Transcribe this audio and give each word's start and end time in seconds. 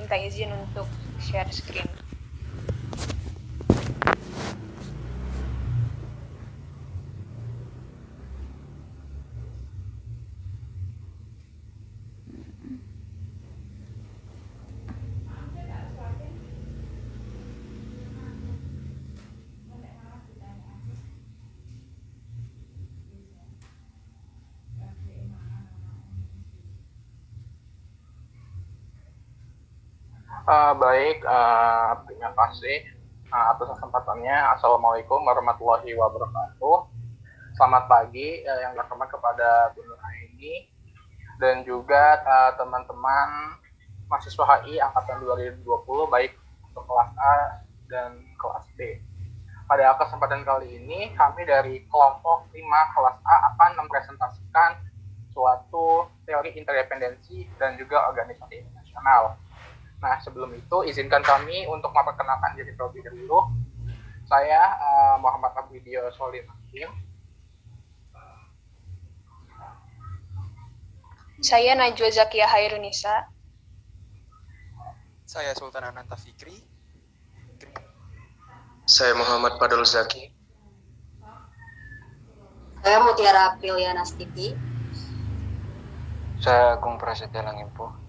minta 0.00 0.16
izin 0.16 0.48
untuk 0.48 0.88
share 1.20 1.52
screen. 1.52 1.99
Uh, 30.50 30.74
baik, 30.82 31.22
uh, 31.30 31.94
terima 32.10 32.34
kasih 32.34 32.82
uh, 33.30 33.54
atas 33.54 33.70
kesempatannya. 33.70 34.34
Assalamualaikum 34.58 35.22
warahmatullahi 35.22 35.94
wabarakatuh. 35.94 36.90
Selamat 37.54 37.86
pagi 37.86 38.42
uh, 38.42 38.58
yang 38.58 38.74
terhormat 38.74 39.06
kepada 39.14 39.70
Bu 39.78 39.86
Aini 40.10 40.66
dan 41.38 41.62
juga 41.62 42.18
teman-teman 42.58 43.54
uh, 43.62 44.10
mahasiswa 44.10 44.66
HI 44.66 44.82
angkatan 44.82 45.22
2020 45.22 45.62
baik 46.10 46.34
untuk 46.66 46.82
kelas 46.82 47.14
A 47.14 47.62
dan 47.86 48.18
kelas 48.34 48.66
B. 48.74 48.98
Pada 49.70 49.94
kesempatan 50.02 50.42
kali 50.42 50.82
ini 50.82 51.14
kami 51.14 51.46
dari 51.46 51.86
kelompok 51.86 52.50
5 52.50 52.58
kelas 52.98 53.16
A 53.22 53.54
akan 53.54 53.86
mempresentasikan 53.86 54.82
suatu 55.30 56.10
teori 56.26 56.58
interdependensi 56.58 57.46
dan 57.54 57.78
juga 57.78 58.10
organisasi 58.10 58.66
internasional 58.66 59.38
Nah, 60.00 60.16
sebelum 60.24 60.56
itu 60.56 60.80
izinkan 60.88 61.20
kami 61.20 61.68
untuk 61.68 61.92
memperkenalkan 61.92 62.56
diri 62.56 62.72
terlebih 62.72 63.04
dahulu. 63.04 63.52
Saya 64.24 64.60
uh, 64.80 65.16
Muhammad 65.20 65.52
Abdidio 65.52 66.08
Solim. 66.16 66.48
Saya 71.40 71.72
Najwa 71.76 72.08
Zakia 72.08 72.48
Hairunisa. 72.48 73.28
Saya 75.28 75.52
Sultan 75.52 75.88
Ananta 75.88 76.16
Fikri. 76.16 76.56
Saya 78.88 79.14
Muhammad 79.14 79.60
Padul 79.60 79.86
Zaki. 79.86 80.32
Saya 82.80 82.98
Mutiara 83.04 83.54
Apriliana 83.54 84.02
Stiti. 84.02 84.56
Saya 86.40 86.74
Agung 86.74 86.96
Prasetya 86.96 87.44
Langimpo. 87.44 87.99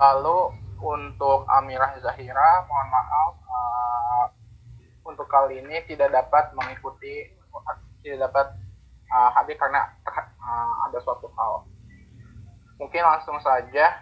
Lalu 0.00 0.56
untuk 0.80 1.44
Amirah 1.44 2.00
Zahira, 2.00 2.64
mohon 2.64 2.88
maaf 2.88 3.32
uh, 3.44 4.24
untuk 5.04 5.28
kali 5.28 5.60
ini 5.60 5.84
tidak 5.84 6.08
dapat 6.08 6.56
mengikuti 6.56 7.28
tidak 8.00 8.32
dapat 8.32 8.46
uh, 9.12 9.28
hadir 9.36 9.60
karena 9.60 9.92
uh, 10.40 10.88
ada 10.88 10.96
suatu 11.04 11.28
hal. 11.36 11.68
Mungkin 12.80 13.04
langsung 13.04 13.36
saja 13.44 13.92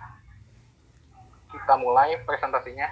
kita 1.50 1.74
mulai 1.82 2.14
presentasinya. 2.22 2.86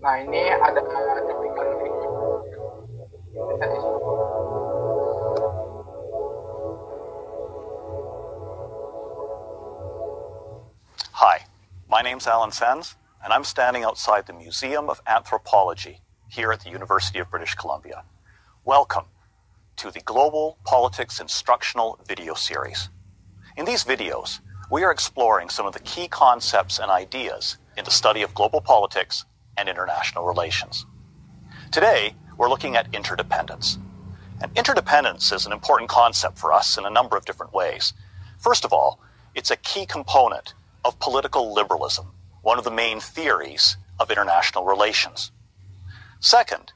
Nah 0.00 0.16
ini 0.24 0.42
ada 0.48 0.80
cuplikan 1.28 1.68
Hi, 11.20 11.46
my 11.88 12.02
name's 12.02 12.26
Alan 12.26 12.52
Sens, 12.52 12.94
and 13.24 13.32
I'm 13.32 13.42
standing 13.42 13.84
outside 13.84 14.26
the 14.26 14.34
Museum 14.34 14.90
of 14.90 15.00
Anthropology 15.06 16.02
here 16.28 16.52
at 16.52 16.60
the 16.60 16.68
University 16.68 17.20
of 17.20 17.30
British 17.30 17.54
Columbia. 17.54 18.04
Welcome 18.66 19.06
to 19.76 19.90
the 19.90 20.00
Global 20.00 20.58
Politics 20.64 21.18
Instructional 21.18 21.98
Video 22.06 22.34
Series. 22.34 22.90
In 23.56 23.64
these 23.64 23.82
videos, 23.82 24.40
we 24.70 24.84
are 24.84 24.90
exploring 24.90 25.48
some 25.48 25.64
of 25.64 25.72
the 25.72 25.80
key 25.80 26.06
concepts 26.06 26.78
and 26.78 26.90
ideas 26.90 27.56
in 27.78 27.86
the 27.86 27.90
study 27.90 28.20
of 28.20 28.34
global 28.34 28.60
politics 28.60 29.24
and 29.56 29.70
international 29.70 30.26
relations. 30.26 30.84
Today, 31.72 32.14
we're 32.36 32.50
looking 32.50 32.76
at 32.76 32.94
interdependence. 32.94 33.78
And 34.42 34.52
interdependence 34.54 35.32
is 35.32 35.46
an 35.46 35.52
important 35.52 35.88
concept 35.88 36.36
for 36.36 36.52
us 36.52 36.76
in 36.76 36.84
a 36.84 36.90
number 36.90 37.16
of 37.16 37.24
different 37.24 37.54
ways. 37.54 37.94
First 38.38 38.66
of 38.66 38.74
all, 38.74 39.00
it's 39.34 39.50
a 39.50 39.56
key 39.56 39.86
component 39.86 40.52
of 40.86 41.00
political 41.00 41.52
liberalism, 41.52 42.06
one 42.42 42.58
of 42.58 42.64
the 42.64 42.70
main 42.70 43.00
theories 43.00 43.76
of 43.98 44.08
international 44.08 44.64
relations. 44.64 45.32
Second, 46.20 46.72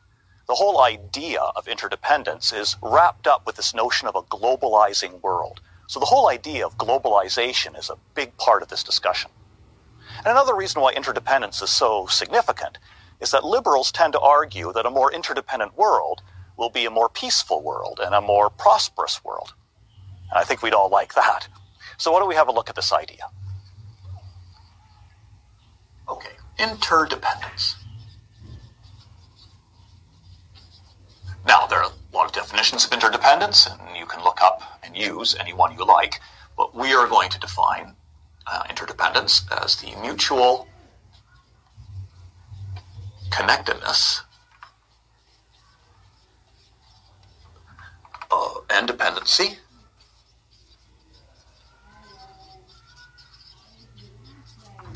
the 0.49 0.55
whole 0.57 0.81
idea 0.83 1.41
of 1.41 1.69
interdependence 1.69 2.53
is 2.53 2.77
wrapped 2.83 3.29
up 3.29 3.47
with 3.47 3.55
this 3.55 3.73
notion 3.73 4.09
of 4.09 4.17
a 4.17 4.23
globalizing 4.23 5.23
world. 5.23 5.61
So 5.87 6.01
the 6.01 6.07
whole 6.07 6.29
idea 6.29 6.67
of 6.67 6.77
globalization 6.77 7.79
is 7.79 7.89
a 7.89 7.99
big 8.17 8.37
part 8.37 8.63
of 8.63 8.69
this 8.69 8.83
discussion. 8.83 9.31
And 10.19 10.27
another 10.27 10.57
reason 10.57 10.83
why 10.83 10.91
interdependence 10.93 11.63
is 11.63 11.71
so 11.71 12.07
significant 12.07 12.79
is 13.21 13.31
that 13.31 13.45
liberals 13.45 13.93
tend 13.93 14.13
to 14.15 14.21
argue 14.21 14.73
that 14.73 14.87
a 14.87 14.91
more 14.91 15.13
interdependent 15.13 15.77
world 15.79 16.21
will 16.57 16.71
be 16.71 16.85
a 16.85 16.91
more 16.91 17.09
peaceful 17.09 17.63
world 17.63 18.01
and 18.03 18.13
a 18.13 18.21
more 18.21 18.51
prosperous 18.51 19.25
world. 19.25 19.55
And 20.31 20.39
I 20.41 20.43
think 20.43 20.63
we'd 20.63 20.75
all 20.75 20.91
like 20.91 21.15
that. 21.15 21.47
So 21.97 22.11
why 22.11 22.19
don't 22.19 22.29
we 22.29 22.35
have 22.35 22.49
a 22.49 22.53
look 22.53 22.69
at 22.69 22.77
this 22.77 22.93
idea? 22.93 23.31
Okay, 26.11 26.33
interdependence. 26.59 27.77
Now, 31.47 31.67
there 31.67 31.79
are 31.79 31.91
a 31.91 32.17
lot 32.17 32.27
of 32.27 32.33
definitions 32.33 32.85
of 32.85 32.93
interdependence, 32.93 33.67
and 33.67 33.97
you 33.97 34.07
can 34.07 34.23
look 34.25 34.43
up 34.43 34.81
and 34.83 34.97
use 34.97 35.37
any 35.39 35.53
one 35.53 35.73
you 35.77 35.87
like, 35.87 36.21
but 36.57 36.75
we 36.75 36.93
are 36.93 37.07
going 37.07 37.31
to 37.31 37.39
define 37.39 37.95
uh, 38.47 38.65
interdependence 38.69 39.47
as 39.63 39.77
the 39.77 39.95
mutual 40.03 40.67
connectedness 43.31 44.23
uh, 48.31 48.55
and 48.71 48.89
dependency 48.89 49.59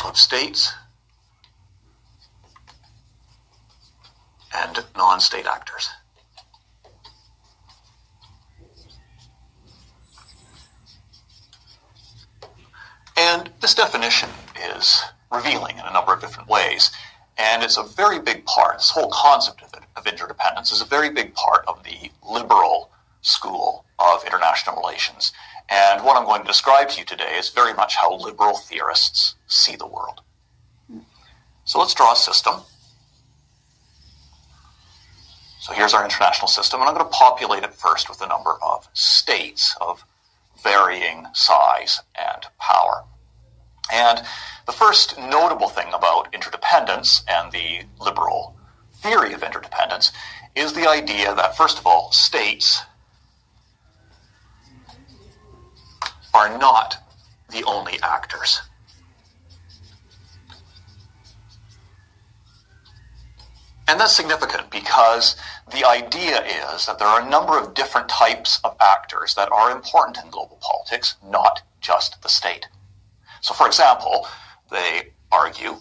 of 0.04 0.16
states 0.18 0.72
and 4.54 4.84
non-state 4.96 5.46
actors. 5.46 5.90
And 13.16 13.50
this 13.60 13.74
definition 13.74 14.28
is 14.74 15.02
revealing 15.32 15.78
in 15.78 15.84
a 15.84 15.92
number 15.92 16.12
of 16.12 16.20
different 16.20 16.48
ways. 16.48 16.90
And 17.38 17.62
it's 17.62 17.76
a 17.76 17.82
very 17.82 18.20
big 18.20 18.44
part, 18.44 18.78
this 18.78 18.90
whole 18.90 19.10
concept 19.12 19.62
of, 19.62 19.72
of 19.96 20.06
interdependence 20.06 20.72
is 20.72 20.80
a 20.80 20.84
very 20.84 21.10
big 21.10 21.34
part 21.34 21.64
of 21.66 21.82
the 21.84 22.10
liberal 22.28 22.90
school 23.22 23.84
of 23.98 24.24
international 24.24 24.76
relations. 24.76 25.32
And 25.68 26.04
what 26.04 26.16
I'm 26.16 26.26
going 26.26 26.42
to 26.42 26.46
describe 26.46 26.90
to 26.90 27.00
you 27.00 27.06
today 27.06 27.36
is 27.36 27.48
very 27.48 27.72
much 27.72 27.96
how 27.96 28.14
liberal 28.16 28.56
theorists 28.56 29.34
see 29.46 29.76
the 29.76 29.86
world. 29.86 30.20
So 31.64 31.78
let's 31.78 31.94
draw 31.94 32.12
a 32.12 32.16
system. 32.16 32.60
So 35.64 35.72
here's 35.72 35.94
our 35.94 36.04
international 36.04 36.48
system, 36.48 36.80
and 36.82 36.90
I'm 36.90 36.94
going 36.94 37.06
to 37.06 37.10
populate 37.10 37.62
it 37.62 37.72
first 37.72 38.10
with 38.10 38.20
a 38.20 38.26
number 38.26 38.58
of 38.60 38.86
states 38.92 39.74
of 39.80 40.04
varying 40.62 41.26
size 41.32 42.02
and 42.14 42.44
power. 42.60 43.02
And 43.90 44.20
the 44.66 44.72
first 44.72 45.16
notable 45.16 45.70
thing 45.70 45.86
about 45.94 46.34
interdependence 46.34 47.24
and 47.28 47.50
the 47.50 47.80
liberal 47.98 48.54
theory 48.96 49.32
of 49.32 49.42
interdependence 49.42 50.12
is 50.54 50.74
the 50.74 50.86
idea 50.86 51.34
that, 51.34 51.56
first 51.56 51.78
of 51.78 51.86
all, 51.86 52.12
states 52.12 52.82
are 56.34 56.58
not 56.58 56.98
the 57.48 57.64
only 57.64 57.98
actors. 58.02 58.60
And 63.86 64.00
that's 64.00 64.16
significant 64.16 64.70
because 64.70 65.36
the 65.72 65.84
idea 65.84 66.42
is 66.72 66.86
that 66.86 66.98
there 66.98 67.08
are 67.08 67.20
a 67.20 67.28
number 67.28 67.58
of 67.58 67.74
different 67.74 68.08
types 68.08 68.60
of 68.64 68.76
actors 68.80 69.34
that 69.34 69.52
are 69.52 69.70
important 69.70 70.18
in 70.24 70.30
global 70.30 70.58
politics, 70.62 71.16
not 71.22 71.62
just 71.80 72.20
the 72.22 72.28
state. 72.28 72.66
So, 73.42 73.52
for 73.52 73.66
example, 73.66 74.26
they 74.70 75.12
argue 75.30 75.76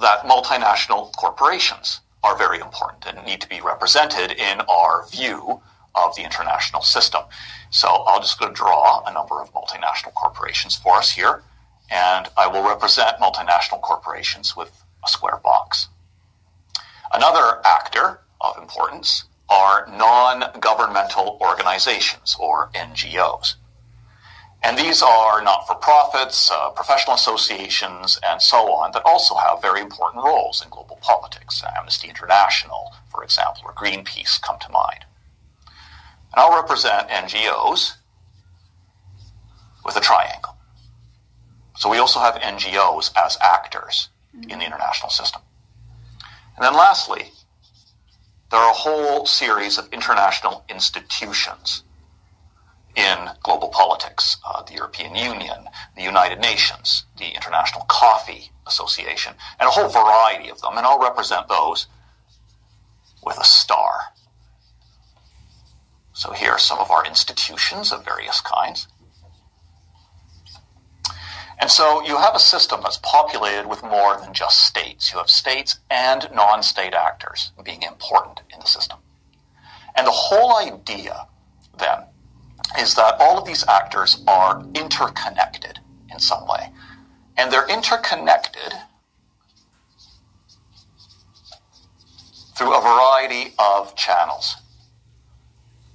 that 0.00 0.22
multinational 0.22 1.12
corporations 1.16 2.00
are 2.22 2.36
very 2.36 2.60
important 2.60 3.06
and 3.06 3.26
need 3.26 3.40
to 3.40 3.48
be 3.48 3.60
represented 3.60 4.32
in 4.32 4.60
our 4.62 5.06
view 5.08 5.60
of 5.94 6.14
the 6.16 6.22
international 6.22 6.82
system. 6.82 7.22
So 7.70 7.88
I'll 7.88 8.20
just 8.20 8.38
go 8.38 8.50
draw 8.50 9.02
a 9.06 9.12
number 9.12 9.40
of 9.40 9.52
multinational 9.52 10.14
corporations 10.14 10.76
for 10.76 10.96
us 10.96 11.10
here, 11.10 11.42
and 11.90 12.28
I 12.36 12.46
will 12.46 12.66
represent 12.66 13.18
multinational 13.18 13.80
corporations 13.80 14.56
with 14.56 14.84
a 15.04 15.08
square 15.08 15.40
box. 15.42 15.88
Another 17.12 17.60
actor 17.64 18.20
of 18.40 18.56
importance 18.56 19.24
are 19.48 19.86
non-governmental 19.88 21.38
organizations, 21.40 22.36
or 22.38 22.70
NGOs. 22.74 23.56
And 24.62 24.78
these 24.78 25.02
are 25.02 25.42
not-for-profits, 25.42 26.50
uh, 26.50 26.70
professional 26.70 27.14
associations, 27.14 28.20
and 28.22 28.40
so 28.40 28.72
on 28.72 28.92
that 28.92 29.02
also 29.04 29.34
have 29.34 29.62
very 29.62 29.80
important 29.80 30.22
roles 30.22 30.62
in 30.62 30.68
global 30.68 30.98
politics. 31.02 31.62
Amnesty 31.78 32.08
International, 32.08 32.94
for 33.10 33.24
example, 33.24 33.62
or 33.64 33.72
Greenpeace 33.72 34.40
come 34.40 34.58
to 34.60 34.68
mind. 34.68 35.04
And 35.66 36.36
I'll 36.36 36.54
represent 36.54 37.08
NGOs 37.08 37.96
with 39.84 39.96
a 39.96 40.00
triangle. 40.00 40.56
So 41.76 41.88
we 41.88 41.98
also 41.98 42.20
have 42.20 42.34
NGOs 42.34 43.10
as 43.16 43.38
actors 43.40 44.10
in 44.48 44.58
the 44.58 44.66
international 44.66 45.10
system. 45.10 45.40
And 46.60 46.66
then 46.66 46.74
lastly, 46.74 47.32
there 48.50 48.60
are 48.60 48.70
a 48.70 48.74
whole 48.74 49.24
series 49.24 49.78
of 49.78 49.90
international 49.94 50.62
institutions 50.68 51.84
in 52.94 53.16
global 53.42 53.68
politics. 53.68 54.36
Uh, 54.44 54.62
the 54.64 54.74
European 54.74 55.14
Union, 55.16 55.70
the 55.96 56.02
United 56.02 56.38
Nations, 56.38 57.06
the 57.16 57.34
International 57.34 57.86
Coffee 57.88 58.50
Association, 58.66 59.32
and 59.58 59.68
a 59.68 59.70
whole 59.70 59.88
variety 59.88 60.50
of 60.50 60.60
them. 60.60 60.76
And 60.76 60.86
I'll 60.86 61.00
represent 61.00 61.48
those 61.48 61.86
with 63.24 63.38
a 63.38 63.44
star. 63.44 64.12
So 66.12 66.32
here 66.32 66.50
are 66.50 66.58
some 66.58 66.78
of 66.78 66.90
our 66.90 67.06
institutions 67.06 67.90
of 67.90 68.04
various 68.04 68.42
kinds. 68.42 68.86
And 71.60 71.70
so 71.70 72.02
you 72.02 72.16
have 72.16 72.34
a 72.34 72.38
system 72.38 72.80
that's 72.82 72.98
populated 73.02 73.66
with 73.66 73.82
more 73.82 74.18
than 74.18 74.32
just 74.32 74.66
states. 74.66 75.12
You 75.12 75.18
have 75.18 75.28
states 75.28 75.78
and 75.90 76.26
non-state 76.34 76.94
actors 76.94 77.52
being 77.62 77.82
important 77.82 78.40
in 78.52 78.58
the 78.60 78.66
system. 78.66 78.98
And 79.94 80.06
the 80.06 80.12
whole 80.12 80.56
idea, 80.56 81.26
then, 81.78 82.04
is 82.78 82.94
that 82.94 83.16
all 83.20 83.38
of 83.38 83.44
these 83.44 83.66
actors 83.68 84.22
are 84.26 84.64
interconnected 84.74 85.78
in 86.10 86.18
some 86.18 86.46
way. 86.48 86.70
And 87.36 87.52
they're 87.52 87.68
interconnected 87.68 88.72
through 92.56 92.74
a 92.74 92.80
variety 92.80 93.52
of 93.58 93.94
channels. 93.96 94.56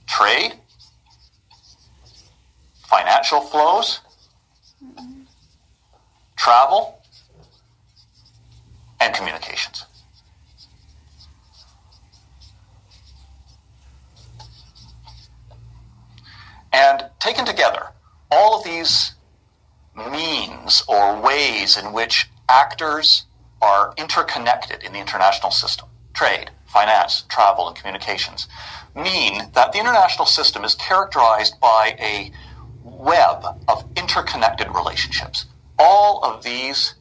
Trade, 0.08 0.54
financial 2.88 3.42
flows, 3.42 4.02
mm-hmm. 4.84 5.15
Travel, 6.46 7.02
and 9.00 9.16
communications. 9.16 9.88
And 16.72 17.10
taken 17.20 17.46
together, 17.46 17.88
all 18.30 18.60
of 18.60 18.64
these 18.64 19.16
means 19.96 20.84
or 20.88 21.20
ways 21.20 21.78
in 21.78 21.92
which 21.94 22.30
actors 22.48 23.26
are 23.64 23.96
interconnected 23.98 24.84
in 24.84 24.94
the 24.94 25.00
international 25.00 25.50
system, 25.50 25.88
trade, 26.14 26.52
finance, 26.68 27.24
travel, 27.28 27.68
and 27.68 27.76
communications, 27.76 28.48
mean 28.96 29.50
that 29.56 29.72
the 29.72 29.80
international 29.80 30.28
system 30.28 30.64
is 30.64 30.76
characterized 30.76 31.60
by 31.60 31.96
a 32.00 32.32
web 32.84 33.44
of 33.68 33.84
interconnected 33.98 34.68
relationships. 34.76 35.48
All 35.78 36.24
of 36.24 36.44
these 36.44 36.96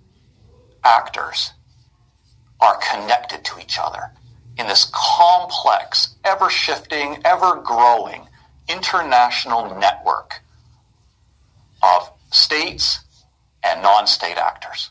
actors 0.82 1.52
are 2.60 2.78
connected 2.78 3.44
to 3.44 3.60
each 3.60 3.78
other 3.78 4.10
in 4.56 4.66
this 4.66 4.90
complex, 4.92 6.14
ever 6.24 6.48
shifting, 6.48 7.18
ever 7.24 7.56
growing 7.56 8.28
international 8.68 9.78
network 9.78 10.40
of 11.82 12.10
states 12.30 13.00
and 13.62 13.82
non-state 13.82 14.38
actors 14.38 14.90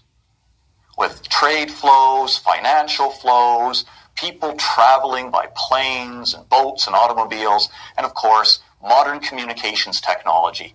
with 0.98 1.28
trade 1.30 1.72
flows, 1.72 2.38
financial 2.38 3.10
flows, 3.10 3.86
people 4.16 4.54
traveling 4.58 5.32
by 5.32 5.48
planes 5.56 6.34
and 6.34 6.48
boats 6.50 6.86
and 6.88 6.96
automobiles, 6.96 7.70
and 7.98 8.06
of 8.06 8.14
course, 8.14 8.60
modern 8.82 9.20
communications 9.20 10.00
technology, 10.00 10.74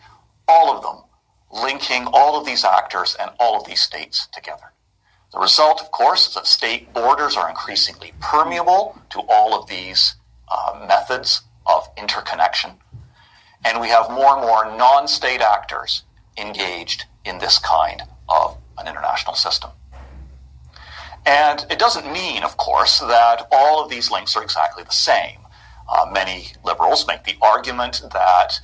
all 0.49 0.75
of 0.75 0.83
them 0.83 1.05
linking 1.51 2.07
all 2.13 2.39
of 2.39 2.47
these 2.47 2.65
actors 2.65 3.17
and 3.21 3.31
all 3.39 3.59
of 3.59 3.67
these 3.67 3.81
states 3.81 4.29
together. 4.33 4.73
The 5.33 5.39
result, 5.39 5.81
of 5.81 5.91
course, 5.91 6.29
is 6.29 6.35
that 6.35 6.47
state 6.47 6.93
borders 6.95 7.37
are 7.37 7.49
increasingly 7.49 8.13
permeable 8.21 8.99
to 9.11 9.21
all 9.29 9.61
of 9.61 9.69
these 9.69 10.15
uh, 10.51 10.85
methods 10.89 11.43
of 11.67 11.87
interconnection. 11.97 12.73
And 13.65 13.81
we 13.81 13.89
have 13.89 14.11
more 14.11 14.37
and 14.37 14.43
more 14.43 14.77
non-state 14.77 15.41
actors 15.41 16.05
engaged 16.39 17.05
in 17.25 17.39
this 17.39 17.59
kind 17.59 18.03
of 18.29 18.57
an 18.79 18.87
international 18.87 19.35
system. 19.35 19.71
And 21.27 21.67
it 21.71 21.79
doesn't 21.79 22.11
mean, 22.11 22.43
of 22.43 22.57
course, 22.57 23.01
that 23.01 23.49
all 23.53 23.83
of 23.83 23.91
these 23.91 24.11
links 24.11 24.37
are 24.37 24.43
exactly 24.43 24.85
the 24.85 24.93
same. 24.93 25.41
Uh, 25.89 26.07
many 26.11 26.53
liberals 26.65 27.07
make 27.07 27.25
the 27.25 27.37
argument 27.43 28.03
that 28.13 28.61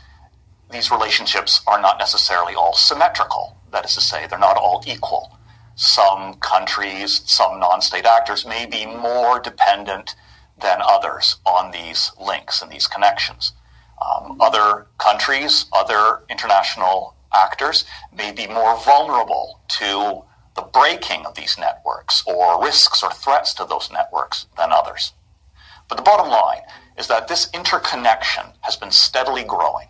these 0.70 0.90
relationships 0.90 1.61
are 1.66 1.81
not 1.81 1.99
necessarily 1.99 2.55
all 2.55 2.75
symmetrical. 2.75 3.56
That 3.72 3.84
is 3.84 3.94
to 3.94 4.00
say, 4.00 4.26
they're 4.26 4.38
not 4.38 4.56
all 4.56 4.82
equal. 4.87 5.38
Some 5.76 6.34
countries, 6.34 7.22
some 7.26 7.58
non-state 7.58 8.06
actors 8.06 8.46
may 8.46 8.66
be 8.66 8.87
more 8.87 9.40
dependent 9.40 10.14
than 10.61 10.78
others 10.81 11.37
on 11.44 11.72
these 11.72 12.12
links 12.20 12.62
and 12.62 12.70
these 12.70 12.87
connections. 12.87 13.52
Um, 14.00 14.40
other 14.40 14.87
countries, 14.99 15.66
other 15.72 16.22
international 16.31 17.14
actors 17.34 17.84
may 18.16 18.32
be 18.32 18.46
more 18.46 18.78
vulnerable 18.78 19.61
to 19.81 20.22
the 20.55 20.62
breaking 20.62 21.26
of 21.26 21.34
these 21.34 21.58
networks 21.58 22.22
or 22.26 22.62
risks 22.62 23.02
or 23.02 23.11
threats 23.11 23.52
to 23.55 23.64
those 23.64 23.90
networks 23.90 24.46
than 24.56 24.70
others. 24.72 25.12
But 25.88 25.96
the 25.96 26.02
bottom 26.02 26.31
line 26.31 26.62
is 26.96 27.08
that 27.08 27.28
this 27.28 27.50
interconnection 27.52 28.44
has 28.61 28.76
been 28.76 28.93
steadily 28.93 29.43
growing. 29.43 29.88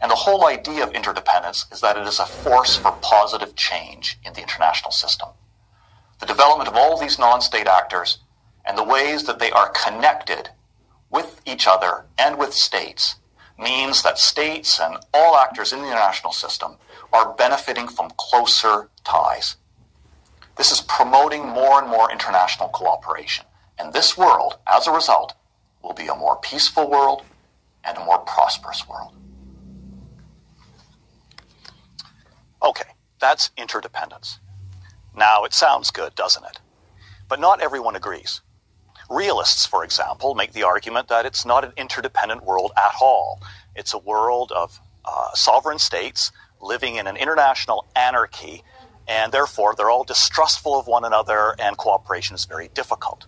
And 0.00 0.10
the 0.10 0.16
whole 0.16 0.46
idea 0.46 0.84
of 0.84 0.92
interdependence 0.92 1.66
is 1.72 1.80
that 1.80 1.96
it 1.96 2.06
is 2.06 2.18
a 2.18 2.26
force 2.26 2.76
for 2.76 2.92
positive 3.02 3.54
change 3.56 4.18
in 4.24 4.32
the 4.34 4.42
international 4.42 4.90
system. 4.90 5.28
The 6.20 6.26
development 6.26 6.68
of 6.68 6.76
all 6.76 6.98
these 6.98 7.18
non-state 7.18 7.66
actors 7.66 8.18
and 8.64 8.76
the 8.76 8.84
ways 8.84 9.24
that 9.24 9.38
they 9.38 9.50
are 9.50 9.70
connected 9.70 10.50
with 11.10 11.40
each 11.46 11.66
other 11.66 12.04
and 12.18 12.38
with 12.38 12.52
states 12.52 13.16
means 13.58 14.02
that 14.02 14.18
states 14.18 14.80
and 14.80 14.96
all 15.14 15.36
actors 15.36 15.72
in 15.72 15.80
the 15.80 15.86
international 15.86 16.32
system 16.32 16.76
are 17.12 17.34
benefiting 17.34 17.88
from 17.88 18.10
closer 18.18 18.88
ties. 19.04 19.56
This 20.56 20.72
is 20.72 20.80
promoting 20.82 21.46
more 21.46 21.80
and 21.80 21.88
more 21.88 22.10
international 22.10 22.68
cooperation. 22.70 23.44
And 23.78 23.92
this 23.92 24.16
world, 24.16 24.58
as 24.66 24.86
a 24.86 24.92
result, 24.92 25.34
will 25.82 25.92
be 25.92 26.06
a 26.06 26.14
more 26.14 26.36
peaceful 26.36 26.90
world 26.90 27.22
and 27.84 27.96
a 27.96 28.04
more 28.04 28.18
prosperous 28.18 28.86
world. 28.88 29.12
Okay, 32.66 32.90
that's 33.20 33.50
interdependence. 33.56 34.40
Now, 35.16 35.44
it 35.44 35.54
sounds 35.54 35.92
good, 35.92 36.16
doesn't 36.16 36.44
it? 36.44 36.58
But 37.28 37.38
not 37.38 37.62
everyone 37.62 37.94
agrees. 37.94 38.40
Realists, 39.08 39.64
for 39.64 39.84
example, 39.84 40.34
make 40.34 40.52
the 40.52 40.64
argument 40.64 41.06
that 41.06 41.24
it's 41.24 41.46
not 41.46 41.64
an 41.64 41.72
interdependent 41.76 42.44
world 42.44 42.72
at 42.76 42.92
all. 43.00 43.40
It's 43.76 43.94
a 43.94 43.98
world 43.98 44.50
of 44.50 44.80
uh, 45.04 45.32
sovereign 45.34 45.78
states 45.78 46.32
living 46.60 46.96
in 46.96 47.06
an 47.06 47.16
international 47.16 47.86
anarchy, 47.94 48.64
and 49.06 49.30
therefore 49.30 49.76
they're 49.76 49.90
all 49.90 50.02
distrustful 50.02 50.76
of 50.76 50.88
one 50.88 51.04
another, 51.04 51.54
and 51.60 51.76
cooperation 51.76 52.34
is 52.34 52.46
very 52.46 52.66
difficult. 52.74 53.26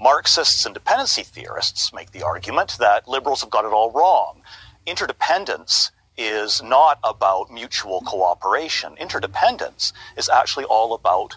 Marxists 0.00 0.66
and 0.66 0.74
dependency 0.74 1.22
theorists 1.22 1.92
make 1.92 2.10
the 2.10 2.24
argument 2.24 2.76
that 2.80 3.06
liberals 3.06 3.42
have 3.42 3.50
got 3.50 3.64
it 3.64 3.72
all 3.72 3.92
wrong. 3.92 4.42
Interdependence 4.84 5.92
is 6.16 6.62
not 6.62 6.98
about 7.04 7.50
mutual 7.50 8.00
cooperation. 8.02 8.96
Interdependence 8.98 9.92
is 10.16 10.28
actually 10.28 10.64
all 10.64 10.94
about 10.94 11.36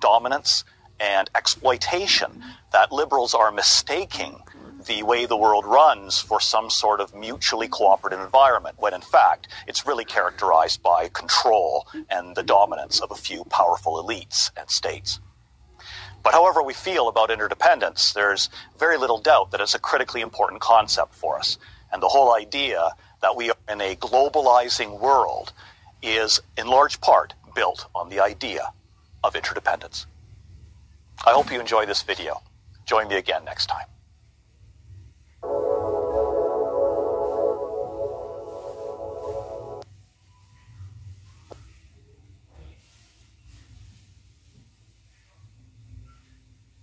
dominance 0.00 0.64
and 1.00 1.28
exploitation, 1.34 2.42
that 2.72 2.92
liberals 2.92 3.34
are 3.34 3.50
mistaking 3.50 4.40
the 4.86 5.02
way 5.02 5.26
the 5.26 5.36
world 5.36 5.64
runs 5.64 6.18
for 6.18 6.40
some 6.40 6.68
sort 6.68 7.00
of 7.00 7.14
mutually 7.14 7.68
cooperative 7.68 8.20
environment, 8.20 8.76
when 8.78 8.94
in 8.94 9.00
fact 9.00 9.48
it's 9.66 9.86
really 9.86 10.04
characterized 10.04 10.82
by 10.82 11.08
control 11.08 11.86
and 12.10 12.36
the 12.36 12.42
dominance 12.42 13.00
of 13.00 13.10
a 13.10 13.14
few 13.14 13.44
powerful 13.44 14.02
elites 14.02 14.50
and 14.56 14.70
states. 14.70 15.20
But 16.22 16.34
however 16.34 16.62
we 16.62 16.74
feel 16.74 17.08
about 17.08 17.30
interdependence, 17.30 18.12
there's 18.12 18.48
very 18.78 18.96
little 18.96 19.18
doubt 19.18 19.50
that 19.50 19.60
it's 19.60 19.74
a 19.74 19.78
critically 19.78 20.20
important 20.20 20.60
concept 20.60 21.14
for 21.14 21.38
us. 21.38 21.58
And 21.92 22.02
the 22.02 22.08
whole 22.08 22.34
idea 22.34 22.90
that 23.24 23.34
we 23.34 23.48
are 23.48 23.56
in 23.72 23.80
a 23.80 23.96
globalizing 23.96 25.00
world 25.00 25.54
is 26.02 26.42
in 26.58 26.66
large 26.66 27.00
part 27.00 27.32
built 27.54 27.86
on 27.94 28.10
the 28.10 28.20
idea 28.20 28.70
of 29.24 29.34
interdependence. 29.34 30.04
I 31.26 31.32
hope 31.32 31.50
you 31.50 31.58
enjoy 31.58 31.86
this 31.86 32.02
video. 32.02 32.42
Join 32.84 33.08
me 33.08 33.16
again 33.16 33.42
next 33.46 33.72
time. 33.72 33.88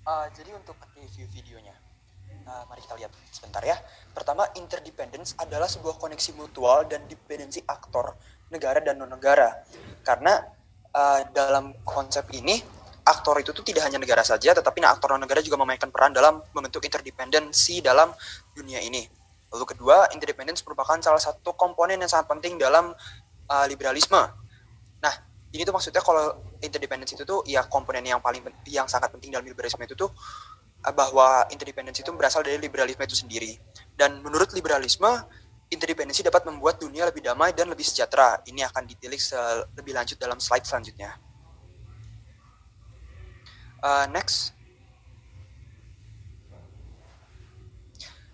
Uh, 0.10 0.26
jadi 0.34 0.58
untuk 0.58 0.76
review 0.98 1.30
videonya, 1.30 1.78
uh, 2.50 2.66
mari 2.66 2.82
kita 2.82 2.98
lihat 2.98 3.14
sebentar 3.30 3.62
ya. 3.62 3.78
Pertama, 4.12 4.48
interdependence 4.60 5.34
adalah 5.40 5.72
sebuah 5.72 5.96
koneksi 5.96 6.32
mutual 6.36 6.86
dan 6.88 7.08
dependensi 7.08 7.64
aktor 7.64 8.16
negara 8.52 8.84
dan 8.84 9.00
non-negara. 9.00 9.64
Karena 10.04 10.40
uh, 10.92 11.22
dalam 11.32 11.72
konsep 11.88 12.28
ini, 12.36 12.60
aktor 13.08 13.40
itu 13.40 13.56
tuh 13.56 13.64
tidak 13.64 13.88
hanya 13.88 13.98
negara 13.98 14.22
saja, 14.22 14.52
tetapi 14.52 14.84
nah, 14.84 14.94
aktor 14.94 15.16
non-negara 15.16 15.40
juga 15.40 15.58
memainkan 15.58 15.90
peran 15.90 16.12
dalam 16.12 16.44
membentuk 16.52 16.84
interdependensi 16.84 17.80
dalam 17.80 18.12
dunia 18.54 18.84
ini. 18.84 19.08
Lalu 19.52 19.66
kedua, 19.76 20.08
interdependence 20.16 20.64
merupakan 20.64 20.96
salah 21.04 21.20
satu 21.20 21.56
komponen 21.56 22.00
yang 22.00 22.12
sangat 22.12 22.32
penting 22.32 22.56
dalam 22.56 22.96
uh, 23.52 23.66
liberalisme. 23.68 24.20
Nah, 25.04 25.14
ini 25.52 25.68
tuh 25.68 25.76
maksudnya 25.76 26.00
kalau 26.00 26.40
interdependence 26.64 27.12
itu 27.12 27.24
tuh 27.28 27.44
ya 27.44 27.68
komponen 27.68 28.08
yang 28.08 28.24
paling 28.24 28.40
yang 28.72 28.88
sangat 28.88 29.12
penting 29.12 29.36
dalam 29.36 29.44
liberalisme 29.44 29.84
itu 29.84 30.00
tuh 30.00 30.08
eh, 30.88 30.94
bahwa 30.96 31.44
interdependence 31.52 32.00
itu 32.00 32.12
berasal 32.16 32.40
dari 32.40 32.56
liberalisme 32.56 33.04
itu 33.04 33.20
sendiri. 33.20 33.60
Dan 34.02 34.26
menurut 34.26 34.50
liberalisme, 34.58 35.14
interdependensi 35.70 36.26
dapat 36.26 36.50
membuat 36.50 36.82
dunia 36.82 37.06
lebih 37.06 37.22
damai 37.22 37.54
dan 37.54 37.70
lebih 37.70 37.86
sejahtera. 37.86 38.42
Ini 38.50 38.66
akan 38.74 38.90
ditilik 38.90 39.22
lebih 39.78 39.94
lanjut 39.94 40.18
dalam 40.18 40.42
slide 40.42 40.66
selanjutnya. 40.66 41.22
Uh, 43.78 44.10
next. 44.10 44.58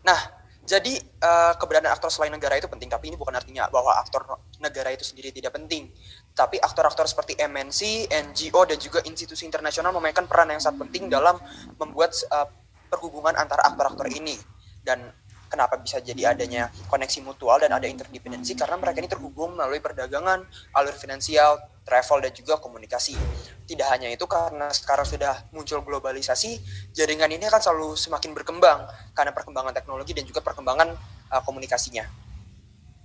Nah, 0.07 0.19
jadi 0.63 1.03
uh, 1.19 1.59
keberadaan 1.59 1.91
aktor 1.91 2.11
selain 2.15 2.31
negara 2.31 2.55
itu 2.55 2.71
penting, 2.71 2.87
tapi 2.87 3.11
ini 3.11 3.19
bukan 3.19 3.35
artinya 3.35 3.67
bahwa 3.67 3.91
aktor 3.99 4.23
negara 4.63 4.95
itu 4.95 5.03
sendiri 5.03 5.35
tidak 5.35 5.51
penting. 5.51 5.91
Tapi 6.31 6.63
aktor-aktor 6.63 7.11
seperti 7.11 7.35
MNC, 7.43 8.07
NGO, 8.11 8.63
dan 8.63 8.79
juga 8.79 9.03
institusi 9.03 9.43
internasional 9.43 9.91
memainkan 9.91 10.31
peran 10.31 10.47
yang 10.47 10.63
sangat 10.63 10.87
penting 10.87 11.11
dalam 11.11 11.35
membuat 11.75 12.15
uh, 12.31 12.47
perhubungan 12.87 13.35
antara 13.35 13.67
aktor-aktor 13.67 14.07
ini. 14.11 14.39
Dan 14.83 15.07
kenapa 15.47 15.79
bisa 15.79 16.03
jadi 16.03 16.35
adanya 16.35 16.69
koneksi 16.91 17.23
mutual 17.23 17.59
dan 17.59 17.71
ada 17.73 17.87
interdependensi 17.87 18.53
karena 18.53 18.75
mereka 18.79 18.99
ini 18.99 19.09
terhubung 19.09 19.55
melalui 19.55 19.79
perdagangan, 19.79 20.43
alur 20.75 20.95
finansial, 20.95 21.57
travel 21.87 22.19
dan 22.19 22.31
juga 22.35 22.59
komunikasi. 22.59 23.15
Tidak 23.63 23.87
hanya 23.87 24.11
itu 24.11 24.27
karena 24.27 24.67
sekarang 24.71 25.07
sudah 25.07 25.47
muncul 25.55 25.79
globalisasi, 25.83 26.59
jaringan 26.91 27.31
ini 27.31 27.47
akan 27.47 27.61
selalu 27.63 27.89
semakin 27.95 28.35
berkembang 28.35 28.87
karena 29.15 29.31
perkembangan 29.31 29.71
teknologi 29.71 30.11
dan 30.11 30.27
juga 30.27 30.43
perkembangan 30.43 30.91
uh, 31.31 31.41
komunikasinya. 31.47 32.03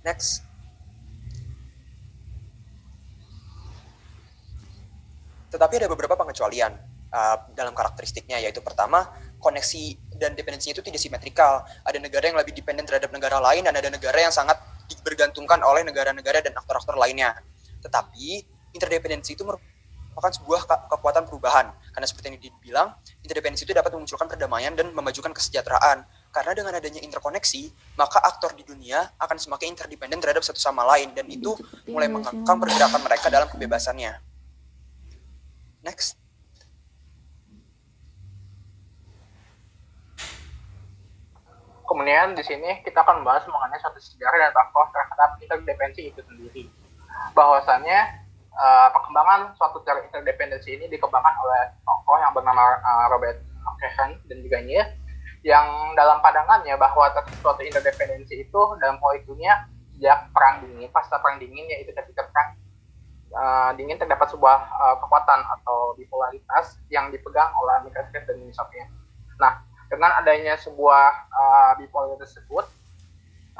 Next. 0.03 0.43
Tetapi 5.47 5.73
ada 5.79 5.87
beberapa 5.87 6.17
pengecualian 6.17 6.75
uh, 7.13 7.37
dalam 7.53 7.71
karakteristiknya 7.77 8.41
yaitu 8.41 8.59
pertama 8.59 9.05
koneksi 9.37 10.12
dan 10.23 10.31
dependensinya 10.39 10.79
itu 10.79 10.83
tidak 10.87 11.03
simetrikal. 11.03 11.67
Ada 11.83 11.99
negara 11.99 12.31
yang 12.31 12.39
lebih 12.39 12.55
dependen 12.55 12.87
terhadap 12.87 13.11
negara 13.11 13.43
lain 13.43 13.67
dan 13.67 13.75
ada 13.75 13.91
negara 13.91 14.15
yang 14.15 14.31
sangat 14.31 14.55
bergantungkan 15.03 15.59
oleh 15.59 15.83
negara-negara 15.83 16.39
dan 16.39 16.55
aktor-aktor 16.55 16.95
lainnya. 16.95 17.35
Tetapi 17.83 18.47
interdependensi 18.71 19.35
itu 19.35 19.43
merupakan 19.43 20.31
sebuah 20.31 20.63
ke 20.63 20.75
kekuatan 20.95 21.27
perubahan. 21.27 21.75
Karena 21.91 22.07
seperti 22.07 22.31
yang 22.31 22.39
dibilang, 22.39 22.87
interdependensi 23.19 23.67
itu 23.67 23.75
dapat 23.75 23.91
memunculkan 23.91 24.31
perdamaian 24.31 24.71
dan 24.71 24.95
memajukan 24.95 25.35
kesejahteraan. 25.35 26.07
Karena 26.31 26.51
dengan 26.55 26.73
adanya 26.73 27.03
interkoneksi, 27.03 27.93
maka 27.99 28.23
aktor 28.23 28.55
di 28.55 28.63
dunia 28.63 29.03
akan 29.19 29.35
semakin 29.35 29.75
interdependen 29.75 30.23
terhadap 30.23 30.41
satu 30.41 30.57
sama 30.57 30.87
lain 30.95 31.11
dan 31.11 31.27
itu 31.27 31.53
mulai 31.91 32.07
mengangkat 32.07 32.47
pergerakan 32.47 33.01
mereka 33.03 33.27
dalam 33.27 33.51
kebebasannya. 33.51 34.17
Next. 35.83 36.22
Kemudian 41.83 42.31
di 42.33 42.43
sini 42.43 42.79
kita 42.81 43.03
akan 43.03 43.21
membahas 43.21 43.43
mengenai 43.47 43.79
suatu 43.83 43.99
sejarah 43.99 44.49
dan 44.49 44.51
tokoh 44.55 44.87
terhadap 44.95 45.29
interdependensi 45.43 46.01
itu 46.15 46.21
sendiri. 46.23 46.63
Bahwasannya 47.35 47.99
uh, 48.55 48.87
perkembangan 48.95 49.51
suatu 49.59 49.83
teori 49.83 50.07
interdependensi 50.07 50.79
ini 50.79 50.85
dikembangkan 50.87 51.35
oleh 51.43 51.63
tokoh 51.83 52.17
yang 52.23 52.31
bernama 52.31 52.79
uh, 52.79 53.05
Robert 53.11 53.43
Cohen 53.63 54.15
dan 54.31 54.37
juga 54.39 54.57
ini 54.63 54.79
yang 55.43 55.91
dalam 55.99 56.23
pandangannya 56.23 56.79
bahwa 56.79 57.11
suatu 57.43 57.61
interdependensi 57.67 58.47
itu 58.47 58.61
dalam 58.79 58.95
politik 59.03 59.27
dunia 59.27 59.67
sejak 59.91 60.31
perang 60.31 60.63
dingin, 60.63 60.87
pasca 60.89 61.19
perang 61.19 61.35
dingin 61.35 61.67
yaitu 61.67 61.91
ketika 61.91 62.31
perang 62.31 62.55
uh, 63.35 63.71
dingin 63.75 63.99
terdapat 63.99 64.31
sebuah 64.31 64.59
uh, 64.71 64.95
kekuatan 65.03 65.43
atau 65.59 65.99
bipolaritas 65.99 66.79
yang 66.87 67.11
dipegang 67.11 67.51
oleh 67.59 67.83
Amerika 67.83 68.07
Serikat 68.07 68.23
dan 68.31 68.39
Uni 68.39 68.55
Soviet. 68.55 68.87
Nah, 69.41 69.59
dengan 69.93 70.09
adanya 70.17 70.57
sebuah 70.57 71.29
uh, 71.29 71.71
bipolar 71.77 72.17
tersebut 72.17 72.65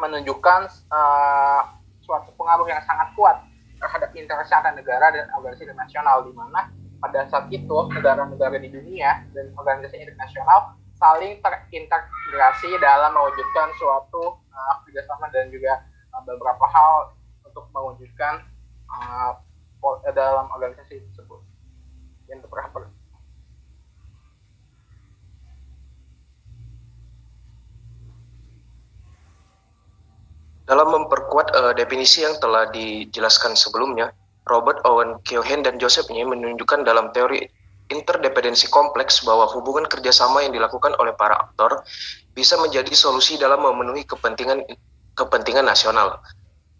menunjukkan 0.01 0.65
uh, 0.89 1.61
suatu 2.01 2.33
pengaruh 2.33 2.65
yang 2.65 2.81
sangat 2.89 3.13
kuat 3.13 3.37
terhadap 3.77 4.09
interesi 4.17 4.49
antar 4.49 4.73
negara 4.73 5.13
dan 5.13 5.29
organisasi 5.37 5.69
internasional 5.69 6.25
di 6.25 6.33
mana 6.33 6.73
pada 6.97 7.29
saat 7.29 7.45
itu 7.53 7.77
negara-negara 7.93 8.57
di 8.57 8.73
dunia 8.73 9.21
dan 9.37 9.53
organisasi 9.53 10.01
internasional 10.01 10.73
saling 10.97 11.37
terintegrasi 11.45 12.69
dalam 12.81 13.13
mewujudkan 13.13 13.69
suatu 13.77 14.41
uh, 14.49 14.75
kerjasama 14.89 15.29
dan 15.29 15.53
juga 15.53 15.85
uh, 16.17 16.21
beberapa 16.25 16.65
hal 16.65 17.13
untuk 17.45 17.69
mewujudkan 17.77 18.41
uh, 18.89 19.37
dalam 20.15 20.49
organisasi 20.49 21.03
tersebut. 21.11 21.43
Yang 22.31 22.47
Dalam 30.63 30.87
memperkuat 30.95 31.47
uh, 31.51 31.73
definisi 31.75 32.23
yang 32.23 32.39
telah 32.39 32.71
dijelaskan 32.71 33.59
sebelumnya, 33.59 34.15
Robert 34.47 34.83
Owen 34.87 35.19
Keohane 35.23 35.63
dan 35.63 35.75
Joseph 35.75 36.07
Nye 36.11 36.23
menunjukkan 36.23 36.87
dalam 36.87 37.11
teori 37.11 37.43
interdependensi 37.91 38.71
kompleks 38.71 39.23
bahwa 39.27 39.47
hubungan 39.51 39.87
kerjasama 39.91 40.43
yang 40.43 40.55
dilakukan 40.55 40.95
oleh 40.99 41.11
para 41.15 41.35
aktor 41.35 41.83
bisa 42.31 42.55
menjadi 42.59 42.91
solusi 42.95 43.35
dalam 43.35 43.59
memenuhi 43.59 44.07
kepentingan 44.07 44.63
kepentingan 45.13 45.67
nasional. 45.67 46.23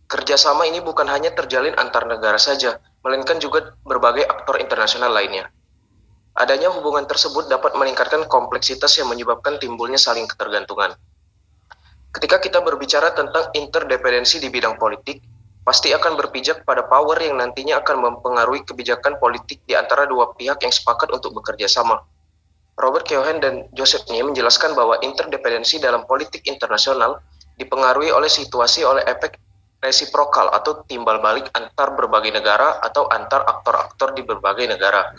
Kerjasama 0.08 0.64
ini 0.68 0.80
bukan 0.80 1.08
hanya 1.12 1.32
terjalin 1.36 1.76
antar 1.76 2.08
negara 2.08 2.40
saja, 2.40 2.80
melainkan 3.04 3.40
juga 3.40 3.76
berbagai 3.84 4.24
aktor 4.28 4.60
internasional 4.64 5.12
lainnya. 5.12 5.52
Adanya 6.34 6.74
hubungan 6.74 7.06
tersebut 7.06 7.46
dapat 7.46 7.78
meningkatkan 7.78 8.26
kompleksitas 8.26 8.98
yang 8.98 9.12
menyebabkan 9.12 9.62
timbulnya 9.62 10.02
saling 10.02 10.26
ketergantungan. 10.26 10.98
Ketika 12.14 12.38
kita 12.38 12.62
berbicara 12.62 13.18
tentang 13.18 13.50
interdependensi 13.58 14.38
di 14.38 14.54
bidang 14.54 14.78
politik, 14.78 15.18
pasti 15.66 15.90
akan 15.90 16.14
berpijak 16.14 16.62
pada 16.62 16.86
power 16.86 17.18
yang 17.18 17.42
nantinya 17.42 17.82
akan 17.82 18.06
mempengaruhi 18.06 18.62
kebijakan 18.70 19.18
politik 19.18 19.66
di 19.66 19.74
antara 19.74 20.06
dua 20.06 20.30
pihak 20.38 20.62
yang 20.62 20.70
sepakat 20.70 21.10
untuk 21.10 21.34
bekerja 21.34 21.66
sama. 21.66 22.06
Robert 22.78 23.10
Keohane 23.10 23.42
dan 23.42 23.54
Joseph 23.74 24.06
Nye 24.14 24.22
menjelaskan 24.26 24.78
bahwa 24.78 25.02
interdependensi 25.02 25.82
dalam 25.82 26.06
politik 26.06 26.46
internasional 26.46 27.22
dipengaruhi 27.58 28.10
oleh 28.10 28.30
situasi 28.30 28.82
oleh 28.82 29.06
efek 29.06 29.38
resiprokal 29.84 30.50
atau 30.54 30.82
timbal 30.88 31.20
balik 31.20 31.52
antar 31.54 31.94
berbagai 31.94 32.34
negara 32.34 32.82
atau 32.82 33.06
antar 33.12 33.46
aktor-aktor 33.46 34.16
di 34.16 34.24
berbagai 34.26 34.70
negara. 34.70 35.12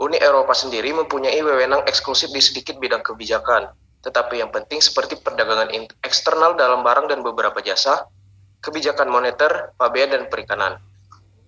Uni 0.00 0.16
Eropa 0.16 0.54
sendiri 0.54 0.96
mempunyai 0.96 1.38
wewenang 1.44 1.84
eksklusif 1.84 2.32
di 2.32 2.40
sedikit 2.40 2.78
bidang 2.80 3.04
kebijakan, 3.04 3.68
tetapi 4.02 4.42
yang 4.42 4.50
penting 4.50 4.82
seperti 4.82 5.16
perdagangan 5.18 5.70
eksternal 6.02 6.58
dalam 6.58 6.82
barang 6.82 7.08
dan 7.08 7.22
beberapa 7.22 7.62
jasa, 7.62 8.10
kebijakan 8.58 9.08
moneter, 9.08 9.70
pabean, 9.78 10.10
dan 10.10 10.26
perikanan. 10.26 10.82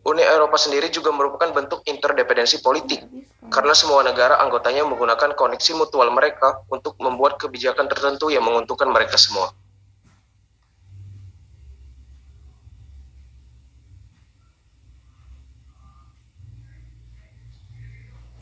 Uni 0.04 0.20
Eropa 0.20 0.61
sendiri 0.61 0.92
juga 0.92 1.11
merupakan 1.11 1.49
bentuk 1.50 1.80
interdependensi 1.88 2.61
politik, 2.61 3.02
karena 3.49 3.73
semua 3.73 4.04
negara 4.04 4.37
anggotanya 4.38 4.84
menggunakan 4.84 5.32
koneksi 5.32 5.73
mutual 5.80 6.12
mereka 6.12 6.61
untuk 6.68 6.94
membuat 7.00 7.40
kebijakan 7.40 7.88
tertentu 7.88 8.28
yang 8.28 8.44
menguntungkan 8.44 8.92
mereka 8.92 9.16
semua. 9.16 9.50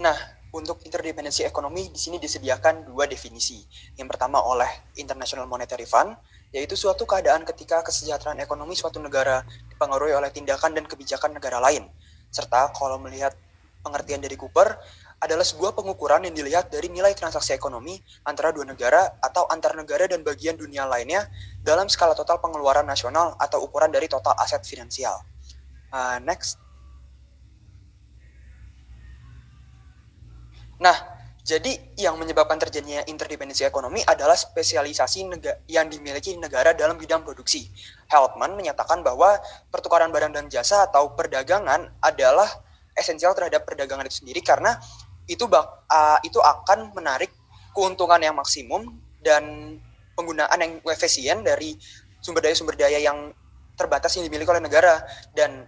Nah, 0.03 0.19
untuk 0.53 0.85
interdependensi 0.85 1.49
ekonomi 1.49 1.89
di 1.89 1.97
sini 1.97 2.21
disediakan 2.21 2.85
dua 2.85 3.09
definisi. 3.09 3.65
Yang 3.97 4.09
pertama 4.17 4.45
oleh 4.45 4.69
International 5.01 5.49
Monetary 5.49 5.89
Fund 5.89 6.13
yaitu 6.53 6.77
suatu 6.77 7.09
keadaan 7.09 7.49
ketika 7.49 7.81
kesejahteraan 7.81 8.37
ekonomi 8.45 8.77
suatu 8.77 9.01
negara 9.01 9.41
dipengaruhi 9.73 10.13
oleh 10.13 10.29
tindakan 10.29 10.77
dan 10.77 10.85
kebijakan 10.85 11.33
negara 11.33 11.57
lain. 11.57 11.89
Serta 12.29 12.69
kalau 12.77 13.01
melihat 13.01 13.33
pengertian 13.81 14.21
dari 14.21 14.37
Cooper, 14.37 14.77
adalah 15.23 15.47
sebuah 15.47 15.71
pengukuran 15.79 16.27
yang 16.27 16.35
dilihat 16.35 16.67
dari 16.67 16.91
nilai 16.91 17.15
transaksi 17.15 17.55
ekonomi 17.55 17.95
antara 18.27 18.51
dua 18.51 18.67
negara 18.67 19.07
atau 19.23 19.47
antar 19.47 19.79
negara 19.79 20.11
dan 20.11 20.27
bagian 20.27 20.59
dunia 20.59 20.83
lainnya 20.83 21.31
dalam 21.63 21.87
skala 21.87 22.19
total 22.19 22.43
pengeluaran 22.43 22.83
nasional 22.83 23.39
atau 23.39 23.63
ukuran 23.63 23.95
dari 23.95 24.11
total 24.11 24.35
aset 24.43 24.67
finansial. 24.67 25.23
Uh, 25.95 26.19
next. 26.27 26.59
Nah, 30.83 30.97
jadi 31.43 31.95
yang 31.99 32.19
menyebabkan 32.19 32.59
terjadinya 32.59 33.07
interdependensi 33.07 33.63
ekonomi 33.63 34.03
adalah 34.03 34.35
spesialisasi 34.35 35.27
yang 35.71 35.87
dimiliki 35.87 36.35
negara 36.39 36.75
dalam 36.75 36.99
bidang 36.99 37.23
produksi. 37.23 37.71
Helpman 38.11 38.59
menyatakan 38.59 39.03
bahwa 39.07 39.39
pertukaran 39.71 40.11
barang 40.11 40.35
dan 40.35 40.47
jasa 40.51 40.91
atau 40.91 41.15
perdagangan 41.15 41.87
adalah 42.03 42.47
esensial 42.99 43.35
terhadap 43.35 43.63
perdagangan 43.67 44.07
itu 44.07 44.23
sendiri 44.23 44.43
karena 44.43 44.79
itu 45.31 45.47
bak, 45.47 45.87
uh, 45.87 46.19
itu 46.27 46.43
akan 46.43 46.95
menarik 46.95 47.31
keuntungan 47.75 48.19
yang 48.23 48.35
maksimum 48.35 48.99
dan 49.23 49.79
penggunaan 50.19 50.59
yang 50.59 50.73
efisien 50.91 51.47
dari 51.47 51.79
sumber 52.23 52.43
daya 52.43 52.55
sumber 52.55 52.77
daya 52.79 52.99
yang 53.03 53.35
terbatas 53.79 54.15
yang 54.15 54.29
dimiliki 54.29 54.51
oleh 54.51 54.63
negara 54.63 55.03
dan 55.35 55.67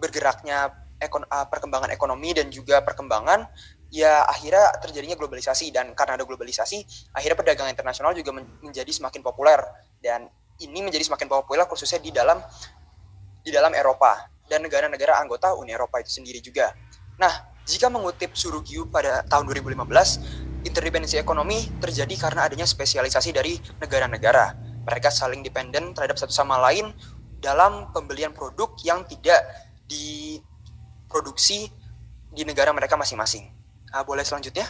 bergeraknya 0.00 0.72
ekon, 1.00 1.24
uh, 1.28 1.46
perkembangan 1.48 1.88
ekonomi 1.92 2.36
dan 2.36 2.52
juga 2.52 2.84
perkembangan 2.84 3.48
ya 3.90 4.22
akhirnya 4.24 4.70
terjadinya 4.78 5.18
globalisasi 5.18 5.74
dan 5.74 5.90
karena 5.98 6.14
ada 6.14 6.24
globalisasi 6.24 6.86
akhirnya 7.10 7.36
perdagangan 7.36 7.74
internasional 7.74 8.14
juga 8.14 8.30
men 8.30 8.46
menjadi 8.62 8.90
semakin 8.94 9.20
populer 9.20 9.58
dan 9.98 10.30
ini 10.62 10.78
menjadi 10.78 11.10
semakin 11.10 11.26
populer 11.26 11.66
khususnya 11.66 11.98
di 11.98 12.14
dalam 12.14 12.38
di 13.42 13.50
dalam 13.50 13.74
Eropa 13.74 14.30
dan 14.46 14.62
negara-negara 14.62 15.18
anggota 15.18 15.54
Uni 15.58 15.70
Eropa 15.74 16.02
itu 16.02 16.10
sendiri 16.10 16.42
juga. 16.42 16.74
Nah, 17.16 17.30
jika 17.64 17.86
mengutip 17.86 18.34
Surugiu 18.34 18.90
pada 18.90 19.22
tahun 19.30 19.46
2015, 19.46 20.66
interdependensi 20.66 21.16
ekonomi 21.16 21.70
terjadi 21.78 22.14
karena 22.18 22.50
adanya 22.50 22.66
spesialisasi 22.66 23.30
dari 23.30 23.56
negara-negara. 23.78 24.58
Mereka 24.84 25.08
saling 25.12 25.46
dependen 25.46 25.94
terhadap 25.94 26.18
satu 26.18 26.34
sama 26.34 26.58
lain 26.58 26.90
dalam 27.38 27.94
pembelian 27.94 28.34
produk 28.34 28.74
yang 28.84 29.06
tidak 29.06 29.40
diproduksi 29.88 31.70
di 32.34 32.42
negara 32.42 32.74
mereka 32.74 32.98
masing-masing. 32.98 33.59
Nah, 33.90 34.02
boleh 34.06 34.22
selanjutnya? 34.22 34.66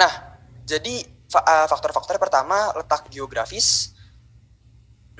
Nah, 0.00 0.12
jadi 0.64 1.04
ah, 1.36 1.68
faktor-faktor 1.68 2.16
pertama 2.16 2.72
letak 2.72 3.12
geografis, 3.12 3.92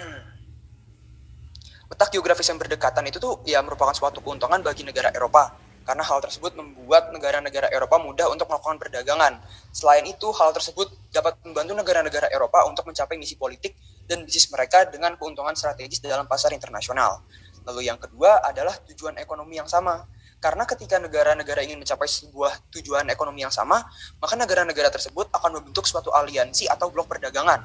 letak 1.93 2.09
geografis 2.17 2.49
yang 2.49 2.57
berdekatan 2.57 3.05
itu 3.13 3.21
tuh 3.21 3.45
ya 3.45 3.61
merupakan 3.61 3.93
suatu 3.93 4.25
keuntungan 4.25 4.65
bagi 4.65 4.89
negara 4.89 5.13
Eropa 5.13 5.53
karena 5.85 6.07
hal 6.07 6.23
tersebut 6.23 6.55
membuat 6.55 7.11
negara-negara 7.11 7.67
Eropa 7.73 7.99
mudah 7.99 8.31
untuk 8.31 8.47
melakukan 8.47 8.79
perdagangan. 8.79 9.43
Selain 9.75 10.07
itu, 10.07 10.31
hal 10.39 10.55
tersebut 10.55 10.87
dapat 11.11 11.35
membantu 11.43 11.75
negara-negara 11.75 12.31
Eropa 12.31 12.63
untuk 12.71 12.87
mencapai 12.87 13.19
misi 13.19 13.35
politik 13.35 13.75
dan 14.07 14.23
bisnis 14.23 14.47
mereka 14.55 14.87
dengan 14.87 15.19
keuntungan 15.19 15.57
strategis 15.57 15.99
dalam 15.99 16.31
pasar 16.31 16.55
internasional. 16.55 17.25
Lalu 17.69 17.89
yang 17.89 18.01
kedua 18.01 18.41
adalah 18.45 18.73
tujuan 18.89 19.19
ekonomi 19.21 19.61
yang 19.61 19.69
sama. 19.69 20.07
Karena 20.41 20.65
ketika 20.65 20.97
negara-negara 20.97 21.61
ingin 21.61 21.85
mencapai 21.85 22.09
sebuah 22.09 22.73
tujuan 22.73 23.13
ekonomi 23.13 23.45
yang 23.45 23.53
sama, 23.53 23.85
maka 24.17 24.35
negara-negara 24.41 24.89
tersebut 24.89 25.29
akan 25.29 25.61
membentuk 25.61 25.85
suatu 25.85 26.09
aliansi 26.17 26.65
atau 26.65 26.89
blok 26.89 27.13
perdagangan 27.13 27.61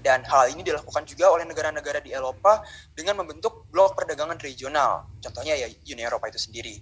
dan 0.00 0.24
hal 0.24 0.48
ini 0.48 0.64
dilakukan 0.64 1.04
juga 1.04 1.28
oleh 1.28 1.44
negara-negara 1.44 2.00
di 2.00 2.10
Eropa 2.16 2.64
dengan 2.96 3.20
membentuk 3.20 3.68
blok 3.68 3.96
perdagangan 3.96 4.40
regional. 4.40 5.12
Contohnya 5.20 5.56
ya 5.56 5.68
Uni 5.68 6.00
Eropa 6.00 6.32
itu 6.32 6.40
sendiri. 6.40 6.80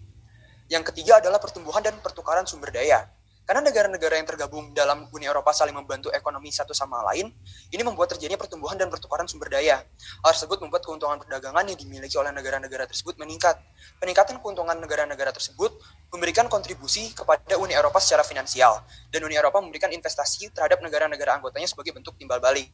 Yang 0.71 0.95
ketiga 0.95 1.19
adalah 1.19 1.43
pertumbuhan 1.43 1.83
dan 1.83 1.99
pertukaran 1.99 2.47
sumber 2.47 2.71
daya. 2.71 3.11
Karena 3.49 3.65
negara-negara 3.65 4.21
yang 4.21 4.29
tergabung 4.29 4.77
dalam 4.77 5.09
Uni 5.09 5.25
Eropa 5.25 5.57
saling 5.57 5.73
membantu 5.73 6.13
ekonomi 6.13 6.53
satu 6.53 6.77
sama 6.77 7.01
lain, 7.09 7.33
ini 7.73 7.81
membuat 7.81 8.13
terjadinya 8.13 8.37
pertumbuhan 8.37 8.77
dan 8.77 8.93
pertukaran 8.93 9.25
sumber 9.25 9.49
daya. 9.49 9.81
Hal 10.21 10.37
tersebut 10.37 10.61
membuat 10.61 10.85
keuntungan 10.85 11.17
perdagangan 11.17 11.65
yang 11.65 11.81
dimiliki 11.81 12.13
oleh 12.21 12.29
negara-negara 12.29 12.85
tersebut 12.85 13.17
meningkat. 13.17 13.57
Peningkatan 14.05 14.45
keuntungan 14.45 14.77
negara-negara 14.77 15.33
tersebut 15.33 15.81
memberikan 16.13 16.45
kontribusi 16.53 17.09
kepada 17.17 17.57
Uni 17.57 17.73
Eropa 17.73 17.97
secara 18.05 18.21
finansial, 18.21 18.85
dan 19.09 19.25
Uni 19.25 19.41
Eropa 19.41 19.65
memberikan 19.65 19.89
investasi 19.97 20.53
terhadap 20.53 20.85
negara-negara 20.85 21.41
anggotanya 21.41 21.73
sebagai 21.73 21.97
bentuk 21.97 22.21
timbal 22.21 22.45
balik. 22.45 22.69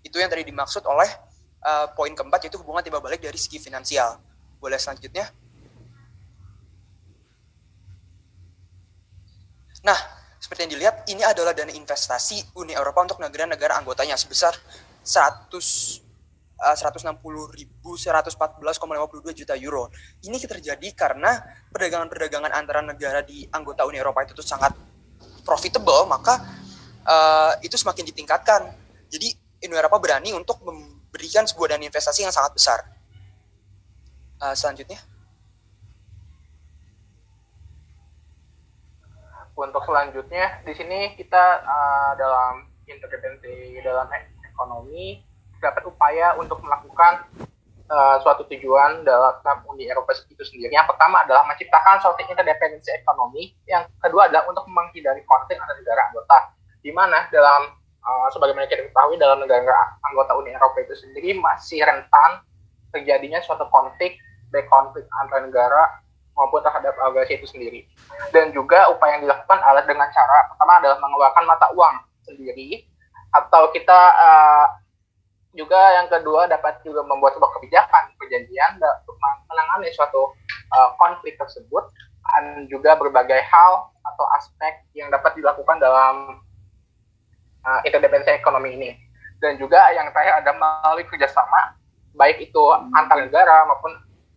Itu 0.00 0.16
yang 0.16 0.32
tadi 0.32 0.48
dimaksud 0.48 0.88
oleh 0.88 1.12
uh, 1.68 1.92
poin 1.92 2.16
keempat 2.16 2.48
yaitu 2.48 2.56
hubungan 2.56 2.80
timbal 2.80 3.04
balik 3.04 3.20
dari 3.20 3.36
segi 3.36 3.60
finansial. 3.60 4.16
Boleh 4.56 4.80
selanjutnya? 4.80 5.28
Nah, 9.84 9.98
seperti 10.40 10.64
yang 10.64 10.72
dilihat, 10.76 11.04
ini 11.12 11.20
adalah 11.20 11.52
dana 11.52 11.72
investasi 11.72 12.56
Uni 12.56 12.72
Eropa 12.72 13.04
untuk 13.04 13.20
negara-negara 13.20 13.76
anggotanya 13.76 14.16
sebesar 14.16 14.56
100 15.04 15.52
uh, 16.60 16.72
160.114,52 16.72 19.36
juta 19.36 19.54
euro. 19.60 19.92
Ini 20.24 20.40
terjadi 20.40 20.88
karena 20.96 21.36
perdagangan-perdagangan 21.68 22.52
antara 22.56 22.80
negara 22.80 23.20
di 23.20 23.44
anggota 23.52 23.84
Uni 23.84 24.00
Eropa 24.00 24.24
itu 24.24 24.32
tuh 24.32 24.44
sangat 24.44 24.72
profitable, 25.44 26.08
maka 26.08 26.40
uh, 27.04 27.52
itu 27.60 27.76
semakin 27.76 28.08
ditingkatkan. 28.08 28.72
Jadi 29.12 29.36
Uni 29.68 29.76
Eropa 29.76 30.00
berani 30.00 30.32
untuk 30.32 30.64
memberikan 30.64 31.44
sebuah 31.44 31.76
dana 31.76 31.84
investasi 31.84 32.24
yang 32.24 32.32
sangat 32.32 32.56
besar. 32.56 32.80
Uh, 34.40 34.56
selanjutnya. 34.56 35.13
Untuk 39.54 39.86
selanjutnya, 39.86 40.66
di 40.66 40.74
sini 40.74 41.14
kita 41.14 41.44
uh, 41.62 42.12
dalam 42.18 42.66
intervensi 42.90 43.78
dalam 43.80 44.10
ekonomi 44.42 45.22
dapat 45.62 45.86
upaya 45.86 46.34
untuk 46.36 46.60
melakukan 46.60 47.24
uh, 47.88 48.18
suatu 48.20 48.44
tujuan 48.50 49.06
dalam 49.06 49.38
Uni 49.70 49.86
Eropa 49.86 50.12
itu 50.26 50.42
sendiri. 50.42 50.74
Yang 50.74 50.92
pertama 50.92 51.22
adalah 51.22 51.46
menciptakan 51.46 52.02
suatu 52.02 52.20
interdependensi 52.26 52.92
ekonomi. 52.98 53.54
Yang 53.64 53.94
kedua 54.02 54.28
adalah 54.28 54.44
untuk 54.50 54.66
menghindari 54.68 55.22
konflik 55.24 55.56
antar 55.56 55.78
negara 55.78 56.00
anggota. 56.10 56.38
Di 56.84 56.90
mana 56.92 57.30
dalam 57.30 57.72
uh, 58.04 58.28
sebagaimana 58.34 58.68
kita 58.68 58.90
ketahui 58.90 59.16
dalam 59.16 59.40
negara 59.40 59.96
anggota 60.04 60.36
Uni 60.36 60.52
Eropa 60.52 60.82
itu 60.82 60.98
sendiri 60.98 61.38
masih 61.40 61.80
rentan 61.86 62.44
terjadinya 62.92 63.42
suatu 63.42 63.66
konflik 63.70 64.18
baik 64.54 64.70
konflik 64.70 65.02
antar 65.18 65.42
negara 65.42 65.82
maupun 66.34 66.60
terhadap 66.62 66.94
organisasi 66.98 67.38
itu 67.40 67.46
sendiri. 67.50 67.80
Dan 68.34 68.50
juga 68.50 68.90
upaya 68.90 69.18
yang 69.18 69.30
dilakukan 69.30 69.58
adalah 69.62 69.84
dengan 69.86 70.08
cara 70.10 70.38
pertama 70.50 70.72
adalah 70.82 70.98
mengeluarkan 70.98 71.44
mata 71.46 71.66
uang 71.74 71.94
sendiri 72.26 72.86
atau 73.34 73.70
kita 73.74 74.00
uh, 74.14 74.66
juga 75.54 75.78
yang 76.02 76.10
kedua 76.10 76.50
dapat 76.50 76.82
juga 76.82 77.06
membuat 77.06 77.38
sebuah 77.38 77.50
kebijakan 77.58 78.10
perjanjian 78.18 78.78
untuk 78.78 79.16
menangani 79.50 79.90
suatu 79.94 80.34
uh, 80.74 80.90
konflik 80.98 81.38
tersebut 81.38 81.86
dan 82.34 82.66
juga 82.66 82.98
berbagai 82.98 83.38
hal 83.38 83.86
atau 84.02 84.26
aspek 84.34 84.82
yang 84.98 85.08
dapat 85.14 85.38
dilakukan 85.38 85.78
dalam 85.78 86.42
uh, 87.62 87.80
interdependensi 87.86 88.34
ekonomi 88.34 88.74
ini. 88.74 88.90
Dan 89.38 89.60
juga 89.60 89.78
yang 89.92 90.08
terakhir 90.10 90.40
ada 90.40 90.52
melalui 90.56 91.04
kerjasama, 91.06 91.76
baik 92.16 92.40
itu 92.50 92.62
antar 92.96 93.22
negara 93.22 93.66
maupun 93.68 93.92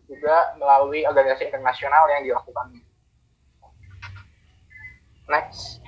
juga 0.07 0.55
melalui 0.55 1.03
organisasi 1.03 1.51
internasional 1.51 2.07
yang 2.11 2.23
dilakukan. 2.23 2.79
Next. 5.27 5.83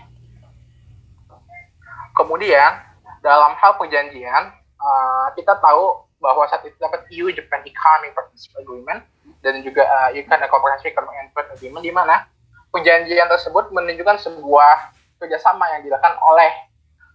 Kemudian, 2.13 2.83
dalam 3.23 3.55
hal 3.55 3.79
perjanjian, 3.79 4.51
uh, 4.75 5.27
kita 5.39 5.55
tahu 5.63 6.03
bahwa 6.19 6.43
saat 6.51 6.67
itu 6.67 6.75
dapat 6.75 7.07
EU 7.15 7.31
Japan 7.31 7.63
Economic 7.63 8.11
Partnership 8.11 8.53
Agreement 8.59 9.01
dan 9.39 9.63
juga 9.63 9.87
uh, 9.87 10.09
Economic 10.11 10.51
Comprehensive 10.51 10.91
Economic 10.91 11.31
Agreement 11.31 11.83
di 11.83 11.95
mana 11.95 12.27
perjanjian 12.75 13.31
tersebut 13.31 13.71
menunjukkan 13.71 14.19
sebuah 14.19 14.99
kerjasama 15.23 15.63
yang 15.79 15.87
dilakukan 15.87 16.19
oleh 16.27 16.51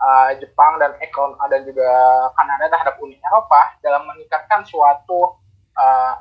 uh, 0.01 0.33
Jepang 0.40 0.81
dan 0.81 0.97
Ekon 1.05 1.37
dan 1.53 1.61
juga 1.69 1.88
Kanada 2.33 2.73
terhadap 2.73 2.97
Uni 3.01 3.21
Eropa 3.21 3.77
dalam 3.85 4.09
meningkatkan 4.09 4.64
suatu 4.64 5.37
uh, 5.77 6.14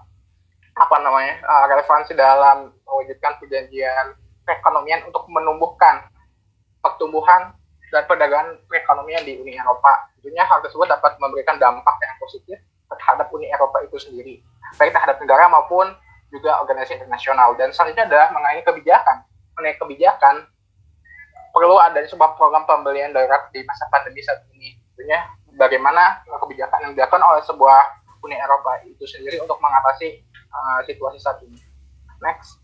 apa 0.73 0.95
namanya 1.01 1.37
uh, 1.45 1.65
relevansi 1.69 2.17
dalam 2.17 2.73
mewujudkan 2.85 3.37
perjanjian 3.37 4.17
perekonomian 4.43 5.05
untuk 5.05 5.29
menumbuhkan 5.29 6.09
pertumbuhan 6.83 7.53
dan 7.93 8.03
perdagangan 8.09 8.57
perekonomian 8.65 9.21
di 9.21 9.37
Uni 9.37 9.53
Eropa. 9.53 10.09
Tentunya 10.17 10.43
hal 10.43 10.59
tersebut 10.65 10.89
dapat 10.89 11.15
memberikan 11.21 11.61
dampak 11.61 11.95
yang 12.01 12.17
positif 12.17 12.57
terhadap 12.89 13.29
Uni 13.29 13.47
Eropa 13.53 13.85
itu 13.85 13.97
sendiri, 14.01 14.41
baik 14.81 14.91
terhadap 14.91 15.21
negara 15.21 15.45
maupun 15.47 15.93
juga 16.33 16.57
organisasi 16.65 16.97
internasional. 16.97 17.53
Dan 17.53 17.69
selanjutnya 17.69 18.09
adalah 18.09 18.33
mengenai 18.33 18.65
kebijakan. 18.65 19.21
Mengenai 19.53 19.77
kebijakan, 19.77 20.35
perlu 21.53 21.77
ada 21.77 22.01
sebuah 22.01 22.33
program 22.33 22.65
pembelian 22.65 23.13
darurat 23.13 23.53
di 23.53 23.61
masa 23.61 23.85
pandemi 23.93 24.25
saat 24.25 24.41
ini. 24.57 24.73
Tentunya 24.93 25.21
bagaimana 25.53 26.25
kebijakan 26.25 26.89
yang 26.89 26.93
dilakukan 26.97 27.21
oleh 27.21 27.45
sebuah 27.45 27.81
Uni 28.25 28.33
Eropa 28.33 28.81
itu 28.89 29.05
sendiri 29.05 29.37
untuk 29.37 29.61
mengatasi 29.61 30.25
uh, 30.53 30.79
situasi 30.85 31.17
saat 31.17 31.41
ini. 31.43 31.57
Next. 32.21 32.61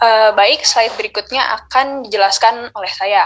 Uh, 0.00 0.32
baik, 0.32 0.64
slide 0.64 0.96
berikutnya 0.96 1.44
akan 1.60 2.08
dijelaskan 2.08 2.72
oleh 2.74 2.92
saya. 2.92 3.24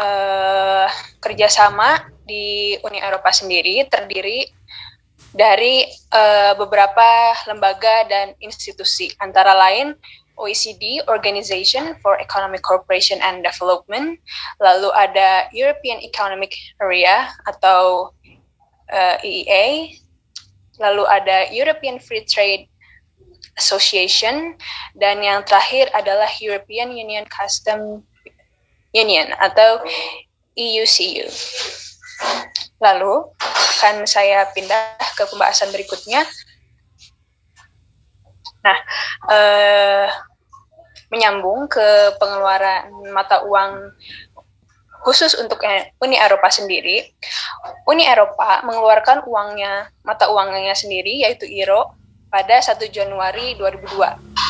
Uh, 0.00 0.88
kerjasama 1.20 2.08
di 2.24 2.72
Uni 2.80 3.04
Eropa 3.04 3.28
sendiri 3.36 3.84
terdiri 3.84 4.48
dari 5.36 5.84
uh, 6.14 6.56
beberapa 6.56 7.36
lembaga 7.44 8.08
dan 8.08 8.32
institusi, 8.40 9.12
antara 9.20 9.52
lain 9.52 9.92
OECD, 10.40 11.04
Organization 11.04 11.94
for 12.00 12.16
Economic 12.16 12.64
Cooperation 12.64 13.20
and 13.20 13.44
Development, 13.44 14.16
lalu 14.56 14.88
ada 14.96 15.52
European 15.52 16.00
Economic 16.00 16.56
Area 16.80 17.28
atau 17.44 18.10
uh, 18.92 19.16
EEA, 19.22 19.96
lalu 20.82 21.04
ada 21.06 21.48
European 21.54 21.98
Free 22.02 22.26
Trade 22.26 22.66
Association, 23.56 24.54
dan 24.98 25.22
yang 25.24 25.42
terakhir 25.46 25.90
adalah 25.96 26.28
European 26.38 26.92
Union 26.94 27.26
Custom 27.30 28.04
Union 28.94 29.30
atau 29.38 29.82
EUCU. 30.58 31.26
Lalu 32.80 33.14
akan 33.80 34.04
saya 34.04 34.48
pindah 34.52 34.96
ke 35.16 35.24
pembahasan 35.30 35.70
berikutnya. 35.72 36.24
Nah, 38.60 38.78
eh, 39.32 40.08
menyambung 41.10 41.66
ke 41.66 42.14
pengeluaran 42.22 42.92
mata 43.10 43.42
uang 43.42 43.90
khusus 45.00 45.32
untuk 45.36 45.60
Uni 46.00 46.16
Eropa 46.16 46.48
sendiri, 46.52 47.04
Uni 47.88 48.04
Eropa 48.04 48.60
mengeluarkan 48.64 49.24
uangnya 49.24 49.88
mata 50.04 50.28
uangnya 50.28 50.76
sendiri 50.76 51.24
yaitu 51.24 51.48
euro 51.48 51.96
pada 52.30 52.62
1 52.62 52.78
Januari 52.92 53.58
2002. 53.58 54.40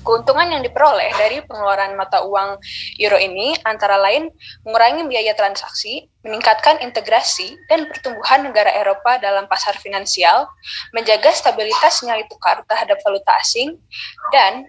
Keuntungan 0.00 0.48
yang 0.48 0.64
diperoleh 0.64 1.12
dari 1.12 1.44
pengeluaran 1.44 1.92
mata 1.92 2.24
uang 2.24 2.56
euro 2.96 3.20
ini 3.20 3.52
antara 3.68 4.00
lain 4.00 4.32
mengurangi 4.64 5.04
biaya 5.04 5.36
transaksi, 5.36 6.08
meningkatkan 6.24 6.80
integrasi 6.80 7.60
dan 7.68 7.84
pertumbuhan 7.84 8.48
negara 8.48 8.72
Eropa 8.80 9.20
dalam 9.20 9.44
pasar 9.44 9.76
finansial, 9.76 10.48
menjaga 10.96 11.28
stabilitas 11.36 12.00
nilai 12.00 12.24
tukar 12.32 12.64
terhadap 12.64 12.96
valuta 13.04 13.36
asing, 13.44 13.76
dan 14.32 14.64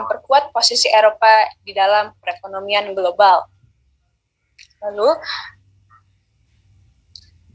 memperkuat 0.00 0.56
posisi 0.56 0.88
Eropa 0.88 1.52
di 1.68 1.76
dalam 1.76 2.16
perekonomian 2.24 2.96
global. 2.96 3.51
Lalu, 4.82 5.10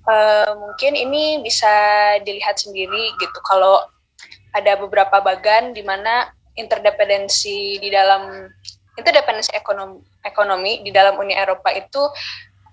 uh, 0.08 0.52
mungkin 0.56 0.94
ini 0.96 1.44
bisa 1.44 1.70
dilihat 2.24 2.58
sendiri 2.58 3.14
gitu 3.20 3.40
kalau 3.44 3.84
ada 4.56 4.80
beberapa 4.80 5.20
bagan 5.22 5.76
di 5.76 5.84
mana 5.84 6.32
interdependensi 6.58 7.78
di 7.78 7.90
dalam 7.94 8.50
interdependensi 8.98 9.54
ekonomi 9.54 10.02
ekonomi 10.26 10.82
di 10.82 10.90
dalam 10.90 11.22
Uni 11.22 11.38
Eropa 11.38 11.70
itu 11.70 12.02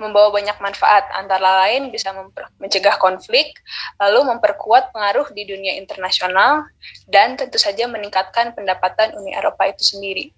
membawa 0.02 0.34
banyak 0.34 0.58
manfaat 0.58 1.06
antara 1.14 1.66
lain 1.66 1.94
bisa 1.94 2.10
mencegah 2.58 2.98
konflik, 2.98 3.54
lalu 4.02 4.26
memperkuat 4.34 4.90
pengaruh 4.90 5.30
di 5.30 5.46
dunia 5.46 5.78
internasional 5.78 6.66
dan 7.06 7.38
tentu 7.38 7.62
saja 7.62 7.86
meningkatkan 7.86 8.58
pendapatan 8.58 9.14
Uni 9.14 9.30
Eropa 9.38 9.70
itu 9.70 9.86
sendiri. 9.86 10.34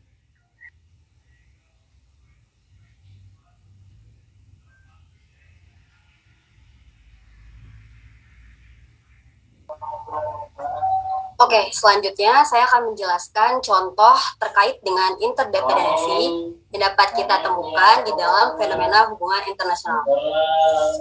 Oke, 11.36 11.68
selanjutnya 11.68 12.40
saya 12.48 12.64
akan 12.64 12.92
menjelaskan 12.92 13.60
contoh 13.60 14.16
terkait 14.40 14.80
dengan 14.80 15.20
interdependensi 15.20 16.48
yang 16.72 16.80
dapat 16.80 17.12
kita 17.12 17.44
temukan 17.44 18.00
di 18.08 18.12
dalam 18.16 18.56
fenomena 18.56 19.04
hubungan 19.12 19.44
internasional. 19.44 20.00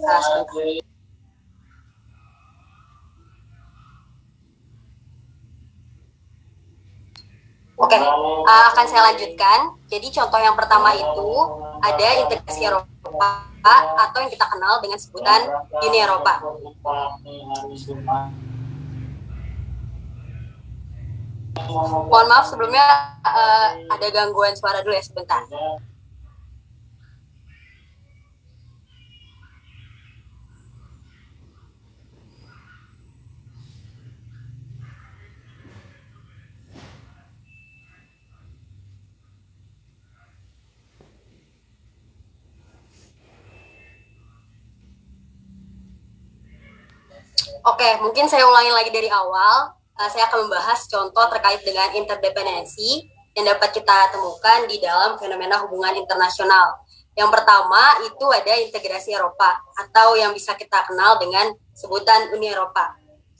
Nah, 0.03 0.19
Oke, 7.75 7.99
uh, 7.99 8.63
akan 8.75 8.85
saya 8.91 9.15
lanjutkan. 9.15 9.71
Jadi 9.87 10.07
contoh 10.11 10.39
yang 10.39 10.55
pertama 10.59 10.91
itu 10.99 11.31
ada 11.79 12.07
integrasi 12.27 12.67
Eropa 12.67 13.47
atau 14.03 14.19
yang 14.19 14.31
kita 14.31 14.47
kenal 14.51 14.83
dengan 14.83 14.99
sebutan 14.99 15.47
Uni 15.79 15.97
Eropa. 16.03 16.43
Mohon 21.55 22.27
maaf 22.27 22.51
sebelumnya 22.51 22.83
uh, 23.23 23.67
ada 23.87 24.07
gangguan 24.11 24.51
suara 24.59 24.83
dulu 24.83 24.91
ya 24.91 25.03
sebentar. 25.03 25.47
Oke, 47.65 47.89
mungkin 47.97 48.29
saya 48.29 48.45
ulangi 48.45 48.69
lagi 48.69 48.91
dari 48.93 49.09
awal 49.09 49.73
uh, 49.99 50.09
saya 50.11 50.27
akan 50.27 50.47
membahas 50.47 50.87
contoh 50.87 51.25
terkait 51.31 51.63
dengan 51.63 51.91
interdependensi 51.95 53.07
yang 53.35 53.51
dapat 53.51 53.75
kita 53.75 54.15
temukan 54.15 54.63
di 54.67 54.79
dalam 54.79 55.19
fenomena 55.19 55.59
hubungan 55.67 55.95
internasional. 55.99 56.83
Yang 57.15 57.31
pertama 57.31 58.03
itu 58.03 58.25
ada 58.27 58.53
integrasi 58.59 59.15
Eropa 59.15 59.59
atau 59.79 60.19
yang 60.19 60.35
bisa 60.35 60.55
kita 60.55 60.83
kenal 60.83 61.15
dengan 61.19 61.51
sebutan 61.71 62.31
Uni 62.35 62.51
Eropa. 62.51 62.95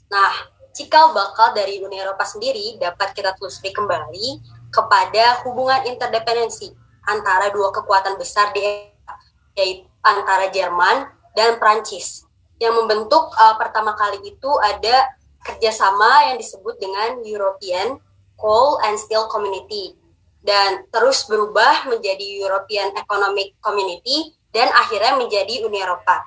Nah, 0.08 0.32
cikal 0.72 1.12
bakal 1.12 1.52
dari 1.52 1.80
Uni 1.84 2.00
Eropa 2.00 2.24
sendiri 2.24 2.80
dapat 2.80 3.12
kita 3.12 3.36
telusuri 3.36 3.72
kembali 3.72 4.40
kepada 4.72 5.44
hubungan 5.44 5.84
interdependensi 5.88 6.72
antara 7.04 7.52
dua 7.52 7.72
kekuatan 7.72 8.16
besar 8.16 8.52
di 8.56 8.64
Eropa, 8.64 9.14
yaitu 9.56 9.84
antara 10.04 10.48
Jerman 10.48 11.12
dan 11.36 11.60
Prancis. 11.60 12.24
Yang 12.56 12.80
membentuk 12.80 13.28
uh, 13.36 13.60
pertama 13.60 13.92
kali 13.92 14.24
itu 14.24 14.50
ada 14.64 15.04
kerjasama 15.46 16.34
yang 16.34 16.36
disebut 16.42 16.74
dengan 16.82 17.22
European 17.22 18.02
Coal 18.34 18.82
and 18.84 18.98
Steel 18.98 19.30
Community 19.30 19.94
dan 20.42 20.86
terus 20.90 21.26
berubah 21.26 21.86
menjadi 21.90 22.42
European 22.42 22.94
Economic 22.94 23.54
Community 23.62 24.34
dan 24.50 24.70
akhirnya 24.74 25.18
menjadi 25.18 25.66
Uni 25.66 25.82
Eropa. 25.82 26.22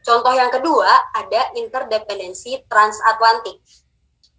Contoh 0.00 0.32
yang 0.32 0.48
kedua 0.48 0.88
ada 1.12 1.52
interdependensi 1.56 2.64
transatlantik. 2.68 3.60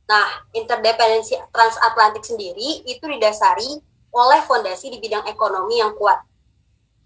Nah, 0.10 0.28
interdependensi 0.52 1.38
transatlantik 1.54 2.26
sendiri 2.26 2.84
itu 2.84 3.06
didasari 3.06 3.80
oleh 4.12 4.40
fondasi 4.44 4.92
di 4.92 4.98
bidang 5.00 5.24
ekonomi 5.30 5.80
yang 5.80 5.96
kuat. 5.96 6.20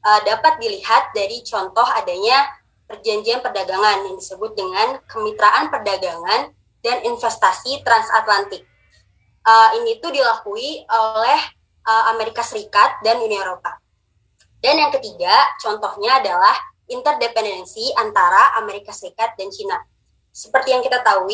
Uh, 0.06 0.22
dapat 0.26 0.58
dilihat 0.62 1.14
dari 1.14 1.42
contoh 1.46 1.86
adanya 1.86 2.46
perjanjian 2.86 3.42
perdagangan 3.42 4.06
yang 4.06 4.16
disebut 4.18 4.54
dengan 4.54 5.02
kemitraan 5.10 5.70
perdagangan 5.74 6.54
dan 6.86 7.02
investasi 7.02 7.82
transatlantik. 7.82 8.62
Uh, 9.42 9.82
ini 9.82 9.98
tuh 9.98 10.14
dilakui 10.14 10.86
oleh 10.86 11.42
uh, 11.90 12.14
Amerika 12.14 12.46
Serikat 12.46 13.02
dan 13.02 13.18
Uni 13.18 13.34
Eropa. 13.34 13.82
Dan 14.62 14.78
yang 14.78 14.94
ketiga, 14.94 15.34
contohnya 15.62 16.22
adalah 16.22 16.54
interdependensi 16.86 17.90
antara 17.98 18.54
Amerika 18.62 18.94
Serikat 18.94 19.34
dan 19.34 19.50
China. 19.50 19.82
Seperti 20.30 20.78
yang 20.78 20.86
kita 20.86 21.02
tahu, 21.02 21.30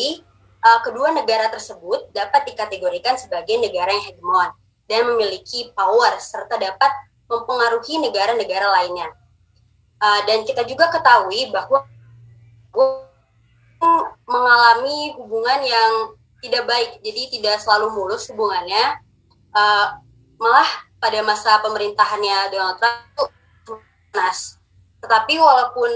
uh, 0.64 0.80
kedua 0.80 1.12
negara 1.12 1.52
tersebut 1.52 2.08
dapat 2.16 2.48
dikategorikan 2.48 3.20
sebagai 3.20 3.60
negara 3.60 3.92
yang 3.92 4.04
hegemon 4.08 4.48
dan 4.88 5.04
memiliki 5.12 5.68
power 5.76 6.16
serta 6.16 6.56
dapat 6.56 6.92
mempengaruhi 7.28 8.00
negara-negara 8.00 8.68
lainnya. 8.80 9.08
Uh, 10.02 10.20
dan 10.28 10.44
kita 10.44 10.66
juga 10.68 10.90
ketahui 10.90 11.48
bahwa 11.48 11.86
mengalami 14.26 15.14
hubungan 15.18 15.60
yang 15.62 15.92
tidak 16.42 16.66
baik, 16.66 16.90
jadi 17.06 17.22
tidak 17.38 17.56
selalu 17.62 17.94
mulus 17.94 18.26
hubungannya. 18.30 18.98
Uh, 19.52 20.00
malah 20.40 20.66
pada 20.98 21.22
masa 21.22 21.62
pemerintahannya 21.62 22.50
Donald 22.50 22.78
Trump 22.82 22.98
itu 23.14 23.74
panas. 24.10 24.58
Tetapi 25.02 25.34
walaupun 25.38 25.90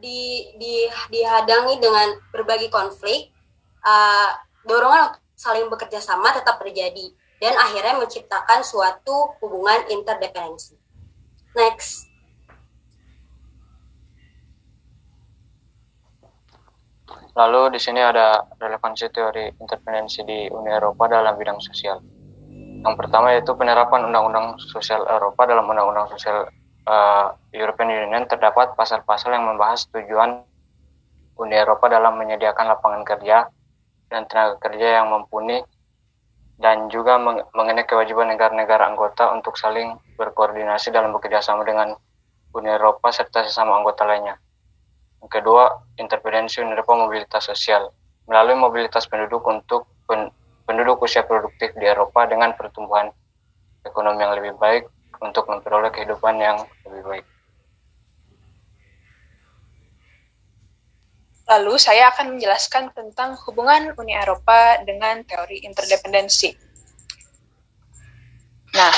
di, 0.00 0.52
di, 0.60 0.88
dihadangi 1.12 1.80
dengan 1.80 2.16
berbagai 2.32 2.68
konflik, 2.72 3.32
uh, 3.84 4.30
dorongan 4.64 5.12
untuk 5.12 5.22
saling 5.36 5.68
bekerja 5.68 6.00
sama 6.00 6.32
tetap 6.32 6.60
terjadi. 6.60 7.12
dan 7.42 7.60
akhirnya 7.60 8.00
menciptakan 8.00 8.64
suatu 8.64 9.36
hubungan 9.44 9.84
interdependensi. 9.92 10.80
Next. 11.52 12.13
Lalu 17.34 17.74
di 17.74 17.80
sini 17.82 17.98
ada 17.98 18.46
relevansi 18.62 19.10
teori 19.10 19.50
interdependensi 19.58 20.22
di 20.22 20.46
Uni 20.54 20.70
Eropa 20.70 21.10
dalam 21.10 21.34
bidang 21.34 21.58
sosial. 21.58 21.98
Yang 22.84 22.94
pertama 22.94 23.34
yaitu 23.34 23.50
penerapan 23.58 24.06
Undang-Undang 24.06 24.60
Sosial 24.70 25.02
Eropa 25.08 25.42
dalam 25.48 25.66
Undang-Undang 25.66 26.14
Sosial 26.14 26.46
uh, 26.86 27.34
European 27.50 27.90
Union 27.90 28.28
terdapat 28.30 28.78
pasal-pasal 28.78 29.34
yang 29.34 29.50
membahas 29.50 29.88
tujuan 29.90 30.46
Uni 31.34 31.56
Eropa 31.58 31.90
dalam 31.90 32.14
menyediakan 32.22 32.70
lapangan 32.70 33.02
kerja 33.02 33.50
dan 34.12 34.30
tenaga 34.30 34.54
kerja 34.62 35.02
yang 35.02 35.10
mumpuni 35.10 35.58
dan 36.62 36.86
juga 36.86 37.18
mengenai 37.50 37.82
kewajiban 37.82 38.30
negara-negara 38.30 38.86
anggota 38.94 39.34
untuk 39.34 39.58
saling 39.58 39.98
berkoordinasi 40.14 40.94
dalam 40.94 41.10
bekerjasama 41.10 41.66
dengan 41.66 41.98
Uni 42.54 42.70
Eropa 42.70 43.10
serta 43.10 43.42
sesama 43.42 43.82
anggota 43.82 44.06
lainnya. 44.06 44.38
Yang 45.24 45.40
kedua, 45.40 45.72
intervensi 45.96 46.60
Uni 46.60 46.76
Eropa 46.76 47.00
mobilitas 47.00 47.48
sosial 47.48 47.88
melalui 48.28 48.60
mobilitas 48.60 49.08
penduduk 49.08 49.40
untuk 49.48 49.88
pen, 50.04 50.28
penduduk 50.68 51.00
usia 51.00 51.24
produktif 51.24 51.72
di 51.80 51.88
Eropa 51.88 52.28
dengan 52.28 52.52
pertumbuhan 52.52 53.08
ekonomi 53.88 54.20
yang 54.20 54.36
lebih 54.36 54.52
baik 54.60 54.84
untuk 55.24 55.48
memperoleh 55.48 55.88
kehidupan 55.88 56.36
yang 56.36 56.60
lebih 56.84 57.02
baik. 57.08 57.26
Lalu 61.44 61.76
saya 61.80 62.12
akan 62.12 62.36
menjelaskan 62.36 62.92
tentang 62.92 63.40
hubungan 63.48 63.96
Uni 63.96 64.12
Eropa 64.12 64.80
dengan 64.84 65.24
teori 65.24 65.64
interdependensi. 65.64 66.52
Nah, 68.76 68.92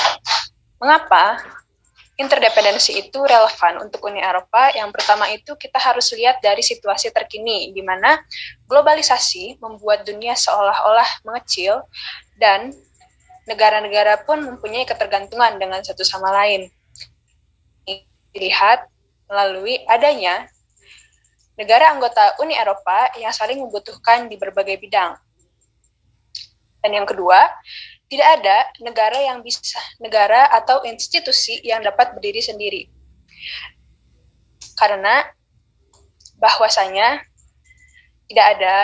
mengapa 0.79 1.39
interdependensi 2.17 2.97
itu 2.97 3.21
relevan 3.21 3.85
untuk 3.85 4.01
Uni 4.09 4.17
Eropa? 4.19 4.73
Yang 4.73 4.89
pertama 4.97 5.29
itu 5.29 5.53
kita 5.53 5.77
harus 5.77 6.09
lihat 6.17 6.41
dari 6.41 6.65
situasi 6.65 7.13
terkini, 7.13 7.69
di 7.71 7.85
mana 7.85 8.17
globalisasi 8.65 9.61
membuat 9.61 10.03
dunia 10.03 10.33
seolah-olah 10.33 11.21
mengecil 11.23 11.85
dan 12.41 12.73
negara-negara 13.45 14.25
pun 14.27 14.43
mempunyai 14.43 14.83
ketergantungan 14.83 15.55
dengan 15.61 15.79
satu 15.85 16.01
sama 16.01 16.33
lain. 16.33 16.67
Dilihat 18.33 18.89
melalui 19.29 19.81
adanya 19.87 20.49
negara 21.57 21.93
anggota 21.93 22.37
Uni 22.41 22.53
Eropa 22.53 23.13
yang 23.17 23.33
saling 23.33 23.61
membutuhkan 23.61 24.25
di 24.29 24.35
berbagai 24.37 24.77
bidang. 24.77 25.17
Dan 26.81 26.91
yang 27.01 27.07
kedua, 27.09 27.49
tidak 28.07 28.27
ada 28.39 28.57
negara 28.79 29.19
yang 29.19 29.43
bisa 29.43 29.79
negara 29.99 30.47
atau 30.55 30.83
institusi 30.87 31.59
yang 31.63 31.83
dapat 31.83 32.15
berdiri 32.15 32.39
sendiri. 32.39 32.87
Karena 34.79 35.27
bahwasanya 36.39 37.19
tidak 38.27 38.47
ada 38.57 38.75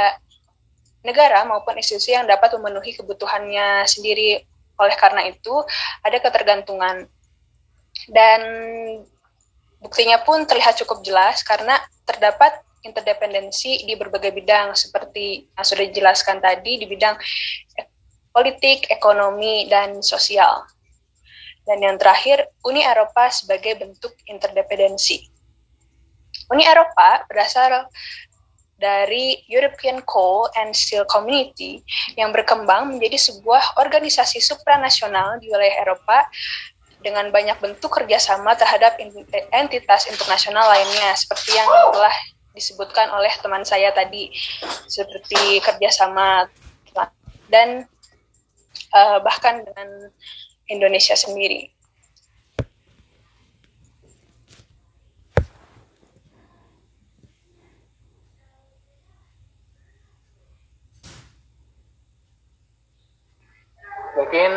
negara 1.03 1.43
maupun 1.47 1.79
institusi 1.79 2.15
yang 2.15 2.27
dapat 2.27 2.51
memenuhi 2.55 2.95
kebutuhannya 2.95 3.87
sendiri. 3.87 4.43
Oleh 4.79 4.95
karena 4.97 5.27
itu, 5.29 5.53
ada 6.01 6.17
ketergantungan. 6.17 7.07
Dan 8.09 8.41
buktinya 9.79 10.19
pun 10.23 10.43
terlihat 10.43 10.79
cukup 10.83 11.05
jelas 11.05 11.45
karena 11.45 11.77
terdapat 12.03 12.59
interdependensi 12.83 13.87
di 13.87 13.95
berbagai 13.95 14.35
bidang 14.35 14.75
seperti 14.75 15.47
yang 15.55 15.63
sudah 15.63 15.83
dijelaskan 15.87 16.43
tadi 16.43 16.83
di 16.83 16.85
bidang 16.89 17.15
politik, 18.33 18.89
ekonomi, 18.89 19.69
dan 19.69 20.01
sosial. 20.01 20.65
Dan 21.63 21.79
yang 21.79 21.95
terakhir, 21.95 22.51
Uni 22.67 22.83
Eropa 22.83 23.31
sebagai 23.31 23.79
bentuk 23.79 24.11
interdependensi. 24.27 25.23
Uni 26.51 26.67
Eropa 26.67 27.23
berasal 27.31 27.87
dari 28.75 29.39
European 29.47 30.03
Coal 30.03 30.51
and 30.59 30.75
Steel 30.75 31.07
Community 31.07 31.79
yang 32.19 32.35
berkembang 32.35 32.91
menjadi 32.91 33.15
sebuah 33.15 33.79
organisasi 33.79 34.43
supranasional 34.43 35.39
di 35.39 35.47
wilayah 35.47 35.87
Eropa 35.87 36.27
dengan 36.99 37.31
banyak 37.31 37.55
bentuk 37.63 37.95
kerjasama 37.95 38.59
terhadap 38.59 38.99
entitas 39.55 40.07
internasional 40.11 40.67
lainnya, 40.67 41.15
seperti 41.15 41.55
yang 41.55 41.67
telah 41.95 42.15
disebutkan 42.51 43.07
oleh 43.11 43.31
teman 43.39 43.63
saya 43.63 43.91
tadi, 43.95 44.31
seperti 44.87 45.63
kerjasama 45.63 46.47
dan 47.47 47.87
uh, 48.93 49.17
bahkan 49.21 49.65
dengan 49.65 50.13
Indonesia 50.69 51.17
sendiri. 51.17 51.73
Mungkin 64.13 64.51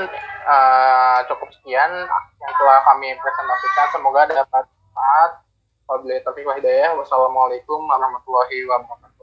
uh, 0.44 1.18
cukup 1.32 1.48
sekian 1.56 1.92
yang 2.12 2.54
telah 2.60 2.80
kami 2.84 3.16
presentasikan. 3.16 3.86
Semoga 3.92 4.28
dapat 4.28 4.64
manfaat. 4.68 5.32
Wabillahi 5.88 6.20
taufiq 6.24 6.48
hidayah. 6.60 6.92
Wassalamualaikum 6.96 7.80
warahmatullahi 7.88 8.68
wabarakatuh. 8.68 9.15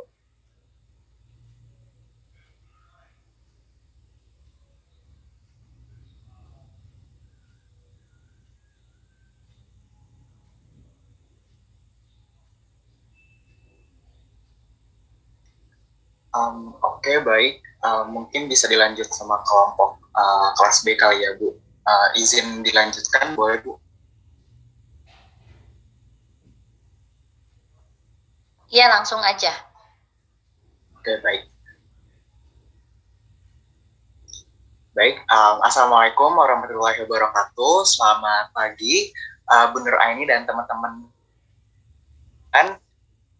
Um, 16.33 16.73
Oke, 16.81 17.13
okay, 17.13 17.17
baik. 17.21 17.53
Uh, 17.83 18.09
mungkin 18.09 18.49
bisa 18.49 18.65
dilanjut 18.65 19.05
sama 19.13 19.37
kelompok 19.45 20.01
uh, 20.17 20.49
kelas 20.57 20.81
B 20.81 20.97
kali 20.97 21.21
ya, 21.21 21.37
Bu. 21.37 21.53
Uh, 21.83 22.09
izin 22.17 22.65
dilanjutkan, 22.65 23.37
boleh, 23.37 23.61
Bu? 23.61 23.77
Iya, 28.73 28.89
langsung 28.89 29.21
aja. 29.21 29.53
Oke, 30.97 31.21
baik. 31.21 31.53
Baik, 34.93 35.25
um, 35.29 35.57
Assalamualaikum 35.65 36.37
warahmatullahi 36.37 37.01
wabarakatuh. 37.05 37.81
Selamat 37.85 38.49
pagi, 38.53 39.09
uh, 39.49 39.69
Bu 39.73 39.81
Nur 39.81 39.97
Aini 40.01 40.25
dan 40.25 40.45
teman-teman. 40.49 41.09
Dan 42.53 42.77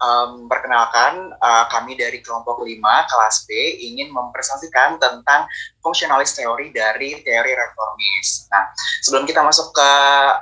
um, 0.04 0.52
perkenalkan 0.52 1.32
uh, 1.40 1.66
kami 1.72 1.96
dari 1.96 2.20
kelompok 2.20 2.60
5 2.62 2.76
kelas 2.84 3.36
B 3.48 3.50
ingin 3.80 4.12
mempresentasikan 4.12 5.00
tentang 5.00 5.48
fungsionalis 5.80 6.36
teori 6.36 6.76
dari 6.76 7.24
teori 7.24 7.52
reformis. 7.56 8.52
Nah, 8.52 8.68
sebelum 9.00 9.24
kita 9.24 9.40
masuk 9.40 9.72
ke 9.72 9.92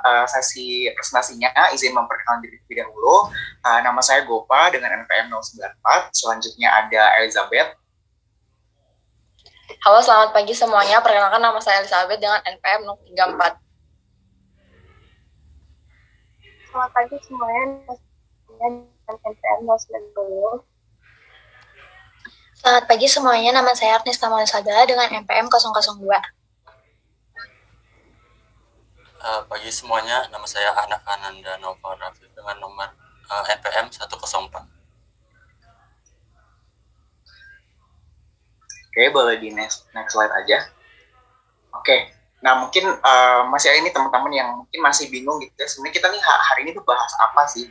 uh, 0.02 0.26
sesi 0.26 0.90
presentasinya, 0.98 1.54
izin 1.70 1.94
memperkenalkan 1.94 2.42
diri 2.42 2.58
terlebih 2.66 2.82
dahulu. 2.82 3.30
Uh, 3.62 3.80
nama 3.86 4.02
saya 4.02 4.26
Gopa 4.26 4.74
dengan 4.74 4.90
NPM 5.06 5.30
094. 5.30 6.10
Selanjutnya 6.12 6.68
ada 6.72 7.02
Elizabeth. 7.22 7.78
Halo, 9.82 9.98
selamat 9.98 10.30
pagi 10.34 10.54
semuanya. 10.54 11.00
Perkenalkan 11.00 11.42
nama 11.42 11.58
saya 11.62 11.82
Elizabeth 11.82 12.18
dengan 12.20 12.40
NPM 12.44 12.82
034. 13.14 13.58
Selamat 16.72 16.90
pagi 16.96 17.16
semuanya. 17.26 18.88
Selamat 22.56 22.88
pagi 22.88 23.04
semuanya, 23.04 23.50
nama 23.52 23.76
saya 23.76 24.00
Agnes 24.00 24.16
Tamal 24.16 24.40
Sagala 24.48 24.88
dengan 24.88 25.04
MPM 25.12 25.52
002. 25.52 26.00
Uh, 29.20 29.40
pagi 29.52 29.68
semuanya, 29.68 30.24
nama 30.32 30.48
saya 30.48 30.72
Anak 30.80 31.04
Ananda 31.04 31.60
Nova 31.60 31.92
Rafi 32.00 32.24
dengan 32.32 32.56
nomor 32.56 32.88
uh, 33.28 33.44
NPM 33.52 33.92
104. 33.92 34.08
Oke, 38.88 39.02
boleh 39.12 39.36
di 39.36 39.52
next, 39.52 39.92
next 39.92 40.16
slide 40.16 40.32
aja. 40.32 40.72
Oke, 41.76 42.16
nah 42.40 42.64
mungkin 42.64 42.88
uh, 42.88 43.44
masih 43.52 43.76
ini 43.76 43.92
teman-teman 43.92 44.32
yang 44.32 44.48
mungkin 44.64 44.80
masih 44.80 45.12
bingung 45.12 45.36
gitu 45.44 45.52
ya, 45.60 45.68
sebenarnya 45.68 46.00
kita 46.00 46.08
nih 46.08 46.22
hari 46.24 46.60
ini 46.64 46.72
tuh 46.72 46.84
bahas 46.88 47.12
apa 47.20 47.44
sih? 47.44 47.68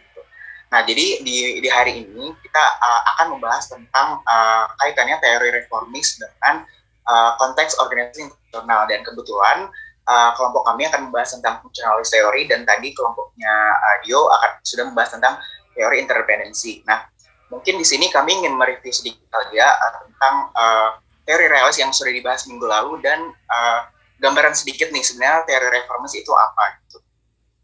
Nah, 0.72 0.88
jadi 0.88 1.20
di, 1.20 1.60
di 1.60 1.70
hari 1.70 2.08
ini 2.08 2.32
kita 2.40 2.64
uh, 2.80 3.02
akan 3.16 3.36
membahas 3.36 3.68
tentang 3.68 4.24
uh, 4.24 4.66
kaitannya 4.80 5.20
teori 5.20 5.52
reformis 5.52 6.16
dengan 6.16 6.64
uh, 7.12 7.36
konteks 7.36 7.76
organisasi 7.84 8.32
internasional 8.32 8.88
dan 8.88 9.04
kebetulan 9.04 9.68
uh, 10.08 10.32
kelompok 10.40 10.64
kami 10.64 10.88
akan 10.88 11.12
membahas 11.12 11.36
tentang 11.36 11.60
fungsionalis 11.60 12.08
teori 12.08 12.48
dan 12.48 12.64
tadi 12.64 12.96
kelompoknya 12.96 13.52
uh, 13.52 13.96
Dio 14.08 14.32
akan 14.32 14.52
sudah 14.64 14.88
membahas 14.88 15.12
tentang 15.20 15.36
teori 15.76 16.08
interdependensi. 16.08 16.88
Nah, 16.88 17.04
mungkin 17.52 17.76
di 17.76 17.84
sini 17.84 18.08
kami 18.08 18.40
ingin 18.40 18.56
mereview 18.56 18.96
sedikit 18.96 19.28
ya 19.52 19.76
uh, 19.76 19.92
tentang 20.08 20.36
uh, 20.56 20.90
teori 21.28 21.52
realis 21.52 21.84
yang 21.84 21.92
sudah 21.92 22.16
dibahas 22.16 22.48
minggu 22.48 22.64
lalu 22.64 23.04
dan 23.04 23.20
uh, 23.52 23.92
gambaran 24.24 24.56
sedikit 24.56 24.88
nih 24.96 25.04
sebenarnya 25.04 25.44
teori 25.44 25.68
reformasi 25.84 26.24
itu 26.24 26.32
apa 26.32 26.80
gitu. 26.88 27.04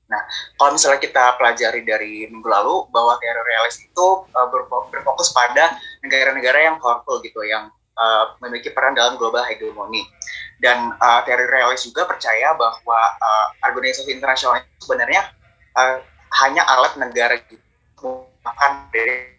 Nah, 0.08 0.22
kalau 0.56 0.72
misalnya 0.76 1.04
kita 1.04 1.36
pelajari 1.36 1.84
dari 1.84 2.28
minggu 2.32 2.48
lalu 2.48 2.88
bahwa 2.96 3.20
teori 3.20 3.41
realis 3.43 3.76
itu 3.84 4.08
uh, 4.24 4.48
berfokus 4.91 5.36
pada 5.36 5.76
negara-negara 6.00 6.72
yang 6.72 6.76
powerful 6.80 7.20
gitu, 7.20 7.43
yang 7.43 7.67
uh, 8.00 8.36
memiliki 8.39 8.72
peran 8.72 8.96
dalam 8.96 9.20
global 9.20 9.43
hegemoni. 9.43 10.08
Dan 10.63 10.96
uh, 10.96 11.22
teori 11.28 11.46
realis 11.52 11.84
juga 11.84 12.08
percaya 12.08 12.56
bahwa 12.56 13.00
uh, 13.20 13.48
organisasi 13.67 14.15
internasional 14.15 14.63
itu 14.63 14.88
sebenarnya 14.88 15.28
uh, 15.76 16.00
hanya 16.43 16.63
alat 16.67 16.96
negara 16.96 17.36
gitu, 17.43 17.60
bahkan 18.43 18.88
dari 18.96 19.36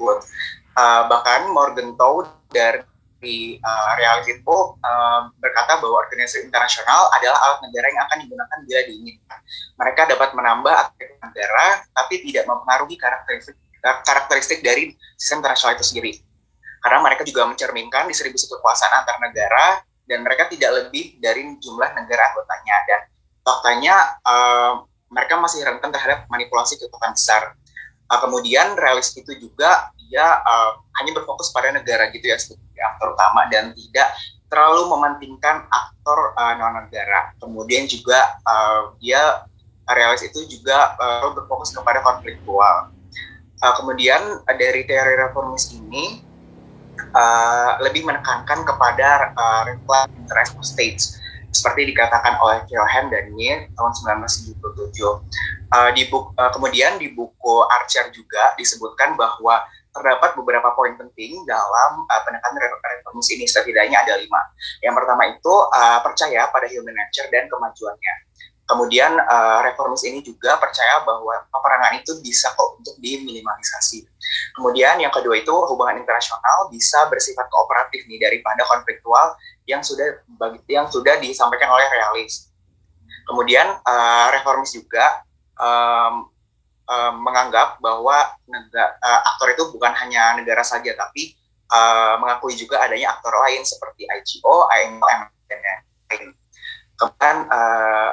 uh, 0.00 1.02
bahkan 1.08 1.52
Morgan 1.52 1.96
Tow 2.00 2.24
dari 2.48 2.80
di 3.22 3.56
uh, 3.62 3.92
realis 3.94 4.26
itu 4.26 4.56
uh, 4.82 5.30
berkata 5.38 5.78
bahwa 5.78 6.02
organisasi 6.02 6.42
internasional 6.42 7.06
adalah 7.14 7.38
alat 7.38 7.60
negara 7.70 7.86
yang 7.94 8.02
akan 8.10 8.18
digunakan 8.26 8.58
bila 8.66 8.80
diinginkan. 8.90 9.38
Mereka 9.78 10.00
dapat 10.10 10.30
menambah 10.34 10.74
aktivitas 10.74 11.20
negara, 11.22 11.66
tapi 11.94 12.14
tidak 12.26 12.44
mempengaruhi 12.50 12.98
karakteristik 12.98 13.56
karakteristik 13.82 14.62
dari 14.62 14.94
sistem 15.14 15.42
internasional 15.42 15.78
itu 15.78 15.86
sendiri. 15.86 16.12
Karena 16.82 16.98
mereka 16.98 17.22
juga 17.22 17.46
mencerminkan 17.46 18.10
distribusi 18.10 18.50
kekuasaan 18.50 19.06
antar 19.06 19.22
negara 19.22 19.86
dan 20.06 20.26
mereka 20.26 20.50
tidak 20.50 20.70
lebih 20.82 21.18
dari 21.22 21.46
jumlah 21.62 21.94
negara 21.94 22.34
anggotanya 22.34 22.76
dan 22.90 23.00
faktanya 23.42 23.94
uh, 24.26 24.82
mereka 25.12 25.38
masih 25.38 25.62
rentan 25.62 25.94
terhadap 25.94 26.26
manipulasi 26.26 26.78
kekuatan 26.78 27.14
besar. 27.14 27.54
Uh, 28.12 28.20
kemudian 28.20 28.76
realis 28.76 29.08
itu 29.16 29.32
juga 29.40 29.88
dia 29.96 30.44
uh, 30.44 30.76
hanya 31.00 31.16
berfokus 31.16 31.48
pada 31.56 31.72
negara 31.72 32.12
gitu 32.12 32.28
ya 32.28 32.36
aktor 32.92 33.16
utama 33.16 33.48
dan 33.48 33.72
tidak 33.72 34.12
terlalu 34.52 34.92
mementingkan 34.92 35.64
aktor 35.72 36.36
uh, 36.36 36.52
non 36.60 36.84
negara. 36.84 37.32
Kemudian 37.40 37.88
juga 37.88 38.36
uh, 38.44 38.92
dia 39.00 39.48
realis 39.88 40.20
itu 40.20 40.44
juga 40.44 40.92
uh, 41.00 41.32
berfokus 41.32 41.72
kepada 41.72 42.04
konfliktual. 42.04 42.92
Uh, 43.64 43.72
kemudian 43.80 44.20
uh, 44.44 44.56
dari 44.60 44.84
teori 44.84 45.16
reformis 45.16 45.72
ini 45.72 46.20
uh, 47.16 47.80
lebih 47.80 48.04
menekankan 48.04 48.68
kepada 48.68 49.32
uh, 49.32 49.62
reflect 49.64 50.12
interest 50.20 50.52
of 50.52 50.64
states 50.68 51.16
seperti 51.52 51.92
dikatakan 51.92 52.40
oleh 52.40 52.64
Keoham 52.68 53.12
dan 53.12 53.32
Nye 53.36 53.68
tahun 53.76 53.92
1977. 54.20 54.96
Uh, 55.72 55.88
di 55.96 56.04
buku, 56.12 56.36
uh, 56.36 56.52
kemudian 56.52 57.00
di 57.00 57.16
buku 57.16 57.64
Archer 57.64 58.12
juga 58.12 58.52
disebutkan 58.60 59.16
bahwa 59.16 59.64
terdapat 59.92 60.36
beberapa 60.36 60.72
poin 60.76 60.92
penting 61.00 61.44
dalam 61.48 62.04
uh, 62.08 62.22
penekanan 62.28 62.60
reformasi 62.60 63.40
ini 63.40 63.48
setidaknya 63.48 64.04
ada 64.04 64.20
lima. 64.20 64.40
Yang 64.84 64.94
pertama 65.00 65.22
itu 65.32 65.54
uh, 65.72 66.00
percaya 66.04 66.48
pada 66.52 66.68
human 66.68 66.92
nature 66.92 67.28
dan 67.32 67.48
kemajuannya. 67.48 68.14
Kemudian 68.68 69.16
uh, 69.16 69.60
reformis 69.68 70.00
ini 70.08 70.24
juga 70.24 70.56
percaya 70.56 71.04
bahwa 71.04 71.44
peperangan 71.52 71.92
itu 72.00 72.20
bisa 72.24 72.52
kok 72.56 72.80
untuk 72.80 72.96
diminimalisasi. 73.04 74.04
Kemudian 74.56 74.96
yang 75.00 75.12
kedua 75.12 75.40
itu 75.40 75.52
hubungan 75.52 76.00
internasional 76.00 76.72
bisa 76.72 77.04
bersifat 77.12 77.48
kooperatif 77.52 78.08
nih 78.08 78.20
daripada 78.20 78.64
konfliktual 78.64 79.36
yang 79.68 79.84
sudah 79.84 80.24
yang 80.72 80.88
sudah 80.88 81.20
disampaikan 81.20 81.68
oleh 81.68 81.84
realis. 81.92 82.48
Kemudian 83.28 83.76
uh, 83.84 84.26
reformis 84.32 84.72
juga 84.72 85.20
um, 85.58 86.30
uh, 86.88 87.12
menganggap 87.16 87.80
bahwa 87.80 88.36
negara, 88.48 88.96
uh, 89.00 89.20
aktor 89.34 89.52
itu 89.52 89.64
bukan 89.72 89.92
hanya 89.96 90.36
negara 90.36 90.62
saja, 90.64 90.92
tapi 90.96 91.36
uh, 91.72 92.20
mengakui 92.20 92.56
juga 92.56 92.80
adanya 92.84 93.16
aktor 93.16 93.32
lain 93.32 93.64
seperti 93.64 94.04
IGO, 94.08 94.68
IMO, 94.84 95.06
dan 95.48 95.58
lain. 95.64 96.36
Kemudian 96.96 97.36
uh, 97.50 98.10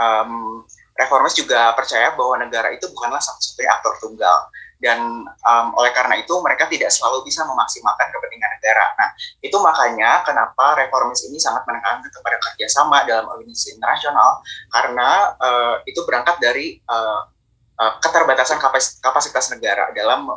um, 0.00 0.32
reformis 0.96 1.36
juga 1.36 1.72
percaya 1.72 2.12
bahwa 2.16 2.40
negara 2.40 2.72
itu 2.74 2.88
bukanlah 2.92 3.20
satu-satunya 3.20 3.70
aktor 3.72 3.94
tunggal 4.02 4.48
dan 4.82 4.98
um, 5.46 5.66
oleh 5.78 5.94
karena 5.94 6.18
itu 6.18 6.34
mereka 6.42 6.66
tidak 6.66 6.90
selalu 6.90 7.22
bisa 7.22 7.46
memaksimalkan 7.46 8.10
kepentingan 8.10 8.50
negara. 8.58 8.86
Nah, 8.98 9.08
itu 9.38 9.56
makanya 9.62 10.26
kenapa 10.26 10.74
reformis 10.74 11.22
ini 11.30 11.38
sangat 11.38 11.62
menekankan 11.70 12.10
kepada 12.10 12.36
kerjasama 12.42 13.06
dalam 13.06 13.30
organisasi 13.30 13.78
internasional 13.78 14.42
karena 14.74 15.38
uh, 15.38 15.74
itu 15.86 16.02
berangkat 16.02 16.36
dari 16.42 16.82
uh, 16.90 17.30
Eh, 17.72 17.92
keterbatasan 18.04 18.60
kapasitas 19.00 19.48
negara 19.48 19.88
dalam 19.96 20.28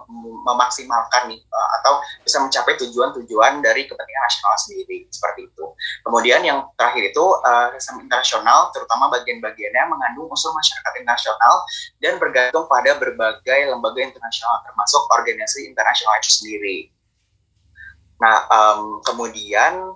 memaksimalkan 0.48 1.28
nih 1.28 1.43
uh, 1.52 1.69
atau 1.78 2.00
bisa 2.24 2.39
mencapai 2.39 2.80
tujuan-tujuan 2.80 3.60
dari 3.60 3.86
kepentingan 3.91 4.24
nasional 4.24 4.56
sendiri 4.56 5.04
seperti 5.12 5.52
itu. 5.52 5.65
Kemudian 6.08 6.48
yang 6.48 6.63
terakhir 6.80 7.12
itu 7.12 7.26
uh, 7.43 7.76
sistem 7.76 8.08
internasional 8.08 8.71
terutama 8.71 9.12
bagian-bagiannya 9.12 9.84
mengandung 9.84 10.32
unsur 10.32 10.56
masyarakat 10.56 10.93
internasional 10.95 11.54
dan 12.00 12.15
bergantung 12.24 12.71
pada 12.71 12.95
berbagai 12.98 13.60
lembaga 13.67 14.00
internasional 14.00 14.63
termasuk 14.63 15.04
organisasi 15.12 15.67
internasional 15.67 16.15
itu 16.24 16.32
sendiri. 16.39 16.78
Nah, 18.15 18.48
um, 18.48 19.04
kemudian 19.04 19.91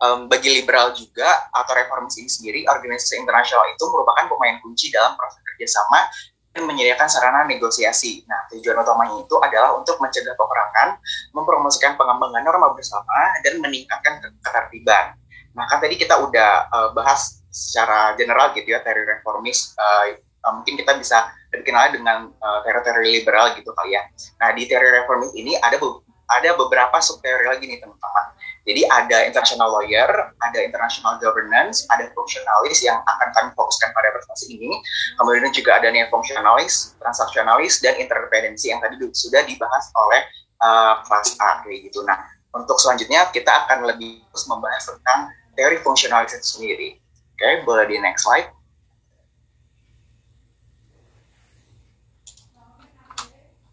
um, 0.00 0.24
bagi 0.26 0.56
liberal 0.56 0.96
juga 0.96 1.52
atau 1.52 1.72
reformis 1.76 2.16
ini 2.16 2.32
sendiri, 2.32 2.60
organisasi 2.64 3.20
internasional 3.20 3.68
itu 3.70 3.84
merupakan 3.92 4.24
pemain 4.24 4.56
kunci 4.64 4.88
dalam 4.88 5.14
proses 5.20 5.49
kerjasama 5.60 6.08
dan 6.56 6.64
menyediakan 6.64 7.06
sarana 7.06 7.44
negosiasi. 7.44 8.24
Nah, 8.24 8.48
tujuan 8.48 8.80
utamanya 8.80 9.20
itu 9.20 9.36
adalah 9.44 9.76
untuk 9.76 10.00
mencegah 10.00 10.32
peperangan, 10.34 10.96
mempromosikan 11.36 12.00
pengembangan 12.00 12.40
norma 12.40 12.72
bersama, 12.72 13.36
dan 13.44 13.60
meningkatkan 13.60 14.24
ketertiban. 14.40 15.14
Nah, 15.52 15.68
kan 15.68 15.84
tadi 15.84 16.00
kita 16.00 16.16
udah 16.16 16.50
uh, 16.72 16.88
bahas 16.96 17.44
secara 17.52 18.16
general 18.16 18.56
gitu 18.56 18.72
ya, 18.72 18.80
teori 18.80 19.04
reformis. 19.04 19.76
Uh, 19.76 20.16
mungkin 20.56 20.80
kita 20.80 20.96
bisa 20.96 21.28
kenal 21.52 21.92
dengan 21.92 22.32
uh, 22.40 22.58
teori-teori 22.64 23.20
liberal 23.20 23.52
gitu 23.54 23.70
kali 23.76 23.94
ya. 23.94 24.02
Nah, 24.40 24.50
di 24.56 24.64
teori 24.64 24.88
reformis 24.90 25.30
ini 25.36 25.54
ada 25.60 25.76
be 25.76 25.86
ada 26.30 26.54
beberapa 26.54 26.94
subteori 27.02 27.46
lagi 27.46 27.66
nih 27.66 27.82
teman-teman. 27.82 28.26
Jadi 28.68 28.84
ada 28.92 29.24
international 29.24 29.72
lawyer, 29.72 30.10
ada 30.44 30.58
international 30.60 31.16
governance, 31.16 31.88
ada 31.88 32.12
functionalis 32.12 32.84
yang 32.84 33.00
akan 33.08 33.28
kami 33.32 33.50
fokuskan 33.56 33.88
pada 33.96 34.12
presentasi 34.12 34.60
ini. 34.60 34.70
Kemudian 35.16 35.48
juga 35.56 35.80
ada 35.80 35.88
neo-functionalis, 35.88 37.00
transaksionalis, 37.00 37.80
dan 37.80 37.96
interdependensi 37.96 38.68
yang 38.68 38.84
tadi 38.84 39.00
sudah 39.16 39.42
dibahas 39.48 39.84
oleh 39.96 40.20
uh, 40.60 40.94
kelas 41.08 41.40
A 41.40 41.64
gitu. 41.66 42.04
Nah, 42.04 42.20
untuk 42.52 42.76
selanjutnya 42.76 43.32
kita 43.32 43.66
akan 43.66 43.88
lebih 43.88 44.20
terus 44.28 44.44
membahas 44.44 44.84
tentang 44.92 45.32
teori 45.56 45.80
fungsionalis 45.80 46.36
itu 46.36 46.46
sendiri. 46.60 46.88
Oke, 47.36 47.40
okay, 47.40 47.54
boleh 47.64 47.88
di 47.88 47.96
next 47.96 48.28
slide. 48.28 48.52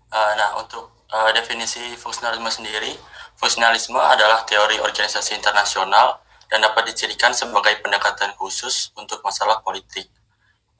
Uh, 0.07 0.33
nah, 0.39 0.63
untuk 0.63 0.87
uh, 1.11 1.29
definisi 1.35 1.83
fungsionalisme 1.99 2.47
sendiri, 2.47 2.95
Fungsionalisme 3.37 4.01
adalah 4.01 4.41
teori 4.49 4.81
organisasi 4.81 5.37
internasional 5.37 6.17
dan 6.49 6.57
dapat 6.65 6.89
dicirikan 6.89 7.29
sebagai 7.37 7.77
pendekatan 7.85 8.33
khusus 8.33 8.89
untuk 8.97 9.21
masalah 9.21 9.61
politik. 9.61 10.09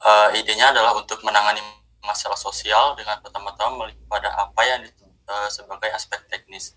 Uh, 0.02 0.34
idenya 0.34 0.74
adalah 0.74 0.98
untuk 0.98 1.22
menangani 1.22 1.62
masalah 2.02 2.34
sosial 2.34 2.98
dengan 2.98 3.22
pertama-tama 3.22 3.86
melihat 3.86 4.02
pada 4.10 4.28
apa 4.34 4.62
yang 4.66 4.82
uh, 5.30 5.46
sebagai 5.46 5.86
aspek 5.94 6.18
teknis. 6.26 6.74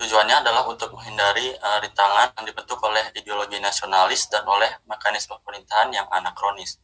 Tujuannya 0.00 0.40
adalah 0.40 0.64
untuk 0.64 0.96
menghindari 0.96 1.52
uh, 1.60 1.76
rintangan 1.84 2.32
yang 2.40 2.44
dibentuk 2.48 2.80
oleh 2.80 3.04
ideologi 3.12 3.60
nasionalis 3.60 4.32
dan 4.32 4.48
oleh 4.48 4.80
mekanisme 4.88 5.36
pemerintahan 5.44 5.92
yang 5.92 6.08
anakronis. 6.08 6.80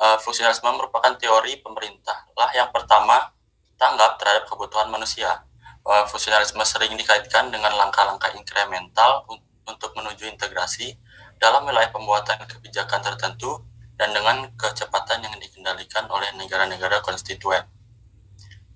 Uh, 0.00 0.16
fungsionalisme 0.24 0.72
merupakan 0.72 1.12
teori 1.20 1.60
pemerintah 1.60 2.32
lah 2.32 2.48
yang 2.56 2.72
pertama 2.72 3.28
tanggap 3.76 4.16
terhadap 4.16 4.48
kebutuhan 4.48 4.88
manusia 4.88 5.44
uh, 5.84 6.04
fungsionalisme 6.08 6.60
sering 6.64 6.96
dikaitkan 6.96 7.52
dengan 7.52 7.72
langkah-langkah 7.76 8.32
inkremental 8.34 9.28
untuk 9.68 9.92
menuju 9.96 10.28
integrasi 10.28 10.96
dalam 11.40 11.64
wilayah 11.68 11.92
pembuatan 11.92 12.40
kebijakan 12.48 13.04
tertentu 13.04 13.60
dan 13.94 14.10
dengan 14.10 14.48
kecepatan 14.58 15.22
yang 15.22 15.36
dikendalikan 15.38 16.08
oleh 16.10 16.28
negara-negara 16.34 17.04
konstituen. 17.04 17.62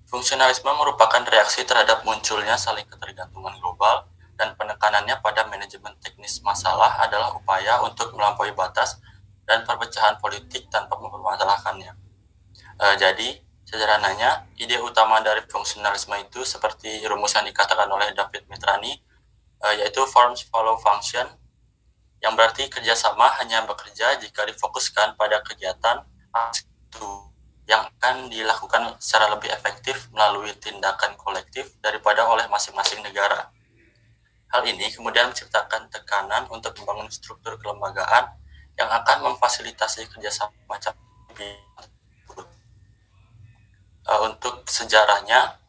Fungsionalisme 0.09 0.69
merupakan 0.73 1.21
reaksi 1.29 1.61
terhadap 1.65 2.01
munculnya 2.01 2.57
saling 2.57 2.85
ketergantungan 2.89 3.53
global 3.61 4.09
dan 4.39 4.55
penekanannya 4.55 5.19
pada 5.21 5.45
manajemen 5.45 5.93
teknis 6.01 6.41
masalah 6.41 6.97
adalah 7.03 7.35
upaya 7.35 7.83
untuk 7.85 8.15
melampaui 8.15 8.55
batas 8.55 8.97
dan 9.45 9.67
perpecahan 9.67 10.17
politik 10.17 10.65
tanpa 10.71 10.97
mempermasalahkannya. 10.97 11.93
Uh, 12.79 12.95
jadi, 12.95 13.43
Sederhananya, 13.69 14.49
ide 14.57 14.81
utama 14.81 15.21
dari 15.21 15.45
fungsionalisme 15.45 16.17
itu 16.17 16.41
seperti 16.41 17.05
rumus 17.05 17.37
yang 17.37 17.45
dikatakan 17.45 17.85
oleh 17.85 18.09
David 18.17 18.49
Mitrani, 18.49 18.97
uh, 19.61 19.73
yaitu 19.77 20.01
forms 20.09 20.41
follow 20.49 20.73
function, 20.81 21.29
yang 22.17 22.33
berarti 22.33 22.65
kerjasama 22.65 23.29
hanya 23.37 23.69
bekerja 23.69 24.17
jika 24.17 24.41
difokuskan 24.49 25.13
pada 25.13 25.45
kegiatan 25.45 26.01
itu 26.89 27.29
yang 27.69 27.85
akan 27.85 28.33
dilakukan 28.33 28.97
secara 28.97 29.29
lebih 29.37 29.53
efektif 29.53 30.09
melalui 30.09 30.49
tindakan 30.57 31.13
kolektif 31.13 31.77
daripada 31.77 32.25
oleh 32.25 32.49
masing-masing 32.49 33.05
negara. 33.05 33.53
Hal 34.49 34.65
ini 34.65 34.89
kemudian 34.89 35.29
menciptakan 35.29 35.93
tekanan 35.93 36.49
untuk 36.49 36.73
membangun 36.81 37.05
struktur 37.13 37.53
kelembagaan 37.61 38.33
yang 38.73 38.89
akan 38.89 39.29
memfasilitasi 39.29 40.09
kerjasama 40.09 40.57
macam 40.65 40.97
uh, 44.07 44.21
untuk 44.29 44.63
sejarahnya 44.69 45.59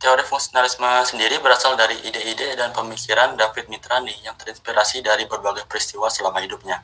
teori 0.00 0.24
fungsionalisme 0.26 0.86
sendiri 1.06 1.40
berasal 1.40 1.78
dari 1.78 1.96
ide-ide 2.02 2.58
dan 2.58 2.74
pemikiran 2.74 3.38
David 3.38 3.70
Mitrani 3.70 4.12
yang 4.26 4.34
terinspirasi 4.34 5.00
dari 5.00 5.24
berbagai 5.24 5.64
peristiwa 5.70 6.10
selama 6.10 6.42
hidupnya. 6.42 6.82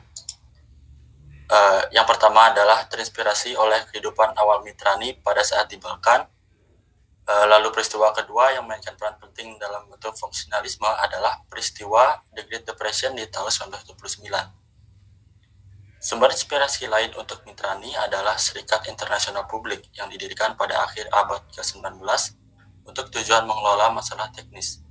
Uh, 1.51 1.83
yang 1.91 2.07
pertama 2.07 2.55
adalah 2.55 2.87
terinspirasi 2.87 3.59
oleh 3.59 3.83
kehidupan 3.91 4.31
awal 4.39 4.63
Mitrani 4.63 5.19
pada 5.19 5.43
saat 5.43 5.67
di 5.67 5.75
Balkan 5.75 6.23
Eh, 7.31 7.45
lalu 7.47 7.71
peristiwa 7.71 8.11
kedua 8.11 8.51
yang 8.51 8.67
memainkan 8.67 8.97
peran 8.99 9.15
penting 9.21 9.55
dalam 9.55 9.87
bentuk 9.87 10.11
fungsionalisme 10.19 10.89
adalah 10.99 11.39
peristiwa 11.47 12.19
The 12.35 12.43
Great 12.43 12.67
Depression 12.67 13.15
di 13.15 13.23
tahun 13.31 13.47
1929. 13.71 14.27
Sumber 16.01 16.33
inspirasi 16.33 16.89
lain 16.89 17.13
untuk 17.13 17.45
Mitrani 17.45 17.93
adalah 17.93 18.33
Serikat 18.33 18.89
Internasional 18.89 19.45
Publik 19.45 19.85
yang 19.93 20.09
didirikan 20.09 20.57
pada 20.57 20.81
akhir 20.81 21.05
abad 21.13 21.45
ke-19 21.53 22.01
untuk 22.89 23.13
tujuan 23.13 23.45
mengelola 23.45 23.93
masalah 23.93 24.33
teknis. 24.33 24.81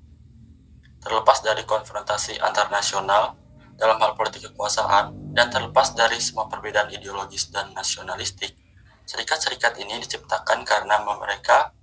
Terlepas 1.03 1.43
dari 1.43 1.67
konfrontasi 1.67 2.39
antar 2.39 2.71
nasional 2.71 3.35
dalam 3.75 3.99
hal 3.99 4.15
politik 4.15 4.55
kekuasaan 4.55 5.35
dan 5.35 5.51
terlepas 5.51 5.99
dari 5.99 6.23
semua 6.23 6.47
perbedaan 6.47 6.95
ideologis 6.95 7.51
dan 7.51 7.75
nasionalistik, 7.75 8.55
serikat-serikat 9.03 9.83
ini 9.83 9.99
diciptakan 10.07 10.63
karena 10.63 11.03
mereka 11.03 11.75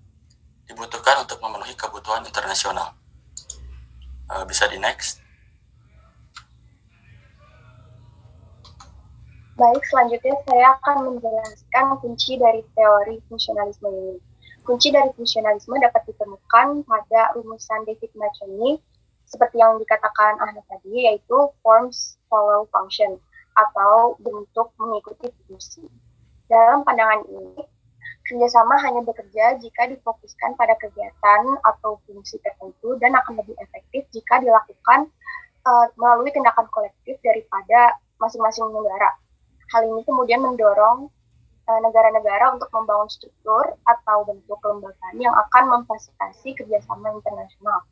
dibutuhkan 0.71 1.27
untuk 1.27 1.43
memenuhi 1.43 1.75
kebutuhan 1.75 2.23
internasional. 2.23 2.95
Uh, 4.31 4.47
bisa 4.47 4.71
di 4.71 4.79
next. 4.79 5.19
Baik, 9.57 9.81
selanjutnya 9.89 10.37
saya 10.45 10.77
akan 10.77 11.17
menjelaskan 11.17 11.97
kunci 11.97 12.37
dari 12.37 12.61
teori 12.77 13.17
fungsionalisme 13.25 13.89
ini. 13.89 14.21
Kunci 14.61 14.93
dari 14.93 15.09
fungsionalisme 15.17 15.73
dapat 15.81 16.05
ditemukan 16.05 16.85
pada 16.85 17.33
rumusan 17.33 17.81
David 17.89 18.13
Machoni 18.13 18.77
seperti 19.25 19.57
yang 19.57 19.81
dikatakan 19.81 20.37
Ahmad 20.45 20.61
tadi, 20.69 21.09
yaitu 21.09 21.49
forms 21.65 22.21
follow 22.29 22.69
function 22.69 23.17
atau 23.57 24.13
bentuk 24.21 24.69
mengikuti 24.77 25.33
fungsi. 25.49 25.89
Dalam 26.45 26.85
pandangan 26.85 27.25
ini, 27.25 27.65
Kerjasama 28.29 28.77
hanya 28.85 29.01
bekerja 29.01 29.57
jika 29.57 29.89
difokuskan 29.89 30.53
pada 30.53 30.77
kegiatan 30.77 31.43
atau 31.65 31.97
fungsi 32.05 32.37
tertentu 32.45 32.93
dan 33.01 33.17
akan 33.17 33.41
lebih 33.41 33.57
efektif 33.57 34.05
jika 34.13 34.37
dilakukan 34.37 35.09
uh, 35.65 35.87
melalui 35.97 36.29
tindakan 36.29 36.69
kolektif 36.69 37.17
daripada 37.25 37.97
masing-masing 38.21 38.69
negara. 38.69 39.17
Hal 39.67 39.83
ini 39.83 40.01
kemudian 40.07 40.39
mendorong 40.39 41.11
eh, 41.67 41.79
negara-negara 41.83 42.55
untuk 42.55 42.71
membangun 42.71 43.11
struktur 43.11 43.75
atau 43.83 44.23
bentuk 44.23 44.55
kelembagaan 44.63 45.15
yang 45.19 45.35
akan 45.35 45.63
memfasilitasi 45.79 46.55
kerjasama 46.55 47.11
internasional. 47.11 47.83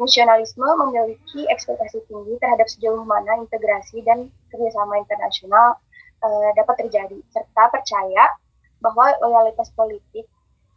Fungsionalisme 0.00 0.64
memiliki 0.64 1.44
ekspektasi 1.52 2.00
tinggi 2.08 2.34
terhadap 2.40 2.66
sejauh 2.72 3.04
mana 3.04 3.36
integrasi 3.36 4.00
dan 4.06 4.32
kerjasama 4.48 4.96
internasional 4.96 5.76
uh, 6.24 6.50
dapat 6.56 6.88
terjadi, 6.88 7.20
serta 7.28 7.68
percaya 7.68 8.24
bahwa 8.80 9.12
loyalitas 9.20 9.68
politik 9.76 10.24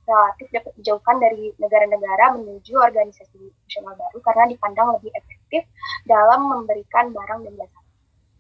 relatif 0.04 0.48
dapat 0.52 0.72
dijauhkan 0.80 1.16
dari 1.24 1.56
negara-negara 1.56 2.36
menuju 2.36 2.76
organisasi 2.76 3.40
nasional 3.40 3.96
baru 3.96 4.20
karena 4.20 4.52
dipandang 4.52 4.88
lebih 5.00 5.12
efektif 5.16 5.64
dalam 6.04 6.52
memberikan 6.52 7.16
barang 7.16 7.48
dan 7.48 7.54
jasa. 7.56 7.83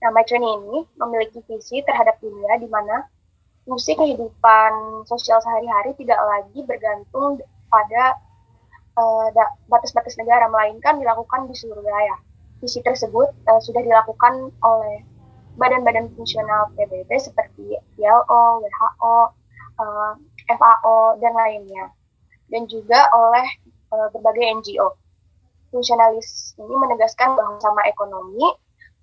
Nah, 0.03 0.11
ini 0.11 0.83
memiliki 0.99 1.39
visi 1.47 1.79
terhadap 1.79 2.19
dunia 2.19 2.59
di 2.59 2.67
mana 2.67 3.07
fungsi 3.63 3.95
kehidupan 3.95 5.07
sosial 5.07 5.39
sehari-hari 5.39 5.95
tidak 5.95 6.19
lagi 6.19 6.59
bergantung 6.67 7.39
pada 7.71 8.19
uh, 8.99 9.31
batas-batas 9.71 10.19
negara, 10.19 10.51
melainkan 10.51 10.99
dilakukan 10.99 11.47
di 11.47 11.55
seluruh 11.55 11.79
wilayah. 11.79 12.19
Visi 12.59 12.83
tersebut 12.83 13.31
uh, 13.47 13.61
sudah 13.63 13.79
dilakukan 13.79 14.51
oleh 14.59 15.07
badan-badan 15.55 16.11
fungsional 16.19 16.67
PBB 16.75 17.07
seperti 17.23 17.79
ILO, 17.95 18.59
WHO, 18.59 19.15
uh, 19.79 20.13
eh, 20.19 20.57
FAO 20.59 21.15
dan 21.23 21.31
lainnya, 21.31 21.87
dan 22.51 22.67
juga 22.67 23.07
oleh 23.15 23.47
uh, 23.95 24.11
berbagai 24.11 24.59
NGO. 24.59 24.99
Fungsionalis 25.71 26.59
ini 26.59 26.75
menegaskan 26.75 27.39
bahwa 27.39 27.55
sama 27.63 27.81
ekonomi 27.87 28.51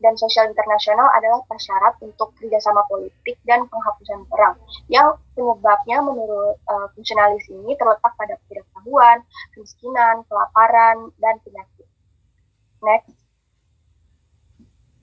dan 0.01 0.17
sosial 0.17 0.49
internasional 0.49 1.09
adalah 1.13 1.45
prasyarat 1.45 1.95
untuk 2.01 2.33
kerjasama 2.41 2.81
politik 2.89 3.37
dan 3.45 3.69
penghapusan 3.69 4.25
perang, 4.33 4.57
yang 4.89 5.13
penyebabnya 5.37 6.01
menurut 6.01 6.57
uh, 6.69 6.89
fungsionalis 6.97 7.45
ini 7.53 7.77
terletak 7.77 8.13
pada 8.17 8.35
ketidaktahuan, 8.45 9.21
kemiskinan, 9.53 10.25
kelaparan, 10.27 11.13
dan 11.21 11.37
penyakit. 11.45 11.89
Next. 12.81 13.13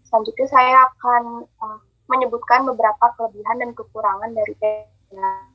Selanjutnya 0.09 0.47
saya 0.49 0.77
akan 0.89 1.45
uh, 1.61 1.79
menyebutkan 2.09 2.65
beberapa 2.65 3.13
kelebihan 3.19 3.61
dan 3.61 3.71
kekurangan 3.77 4.33
dari 4.33 4.55
yang 5.13 5.45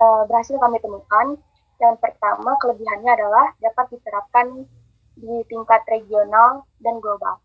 uh, 0.00 0.22
berhasil 0.26 0.56
kami 0.56 0.80
temukan. 0.80 1.36
Yang 1.80 1.96
pertama, 2.00 2.56
kelebihannya 2.60 3.10
adalah 3.10 3.46
dapat 3.60 3.96
diterapkan 3.96 4.68
di 5.16 5.34
tingkat 5.48 5.80
regional 5.88 6.64
dan 6.80 7.00
global. 7.00 7.40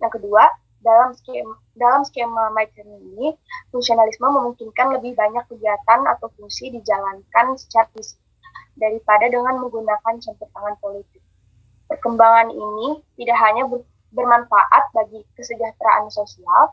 Yang 0.00 0.12
kedua, 0.20 0.44
dalam 0.80 1.12
skema 1.12 1.54
dalam 1.76 2.02
skema 2.08 2.48
Maitri 2.56 2.84
ini, 2.84 3.36
fungsionalisme 3.68 4.24
memungkinkan 4.24 4.96
lebih 4.96 5.12
banyak 5.12 5.44
kegiatan 5.48 6.00
atau 6.08 6.32
fungsi 6.40 6.72
dijalankan 6.72 7.56
secara 7.60 7.88
fisik 7.92 8.20
daripada 8.80 9.28
dengan 9.28 9.60
menggunakan 9.60 10.14
campur 10.24 10.48
tangan 10.56 10.76
politik. 10.80 11.20
Perkembangan 11.88 12.48
ini 12.48 13.04
tidak 13.20 13.38
hanya 13.44 13.68
bermanfaat 14.14 14.84
bagi 14.96 15.20
kesejahteraan 15.36 16.08
sosial 16.08 16.72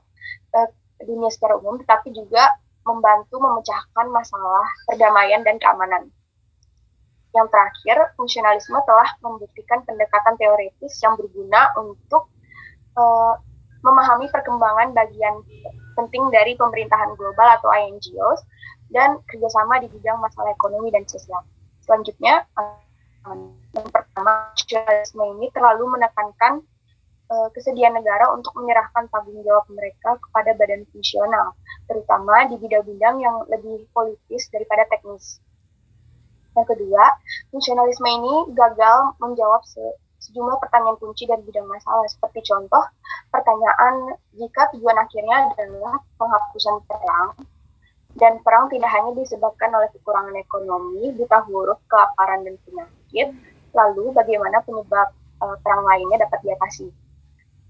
eh, 0.55 0.69
dunia 1.03 1.27
secara 1.27 1.59
umum, 1.59 1.77
tetapi 1.83 2.15
juga 2.15 2.57
membantu 2.87 3.43
memecahkan 3.43 4.07
masalah 4.07 4.65
perdamaian 4.87 5.43
dan 5.43 5.59
keamanan. 5.59 6.07
Yang 7.35 7.47
terakhir, 7.51 7.97
fungsionalisme 8.15 8.79
telah 8.87 9.09
membuktikan 9.19 9.83
pendekatan 9.83 10.39
teoritis 10.39 10.95
yang 11.03 11.19
berguna 11.19 11.75
untuk 11.75 12.31
uh, 12.97 13.33
memahami 13.85 14.27
perkembangan 14.33 14.91
bagian 14.91 15.45
penting 15.95 16.27
dari 16.33 16.57
pemerintahan 16.57 17.13
global 17.15 17.47
atau 17.57 17.69
INGOs 17.71 18.41
dan 18.91 19.21
kerjasama 19.29 19.79
di 19.79 19.87
bidang 19.91 20.17
masalah 20.19 20.51
ekonomi 20.53 20.89
dan 20.91 21.05
sosial. 21.05 21.45
Selanjutnya, 21.85 22.43
yang 23.75 23.87
pertama, 23.91 24.51
fungsionalisme 24.55 25.23
ini 25.39 25.47
terlalu 25.51 25.99
menekankan 25.99 26.63
uh, 27.31 27.47
kesediaan 27.51 27.95
negara 27.99 28.31
untuk 28.31 28.55
menyerahkan 28.55 29.07
tanggung 29.11 29.39
jawab 29.43 29.67
mereka 29.71 30.15
kepada 30.27 30.55
badan 30.55 30.87
fungsional, 30.91 31.55
terutama 31.91 32.47
di 32.47 32.55
bidang-bidang 32.59 33.19
yang 33.19 33.35
lebih 33.51 33.87
politis 33.91 34.47
daripada 34.51 34.87
teknis. 34.87 35.43
Yang 36.55 36.73
kedua, 36.73 37.03
fungsionalisme 37.53 38.07
ini 38.07 38.35
gagal 38.55 39.13
menjawab 39.21 39.61
sejumlah 40.19 40.57
pertanyaan 40.59 40.97
kunci 40.97 41.29
dari 41.29 41.41
bidang 41.45 41.69
masalah, 41.69 42.05
seperti 42.09 42.41
contoh 42.47 42.83
pertanyaan 43.29 44.17
jika 44.35 44.69
tujuan 44.75 44.97
akhirnya 44.97 45.37
adalah 45.53 46.01
penghapusan 46.17 46.75
perang, 46.89 47.29
dan 48.17 48.41
perang 48.41 48.65
tidak 48.73 48.89
hanya 48.89 49.13
disebabkan 49.13 49.69
oleh 49.77 49.89
kekurangan 49.93 50.33
ekonomi, 50.35 51.13
buta 51.13 51.45
huruf, 51.45 51.77
kelaparan, 51.85 52.41
dan 52.43 52.55
penyakit, 52.65 53.29
lalu 53.77 54.09
bagaimana 54.09 54.57
penyebab 54.65 55.13
uh, 55.45 55.55
perang 55.61 55.85
lainnya 55.85 56.25
dapat 56.25 56.41
diatasi. 56.41 56.89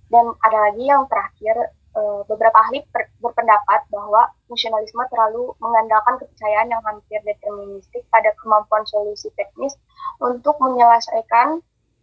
Dan 0.07 0.31
ada 0.39 0.71
lagi 0.71 0.87
yang 0.87 1.03
terakhir, 1.11 1.75
eh, 1.75 2.21
beberapa 2.31 2.55
ahli 2.63 2.79
berpendapat 3.19 3.91
bahwa 3.91 4.31
fungsionalisme 4.47 5.03
terlalu 5.11 5.51
mengandalkan 5.59 6.15
kepercayaan 6.15 6.71
yang 6.71 6.79
hampir 6.87 7.19
deterministik 7.27 8.07
pada 8.07 8.31
kemampuan 8.39 8.87
solusi 8.87 9.27
teknis 9.35 9.75
untuk 10.23 10.55
menyelesaikan 10.63 11.59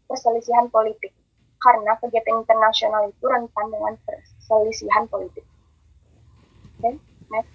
perselisihan 0.07 0.68
politik. 0.70 1.12
Karena 1.61 1.96
kegiatan 1.96 2.44
internasional 2.44 3.09
itu 3.09 3.24
rentan 3.24 3.66
dengan 3.72 3.94
perselisihan 4.05 5.09
politik. 5.09 5.44
Oke, 6.78 6.92
okay, 6.92 6.94
next. 7.32 7.52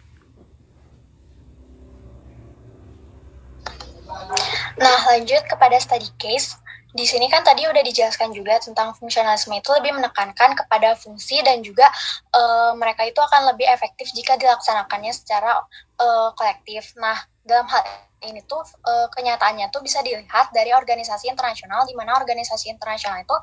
Nah, 4.79 4.99
lanjut 5.13 5.43
kepada 5.45 5.77
study 5.77 6.09
case. 6.17 6.57
di 6.89 7.05
sini 7.05 7.29
kan 7.29 7.45
tadi 7.45 7.69
udah 7.69 7.85
dijelaskan 7.85 8.33
juga 8.33 8.57
tentang 8.57 8.97
fungsionalisme 8.97 9.53
itu 9.53 9.69
lebih 9.77 9.93
menekankan 9.93 10.57
kepada 10.57 10.97
fungsi 10.97 11.37
dan 11.45 11.61
juga 11.61 11.85
uh, 12.33 12.73
mereka 12.73 13.05
itu 13.05 13.21
akan 13.21 13.53
lebih 13.53 13.69
efektif 13.69 14.09
jika 14.09 14.33
dilaksanakannya 14.41 15.13
secara 15.13 15.61
uh, 16.01 16.33
kolektif. 16.33 16.97
Nah, 16.97 17.13
dalam 17.45 17.69
hal 17.69 18.08
ini 18.23 18.43
tuh 18.43 18.59
uh, 18.83 19.07
kenyataannya 19.15 19.71
tuh 19.71 19.79
bisa 19.79 20.03
dilihat 20.03 20.51
dari 20.51 20.75
organisasi 20.75 21.31
internasional 21.31 21.87
di 21.87 21.95
mana 21.95 22.19
organisasi 22.19 22.67
internasional 22.67 23.23
itu 23.23 23.35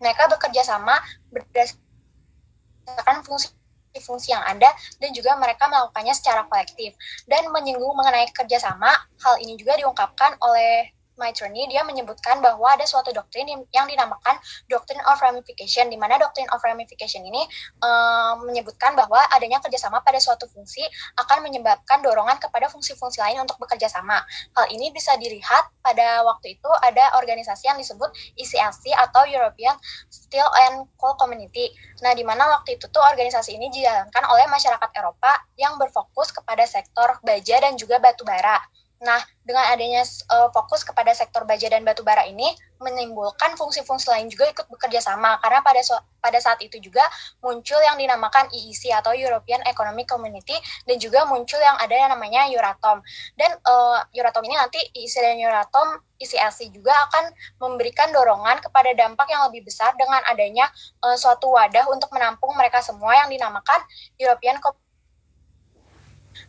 mereka 0.00 0.26
bekerja 0.32 0.64
sama 0.64 0.96
berdasarkan 1.28 3.22
fungsi 3.22 3.52
fungsi 4.00 4.32
yang 4.32 4.40
ada 4.40 4.72
dan 4.96 5.12
juga 5.12 5.36
mereka 5.36 5.68
melakukannya 5.68 6.16
secara 6.16 6.48
kolektif. 6.48 6.96
Dan 7.28 7.52
menyinggung 7.52 7.92
mengenai 7.92 8.24
kerjasama 8.32 8.88
hal 9.20 9.34
ini 9.44 9.60
juga 9.60 9.76
diungkapkan 9.76 10.40
oleh 10.40 10.88
Maitroni, 11.22 11.70
dia 11.70 11.86
menyebutkan 11.86 12.42
bahwa 12.42 12.74
ada 12.74 12.82
suatu 12.82 13.14
doktrin 13.14 13.46
yang 13.70 13.86
dinamakan 13.86 14.34
Doctrine 14.66 14.98
of 15.06 15.22
Ramification, 15.22 15.86
di 15.86 15.94
mana 15.94 16.18
Doctrine 16.18 16.50
of 16.50 16.58
Ramification 16.58 17.22
ini 17.22 17.46
um, 17.78 18.50
menyebutkan 18.50 18.98
bahwa 18.98 19.22
adanya 19.30 19.62
kerjasama 19.62 20.02
pada 20.02 20.18
suatu 20.18 20.50
fungsi 20.50 20.82
akan 21.22 21.46
menyebabkan 21.46 22.02
dorongan 22.02 22.42
kepada 22.42 22.66
fungsi-fungsi 22.66 23.22
lain 23.22 23.46
untuk 23.46 23.62
bekerja 23.62 23.86
sama. 23.86 24.18
Hal 24.58 24.66
ini 24.74 24.90
bisa 24.90 25.14
dilihat 25.14 25.70
pada 25.78 26.26
waktu 26.26 26.58
itu 26.58 26.70
ada 26.82 27.14
organisasi 27.22 27.70
yang 27.70 27.78
disebut 27.78 28.10
ECLC 28.34 28.90
atau 28.98 29.22
European 29.30 29.78
Steel 30.10 30.46
and 30.68 30.90
Coal 30.98 31.14
Community. 31.14 31.70
Nah, 32.02 32.16
di 32.18 32.26
mana 32.26 32.48
waktu 32.58 32.80
itu 32.80 32.90
tuh 32.90 33.04
organisasi 33.04 33.54
ini 33.54 33.70
dijalankan 33.70 34.26
oleh 34.26 34.50
masyarakat 34.50 34.90
Eropa 34.98 35.32
yang 35.54 35.78
berfokus 35.78 36.34
kepada 36.34 36.66
sektor 36.66 37.20
baja 37.22 37.62
dan 37.62 37.78
juga 37.78 38.02
batu 38.02 38.26
bara. 38.26 38.58
Nah, 39.02 39.18
dengan 39.42 39.66
adanya 39.74 40.06
uh, 40.30 40.48
fokus 40.54 40.86
kepada 40.86 41.10
sektor 41.10 41.42
baja 41.42 41.66
dan 41.66 41.82
batu 41.82 42.06
bara 42.06 42.22
ini 42.30 42.46
menimbulkan 42.78 43.58
fungsi-fungsi 43.58 44.10
lain 44.10 44.30
juga 44.30 44.46
ikut 44.50 44.66
bekerja 44.70 45.02
sama 45.02 45.38
karena 45.42 45.62
pada 45.62 45.82
so 45.82 45.94
pada 46.22 46.38
saat 46.38 46.62
itu 46.62 46.78
juga 46.78 47.02
muncul 47.42 47.78
yang 47.82 47.98
dinamakan 47.98 48.46
EEC 48.54 48.94
atau 48.94 49.10
European 49.10 49.58
Economic 49.66 50.06
Community 50.06 50.54
dan 50.86 50.96
juga 51.02 51.26
muncul 51.26 51.58
yang 51.58 51.74
ada 51.82 51.94
yang 51.94 52.10
namanya 52.14 52.46
Euratom. 52.46 53.02
Dan 53.34 53.50
uh, 53.66 53.98
Euratom 54.14 54.46
ini 54.46 54.54
nanti 54.54 54.78
EEC 54.94 55.14
dan 55.18 55.38
Euratom 55.38 55.98
ECLC 56.22 56.70
juga 56.70 56.94
akan 57.10 57.34
memberikan 57.58 58.14
dorongan 58.14 58.62
kepada 58.62 58.94
dampak 58.94 59.26
yang 59.26 59.50
lebih 59.50 59.66
besar 59.66 59.90
dengan 59.98 60.22
adanya 60.30 60.70
uh, 61.02 61.18
suatu 61.18 61.50
wadah 61.50 61.90
untuk 61.90 62.14
menampung 62.14 62.54
mereka 62.54 62.78
semua 62.78 63.18
yang 63.18 63.28
dinamakan 63.34 63.82
European 64.22 64.62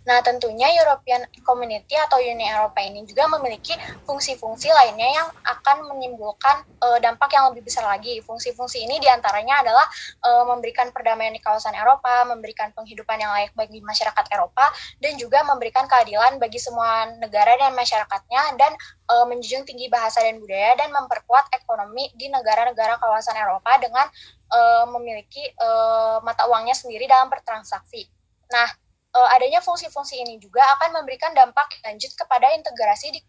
Nah, 0.03 0.19
tentunya 0.19 0.67
European 0.83 1.23
Community 1.47 1.95
atau 1.95 2.19
Uni 2.19 2.43
Eropa 2.43 2.83
ini 2.83 3.07
juga 3.07 3.23
memiliki 3.31 3.71
fungsi-fungsi 4.03 4.67
lainnya 4.67 5.23
yang 5.23 5.27
akan 5.47 5.87
menimbulkan 5.95 6.67
uh, 6.83 6.99
dampak 6.99 7.31
yang 7.31 7.51
lebih 7.51 7.63
besar 7.63 7.87
lagi. 7.87 8.19
Fungsi-fungsi 8.19 8.83
ini 8.83 8.99
di 8.99 9.07
antaranya 9.07 9.63
adalah 9.63 9.87
uh, 10.27 10.43
memberikan 10.51 10.91
perdamaian 10.91 11.31
di 11.31 11.39
kawasan 11.39 11.71
Eropa, 11.71 12.27
memberikan 12.27 12.75
penghidupan 12.75 13.15
yang 13.15 13.31
layak 13.31 13.55
bagi 13.55 13.79
masyarakat 13.79 14.25
Eropa, 14.35 14.67
dan 14.99 15.15
juga 15.15 15.39
memberikan 15.47 15.87
keadilan 15.87 16.35
bagi 16.35 16.59
semua 16.59 17.07
negara 17.23 17.55
dan 17.55 17.71
masyarakatnya, 17.71 18.59
dan 18.59 18.75
uh, 19.07 19.23
menjunjung 19.23 19.63
tinggi 19.63 19.87
bahasa 19.87 20.19
dan 20.19 20.43
budaya, 20.43 20.75
dan 20.75 20.91
memperkuat 20.91 21.47
ekonomi 21.55 22.11
di 22.19 22.27
negara-negara 22.27 22.99
kawasan 22.99 23.39
Eropa 23.39 23.79
dengan 23.79 24.11
uh, 24.51 24.85
memiliki 24.99 25.47
uh, 25.63 26.19
mata 26.27 26.43
uangnya 26.51 26.75
sendiri 26.75 27.07
dalam 27.07 27.31
bertransaksi. 27.31 28.11
Nah, 28.51 28.82
uh, 29.13 29.29
adanya 29.37 29.61
fungsi-fungsi 29.61 30.19
ini 30.19 30.41
juga 30.41 30.61
akan 30.77 31.01
memberikan 31.01 31.31
dampak 31.37 31.79
lanjut 31.85 32.11
kepada 32.17 32.51
integrasi 32.57 33.13
di 33.13 33.21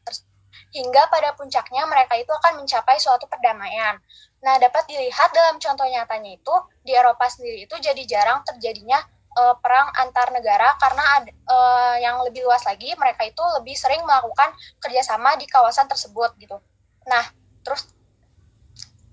hingga 0.74 1.07
pada 1.11 1.35
puncaknya 1.39 1.87
mereka 1.87 2.18
itu 2.18 2.30
akan 2.30 2.62
mencapai 2.62 2.99
suatu 2.99 3.26
perdamaian. 3.30 3.99
Nah, 4.43 4.59
dapat 4.59 4.87
dilihat 4.91 5.30
dalam 5.30 5.59
contoh 5.59 5.87
nyatanya 5.87 6.35
itu 6.35 6.55
di 6.82 6.95
Eropa 6.95 7.26
sendiri 7.30 7.66
itu 7.66 7.74
jadi 7.78 8.03
jarang 8.07 8.43
terjadinya 8.43 8.99
uh, 9.39 9.55
perang 9.59 9.91
antar 9.99 10.30
negara 10.35 10.74
karena 10.78 11.05
ada, 11.18 11.30
uh, 11.51 11.97
yang 11.99 12.22
lebih 12.26 12.47
luas 12.47 12.62
lagi 12.66 12.95
mereka 12.99 13.26
itu 13.26 13.43
lebih 13.61 13.74
sering 13.74 14.03
melakukan 14.03 14.51
kerjasama 14.82 15.39
di 15.39 15.47
kawasan 15.47 15.87
tersebut 15.91 16.35
gitu. 16.39 16.59
Nah, 17.07 17.24
terus 17.62 17.91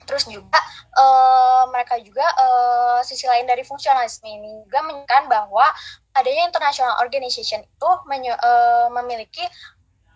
terus 0.06 0.28
juga 0.28 0.60
uh, 0.98 1.70
mereka 1.72 1.96
juga 2.02 2.26
uh, 2.36 3.00
sisi 3.06 3.24
lain 3.30 3.48
dari 3.48 3.64
fungsionalisme 3.64 4.28
ini 4.28 4.66
juga 4.68 4.84
menyebutkan 4.84 5.30
bahwa 5.32 5.64
adanya 6.16 6.48
international 6.48 7.00
organization 7.00 7.64
itu 7.64 7.90
menye, 8.08 8.36
uh, 8.36 8.88
memiliki 8.92 9.44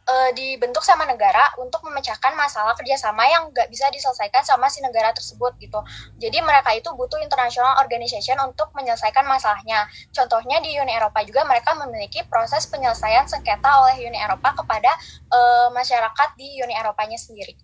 uh, 0.06 0.30
dibentuk 0.34 0.86
sama 0.86 1.04
negara 1.06 1.42
untuk 1.58 1.82
memecahkan 1.86 2.34
masalah 2.38 2.78
kerjasama 2.78 3.26
yang 3.26 3.50
nggak 3.52 3.68
bisa 3.70 3.90
diselesaikan 3.90 4.46
sama 4.46 4.70
si 4.70 4.82
negara 4.82 5.12
tersebut 5.12 5.58
gitu. 5.60 5.80
Jadi 6.22 6.42
mereka 6.46 6.74
itu 6.78 6.90
butuh 6.94 7.20
international 7.22 7.78
organization 7.82 8.38
untuk 8.46 8.72
menyelesaikan 8.78 9.26
masalahnya. 9.26 9.90
Contohnya 10.14 10.62
di 10.62 10.78
Uni 10.78 10.94
Eropa 10.94 11.22
juga 11.26 11.44
mereka 11.46 11.74
memiliki 11.76 12.24
proses 12.30 12.70
penyelesaian 12.70 13.26
sengketa 13.26 13.70
oleh 13.86 14.06
Uni 14.06 14.18
Eropa 14.18 14.54
kepada 14.54 14.92
uh, 15.34 15.68
masyarakat 15.74 16.30
di 16.38 16.62
Uni 16.62 16.74
Eropanya 16.78 17.18
sendiri. 17.18 17.58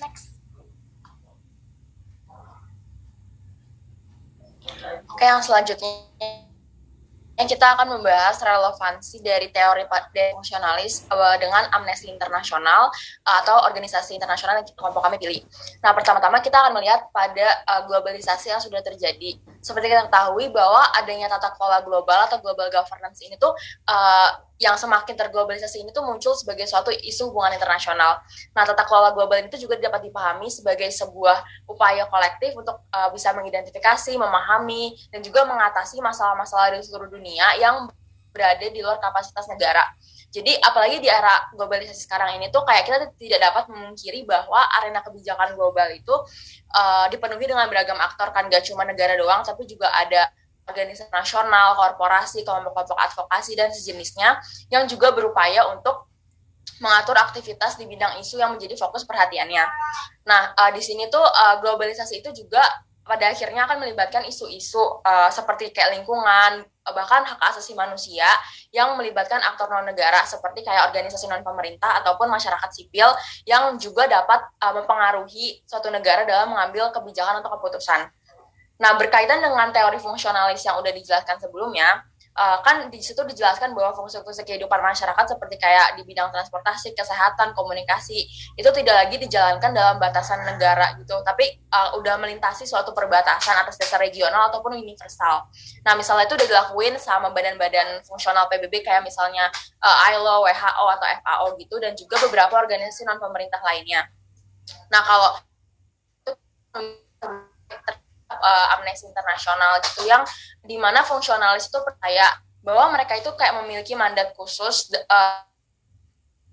Next. 0.00 0.32
Oke, 5.10 5.26
yang 5.26 5.42
selanjutnya 5.42 6.51
kita 7.40 7.78
akan 7.78 7.98
membahas 7.98 8.36
relevansi 8.42 9.22
dari 9.24 9.48
teori 9.54 9.88
fungsionalis 10.36 11.06
eh, 11.08 11.36
dengan 11.40 11.68
Amnesty 11.72 12.10
Internasional 12.12 12.92
eh, 13.24 13.36
atau 13.44 13.66
organisasi 13.68 14.16
internasional 14.16 14.60
yang 14.60 14.66
kelompok 14.74 15.04
kami 15.04 15.16
pilih. 15.16 15.40
Nah, 15.80 15.92
pertama-tama 15.96 16.42
kita 16.44 16.60
akan 16.60 16.72
melihat 16.76 17.08
pada 17.14 17.46
eh, 17.64 17.82
globalisasi 17.88 18.52
yang 18.52 18.60
sudah 18.60 18.84
terjadi. 18.84 19.38
Seperti 19.62 19.92
kita 19.92 20.10
ketahui 20.10 20.50
bahwa 20.50 20.82
adanya 20.98 21.30
tata 21.30 21.54
kelola 21.54 21.80
global 21.86 22.26
atau 22.26 22.42
global 22.42 22.68
governance 22.68 23.22
ini 23.22 23.38
tuh 23.38 23.54
yang 24.62 24.78
semakin 24.78 25.18
terglobalisasi 25.18 25.82
ini 25.82 25.90
tuh 25.90 26.06
muncul 26.06 26.38
sebagai 26.38 26.70
suatu 26.70 26.94
isu 26.94 27.34
hubungan 27.34 27.58
internasional. 27.58 28.22
Nah, 28.54 28.62
tata 28.62 28.86
kelola 28.86 29.10
global 29.10 29.42
itu 29.42 29.58
juga 29.58 29.74
dapat 29.74 30.06
dipahami 30.06 30.46
sebagai 30.46 30.86
sebuah 30.94 31.66
upaya 31.66 32.06
kolektif 32.06 32.54
untuk 32.54 32.86
uh, 32.94 33.10
bisa 33.10 33.34
mengidentifikasi, 33.34 34.14
memahami, 34.14 34.94
dan 35.10 35.18
juga 35.18 35.42
mengatasi 35.42 35.98
masalah-masalah 35.98 36.78
di 36.78 36.86
seluruh 36.86 37.10
dunia 37.10 37.58
yang 37.58 37.90
berada 38.30 38.62
di 38.70 38.78
luar 38.78 39.02
kapasitas 39.02 39.50
negara. 39.50 39.82
Jadi 40.32 40.56
apalagi 40.64 40.96
di 40.96 41.12
era 41.12 41.44
globalisasi 41.52 42.08
sekarang 42.08 42.40
ini 42.40 42.48
tuh 42.48 42.64
kayak 42.64 42.88
kita 42.88 42.96
tidak 43.20 43.52
dapat 43.52 43.68
memungkiri 43.68 44.24
bahwa 44.24 44.64
arena 44.80 45.04
kebijakan 45.04 45.52
global 45.52 45.92
itu 45.92 46.14
uh, 46.72 47.04
dipenuhi 47.12 47.44
dengan 47.44 47.68
beragam 47.68 48.00
aktor 48.00 48.32
kan 48.32 48.48
gak 48.48 48.64
cuma 48.64 48.88
negara 48.88 49.12
doang 49.20 49.44
tapi 49.44 49.68
juga 49.68 49.92
ada 49.92 50.32
organisasi 50.68 51.10
nasional, 51.10 51.74
korporasi, 51.74 52.46
kelompok-kelompok 52.46 52.98
advokasi, 52.98 53.58
dan 53.58 53.70
sejenisnya 53.74 54.38
yang 54.70 54.86
juga 54.86 55.10
berupaya 55.10 55.66
untuk 55.74 56.06
mengatur 56.78 57.14
aktivitas 57.18 57.78
di 57.78 57.86
bidang 57.86 58.18
isu 58.18 58.42
yang 58.42 58.54
menjadi 58.54 58.74
fokus 58.78 59.06
perhatiannya. 59.06 59.64
Nah, 60.26 60.54
uh, 60.54 60.70
di 60.74 60.82
sini 60.82 61.06
tuh 61.10 61.22
uh, 61.22 61.58
globalisasi 61.62 62.22
itu 62.22 62.30
juga 62.34 62.62
pada 63.02 63.34
akhirnya 63.34 63.66
akan 63.66 63.82
melibatkan 63.82 64.22
isu-isu 64.30 64.78
uh, 65.02 65.26
seperti 65.30 65.74
kayak 65.74 65.98
lingkungan, 65.98 66.62
bahkan 66.86 67.22
hak 67.26 67.38
asasi 67.50 67.74
manusia 67.74 68.26
yang 68.74 68.94
melibatkan 68.98 69.38
aktor 69.42 69.70
non 69.70 69.86
negara 69.86 70.22
seperti 70.26 70.66
kayak 70.66 70.90
organisasi 70.90 71.26
non 71.30 71.42
pemerintah 71.42 72.02
ataupun 72.02 72.30
masyarakat 72.30 72.70
sipil 72.70 73.10
yang 73.46 73.74
juga 73.78 74.06
dapat 74.06 74.42
uh, 74.62 74.74
mempengaruhi 74.74 75.62
suatu 75.66 75.90
negara 75.90 76.22
dalam 76.26 76.54
mengambil 76.54 76.94
kebijakan 76.94 77.42
atau 77.42 77.50
keputusan. 77.58 78.06
Nah, 78.82 78.98
berkaitan 78.98 79.38
dengan 79.38 79.70
teori 79.70 80.02
fungsionalis 80.02 80.66
yang 80.66 80.74
udah 80.82 80.90
dijelaskan 80.90 81.38
sebelumnya, 81.38 82.02
uh, 82.34 82.58
kan 82.66 82.90
di 82.90 82.98
situ 82.98 83.22
dijelaskan 83.22 83.76
bahwa 83.78 83.94
fungsi-fungsi 83.94 84.42
kehidupan 84.42 84.82
masyarakat 84.82 85.36
seperti 85.36 85.54
kayak 85.60 85.94
di 85.94 86.02
bidang 86.02 86.34
transportasi, 86.34 86.90
kesehatan, 86.96 87.54
komunikasi 87.54 88.26
itu 88.58 88.70
tidak 88.74 89.06
lagi 89.06 89.16
dijalankan 89.22 89.70
dalam 89.70 89.96
batasan 90.02 90.42
negara 90.42 90.98
gitu, 90.98 91.14
tapi 91.22 91.62
uh, 91.70 91.94
udah 91.94 92.18
melintasi 92.18 92.66
suatu 92.66 92.90
perbatasan 92.90 93.54
atas 93.62 93.78
dasar 93.78 94.02
regional 94.02 94.50
ataupun 94.50 94.74
universal. 94.74 95.46
Nah, 95.86 95.94
misalnya 95.94 96.26
itu 96.26 96.34
udah 96.34 96.48
dilakuin 96.50 96.98
sama 96.98 97.30
badan-badan 97.30 98.02
fungsional 98.02 98.50
PBB 98.50 98.82
kayak 98.82 99.06
misalnya 99.06 99.46
uh, 99.78 100.10
ILO, 100.10 100.42
WHO 100.42 100.84
atau 100.98 101.06
FAO 101.22 101.46
gitu 101.60 101.78
dan 101.78 101.94
juga 101.94 102.18
beberapa 102.26 102.58
organisasi 102.58 103.06
non 103.06 103.22
pemerintah 103.22 103.62
lainnya. 103.62 104.10
Nah, 104.90 105.02
kalau 105.06 105.30
uh, 108.38 108.74
Amnesty 108.78 109.10
Internasional 109.10 109.82
gitu 109.84 110.08
yang 110.08 110.22
di 110.62 110.78
mana 110.78 111.02
fungsionalis 111.02 111.68
itu 111.68 111.78
percaya 111.82 112.24
bahwa 112.62 112.94
mereka 112.94 113.18
itu 113.18 113.28
kayak 113.34 113.58
memiliki 113.62 113.98
mandat 113.98 114.32
khusus 114.38 114.88
uh, 115.10 115.42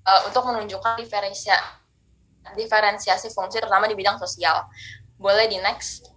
uh, 0.10 0.22
untuk 0.26 0.42
menunjukkan 0.50 0.98
diferensia, 0.98 1.56
diferensiasi 2.58 3.30
fungsi 3.30 3.62
terutama 3.62 3.86
di 3.86 3.94
bidang 3.94 4.18
sosial. 4.18 4.66
Boleh 5.22 5.46
di 5.46 5.62
next. 5.62 6.09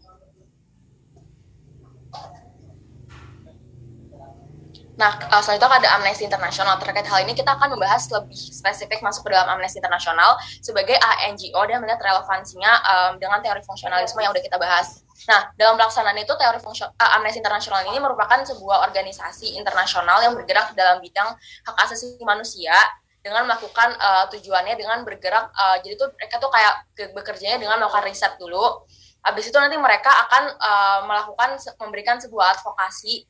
Nah, 4.93 5.16
uh, 5.32 5.40
selanjutnya 5.40 5.80
ada 5.80 5.88
Amnesty 5.97 6.28
International. 6.28 6.76
Terkait 6.76 7.09
hal 7.09 7.24
ini, 7.24 7.32
kita 7.32 7.57
akan 7.57 7.72
membahas 7.72 8.12
lebih 8.12 8.36
spesifik 8.36 9.01
masuk 9.01 9.24
ke 9.24 9.32
dalam 9.32 9.49
Amnesty 9.57 9.80
International 9.80 10.36
sebagai 10.61 11.01
ANGO 11.01 11.64
dan 11.64 11.80
melihat 11.80 12.01
relevansinya 12.05 12.72
um, 12.84 13.12
dengan 13.16 13.40
teori 13.40 13.64
fungsionalisme 13.64 14.20
yang 14.20 14.36
udah 14.36 14.45
kita 14.45 14.61
bahas. 14.61 15.01
Nah, 15.32 15.49
dalam 15.57 15.80
pelaksanaan 15.80 16.18
itu, 16.20 16.34
teori 16.36 16.61
fungsi, 16.61 16.84
uh, 16.84 17.11
Amnesty 17.16 17.40
International 17.40 17.80
ini 17.88 17.97
merupakan 18.05 18.36
sebuah 18.45 18.84
organisasi 18.93 19.57
internasional 19.57 20.20
yang 20.20 20.36
bergerak 20.36 20.76
dalam 20.76 21.01
bidang 21.01 21.40
hak 21.40 21.76
asasi 21.88 22.20
manusia 22.20 22.76
dengan 23.22 23.49
melakukan 23.49 23.97
uh, 23.97 24.26
tujuannya 24.28 24.74
dengan 24.74 25.07
bergerak, 25.07 25.55
uh, 25.55 25.78
jadi 25.78 25.95
tuh 25.95 26.11
mereka 26.18 26.43
tuh 26.43 26.51
kayak 26.51 26.74
bekerjanya 27.14 27.57
dengan 27.57 27.78
melakukan 27.78 28.03
riset 28.11 28.34
dulu. 28.36 28.82
Habis 29.22 29.55
itu 29.55 29.57
nanti 29.62 29.78
mereka 29.78 30.11
akan 30.26 30.59
uh, 30.59 31.01
melakukan 31.07 31.55
memberikan 31.78 32.18
sebuah 32.18 32.59
advokasi 32.59 33.22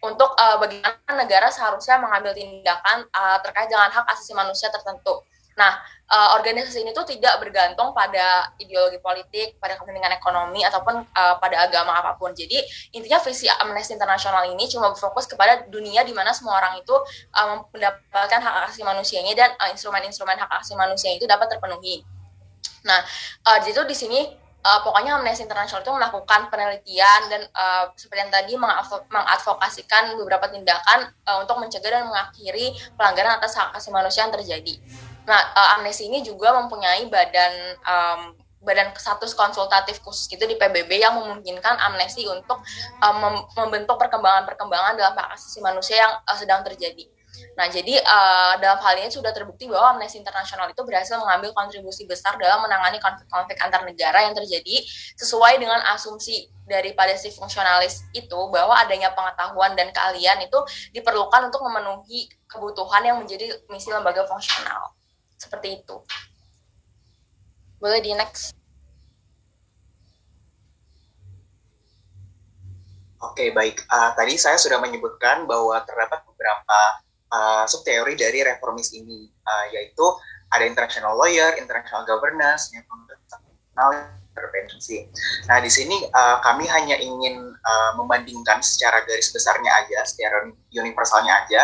untuk 0.00 0.32
uh, 0.36 0.56
bagaimana 0.56 1.12
negara 1.12 1.52
seharusnya 1.52 2.00
mengambil 2.00 2.32
tindakan 2.32 3.04
uh, 3.12 3.38
terkait 3.44 3.68
dengan 3.68 3.92
hak 3.92 4.06
asasi 4.12 4.32
manusia 4.32 4.72
tertentu. 4.72 5.20
Nah, 5.60 5.76
uh, 6.08 6.40
organisasi 6.40 6.80
ini 6.80 6.96
tuh 6.96 7.04
tidak 7.04 7.36
bergantung 7.36 7.92
pada 7.92 8.48
ideologi 8.56 8.96
politik, 8.96 9.60
pada 9.60 9.76
kepentingan 9.76 10.16
ekonomi 10.16 10.64
ataupun 10.64 11.04
uh, 11.04 11.34
pada 11.36 11.68
agama 11.68 11.92
apa 12.00 12.16
pun. 12.16 12.32
Jadi 12.32 12.56
intinya 12.96 13.20
visi 13.20 13.44
Amnesty 13.44 13.92
International 13.92 14.48
ini 14.48 14.64
cuma 14.72 14.88
berfokus 14.88 15.28
kepada 15.28 15.68
dunia 15.68 16.00
di 16.00 16.16
mana 16.16 16.32
semua 16.32 16.56
orang 16.56 16.80
itu 16.80 16.96
uh, 17.36 17.60
mendapatkan 17.68 18.40
hak 18.40 18.54
asasi 18.72 18.80
manusianya 18.88 19.36
dan 19.36 19.50
instrumen-instrumen 19.68 20.40
uh, 20.40 20.48
hak 20.48 20.50
asasi 20.64 20.80
manusia 20.80 21.12
itu 21.12 21.28
dapat 21.28 21.52
terpenuhi. 21.52 22.00
Nah, 22.80 23.04
uh, 23.44 23.58
jadi 23.60 23.84
di 23.84 23.96
sini 23.96 24.20
uh, 24.64 24.80
pokoknya 24.84 25.16
Amnesty 25.16 25.44
International 25.44 25.80
itu 25.80 25.92
melakukan 25.92 26.40
penelitian 26.52 27.20
dan 27.32 27.42
uh, 27.56 27.88
seperti 27.96 28.20
yang 28.28 28.32
tadi 28.32 28.52
mengadvokasikan 29.08 30.16
beberapa 30.16 30.48
tindakan 30.52 31.12
uh, 31.26 31.40
untuk 31.40 31.60
mencegah 31.60 31.90
dan 31.90 32.06
mengakhiri 32.08 32.76
pelanggaran 32.94 33.40
atas 33.40 33.56
hak 33.56 33.72
asasi 33.76 33.90
manusia 33.92 34.28
yang 34.28 34.34
terjadi. 34.34 34.74
Nah, 35.24 35.40
uh, 35.56 35.76
Amnesty 35.78 36.08
ini 36.08 36.20
juga 36.24 36.52
mempunyai 36.56 37.06
badan 37.08 37.52
um, 37.84 38.20
badan 38.60 38.92
status 38.92 39.32
konsultatif 39.32 40.04
khusus 40.04 40.28
gitu 40.28 40.44
di 40.44 40.60
PBB 40.60 41.00
yang 41.00 41.16
memungkinkan 41.16 41.80
Amnesty 41.80 42.28
untuk 42.28 42.60
um, 43.00 43.48
membentuk 43.56 43.96
perkembangan-perkembangan 43.96 45.00
dalam 45.00 45.16
hak 45.16 45.32
asasi 45.40 45.64
manusia 45.64 45.96
yang 45.96 46.12
uh, 46.28 46.36
sedang 46.36 46.60
terjadi. 46.60 47.08
Nah, 47.58 47.66
jadi 47.68 48.00
uh, 48.00 48.54
dalam 48.58 48.80
hal 48.80 48.94
ini 49.00 49.10
sudah 49.12 49.30
terbukti 49.34 49.68
bahwa 49.68 49.96
Amnesty 49.96 50.20
International 50.20 50.70
itu 50.72 50.80
berhasil 50.82 51.16
mengambil 51.20 51.52
kontribusi 51.52 52.08
besar 52.08 52.36
dalam 52.40 52.64
menangani 52.64 52.96
konflik-konflik 53.02 53.58
antar 53.60 53.84
negara 53.84 54.24
yang 54.24 54.34
terjadi 54.34 54.80
sesuai 55.20 55.60
dengan 55.60 55.80
asumsi 55.92 56.48
daripada 56.64 57.12
si 57.18 57.34
fungsionalis 57.34 58.06
itu 58.14 58.40
bahwa 58.54 58.78
adanya 58.78 59.10
pengetahuan 59.10 59.74
dan 59.74 59.90
keahlian 59.90 60.38
itu 60.40 60.58
diperlukan 60.94 61.50
untuk 61.50 61.60
memenuhi 61.66 62.30
kebutuhan 62.46 63.02
yang 63.02 63.16
menjadi 63.18 63.50
misi 63.68 63.90
lembaga 63.90 64.24
fungsional. 64.30 64.94
Seperti 65.36 65.82
itu. 65.82 65.96
Boleh 67.80 68.00
di 68.04 68.12
next. 68.12 68.52
Oke, 73.20 73.52
baik. 73.52 73.84
Uh, 73.92 74.16
tadi 74.16 74.40
saya 74.40 74.56
sudah 74.56 74.80
menyebutkan 74.80 75.44
bahwa 75.44 75.76
terdapat 75.84 76.24
beberapa 76.24 76.80
uh, 77.32 77.64
subteori 77.66 78.14
dari 78.18 78.42
reformis 78.44 78.92
ini, 78.92 79.26
uh, 79.26 79.66
yaitu 79.72 80.06
ada 80.50 80.66
international 80.66 81.14
lawyer, 81.14 81.54
international 81.56 82.02
governance, 82.06 82.74
international 82.74 84.18
intervensi. 84.30 85.06
Nah, 85.46 85.58
di 85.62 85.70
sini 85.70 86.06
uh, 86.10 86.38
kami 86.42 86.66
hanya 86.70 86.98
ingin 86.98 87.54
uh, 87.54 87.92
membandingkan 87.98 88.62
secara 88.62 89.02
garis 89.06 89.30
besarnya 89.30 89.70
aja, 89.84 90.06
secara 90.06 90.50
universalnya 90.74 91.46
aja. 91.46 91.62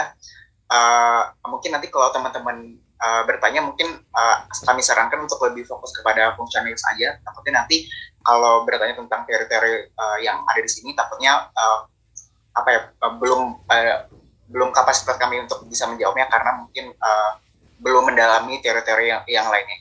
Uh, 0.66 1.30
mungkin 1.46 1.78
nanti 1.78 1.86
kalau 1.90 2.10
teman-teman 2.10 2.78
uh, 3.02 3.22
bertanya, 3.26 3.62
mungkin 3.62 4.02
uh, 4.14 4.36
kami 4.66 4.82
sarankan 4.82 5.22
untuk 5.22 5.38
lebih 5.46 5.66
fokus 5.66 5.94
kepada 5.94 6.34
fungsionalis 6.34 6.82
aja. 6.94 7.18
Takutnya 7.22 7.62
nanti 7.64 7.86
kalau 8.26 8.66
bertanya 8.66 8.98
tentang 8.98 9.22
teori-teori 9.26 9.94
uh, 9.94 10.18
yang 10.22 10.42
ada 10.46 10.58
di 10.58 10.70
sini, 10.70 10.94
takutnya 10.98 11.46
uh, 11.54 11.86
apa 12.56 12.68
ya 12.72 12.80
uh, 13.06 13.14
belum 13.18 13.62
uh, 13.70 13.98
belum 14.50 14.70
kapasitas 14.70 15.18
kami 15.18 15.42
untuk 15.42 15.66
bisa 15.66 15.86
menjawabnya 15.90 16.26
karena 16.30 16.50
mungkin 16.62 16.94
uh, 16.98 17.32
belum 17.82 18.12
mendalami 18.12 18.62
teori-teori 18.62 19.06
yang, 19.10 19.22
yang 19.28 19.46
lainnya. 19.50 19.76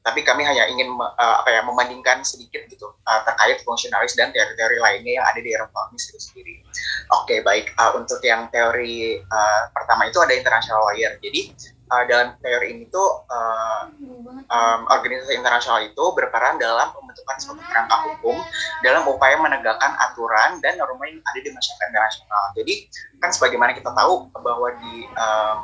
Tapi 0.00 0.24
kami 0.24 0.48
hanya 0.48 0.64
ingin 0.72 0.96
uh, 0.96 1.36
apa 1.44 1.48
ya 1.52 1.60
membandingkan 1.60 2.24
sedikit 2.24 2.64
gitu 2.72 2.88
uh, 2.88 3.20
terkait 3.28 3.60
fungsionalis 3.68 4.16
dan 4.16 4.32
teori-teori 4.32 4.80
lainnya 4.80 5.20
yang 5.20 5.26
ada 5.28 5.40
di 5.44 5.52
reformis 5.52 6.08
itu 6.08 6.16
sendiri. 6.16 6.64
Oke, 7.12 7.36
okay, 7.36 7.38
baik. 7.44 7.76
Uh, 7.76 8.00
untuk 8.00 8.16
yang 8.24 8.48
teori 8.48 9.20
uh, 9.20 9.62
pertama 9.76 10.08
itu 10.08 10.16
ada 10.24 10.32
international 10.32 10.80
lawyer. 10.88 11.20
Jadi 11.20 11.52
uh, 11.90 12.04
dalam 12.06 12.38
teori 12.38 12.66
ini 12.72 12.84
tuh 12.88 13.26
uh, 13.26 13.90
um, 14.46 14.80
organisasi 14.88 15.34
internasional 15.36 15.82
itu 15.82 16.04
berperan 16.14 16.56
dalam 16.56 16.94
pembentukan 16.94 17.36
suatu 17.42 17.60
kerangka 17.66 17.96
hukum 18.06 18.38
dalam 18.86 19.04
upaya 19.10 19.36
menegakkan 19.42 19.92
aturan 19.98 20.62
dan 20.62 20.78
norma 20.78 21.10
yang 21.10 21.20
ada 21.20 21.40
di 21.42 21.50
masyarakat 21.50 21.86
internasional. 21.90 22.42
Jadi 22.54 22.74
kan 23.18 23.30
sebagaimana 23.34 23.74
kita 23.74 23.90
tahu 23.92 24.30
bahwa 24.38 24.68
di 24.78 24.94
um, 25.18 25.58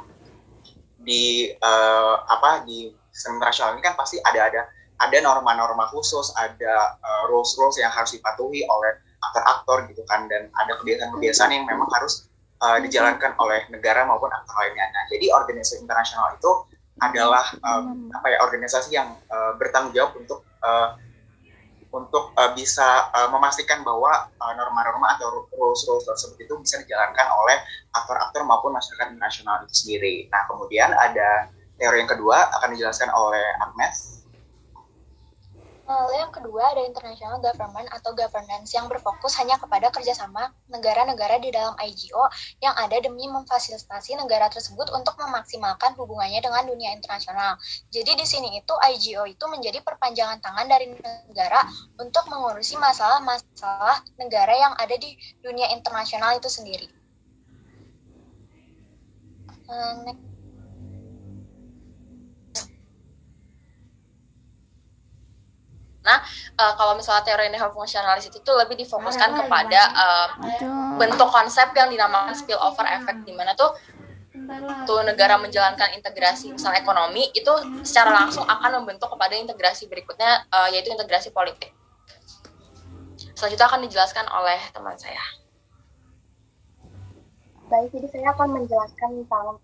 di 1.06 1.54
uh, 1.62 2.14
apa 2.26 2.66
di 2.66 2.90
internasional 3.14 3.78
ini 3.78 3.82
kan 3.86 3.94
pasti 3.94 4.18
ada 4.26 4.50
ada 4.50 4.62
ada 4.96 5.18
norma-norma 5.20 5.86
khusus, 5.92 6.32
ada 6.40 6.96
uh, 7.04 7.22
rules-rules 7.28 7.76
yang 7.78 7.92
harus 7.92 8.16
dipatuhi 8.16 8.64
oleh 8.64 8.96
aktor-aktor 9.30 9.84
gitu 9.92 10.02
kan 10.08 10.24
dan 10.28 10.48
ada 10.56 10.76
kebiasaan-kebiasaan 10.80 11.52
yang 11.52 11.64
memang 11.68 11.88
harus 11.92 12.28
uh, 12.60 12.78
dijalankan 12.80 13.36
oleh 13.40 13.66
negara 13.72 14.04
maupun 14.08 14.30
aktor 14.32 14.54
lainnya. 14.62 14.86
Nah, 14.92 15.04
jadi 15.12 15.32
organisasi 15.32 15.82
internasional 15.82 16.36
itu 16.36 16.52
adalah 16.96 17.44
um, 17.60 18.08
apa 18.08 18.26
ya 18.32 18.38
organisasi 18.40 18.96
yang 18.96 19.12
uh, 19.28 19.52
bertanggung 19.60 19.92
jawab 19.92 20.16
untuk 20.16 20.40
uh, 20.64 20.96
untuk 21.92 22.32
uh, 22.36 22.52
bisa 22.52 23.08
uh, 23.12 23.28
memastikan 23.32 23.80
bahwa 23.80 24.28
norma-norma 24.36 25.12
uh, 25.12 25.14
atau 25.16 25.48
rules-rules 25.52 26.04
tersebut 26.04 26.36
itu 26.44 26.54
bisa 26.60 26.76
dijalankan 26.84 27.28
oleh 27.32 27.56
aktor-aktor 27.92 28.44
maupun 28.44 28.76
masyarakat 28.76 29.16
internasional 29.16 29.64
itu 29.64 29.74
sendiri. 29.86 30.14
Nah, 30.28 30.44
kemudian 30.48 30.92
ada 30.92 31.48
teori 31.76 32.04
yang 32.04 32.10
kedua 32.10 32.48
akan 32.60 32.72
dijelaskan 32.76 33.12
oleh 33.12 33.44
Agnes 33.60 34.15
Lalu 35.86 36.18
yang 36.18 36.34
kedua 36.34 36.74
ada 36.74 36.82
international 36.82 37.38
government 37.38 37.86
atau 37.94 38.10
governance 38.10 38.74
yang 38.74 38.90
berfokus 38.90 39.38
hanya 39.38 39.54
kepada 39.54 39.86
kerjasama 39.94 40.50
negara-negara 40.66 41.38
di 41.38 41.54
dalam 41.54 41.78
IGO 41.78 42.26
yang 42.58 42.74
ada 42.74 42.98
demi 42.98 43.30
memfasilitasi 43.30 44.18
negara 44.18 44.50
tersebut 44.50 44.90
untuk 44.90 45.14
memaksimalkan 45.14 45.94
hubungannya 45.94 46.42
dengan 46.42 46.66
dunia 46.66 46.90
internasional. 46.90 47.54
Jadi 47.94 48.18
di 48.18 48.26
sini 48.26 48.58
itu 48.58 48.74
IGO 48.74 49.30
itu 49.30 49.44
menjadi 49.46 49.78
perpanjangan 49.86 50.42
tangan 50.42 50.66
dari 50.66 50.90
negara 51.30 51.62
untuk 52.02 52.26
mengurusi 52.34 52.74
masalah-masalah 52.82 54.02
negara 54.18 54.54
yang 54.58 54.74
ada 54.74 54.98
di 54.98 55.14
dunia 55.38 55.70
internasional 55.70 56.34
itu 56.34 56.50
sendiri. 56.50 56.90
Uh, 59.70 60.14
Nah, 66.06 66.22
uh, 66.54 66.72
kalau 66.78 66.94
misalnya 66.94 67.26
teori 67.26 67.50
neo-fungsionalis 67.50 68.30
itu 68.30 68.38
tuh 68.46 68.54
lebih 68.54 68.78
difokuskan 68.78 69.34
kepada 69.34 69.80
uh, 69.90 70.28
bentuk 70.94 71.26
konsep 71.26 71.74
yang 71.74 71.90
dinamakan 71.90 72.30
spillover 72.30 72.86
effect, 72.86 73.26
di 73.26 73.34
mana 73.34 73.58
tuh 73.58 73.74
tuh 74.86 75.02
negara 75.02 75.34
menjalankan 75.40 75.96
integrasi 75.96 76.54
misalnya 76.54 76.84
ekonomi 76.84 77.32
itu 77.34 77.50
secara 77.82 78.14
langsung 78.14 78.46
akan 78.46 78.84
membentuk 78.84 79.10
kepada 79.10 79.34
integrasi 79.34 79.90
berikutnya 79.90 80.46
uh, 80.54 80.70
yaitu 80.70 80.94
integrasi 80.94 81.34
politik. 81.34 81.74
Selanjutnya 83.34 83.66
akan 83.66 83.80
dijelaskan 83.84 84.26
oleh 84.30 84.60
teman 84.70 84.94
saya. 84.96 85.20
Baik, 87.66 87.90
jadi 87.90 88.06
saya 88.14 88.30
akan 88.30 88.62
menjelaskan 88.62 89.26
tentang 89.26 89.58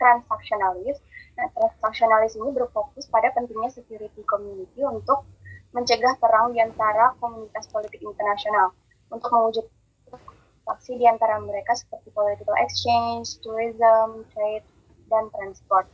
transaksionalis. 0.00 0.96
Nah, 1.36 1.46
transaksionalis 1.52 2.32
ini 2.40 2.48
berfokus 2.56 3.04
pada 3.12 3.28
pentingnya 3.36 3.68
security 3.68 4.24
community 4.24 4.80
untuk 4.80 5.28
mencegah 5.76 6.16
perang 6.16 6.56
di 6.56 6.64
antara 6.64 7.12
komunitas 7.20 7.68
politik 7.68 8.00
internasional 8.00 8.72
untuk 9.12 9.28
mewujudkan 9.28 9.76
faksi 10.64 10.96
di 10.96 11.04
antara 11.04 11.36
mereka 11.44 11.76
seperti 11.76 12.08
political 12.16 12.56
exchange, 12.56 13.36
tourism, 13.44 14.24
trade, 14.32 14.64
dan 15.12 15.28
transport. 15.36 15.84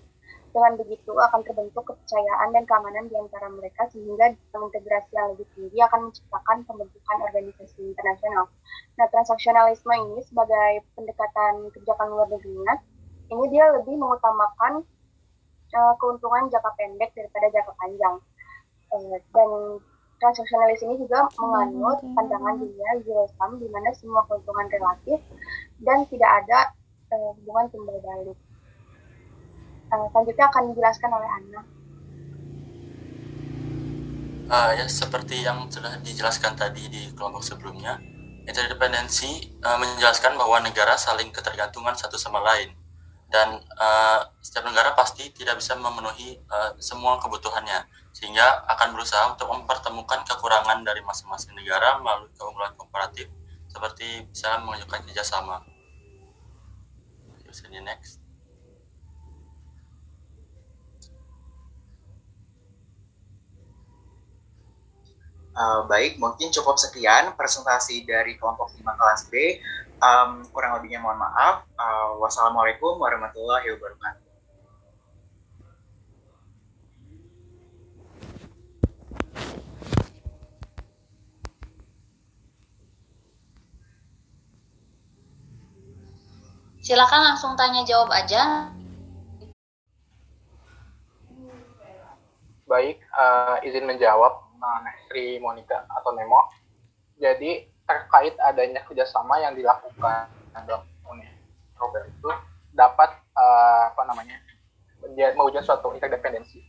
Dengan 0.53 0.77
begitu 0.77 1.17
akan 1.17 1.41
terbentuk 1.49 1.83
kepercayaan 1.89 2.53
dan 2.53 2.69
keamanan 2.69 3.09
di 3.09 3.17
antara 3.17 3.49
mereka 3.49 3.89
sehingga 3.89 4.37
integrasi 4.53 5.11
yang 5.17 5.33
lebih 5.35 5.49
tinggi 5.57 5.81
akan 5.81 6.13
menciptakan 6.13 6.59
pembentukan 6.69 7.19
organisasi 7.25 7.83
internasional. 7.97 8.53
Nah, 9.01 9.07
transaksionalisme 9.09 9.93
ini 9.97 10.21
sebagai 10.23 10.85
pendekatan 10.93 11.73
kebijakan 11.73 12.07
luar 12.13 12.29
negerinya, 12.29 12.75
ini 13.33 13.45
dia 13.49 13.65
lebih 13.73 13.97
mengutamakan 13.97 14.85
uh, 15.73 15.95
keuntungan 15.97 16.53
jangka 16.53 16.71
pendek 16.77 17.11
daripada 17.17 17.49
jangka 17.49 17.73
panjang 17.81 18.17
dan 18.93 19.49
transaksionalis 20.23 20.81
ini 20.87 20.95
juga 21.03 21.27
menganut 21.41 21.99
pandangan 22.15 22.55
dunia 22.61 22.91
zero 23.03 23.27
sum 23.35 23.59
di 23.59 23.67
mana 23.73 23.91
semua 23.97 24.23
keuntungan 24.31 24.71
relatif 24.71 25.19
dan 25.83 26.07
tidak 26.07 26.31
ada 26.45 26.71
uh, 27.11 27.35
hubungan 27.41 27.67
timbal 27.75 27.99
balik. 27.99 28.39
Uh, 29.91 30.07
selanjutnya 30.15 30.47
akan 30.47 30.63
dijelaskan 30.73 31.11
oleh 31.11 31.31
Anna. 31.31 31.63
Uh, 34.53 34.71
ya 34.77 34.87
seperti 34.87 35.43
yang 35.43 35.67
sudah 35.73 35.97
dijelaskan 36.05 36.55
tadi 36.55 36.87
di 36.87 37.03
kelompok 37.17 37.43
sebelumnya, 37.43 37.99
interdependensi 38.47 39.59
uh, 39.65 39.81
menjelaskan 39.81 40.39
bahwa 40.39 40.61
negara 40.63 40.95
saling 40.95 41.35
ketergantungan 41.35 41.97
satu 41.99 42.21
sama 42.21 42.39
lain 42.45 42.71
dan 43.33 43.65
uh, 43.81 44.29
setiap 44.45 44.69
negara 44.69 44.93
pasti 44.93 45.33
tidak 45.33 45.57
bisa 45.57 45.73
memenuhi 45.73 46.37
uh, 46.53 46.77
semua 46.77 47.17
kebutuhannya 47.17 48.02
sehingga 48.13 48.69
akan 48.69 48.93
berusaha 48.93 49.33
untuk 49.33 49.49
mempertemukan 49.49 50.23
kekurangan 50.29 50.85
dari 50.85 51.01
masing-masing 51.01 51.57
negara 51.57 51.97
melalui 51.99 52.29
keunggulan 52.37 52.77
komparatif 52.77 53.33
seperti 53.73 54.29
bisa 54.29 54.61
menunjukkan 54.61 55.01
kerjasama. 55.09 55.65
Bisa 57.49 57.69
next. 57.69 58.21
Uh, 65.53 65.85
baik, 65.85 66.17
mungkin 66.17 66.49
cukup 66.49 66.81
sekian 66.81 67.37
presentasi 67.37 68.09
dari 68.09 68.41
kelompok 68.41 68.73
5 68.73 68.89
kelas 68.89 69.21
B. 69.29 69.61
Um, 70.01 70.49
kurang 70.49 70.81
lebihnya 70.81 71.05
mohon 71.05 71.21
maaf. 71.21 71.69
Uh, 71.77 72.17
wassalamualaikum 72.25 72.97
warahmatullahi 72.97 73.69
wabarakatuh. 73.77 74.32
Silakan 86.93 87.25
langsung 87.25 87.57
tanya 87.57 87.89
jawab 87.89 88.13
aja. 88.13 88.69
Baik, 92.69 93.01
uh, 93.17 93.57
izin 93.65 93.89
menjawab 93.89 94.53
uh, 94.61 94.85
Sri 95.09 95.41
Monica 95.41 95.89
atau 95.89 96.13
Nemo. 96.13 96.53
Jadi 97.17 97.65
terkait 97.89 98.37
adanya 98.45 98.85
kerjasama 98.85 99.41
yang 99.41 99.57
dilakukan 99.57 100.29
dalam 100.69 100.85
Uni 101.09 101.25
Eropa 101.81 102.05
itu 102.05 102.29
dapat 102.77 103.09
uh, 103.41 103.89
apa 103.89 104.03
namanya 104.13 104.37
mewujudkan 105.33 105.65
suatu 105.65 105.97
interdependensi. 105.97 106.61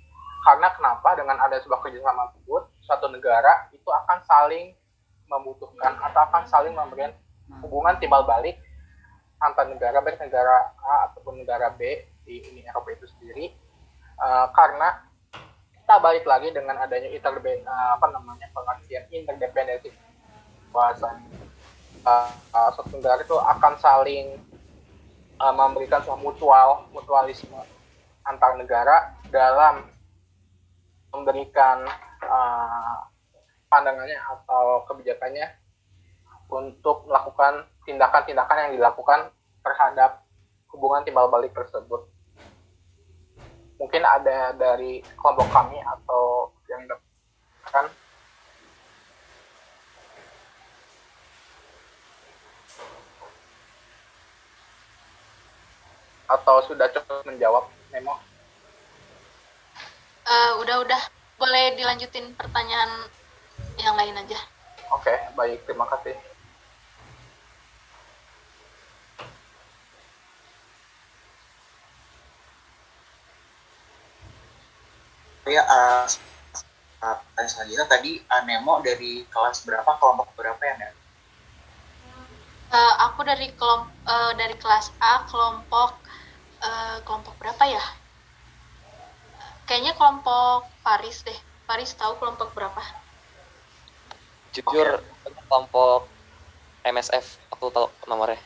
Karena 0.48 0.72
kenapa 0.72 1.20
dengan 1.20 1.36
ada 1.36 1.60
sebuah 1.60 1.84
kerjasama 1.84 2.32
tersebut, 2.32 2.72
suatu 2.80 3.12
negara 3.12 3.68
itu 3.76 3.92
akan 3.92 4.24
saling 4.24 4.72
membutuhkan 5.28 6.00
atau 6.00 6.24
akan 6.32 6.48
saling 6.48 6.72
memberikan 6.72 7.12
hubungan 7.60 8.00
timbal 8.00 8.24
balik 8.24 8.56
antar 9.44 9.68
negara 9.68 10.00
baik 10.00 10.20
negara 10.24 10.72
A 10.80 11.12
ataupun 11.12 11.44
negara 11.44 11.72
B 11.76 12.08
di 12.24 12.40
Uni 12.52 12.64
Eropa 12.64 12.96
itu 12.96 13.06
sendiri. 13.16 13.52
Uh, 14.18 14.48
karena 14.56 15.04
kita 15.84 16.00
balik 16.00 16.24
lagi 16.24 16.48
dengan 16.56 16.80
adanya 16.80 17.12
interdep 17.12 17.44
uh, 17.68 18.00
apa 18.00 18.08
namanya 18.14 18.48
pengertian 18.56 19.04
interdependensi. 19.12 19.92
Bahasa 20.72 21.20
uh, 22.08 22.30
uh, 22.56 22.70
suatu 22.74 22.98
negara 22.98 23.20
itu 23.22 23.36
akan 23.36 23.74
saling 23.78 24.40
uh, 25.40 25.54
memberikan 25.54 26.00
suatu 26.02 26.20
mutual 26.24 26.88
mutualisme 26.96 27.60
antar 28.24 28.56
negara 28.56 29.12
dalam 29.28 29.84
memberikan 31.12 31.84
uh, 32.24 32.98
pandangannya 33.68 34.18
atau 34.18 34.88
kebijakannya 34.88 35.63
untuk 36.54 37.10
melakukan 37.10 37.66
tindakan-tindakan 37.90 38.70
yang 38.70 38.74
dilakukan 38.78 39.34
terhadap 39.66 40.22
hubungan 40.70 41.02
timbal 41.02 41.30
balik 41.30 41.54
tersebut 41.54 42.06
mungkin 43.82 44.06
ada 44.06 44.54
dari 44.56 45.02
kelompok 45.18 45.50
kami 45.50 45.82
atau 45.82 46.54
yang 46.70 46.86
kan 47.68 47.90
atau 56.32 56.56
sudah 56.66 56.88
cukup 56.96 57.28
menjawab 57.28 57.68
Nemo? 57.94 58.18
Uh, 60.24 60.52
udah 60.64 60.82
udah 60.82 61.02
boleh 61.38 61.76
dilanjutin 61.78 62.34
pertanyaan 62.34 63.12
yang 63.78 63.94
lain 63.94 64.16
aja. 64.18 64.40
Oke, 64.96 65.12
okay, 65.12 65.18
baik 65.36 65.60
terima 65.68 65.86
kasih. 65.92 66.16
Ya 75.48 75.64
uh, 75.68 76.06
uh, 77.04 77.18
selanjutnya 77.44 77.88
tadi 77.88 78.24
uh, 78.24 78.42
Nemo 78.48 78.80
dari 78.80 79.28
kelas 79.28 79.68
berapa 79.68 80.00
kelompok 80.00 80.32
berapa 80.40 80.62
ya 80.64 80.76
Nemo? 80.80 81.00
Uh, 82.74 82.94
aku 83.06 83.22
dari 83.28 83.54
kelompok 83.54 83.92
uh, 84.08 84.32
dari 84.34 84.56
kelas 84.58 84.90
A 84.98 85.28
kelompok 85.28 86.00
uh, 86.64 86.98
kelompok 87.04 87.36
berapa 87.38 87.64
ya? 87.68 87.84
Kayaknya 89.68 89.94
kelompok 89.96 90.68
Paris 90.84 91.24
deh. 91.24 91.40
Paris 91.64 91.96
tahu 91.96 92.20
kelompok 92.20 92.52
berapa? 92.52 92.82
Jujur 94.52 95.00
okay. 95.00 95.32
kelompok 95.48 96.12
MSF 96.84 97.40
aku 97.52 97.72
tahu 97.72 97.88
nomornya. 98.06 98.40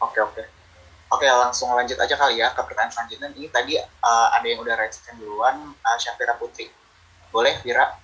Oke 0.00 0.16
okay, 0.16 0.20
oke. 0.20 0.34
Okay. 0.36 0.59
Oke, 1.10 1.26
langsung 1.26 1.74
lanjut 1.74 1.98
aja 1.98 2.14
kali 2.14 2.38
ya 2.38 2.54
ke 2.54 2.62
pertanyaan 2.62 2.94
selanjutnya. 2.94 3.34
Ini 3.34 3.50
tadi 3.50 3.74
uh, 3.82 4.28
ada 4.30 4.46
yang 4.46 4.62
udah 4.62 4.78
raise 4.78 5.02
duluan, 5.18 5.74
uh, 5.74 5.98
Syafira 5.98 6.38
Putri. 6.38 6.70
Boleh, 7.34 7.58
Vira? 7.66 7.98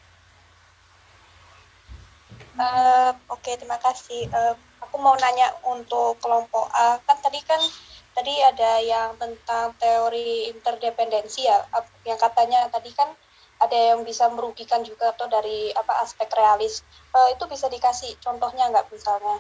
Uh, 2.59 3.15
Oke, 3.31 3.47
okay, 3.47 3.55
terima 3.63 3.79
kasih. 3.79 4.27
Uh, 4.35 4.59
aku 4.83 4.99
mau 4.99 5.15
nanya 5.23 5.55
untuk 5.71 6.19
kelompok 6.19 6.67
A. 6.75 6.99
Kan 7.07 7.23
tadi 7.23 7.39
kan 7.47 7.63
tadi 8.11 8.43
ada 8.43 8.83
yang 8.83 9.15
tentang 9.23 9.71
teori 9.79 10.51
interdependensi 10.51 11.47
ya, 11.47 11.63
yang 12.03 12.19
katanya 12.19 12.67
tadi 12.75 12.91
kan 12.91 13.15
ada 13.63 13.95
yang 13.95 14.03
bisa 14.03 14.27
merugikan 14.35 14.83
juga 14.83 15.15
atau 15.15 15.31
dari 15.31 15.71
apa 15.79 16.03
aspek 16.03 16.27
realis. 16.35 16.83
Uh, 17.15 17.31
itu 17.31 17.47
bisa 17.47 17.71
dikasih 17.71 18.19
contohnya 18.19 18.67
nggak 18.67 18.91
misalnya 18.91 19.39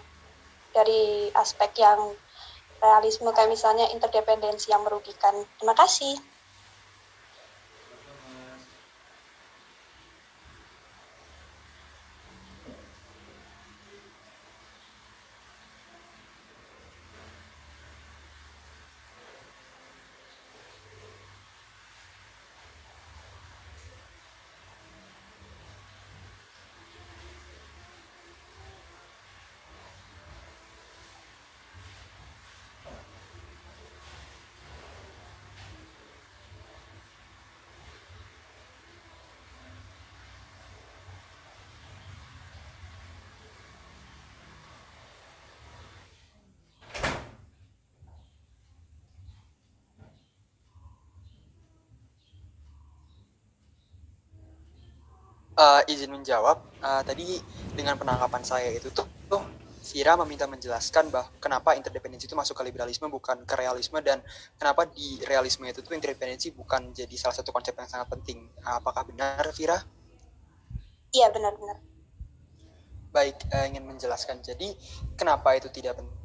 dari 0.70 1.34
aspek 1.34 1.82
yang 1.82 2.14
realisme 2.81 3.33
kayak 3.33 3.51
misalnya 3.51 3.89
interdependensi 3.93 4.70
yang 4.70 4.85
merugikan. 4.85 5.35
Terima 5.59 5.74
kasih. 5.77 6.36
Uh, 55.57 55.82
izin 55.88 56.12
menjawab 56.12 56.61
uh, 56.84 57.02
tadi 57.02 57.40
dengan 57.72 57.96
penangkapan 57.96 58.42
saya 58.44 58.68
itu 58.72 58.92
tuh, 58.92 59.09
tuh 59.28 59.42
Vira 59.86 60.18
meminta 60.18 60.50
menjelaskan 60.50 61.14
bahwa 61.14 61.30
kenapa 61.38 61.78
interdependensi 61.78 62.26
itu 62.26 62.34
masuk 62.34 62.59
ke 62.59 62.66
liberalisme 62.66 63.07
bukan 63.07 63.46
ke 63.46 63.54
realisme 63.54 64.02
dan 64.02 64.18
kenapa 64.59 64.90
di 64.90 65.22
realisme 65.30 65.62
itu 65.62 65.78
tuh 65.78 65.94
interdependensi 65.94 66.50
bukan 66.50 66.90
jadi 66.90 67.14
salah 67.14 67.38
satu 67.38 67.54
konsep 67.54 67.70
yang 67.78 67.86
sangat 67.86 68.11
penting. 68.11 68.50
Apakah 68.66 69.07
benar, 69.07 69.46
Vira? 69.54 69.78
Iya, 71.14 71.30
benar-benar. 71.30 71.78
Baik, 73.14 73.46
uh, 73.54 73.64
ingin 73.70 73.86
menjelaskan. 73.86 74.42
Jadi, 74.42 74.74
kenapa 75.14 75.54
itu 75.54 75.70
tidak 75.70 76.02
penting? 76.02 76.18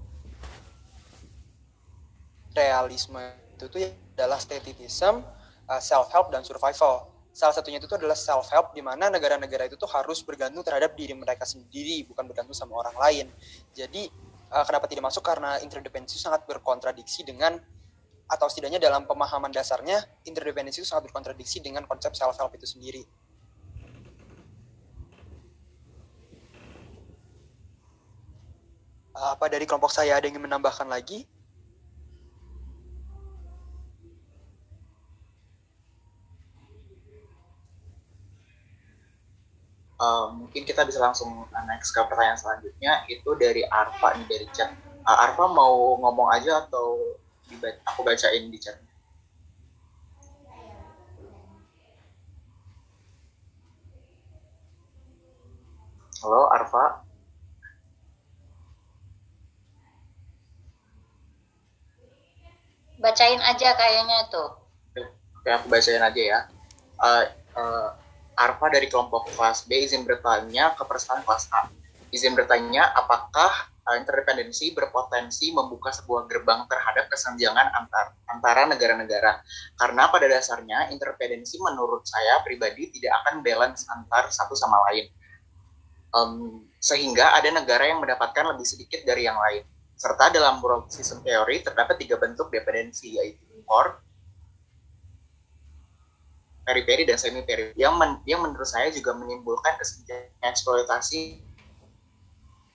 Realisme 2.58 3.22
itu 3.54 3.70
tuh 3.70 3.80
adalah 4.18 4.42
statism, 4.42 5.22
uh, 5.70 5.78
self-help, 5.80 6.34
dan 6.34 6.42
survival 6.42 7.11
salah 7.32 7.56
satunya 7.56 7.80
itu 7.80 7.88
adalah 7.88 8.16
self 8.16 8.52
help 8.52 8.76
di 8.76 8.84
mana 8.84 9.08
negara-negara 9.08 9.72
itu 9.72 9.80
tuh 9.80 9.88
harus 9.88 10.20
bergantung 10.22 10.62
terhadap 10.68 10.94
diri 11.00 11.16
mereka 11.16 11.48
sendiri 11.48 12.04
bukan 12.06 12.28
bergantung 12.28 12.56
sama 12.56 12.76
orang 12.84 12.96
lain 13.00 13.26
jadi 13.72 14.12
uh, 14.52 14.66
kenapa 14.68 14.86
tidak 14.92 15.08
masuk 15.08 15.24
karena 15.24 15.58
interdependensi 15.64 16.20
sangat 16.20 16.44
berkontradiksi 16.44 17.24
dengan 17.24 17.56
atau 18.32 18.48
setidaknya 18.48 18.80
dalam 18.80 19.04
pemahaman 19.04 19.52
dasarnya 19.52 20.00
interdependensi 20.24 20.80
itu 20.80 20.88
sangat 20.88 21.12
berkontradiksi 21.12 21.60
dengan 21.60 21.84
konsep 21.84 22.16
self 22.16 22.40
help 22.40 22.56
itu 22.56 22.64
sendiri. 22.64 23.04
Apa 29.12 29.52
dari 29.52 29.68
kelompok 29.68 29.92
saya 29.92 30.16
ada 30.16 30.24
yang 30.24 30.40
ingin 30.40 30.48
menambahkan 30.48 30.88
lagi? 30.88 31.28
Uh, 40.02 40.34
mungkin 40.34 40.66
kita 40.66 40.82
bisa 40.82 40.98
langsung 40.98 41.30
next 41.70 41.94
ke 41.94 42.02
pertanyaan 42.02 42.34
selanjutnya 42.34 43.06
itu 43.06 43.38
dari 43.38 43.62
Arfa 43.70 44.18
nih 44.18 44.26
dari 44.26 44.48
chat. 44.50 44.74
Uh, 45.06 45.14
Arfa 45.14 45.46
mau 45.46 45.94
ngomong 46.02 46.34
aja 46.34 46.66
atau 46.66 46.98
aku 47.86 48.02
bacain 48.02 48.50
di 48.50 48.58
chat? 48.58 48.82
Halo 56.26 56.50
Arfa. 56.50 57.06
Bacain 62.98 63.38
aja 63.38 63.70
kayaknya 63.78 64.18
tuh. 64.34 64.50
Oke, 65.38 65.50
aku 65.50 65.70
bacain 65.70 66.02
aja 66.02 66.22
ya. 66.22 66.40
Uh, 66.98 67.26
uh, 67.54 68.01
Arfa 68.42 68.74
dari 68.74 68.90
kelompok 68.90 69.30
kelas 69.38 69.70
B 69.70 69.86
izin 69.86 70.02
bertanya 70.02 70.74
ke 70.74 70.82
perusahaan 70.82 71.22
kelas 71.22 71.46
A. 71.54 71.70
Izin 72.10 72.34
bertanya 72.34 72.90
apakah 72.98 73.70
uh, 73.86 73.96
interdependensi 74.02 74.74
berpotensi 74.74 75.54
membuka 75.54 75.94
sebuah 75.94 76.26
gerbang 76.26 76.66
terhadap 76.66 77.08
kesenjangan 77.14 77.70
antar 77.78 78.18
antara 78.28 78.66
negara-negara. 78.66 79.46
Karena 79.78 80.10
pada 80.10 80.26
dasarnya 80.26 80.90
interdependensi 80.90 81.62
menurut 81.62 82.02
saya 82.10 82.42
pribadi 82.42 82.90
tidak 82.98 83.22
akan 83.24 83.46
balance 83.46 83.86
antar 83.94 84.28
satu 84.34 84.58
sama 84.58 84.82
lain. 84.90 85.06
Um, 86.12 86.66
sehingga 86.82 87.38
ada 87.38 87.48
negara 87.54 87.88
yang 87.88 88.04
mendapatkan 88.04 88.44
lebih 88.52 88.68
sedikit 88.68 89.06
dari 89.08 89.24
yang 89.24 89.38
lain 89.38 89.64
serta 90.02 90.34
dalam 90.34 90.58
world 90.66 90.90
system 90.90 91.22
terdapat 91.22 91.96
tiga 92.02 92.18
bentuk 92.18 92.50
dependensi 92.50 93.22
yaitu 93.22 93.46
core, 93.70 94.02
periperi 96.62 97.04
dan 97.10 97.18
semi 97.18 97.42
periperi 97.42 97.74
yang 97.78 97.98
men, 97.98 98.22
yang 98.30 98.46
menurut 98.46 98.68
saya 98.68 98.94
juga 98.94 99.18
menimbulkan 99.18 99.76
kesenjangan 99.82 100.30
eksploitasi 100.46 101.42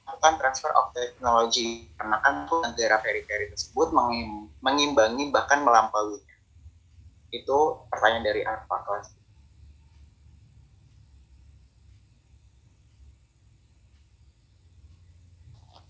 akan 0.06 0.38
transfer 0.38 0.70
of 0.78 0.94
technology 0.94 1.90
karena 1.98 2.22
kan 2.22 2.46
negara 2.46 3.02
periperi 3.02 3.50
tersebut 3.50 3.90
mengim, 3.90 4.46
mengimbangi 4.62 5.34
bahkan 5.34 5.66
melampaui 5.66 6.22
itu 7.34 7.58
pertanyaan 7.90 8.24
dari 8.24 8.42
Arfa 8.46 8.76
kelas. 8.86 9.08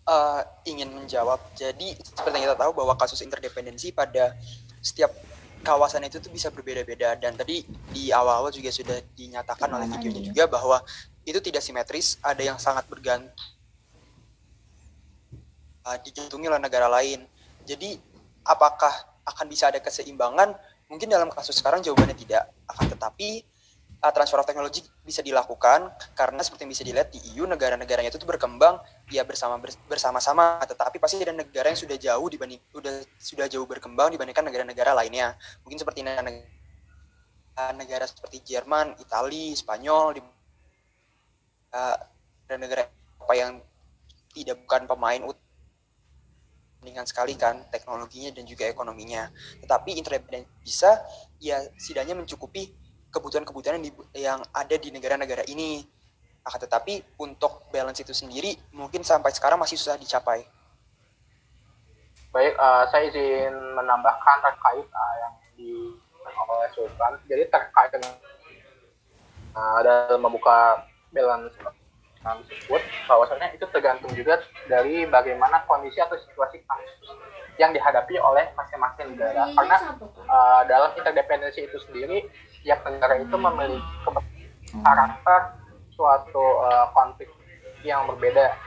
Uh, 0.07 0.39
ingin 0.63 0.87
menjawab. 0.95 1.43
Jadi 1.59 1.99
seperti 1.99 2.39
yang 2.39 2.47
kita 2.47 2.59
tahu 2.63 2.73
bahwa 2.79 2.95
kasus 2.95 3.19
interdependensi 3.27 3.91
pada 3.91 4.39
setiap 4.79 5.11
kawasan 5.67 6.07
itu 6.07 6.23
tuh 6.23 6.31
bisa 6.31 6.55
berbeda-beda 6.55 7.19
dan 7.19 7.35
tadi 7.35 7.67
di 7.91 8.15
awal-awal 8.15 8.55
juga 8.55 8.71
sudah 8.71 9.03
dinyatakan 9.19 9.67
oleh 9.67 9.91
videonya 9.91 10.31
juga 10.31 10.47
bahwa 10.47 10.79
itu 11.27 11.43
tidak 11.43 11.59
simetris, 11.59 12.23
ada 12.23 12.39
yang 12.39 12.55
sangat 12.55 12.87
bergantung 12.87 13.35
uh, 15.87 15.99
dijantungi 16.03 16.47
oleh 16.47 16.63
negara 16.63 16.87
lain. 16.87 17.27
Jadi 17.67 17.99
apakah 18.47 18.91
akan 19.27 19.47
bisa 19.51 19.71
ada 19.71 19.83
keseimbangan? 19.83 20.55
Mungkin 20.87 21.11
dalam 21.11 21.31
kasus 21.35 21.59
sekarang 21.59 21.83
jawabannya 21.83 22.15
tidak. 22.15 22.47
Akan 22.71 22.87
tetapi 22.87 23.43
uh, 24.03 24.13
transfer 24.13 24.41
of 24.41 24.47
technology 24.49 24.85
bisa 25.05 25.23
dilakukan 25.25 25.89
karena 26.13 26.41
seperti 26.43 26.67
yang 26.67 26.73
bisa 26.73 26.85
dilihat 26.85 27.09
di 27.13 27.21
EU 27.37 27.45
negara-negaranya 27.49 28.13
itu 28.13 28.27
berkembang 28.29 28.81
ya 29.09 29.23
bersama 29.25 29.57
bersama-sama. 29.89 30.61
Tetapi 30.65 30.97
pasti 31.01 31.23
ada 31.23 31.33
negara 31.33 31.71
yang 31.73 31.79
sudah 31.79 31.97
jauh 31.97 32.27
dibanding 32.29 32.61
sudah 32.73 32.95
sudah 33.17 33.47
jauh 33.49 33.65
berkembang 33.65 34.13
dibandingkan 34.13 34.45
negara-negara 34.45 34.93
lainnya. 34.93 35.37
Mungkin 35.65 35.79
seperti 35.81 36.05
negara, 36.05 37.73
negara 37.77 38.05
seperti 38.05 38.43
Jerman, 38.45 38.99
Italia, 39.01 39.57
Spanyol 39.57 40.07
di 40.19 40.21
uh, 41.73 41.97
negara 42.57 42.89
apa 43.21 43.35
yang 43.35 43.59
tidak 44.37 44.61
bukan 44.63 44.85
pemain 44.85 45.21
dengan 46.87 47.03
sekali 47.03 47.35
kan 47.35 47.67
teknologinya 47.73 48.31
dan 48.31 48.47
juga 48.47 48.71
ekonominya. 48.71 49.33
Tetapi 49.59 49.99
internet 49.99 50.47
bisa 50.63 51.03
ya 51.43 51.59
setidaknya 51.75 52.15
mencukupi 52.15 52.86
kebutuhan-kebutuhan 53.17 53.81
yang 54.13 54.45
ada 54.53 54.77
di 54.77 54.93
negara-negara 54.93 55.49
ini. 55.49 55.81
Akan 56.47 56.63
tetapi 56.63 57.03
untuk 57.19 57.67
balance 57.75 57.99
itu 58.05 58.15
sendiri 58.15 58.55
mungkin 58.71 59.03
sampai 59.03 59.35
sekarang 59.35 59.59
masih 59.59 59.75
susah 59.75 59.99
dicapai. 59.99 60.47
Baik, 62.31 62.55
uh, 62.61 62.85
saya 62.93 63.09
izin 63.09 63.57
menambahkan 63.75 64.37
terkait 64.45 64.87
uh, 64.93 65.15
yang 65.25 65.33
di 65.57 65.71
oleh 66.27 66.69
Sultan. 66.77 67.19
Jadi 67.27 67.49
terkait 67.49 67.91
dengan 67.91 68.13
uh, 69.57 69.81
dalam 69.83 70.21
membuka 70.21 70.87
balance 71.11 71.57
tersebut, 72.21 72.83
bahwasanya 73.07 73.55
itu 73.55 73.65
tergantung 73.71 74.11
juga 74.13 74.43
dari 74.67 75.07
bagaimana 75.07 75.63
kondisi 75.71 76.03
atau 76.03 76.19
situasi 76.19 76.59
kasus 76.67 77.15
yang 77.57 77.73
dihadapi 77.73 78.19
oleh 78.21 78.53
masing-masing 78.59 79.17
negara. 79.17 79.49
Karena 79.57 79.77
uh, 80.29 80.63
dalam 80.69 80.91
interdependensi 80.99 81.65
itu 81.65 81.79
sendiri 81.89 82.27
setiap 82.67 82.83
negara 82.91 83.23
itu 83.23 83.37
memiliki 83.39 84.11
karakter 84.83 85.55
suatu 85.95 86.67
uh, 86.67 86.91
konflik 86.91 87.31
yang 87.87 88.11
berbeda. 88.11 88.59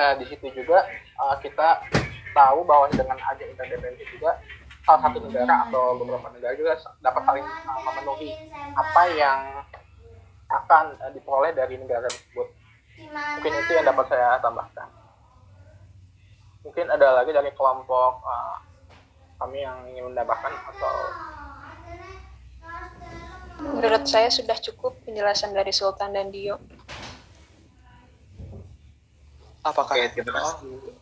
Nah, 0.00 0.16
di 0.16 0.24
situ 0.24 0.48
juga 0.56 0.80
uh, 1.20 1.36
kita 1.44 1.84
tahu 2.32 2.64
bahwa 2.64 2.88
dengan 2.88 3.20
ada 3.20 3.44
interdependensi 3.44 4.00
juga 4.16 4.40
salah 4.88 5.12
satu 5.12 5.28
negara 5.28 5.68
atau 5.68 6.00
beberapa 6.00 6.24
negara 6.40 6.56
juga 6.56 6.72
dapat 7.04 7.20
saling 7.28 7.44
uh, 7.44 7.80
memenuhi 7.84 8.32
apa 8.72 9.02
yang 9.12 9.40
akan 10.48 10.96
uh, 10.96 11.12
diperoleh 11.12 11.52
dari 11.52 11.76
negara 11.76 12.08
tersebut. 12.08 12.48
Mungkin 13.12 13.52
itu 13.60 13.72
yang 13.76 13.84
dapat 13.92 14.08
saya 14.08 14.40
tambahkan. 14.40 14.88
Mungkin 16.64 16.88
ada 16.88 17.20
lagi 17.20 17.28
dari 17.28 17.52
kelompok 17.52 18.24
uh, 18.24 18.56
kami 19.36 19.60
yang 19.68 19.84
ingin 19.84 20.16
menambahkan 20.16 20.48
atau 20.72 20.96
Menurut 23.56 24.04
saya 24.04 24.28
sudah 24.28 24.56
cukup 24.60 24.96
penjelasan 25.08 25.56
dari 25.56 25.72
Sultan 25.72 26.12
dan 26.12 26.28
Dio. 26.28 26.60
Apakah? 29.64 29.96
Oke, 29.96 30.12
terima 30.12 30.40
kasih. 30.40 30.94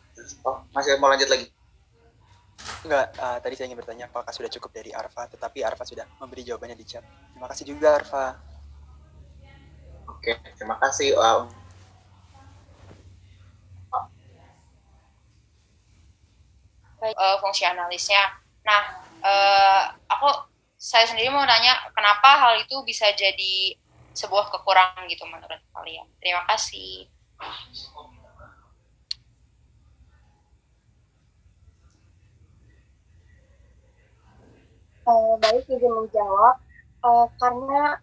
Oh, 0.47 0.63
masih 0.73 0.97
mau 1.03 1.11
lanjut 1.13 1.29
lagi? 1.29 1.51
Enggak, 2.85 3.13
uh, 3.21 3.39
tadi 3.41 3.55
saya 3.57 3.67
ingin 3.69 3.81
bertanya 3.81 4.05
apakah 4.09 4.33
sudah 4.33 4.49
cukup 4.49 4.73
dari 4.73 4.95
Arfa, 4.95 5.29
tetapi 5.29 5.61
Arfa 5.61 5.85
sudah 5.85 6.09
memberi 6.17 6.47
jawabannya 6.47 6.77
di 6.79 6.87
chat. 6.87 7.05
Terima 7.05 7.49
kasih 7.51 7.65
juga 7.69 7.89
Arfa. 8.01 8.41
Oke, 10.09 10.33
terima 10.57 10.77
kasih. 10.81 11.13
Uh, 11.17 11.45
Baik, 17.05 17.17
uh, 17.21 17.37
fungsi 17.37 17.69
analisnya. 17.69 18.41
Nah, 18.65 18.83
uh, 19.21 19.83
aku 20.09 20.54
saya 20.85 21.09
sendiri 21.09 21.33
mau 21.33 21.49
nanya 21.49 21.81
kenapa 21.97 22.37
hal 22.37 22.61
itu 22.61 22.77
bisa 22.85 23.09
jadi 23.17 23.73
sebuah 24.13 24.53
kekurangan 24.53 25.09
gitu 25.09 25.25
menurut 25.25 25.57
kalian. 25.73 26.05
Terima 26.21 26.45
kasih. 26.45 27.09
Uh, 35.09 35.41
baik 35.41 35.65
izin 35.73 35.89
menjawab 35.89 36.61
uh, 37.01 37.27
karena 37.41 37.97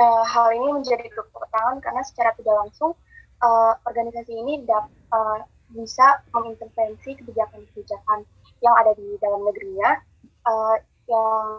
uh, 0.00 0.24
hal 0.24 0.48
ini 0.56 0.80
menjadi 0.80 1.12
kekurangan 1.12 1.76
karena 1.84 2.00
secara 2.08 2.32
tidak 2.40 2.56
langsung 2.56 2.96
uh, 3.44 3.76
organisasi 3.84 4.32
ini 4.32 4.64
dap, 4.64 4.88
uh, 5.12 5.44
bisa 5.76 6.24
mengintervensi 6.32 7.20
kebijakan-kebijakan 7.20 8.24
yang 8.64 8.74
ada 8.80 8.96
di 8.96 9.16
dalam 9.20 9.44
negerinya 9.44 10.00
uh, 10.46 10.76
yang 11.06 11.50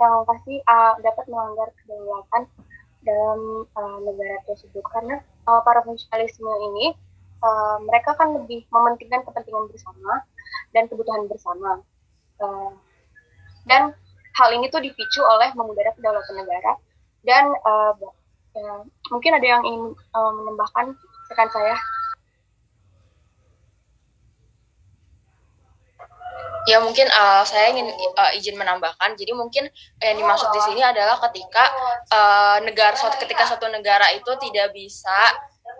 yang 0.00 0.14
pasti 0.26 0.58
uh, 0.66 0.98
dapat 0.98 1.24
melanggar 1.28 1.68
kedaulatan 1.82 2.42
dalam 3.02 3.66
uh, 3.76 3.98
negara 4.02 4.40
tersebut 4.48 4.82
karena 4.90 5.20
uh, 5.46 5.60
para 5.62 5.84
fungsionalisme 5.86 6.48
ini 6.72 6.96
uh, 7.44 7.76
mereka 7.86 8.16
kan 8.18 8.34
lebih 8.34 8.66
mementingkan 8.72 9.22
kepentingan 9.26 9.68
bersama 9.70 10.24
dan 10.74 10.88
kebutuhan 10.90 11.28
bersama 11.28 11.82
uh, 12.40 12.72
dan 13.66 13.94
hal 14.38 14.48
ini 14.56 14.66
tuh 14.72 14.80
dipicu 14.80 15.20
oleh 15.22 15.52
mengudara 15.54 15.92
kedaulatan 15.94 16.40
negara 16.40 16.72
dan 17.22 17.52
uh, 17.62 17.94
ya, 18.56 18.74
mungkin 19.10 19.32
ada 19.38 19.46
yang 19.46 19.62
ingin 19.62 19.94
uh, 20.14 20.32
menambahkan 20.34 20.96
rekan 21.30 21.50
saya. 21.52 21.76
Ya 26.62 26.78
mungkin 26.78 27.10
uh, 27.10 27.42
saya 27.42 27.74
ingin 27.74 27.90
uh, 27.90 28.32
izin 28.38 28.54
menambahkan. 28.54 29.18
Jadi 29.18 29.34
mungkin 29.34 29.66
yang 29.98 30.16
dimaksud 30.18 30.48
di 30.54 30.60
sini 30.62 30.82
adalah 30.82 31.18
ketika 31.28 31.64
uh, 32.10 32.58
negara 32.62 32.94
ketika 33.18 33.42
suatu 33.50 33.66
negara 33.66 34.14
itu 34.14 34.30
tidak 34.38 34.70
bisa 34.70 35.18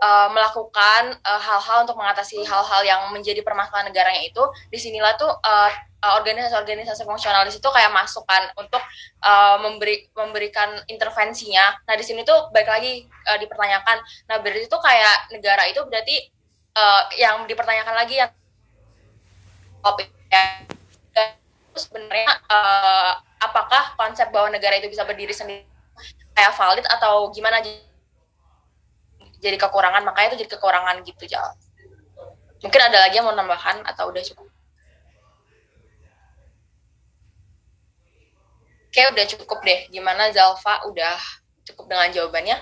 uh, 0.03 0.27
melakukan 0.35 1.15
hal-hal 1.23 1.77
uh, 1.79 1.83
untuk 1.87 1.95
mengatasi 1.95 2.43
hal-hal 2.43 2.81
yang 2.83 3.01
menjadi 3.15 3.39
permasalahan 3.39 3.87
negaranya 3.87 4.27
itu, 4.27 4.43
di 4.67 4.79
sinilah 4.79 5.15
tuh 5.15 5.31
uh, 5.31 5.71
organisasi-organisasi 6.03 7.07
fungsionalis 7.07 7.55
itu 7.55 7.69
kayak 7.71 7.95
masukan 7.95 8.51
untuk 8.59 8.83
uh, 9.23 9.55
memberi 9.63 10.11
memberikan 10.11 10.83
intervensinya. 10.91 11.79
Nah 11.87 11.95
di 11.95 12.03
sini 12.03 12.27
tuh 12.27 12.51
baik 12.51 12.67
lagi 12.67 13.07
uh, 13.07 13.39
dipertanyakan. 13.39 14.03
Nah 14.27 14.35
berarti 14.43 14.67
itu 14.67 14.77
kayak 14.83 15.31
negara 15.31 15.63
itu 15.71 15.79
berarti 15.87 16.15
uh, 16.75 17.07
yang 17.15 17.47
dipertanyakan 17.47 17.95
lagi 17.95 18.19
yang 18.19 18.31
topik 19.79 20.11
sebenarnya 21.73 22.29
uh, 22.49 23.17
apakah 23.41 23.97
konsep 23.97 24.29
bahwa 24.29 24.53
negara 24.53 24.77
itu 24.77 24.89
bisa 24.89 25.03
berdiri 25.03 25.33
sendiri 25.33 25.65
kayak 26.33 26.53
valid 26.57 26.85
atau 26.89 27.29
gimana? 27.33 27.61
Jadi 29.43 29.57
kekurangan 29.59 30.07
makanya 30.07 30.33
itu 30.33 30.45
jadi 30.45 30.51
kekurangan 30.55 31.03
gitu 31.03 31.27
jal. 31.27 31.51
Mungkin 32.63 32.79
ada 32.79 33.03
lagi 33.03 33.19
yang 33.19 33.27
mau 33.27 33.35
nambahkan 33.35 33.83
atau 33.83 34.07
udah 34.07 34.23
cukup? 34.23 34.47
Oke 38.87 39.01
udah 39.09 39.25
cukup 39.25 39.59
deh. 39.65 39.89
Gimana 39.91 40.31
Zalfa? 40.31 40.85
Udah 40.87 41.19
cukup 41.67 41.91
dengan 41.91 42.07
jawabannya? 42.13 42.57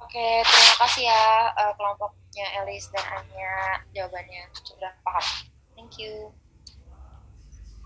Oke 0.00 0.40
terima 0.40 0.74
kasih 0.86 1.04
ya 1.04 1.52
uh, 1.52 1.72
kelompoknya 1.76 2.46
Elis 2.64 2.88
dan 2.94 3.04
Anya 3.20 3.84
jawabannya. 3.92 4.48
Sudah 4.56 4.94
paham. 5.04 5.26
Thank 5.76 6.00
you 6.00 6.32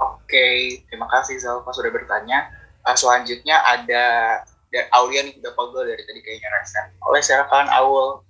Oke, 0.01 0.83
terima 0.91 1.07
kasih 1.11 1.39
Zalfa 1.39 1.71
sudah 1.71 1.93
bertanya. 1.95 2.51
Uh, 2.83 2.97
selanjutnya 2.99 3.63
ada 3.63 4.05
dari 4.75 4.91
Aulia 4.91 5.23
nih 5.23 5.39
udah 5.39 5.53
pegel 5.55 5.83
dari 5.87 6.03
tadi 6.03 6.21
kayaknya 6.21 6.49
resen. 6.59 6.87
Oleh 7.07 7.23
silakan 7.23 7.71
Aul. 7.71 8.27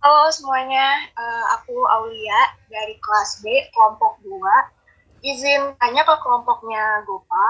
Halo 0.00 0.32
semuanya, 0.32 1.12
uh, 1.12 1.44
aku 1.60 1.76
Aulia 1.76 2.56
dari 2.72 2.96
kelas 2.96 3.44
B 3.44 3.68
kelompok 3.76 4.16
2. 4.24 4.32
Izin 5.20 5.76
tanya 5.76 6.08
ke 6.08 6.14
kelompoknya 6.24 7.04
Gopa. 7.04 7.46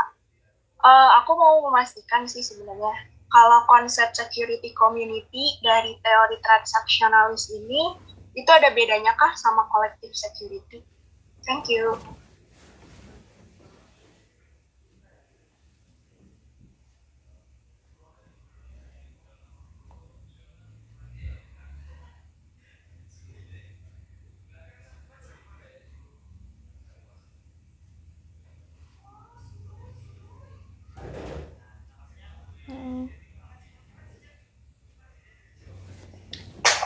Uh, 0.82 1.22
aku 1.22 1.38
mau 1.38 1.62
memastikan 1.70 2.26
sih 2.26 2.42
sebenarnya 2.42 2.90
kalau 3.30 3.62
konsep 3.70 4.10
security 4.10 4.74
community 4.74 5.54
dari 5.62 5.94
teori 6.02 6.36
transaksionalis 6.42 7.54
ini 7.54 7.94
itu 8.34 8.50
ada 8.50 8.74
bedanya 8.74 9.14
kah 9.14 9.30
sama 9.38 9.70
collective 9.70 10.10
security? 10.10 10.82
Thank 11.46 11.70
you. 11.70 11.94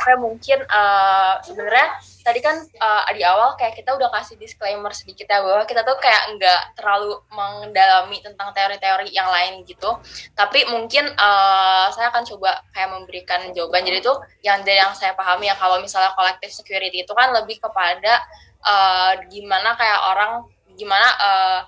Oke 0.05 0.21
mungkin 0.21 0.61
uh, 0.69 1.41
sebenarnya 1.41 1.97
tadi 2.21 2.45
kan 2.45 2.61
uh, 2.61 3.09
di 3.17 3.25
awal 3.25 3.57
kayak 3.57 3.73
kita 3.73 3.97
udah 3.97 4.13
kasih 4.13 4.37
disclaimer 4.37 4.93
sedikit 4.93 5.25
ya 5.25 5.41
bahwa 5.41 5.65
kita 5.65 5.81
tuh 5.81 5.97
kayak 5.97 6.37
nggak 6.37 6.77
terlalu 6.77 7.25
mendalami 7.33 8.21
tentang 8.21 8.53
teori-teori 8.53 9.09
yang 9.17 9.33
lain 9.33 9.65
gitu. 9.65 9.97
Tapi 10.37 10.69
mungkin 10.69 11.09
uh, 11.17 11.89
saya 11.89 12.13
akan 12.13 12.21
coba 12.37 12.61
kayak 12.77 12.93
memberikan 12.93 13.49
jawaban. 13.57 13.81
Jadi 13.89 14.05
tuh 14.05 14.21
yang 14.45 14.61
dari 14.61 14.77
yang 14.77 14.93
saya 14.93 15.17
pahami 15.17 15.49
ya 15.49 15.57
kalau 15.57 15.81
misalnya 15.81 16.13
collective 16.13 16.53
security 16.53 17.01
itu 17.01 17.13
kan 17.17 17.33
lebih 17.33 17.57
kepada 17.57 18.29
uh, 18.61 19.17
gimana 19.33 19.73
kayak 19.73 20.01
orang 20.05 20.33
gimana 20.77 21.09
uh, 21.17 21.61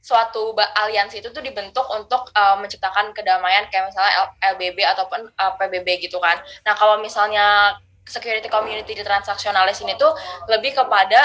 suatu 0.00 0.56
aliansi 0.56 1.20
itu 1.20 1.28
tuh 1.28 1.44
dibentuk 1.44 1.84
untuk 1.92 2.32
uh, 2.32 2.56
menciptakan 2.56 3.12
kedamaian 3.12 3.68
kayak 3.68 3.92
misalnya 3.92 4.32
LBB 4.56 4.80
ataupun 4.96 5.28
uh, 5.36 5.52
PBB 5.60 6.08
gitu 6.08 6.16
kan. 6.16 6.40
Nah 6.64 6.72
kalau 6.72 6.98
misalnya 7.04 7.76
security 8.08 8.48
community 8.48 8.96
di 8.96 9.04
transaksionalis 9.04 9.84
ini 9.84 9.94
tuh 10.00 10.10
lebih 10.48 10.72
kepada 10.72 11.20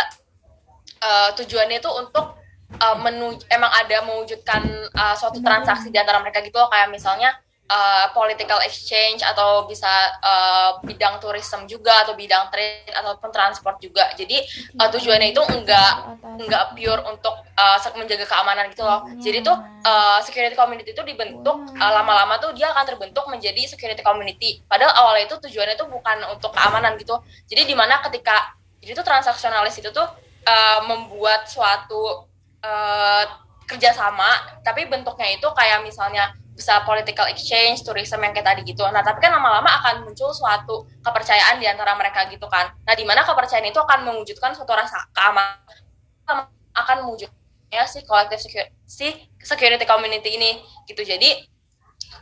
uh, 1.02 1.30
tujuannya 1.40 1.80
itu 1.80 1.90
untuk 1.90 2.36
uh, 2.84 2.98
menuju 3.00 3.48
emang 3.48 3.72
ada 3.72 4.04
mewujudkan 4.04 4.62
uh, 4.92 5.16
suatu 5.16 5.40
transaksi 5.40 5.90
di 5.90 5.98
antara 5.98 6.20
mereka 6.20 6.44
gitu 6.44 6.60
loh 6.60 6.70
kayak 6.70 6.92
misalnya 6.92 7.34
uh, 7.70 8.06
political 8.14 8.62
exchange 8.62 9.26
atau 9.26 9.66
bisa 9.66 9.90
uh, 10.22 10.82
bidang 10.86 11.18
tourism 11.18 11.66
juga 11.66 12.06
atau 12.06 12.14
bidang 12.14 12.50
trade 12.54 12.94
ataupun 12.94 13.30
transport 13.34 13.78
juga. 13.82 14.14
Jadi 14.14 14.42
uh, 14.78 14.90
tujuannya 14.90 15.34
itu 15.34 15.42
enggak 15.50 15.94
enggak 16.22 16.64
pure 16.78 17.02
untuk 17.10 17.36
uh, 17.58 17.78
menjaga 17.98 18.26
keamanan 18.26 18.70
gitu 18.74 18.84
loh. 18.86 19.06
Jadi 19.18 19.42
tuh 19.42 19.58
uh, 19.86 20.20
security 20.22 20.54
community 20.54 20.94
itu 20.94 21.04
dibentuk 21.06 21.58
uh, 21.78 21.92
lama-lama 22.02 22.38
tuh 22.38 22.54
dia 22.54 22.70
akan 22.74 22.86
terbentuk 22.86 23.26
menjadi 23.30 23.66
security 23.66 24.06
community. 24.06 24.62
Padahal 24.70 24.94
awalnya 25.06 25.30
itu 25.34 25.36
tujuannya 25.42 25.76
itu 25.78 25.86
bukan 25.90 26.18
untuk 26.30 26.54
keamanan 26.54 26.98
gitu. 27.02 27.18
Jadi 27.50 27.66
di 27.66 27.76
mana 27.76 28.02
ketika 28.06 28.54
jadi 28.86 29.02
tuh 29.02 29.06
transaksionalis 29.08 29.82
itu 29.82 29.90
tuh 29.90 30.06
uh, 30.46 30.80
membuat 30.86 31.50
suatu 31.50 32.30
uh, 32.62 33.24
kerjasama, 33.66 34.62
tapi 34.62 34.86
bentuknya 34.86 35.34
itu 35.34 35.48
kayak 35.58 35.82
misalnya 35.82 36.38
bisa 36.56 36.82
political 36.88 37.28
exchange, 37.28 37.84
tourism 37.84 38.24
yang 38.24 38.32
kayak 38.32 38.48
tadi 38.48 38.62
gitu. 38.64 38.88
Nah, 38.88 39.04
tapi 39.04 39.20
kan 39.20 39.36
lama-lama 39.36 39.68
akan 39.84 40.08
muncul 40.08 40.32
suatu 40.32 40.88
kepercayaan 41.04 41.60
di 41.60 41.68
antara 41.68 41.92
mereka 42.00 42.32
gitu 42.32 42.48
kan. 42.48 42.72
Nah, 42.88 42.96
di 42.96 43.04
mana 43.04 43.28
kepercayaan 43.28 43.68
itu 43.68 43.76
akan 43.76 44.08
mewujudkan 44.08 44.56
suatu 44.56 44.72
rasa 44.72 45.04
keamanan 45.12 46.48
akan 46.76 46.98
mewujudnya 47.08 47.84
si 47.92 48.04
collective 48.08 48.40
security, 48.40 48.72
si 48.88 49.08
security 49.44 49.84
community 49.84 50.40
ini 50.40 50.64
gitu. 50.88 51.04
Jadi 51.04 51.44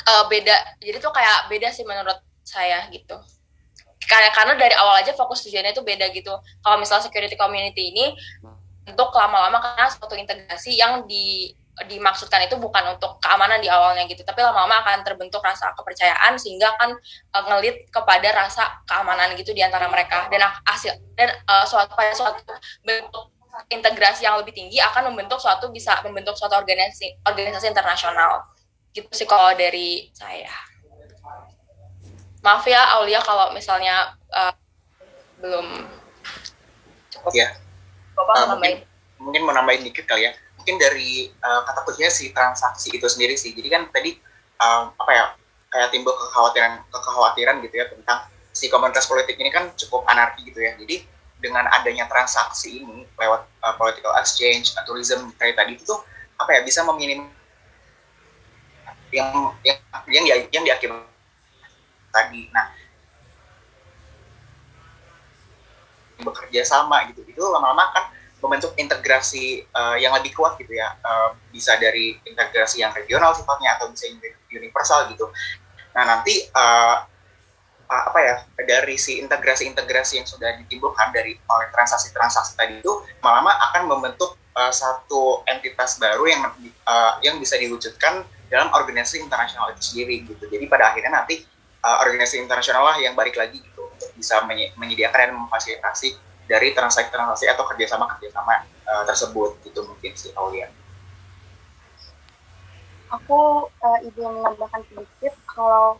uh, 0.09 0.25
beda. 0.25 0.81
Jadi 0.81 0.97
tuh 0.97 1.13
kayak 1.13 1.53
beda 1.53 1.69
sih 1.69 1.85
menurut 1.85 2.17
saya 2.41 2.89
gitu. 2.89 3.21
Karena 4.03 4.29
karena 4.35 4.53
dari 4.59 4.75
awal 4.75 4.99
aja 5.05 5.13
fokus 5.15 5.45
tujuannya 5.45 5.77
itu 5.77 5.85
beda 5.85 6.09
gitu. 6.09 6.33
Kalau 6.65 6.77
misalnya 6.81 7.05
security 7.05 7.37
community 7.37 7.93
ini 7.93 8.17
untuk 8.83 9.15
lama-lama 9.15 9.63
karena 9.63 9.87
suatu 9.87 10.17
integrasi 10.17 10.75
yang 10.75 11.07
di 11.07 11.55
dimaksudkan 11.89 12.45
itu 12.45 12.53
bukan 12.61 12.93
untuk 12.93 13.17
keamanan 13.17 13.57
di 13.57 13.65
awalnya 13.65 14.05
gitu, 14.05 14.21
tapi 14.21 14.45
lama-lama 14.45 14.85
akan 14.85 15.01
terbentuk 15.01 15.41
rasa 15.41 15.73
kepercayaan 15.73 16.37
sehingga 16.37 16.69
akan 16.77 16.93
uh, 17.33 17.43
ngelit 17.49 17.89
kepada 17.89 18.29
rasa 18.29 18.61
keamanan 18.85 19.33
gitu 19.33 19.57
di 19.57 19.65
antara 19.65 19.89
mereka 19.89 20.29
dan 20.29 20.45
hasil 20.69 20.93
dan 21.17 21.33
uh, 21.49 21.65
suatu 21.65 21.97
suatu 22.13 22.45
bentuk 22.85 23.33
integrasi 23.73 24.29
yang 24.29 24.37
lebih 24.37 24.53
tinggi 24.53 24.77
akan 24.81 25.13
membentuk 25.13 25.41
suatu 25.41 25.73
bisa 25.73 25.97
membentuk 26.05 26.37
suatu 26.37 26.57
organisasi 26.61 27.25
organisasi 27.25 27.73
internasional 27.73 28.45
gitu 28.93 29.09
sih 29.09 29.25
kalau 29.25 29.57
dari 29.57 30.13
saya. 30.13 30.53
Maaf 32.45 32.69
ya 32.69 33.01
Aulia 33.01 33.17
kalau 33.23 33.49
misalnya 33.49 34.13
uh, 34.29 34.53
belum 35.41 35.89
cukup. 37.09 37.33
Ya. 37.33 37.49
Bapak 38.13 38.35
uh, 38.45 38.45
mungkin, 38.53 38.85
mungkin 39.17 39.41
mau 39.41 39.57
nambahin 39.57 39.89
dikit 39.89 40.05
kali 40.05 40.29
ya 40.29 40.42
mungkin 40.63 40.79
dari 40.79 41.27
uh, 41.43 41.67
kata 41.67 41.83
kuncinya 41.83 42.07
si 42.07 42.31
transaksi 42.31 42.95
itu 42.95 43.03
sendiri 43.03 43.35
sih. 43.35 43.51
Jadi 43.51 43.67
kan 43.67 43.83
tadi 43.91 44.15
um, 44.63 44.95
apa 44.95 45.11
ya 45.11 45.25
kayak 45.75 45.91
timbul 45.91 46.15
kekhawatiran 46.15 46.79
kekhawatiran 46.87 47.59
gitu 47.67 47.83
ya 47.83 47.91
tentang 47.91 48.31
si 48.55 48.71
komunitas 48.71 49.03
politik 49.11 49.35
ini 49.35 49.51
kan 49.51 49.75
cukup 49.75 50.07
anarki 50.07 50.47
gitu 50.47 50.63
ya. 50.63 50.71
Jadi 50.79 51.03
dengan 51.43 51.67
adanya 51.67 52.07
transaksi 52.07 52.79
ini 52.79 53.03
lewat 53.19 53.43
uh, 53.59 53.75
political 53.75 54.15
exchange, 54.15 54.71
tourism 54.87 55.35
kayak 55.35 55.59
tadi 55.59 55.75
itu 55.75 55.83
tuh 55.83 55.99
apa 56.39 56.55
ya 56.55 56.63
bisa 56.63 56.79
meminim 56.87 57.27
yang 59.11 59.51
yang 59.67 59.77
yang 60.07 60.23
yang, 60.23 60.39
yang 60.47 60.63
diakibat 60.63 61.03
tadi. 62.15 62.47
Nah, 62.55 62.71
bekerja 66.23 66.63
sama 66.63 67.03
gitu 67.11 67.19
itu 67.27 67.43
lama-lama 67.51 67.83
kan 67.91 68.22
membentuk 68.43 68.75
integrasi 68.75 69.63
uh, 69.71 69.95
yang 69.95 70.11
lebih 70.19 70.35
kuat 70.35 70.59
gitu 70.59 70.75
ya. 70.75 70.91
Uh, 70.99 71.31
bisa 71.55 71.79
dari 71.79 72.19
integrasi 72.27 72.83
yang 72.83 72.91
regional 72.91 73.31
sifatnya 73.31 73.79
atau 73.79 73.87
bisa 73.87 74.11
universal 74.51 75.07
gitu. 75.15 75.31
Nah 75.95 76.03
nanti 76.03 76.43
uh, 76.51 77.07
apa 77.93 78.19
ya 78.19 78.35
dari 78.65 78.97
si 78.97 79.21
integrasi-integrasi 79.21 80.17
yang 80.17 80.27
sudah 80.27 80.57
ditimbulkan 80.65 81.13
dari 81.13 81.37
oleh 81.37 81.67
transaksi-transaksi 81.69 82.57
tadi 82.57 82.81
itu 82.81 82.93
lama-lama 83.21 83.53
akan 83.69 83.81
membentuk 83.85 84.33
uh, 84.57 84.73
satu 84.73 85.45
entitas 85.45 86.01
baru 86.01 86.25
yang 86.25 86.41
uh, 86.89 87.21
yang 87.21 87.37
bisa 87.37 87.55
diwujudkan 87.55 88.25
dalam 88.49 88.69
organisasi 88.73 89.21
internasional 89.21 89.73
itu 89.73 89.93
sendiri 89.93 90.25
gitu. 90.25 90.43
Jadi 90.49 90.65
pada 90.65 90.93
akhirnya 90.93 91.21
nanti 91.21 91.45
uh, 91.85 92.01
organisasi 92.01 92.41
internasional 92.41 92.85
lah 92.85 92.97
yang 92.97 93.13
balik 93.13 93.37
lagi 93.37 93.61
gitu 93.61 93.85
untuk 93.85 94.09
bisa 94.17 94.41
menyediakan 94.77 95.19
dan 95.29 95.31
memfasilitasi 95.37 96.32
dari 96.53 96.69
transaksi-transaksi 96.77 97.49
atau 97.49 97.65
kerjasama-kerjasama 97.65 98.53
uh, 98.85 99.03
tersebut 99.09 99.57
gitu 99.65 99.81
mungkin 99.89 100.13
sih 100.13 100.29
Aulia. 100.37 100.69
Aku 103.09 103.73
uh, 103.73 103.99
izin 104.05 104.29
menambahkan 104.29 104.85
sedikit 104.85 105.33
kalau 105.49 105.97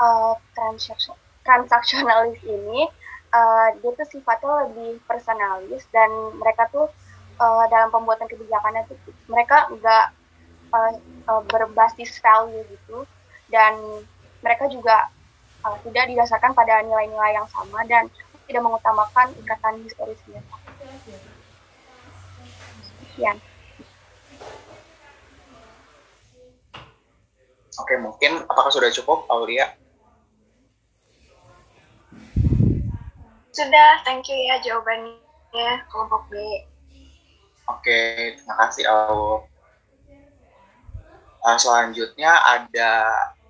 uh, 0.00 0.32
transaksi 0.56 1.12
transaksionalis 1.44 2.40
ini 2.48 2.88
uh, 3.36 3.68
dia 3.84 3.92
tuh 3.92 4.08
sifatnya 4.08 4.70
lebih 4.70 4.96
personalis 5.04 5.84
dan 5.92 6.08
mereka 6.40 6.72
tuh 6.72 6.88
uh, 7.36 7.64
dalam 7.68 7.92
pembuatan 7.92 8.30
kebijakannya 8.32 8.88
tuh 8.88 8.96
mereka 9.28 9.68
nggak 9.76 10.06
uh, 10.72 10.92
uh, 11.28 11.42
berbasis 11.52 12.16
value 12.22 12.64
gitu 12.70 13.04
dan 13.52 13.76
mereka 14.40 14.70
juga 14.72 15.10
uh, 15.66 15.76
tidak 15.84 16.08
didasarkan 16.08 16.54
pada 16.56 16.80
nilai-nilai 16.80 17.36
yang 17.36 17.48
sama 17.50 17.82
dan 17.90 18.06
tidak 18.52 18.68
mengutamakan 18.68 19.32
ikatan 19.40 19.80
historisnya. 19.80 20.44
Sekian. 23.00 23.40
Oke, 27.80 27.94
mungkin 27.96 28.44
apakah 28.44 28.68
sudah 28.68 28.92
cukup, 28.92 29.24
Aulia? 29.32 29.72
Sudah, 33.56 34.04
thank 34.04 34.28
you 34.28 34.36
ya 34.36 34.60
jawabannya 34.60 35.72
kelompok 35.88 36.28
B. 36.28 36.36
Oke, 37.72 38.36
terima 38.36 38.54
kasih 38.68 38.84
Au. 38.92 39.48
Uh, 41.42 41.58
selanjutnya 41.58 42.36
ada 42.44 42.92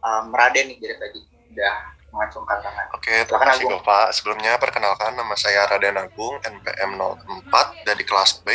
um, 0.01 0.31
Raden 0.31 0.71
nih 0.71 0.79
dari 0.79 0.97
tadi 0.97 1.21
udah 1.53 1.77
mengacungkan 2.13 2.61
tangan. 2.61 2.87
Oke, 2.93 3.25
terima 3.25 3.45
kasih 3.49 3.65
Bapak. 3.73 4.13
Sebelumnya 4.13 4.61
perkenalkan 4.61 5.17
nama 5.17 5.33
saya 5.35 5.65
Raden 5.65 5.97
Agung, 5.97 6.37
NPM 6.45 7.01
04 7.01 7.89
dari 7.89 8.05
kelas 8.05 8.45
B. 8.45 8.53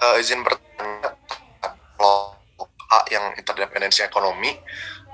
Uh, 0.00 0.16
izin 0.16 0.40
bertanya 0.40 1.12
kelompok 2.00 2.72
A 2.88 3.04
yang 3.12 3.36
interdependensi 3.36 4.00
ekonomi. 4.00 4.56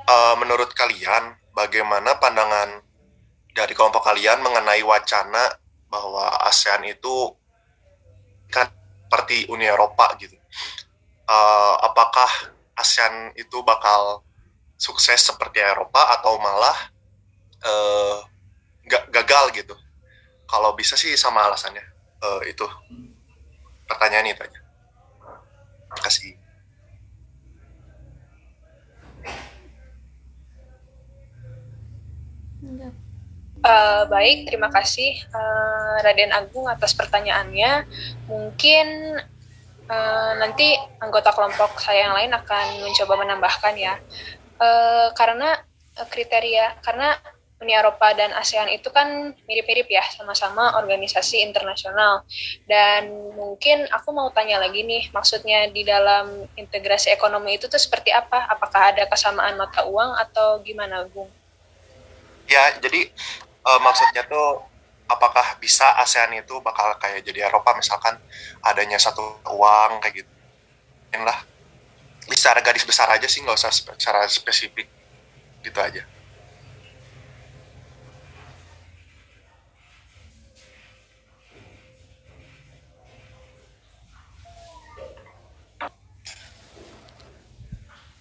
Uh, 0.07 0.39
menurut 0.39 0.71
kalian, 0.73 1.35
bagaimana 1.51 2.15
pandangan 2.23 2.79
dari 3.51 3.75
kelompok 3.75 4.07
kalian 4.07 4.39
mengenai 4.39 4.83
wacana 4.87 5.59
bahwa 5.91 6.31
ASEAN 6.47 6.87
itu 6.87 7.35
kan 8.51 8.71
seperti 9.07 9.51
Uni 9.51 9.67
Eropa 9.67 10.15
gitu. 10.23 10.39
Uh, 11.27 11.75
apakah 11.83 12.55
ASEAN 12.79 13.35
itu 13.35 13.63
bakal 13.67 14.23
sukses 14.79 15.23
seperti 15.23 15.63
Eropa 15.63 16.15
atau 16.19 16.39
malah 16.39 16.94
uh, 17.65 18.19
gagal 19.11 19.45
gitu. 19.57 19.75
Kalau 20.45 20.77
bisa 20.77 20.95
sih 20.95 21.17
sama 21.17 21.49
alasannya. 21.49 21.83
Uh, 22.21 22.41
itu 22.49 22.65
pertanyaan 23.89 24.33
itu 24.33 24.41
aja. 24.45 24.61
Kasih. 26.01 26.37
Uh, 33.65 34.05
baik, 34.13 34.45
terima 34.45 34.69
kasih 34.69 35.25
uh, 35.33 36.05
Raden 36.05 36.37
Agung 36.37 36.69
atas 36.69 36.93
pertanyaannya. 36.93 37.89
Mungkin 38.29 39.17
uh, 39.89 40.33
nanti 40.37 40.77
anggota 41.01 41.33
kelompok 41.33 41.81
saya 41.81 42.09
yang 42.09 42.15
lain 42.17 42.33
akan 42.37 42.67
mencoba 42.85 43.15
menambahkan 43.25 43.75
ya. 43.81 43.97
Uh, 44.61 45.09
karena 45.17 45.65
kriteria, 45.97 46.77
karena 46.85 47.17
Uni 47.65 47.73
Eropa 47.73 48.13
dan 48.13 48.37
ASEAN 48.37 48.69
itu 48.77 48.93
kan 48.93 49.33
mirip-mirip 49.49 49.89
ya, 49.89 50.05
sama-sama 50.13 50.77
organisasi 50.77 51.41
internasional. 51.41 52.21
Dan 52.69 53.33
mungkin 53.33 53.89
aku 53.89 54.13
mau 54.13 54.29
tanya 54.37 54.61
lagi 54.61 54.85
nih, 54.85 55.09
maksudnya 55.17 55.73
di 55.73 55.81
dalam 55.81 56.45
integrasi 56.61 57.09
ekonomi 57.09 57.57
itu 57.57 57.65
tuh 57.73 57.81
seperti 57.81 58.13
apa? 58.13 58.45
Apakah 58.53 58.93
ada 58.93 59.09
kesamaan 59.09 59.57
mata 59.57 59.89
uang 59.89 60.13
atau 60.21 60.61
gimana, 60.61 61.09
Gung? 61.09 61.33
Ya, 62.45 62.77
jadi 62.77 63.09
uh, 63.65 63.81
maksudnya 63.81 64.29
tuh 64.29 64.61
apakah 65.09 65.57
bisa 65.57 65.89
ASEAN 66.05 66.37
itu 66.37 66.61
bakal 66.61 66.93
kayak 67.01 67.25
jadi 67.25 67.49
Eropa 67.49 67.73
misalkan 67.73 68.21
adanya 68.61 69.01
satu 69.01 69.41
uang 69.49 70.05
kayak 70.05 70.25
gitu. 70.25 70.33
Inilah 71.17 71.41
secara 72.29 72.61
garis 72.65 72.85
besar 72.85 73.09
aja 73.13 73.29
sih 73.29 73.41
nggak 73.45 73.57
usah 73.57 73.73
secara 73.73 74.25
spesifik 74.29 74.89
gitu 75.65 75.81
aja. 75.81 76.05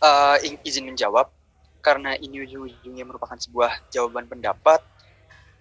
Uh, 0.04 0.36
izin 0.68 0.84
menjawab 0.92 1.32
karena 1.80 2.16
ini 2.20 2.44
ujung-ujungnya 2.44 3.04
merupakan 3.08 3.36
sebuah 3.40 3.88
jawaban 3.92 4.28
pendapat 4.28 4.84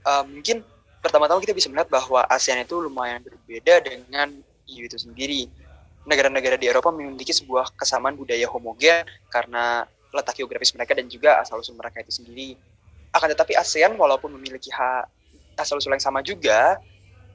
uh, 0.06 0.26
mungkin 0.26 0.66
pertama-tama 1.02 1.42
kita 1.42 1.54
bisa 1.54 1.66
melihat 1.70 1.90
bahwa 1.90 2.22
ASEAN 2.30 2.62
itu 2.62 2.78
lumayan 2.78 3.22
berbeda 3.22 3.82
dengan 3.82 4.30
EU 4.70 4.86
itu 4.86 4.98
sendiri. 4.98 5.50
Negara-negara 6.06 6.54
di 6.54 6.70
Eropa 6.70 6.94
memiliki 6.94 7.34
sebuah 7.34 7.74
kesamaan 7.74 8.14
budaya 8.14 8.46
homogen 8.46 9.06
karena 9.30 9.86
letak 10.14 10.38
geografis 10.38 10.70
mereka 10.74 10.94
dan 10.94 11.10
juga 11.10 11.42
asal 11.42 11.58
usul 11.58 11.74
mereka 11.74 12.02
itu 12.02 12.14
sendiri. 12.14 12.54
Akan 13.10 13.30
tetapi 13.34 13.58
ASEAN 13.58 13.98
walaupun 13.98 14.30
memiliki 14.38 14.70
hak 14.70 15.10
asal 15.58 15.78
usul 15.78 15.90
yang 15.90 16.02
sama 16.02 16.22
juga 16.22 16.78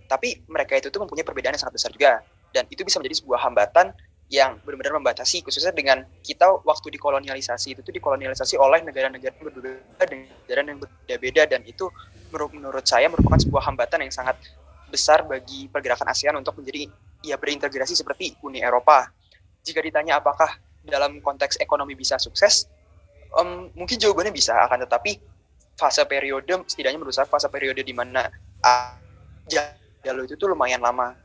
tapi 0.07 0.39
mereka 0.47 0.79
itu 0.79 0.87
tuh 0.87 1.03
mempunyai 1.03 1.27
perbedaan 1.27 1.53
yang 1.55 1.61
sangat 1.61 1.75
besar 1.75 1.91
juga. 1.91 2.23
Dan 2.55 2.63
itu 2.71 2.87
bisa 2.87 2.97
menjadi 3.03 3.19
sebuah 3.19 3.39
hambatan 3.43 3.91
yang 4.27 4.59
benar-benar 4.59 4.99
membatasi 4.99 5.39
khususnya 5.39 5.71
dengan 5.71 6.03
kita 6.19 6.59
waktu 6.67 6.91
dikolonialisasi 6.99 7.79
itu 7.79 7.79
dikolonialisasi 7.79 8.59
oleh 8.59 8.83
negara-negara 8.83 9.31
berbeda 9.39 10.03
dengan 10.03 10.27
negara 10.43 10.59
yang 10.67 10.79
berbeda-beda 10.83 11.41
dan 11.47 11.61
itu 11.63 11.87
menurut, 12.27 12.51
menurut 12.51 12.83
saya 12.83 13.07
merupakan 13.07 13.39
sebuah 13.39 13.71
hambatan 13.71 14.03
yang 14.03 14.11
sangat 14.11 14.35
besar 14.91 15.23
bagi 15.23 15.71
pergerakan 15.71 16.11
ASEAN 16.11 16.35
untuk 16.35 16.59
menjadi 16.59 16.91
ya 17.23 17.39
berintegrasi 17.39 17.95
seperti 17.95 18.35
Uni 18.43 18.59
Eropa. 18.59 19.07
Jika 19.63 19.79
ditanya 19.79 20.19
apakah 20.19 20.59
dalam 20.83 21.23
konteks 21.23 21.59
ekonomi 21.63 21.95
bisa 21.95 22.19
sukses, 22.19 22.67
um, 23.35 23.71
mungkin 23.75 23.95
jawabannya 23.95 24.31
bisa 24.35 24.55
akan 24.67 24.83
tetapi 24.87 25.19
fase 25.79 26.03
periode 26.03 26.51
setidaknya 26.67 26.99
menurut 26.99 27.15
saya 27.15 27.27
fase 27.27 27.47
periode 27.47 27.79
di 27.79 27.95
mana 27.95 28.27
uh, 28.63 28.95
jalur 30.03 30.23
itu 30.27 30.35
tuh 30.35 30.51
lumayan 30.51 30.83
lama. 30.83 31.15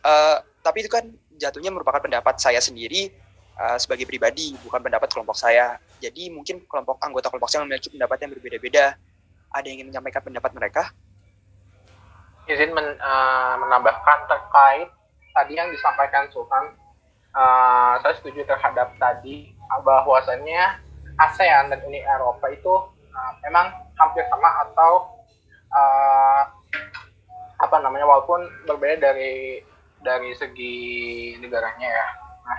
Uh, 0.00 0.40
tapi 0.64 0.84
itu 0.84 0.90
kan 0.92 1.08
jatuhnya 1.42 1.74
merupakan 1.74 1.98
pendapat 1.98 2.38
saya 2.38 2.62
sendiri 2.62 3.10
uh, 3.58 3.74
sebagai 3.74 4.06
pribadi, 4.06 4.54
bukan 4.62 4.78
pendapat 4.78 5.10
kelompok 5.10 5.34
saya. 5.34 5.82
Jadi 5.98 6.30
mungkin 6.30 6.62
kelompok 6.70 7.02
anggota 7.02 7.26
kelompok 7.28 7.50
saya 7.50 7.66
memiliki 7.66 7.90
pendapat 7.90 8.16
yang 8.22 8.30
berbeda-beda. 8.38 8.84
Ada 9.52 9.66
yang 9.66 9.82
ingin 9.82 9.88
menyampaikan 9.92 10.22
pendapat 10.22 10.50
mereka? 10.54 10.82
Izin 12.46 12.70
men, 12.72 12.96
uh, 13.02 13.54
menambahkan 13.58 14.18
terkait 14.30 14.88
tadi 15.34 15.52
yang 15.58 15.68
disampaikan 15.74 16.30
Sultan. 16.30 16.78
Uh, 17.32 17.96
saya 18.04 18.14
setuju 18.20 18.44
terhadap 18.44 18.92
tadi 19.00 19.56
bahwasannya 19.80 20.84
ASEAN 21.16 21.72
dan 21.72 21.80
Uni 21.88 22.04
Eropa 22.04 22.44
itu 22.52 22.92
uh, 23.12 23.32
memang 23.48 23.72
hampir 23.96 24.20
sama 24.28 24.68
atau 24.68 25.16
uh, 25.72 26.42
apa 27.62 27.76
namanya 27.80 28.04
walaupun 28.04 28.44
berbeda 28.68 29.00
dari 29.00 29.64
dari 30.02 30.34
segi 30.36 30.76
negaranya 31.38 31.88
ya. 31.88 32.06
Nah, 32.42 32.58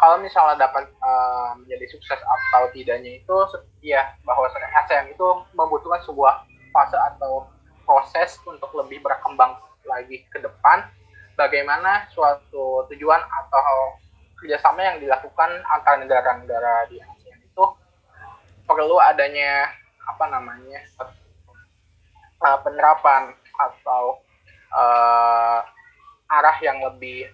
kalau 0.00 0.16
misalnya 0.20 0.68
dapat 0.68 0.88
uh, 1.04 1.56
menjadi 1.60 1.86
sukses 1.92 2.18
atau 2.18 2.68
tidaknya 2.72 3.20
itu 3.20 3.36
ya 3.84 4.16
bahwa 4.24 4.48
ASEAN 4.84 5.12
itu 5.12 5.28
membutuhkan 5.52 6.00
sebuah 6.08 6.48
fase 6.72 6.96
atau 7.14 7.48
proses 7.84 8.36
untuk 8.44 8.72
lebih 8.76 9.00
berkembang 9.04 9.56
lagi 9.84 10.24
ke 10.32 10.40
depan. 10.40 10.84
Bagaimana 11.38 12.10
suatu 12.10 12.82
tujuan 12.90 13.22
atau 13.22 13.94
kerjasama 14.42 14.82
yang 14.82 14.98
dilakukan 14.98 15.50
antara 15.70 16.02
negara-negara 16.02 16.90
di 16.90 16.98
ASEAN 16.98 17.40
itu 17.44 17.64
perlu 18.66 18.98
adanya 19.00 19.70
apa 20.08 20.24
namanya 20.32 20.80
uh, 22.42 22.58
penerapan 22.64 23.34
atau 23.58 24.22
uh, 24.72 25.60
arah 26.28 26.56
yang 26.60 26.78
lebih 26.84 27.32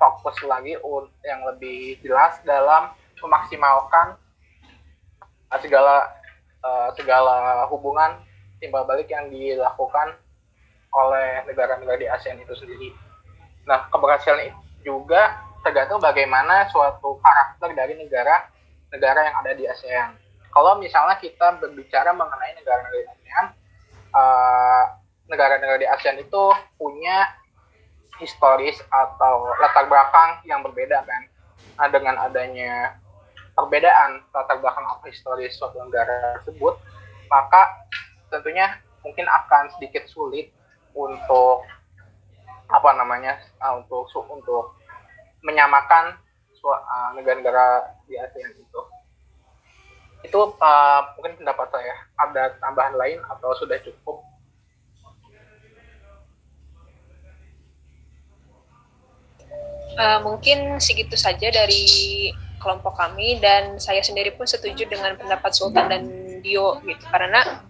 fokus 0.00 0.34
lagi 0.48 0.74
yang 1.22 1.40
lebih 1.46 2.00
jelas 2.02 2.40
dalam 2.42 2.90
memaksimalkan 3.22 4.18
uh, 5.52 5.60
segala 5.62 6.10
uh, 6.64 6.90
segala 6.98 7.68
hubungan 7.70 8.18
timbal 8.58 8.82
balik 8.88 9.06
yang 9.12 9.30
dilakukan 9.30 10.16
oleh 10.92 11.46
negara-negara 11.46 11.98
di 11.98 12.08
ASEAN 12.08 12.42
itu 12.42 12.52
sendiri. 12.58 12.90
Nah, 13.64 13.88
keberhasilan 13.88 14.50
itu 14.50 14.60
juga 14.82 15.40
tergantung 15.62 16.02
bagaimana 16.02 16.66
suatu 16.68 17.16
karakter 17.22 17.72
dari 17.78 17.94
negara-negara 17.96 19.20
yang 19.30 19.36
ada 19.40 19.52
di 19.54 19.64
ASEAN. 19.70 20.18
Kalau 20.52 20.76
misalnya 20.76 21.16
kita 21.16 21.62
berbicara 21.62 22.12
mengenai 22.12 22.52
negara-negara 22.60 23.08
ASEAN, 23.08 23.44
uh, 24.12 24.84
negara-negara 25.30 25.78
di 25.80 25.88
ASEAN 25.88 26.20
itu 26.20 26.42
punya 26.76 27.24
historis 28.22 28.78
atau 28.88 29.50
latar 29.58 29.90
belakang 29.90 30.38
yang 30.46 30.62
berbeda 30.62 31.02
kan. 31.02 31.22
Nah, 31.76 31.88
dengan 31.90 32.14
adanya 32.22 32.94
perbedaan 33.58 34.22
latar 34.30 34.62
belakang 34.62 34.86
atau 34.86 35.06
historis 35.10 35.58
suatu 35.58 35.82
negara 35.82 36.38
tersebut, 36.40 36.78
maka 37.26 37.66
tentunya 38.30 38.78
mungkin 39.02 39.26
akan 39.26 39.74
sedikit 39.76 40.06
sulit 40.06 40.54
untuk 40.94 41.66
apa 42.72 42.90
namanya 42.96 43.36
uh, 43.60 43.82
untuk 43.82 44.08
untuk 44.30 44.78
menyamakan 45.42 46.16
uh, 46.62 47.10
negara-negara 47.18 47.98
di 48.06 48.14
ASEAN 48.16 48.54
itu. 48.56 48.80
Itu 50.22 50.54
uh, 50.54 51.00
mungkin 51.18 51.42
pendapat 51.42 51.68
saya. 51.74 51.94
Ada 52.14 52.56
tambahan 52.62 52.94
lain 52.94 53.18
atau 53.26 53.50
sudah 53.58 53.76
cukup? 53.82 54.22
Uh, 59.92 60.24
mungkin 60.24 60.80
segitu 60.80 61.14
saja 61.20 61.52
dari 61.52 61.84
kelompok 62.62 62.94
kami 62.94 63.42
dan 63.42 63.76
saya 63.82 64.00
sendiri 64.00 64.32
pun 64.38 64.46
setuju 64.46 64.86
dengan 64.86 65.18
pendapat 65.18 65.50
Sultan 65.50 65.90
dan 65.90 66.02
Dio 66.40 66.78
gitu 66.86 67.04
karena 67.10 67.62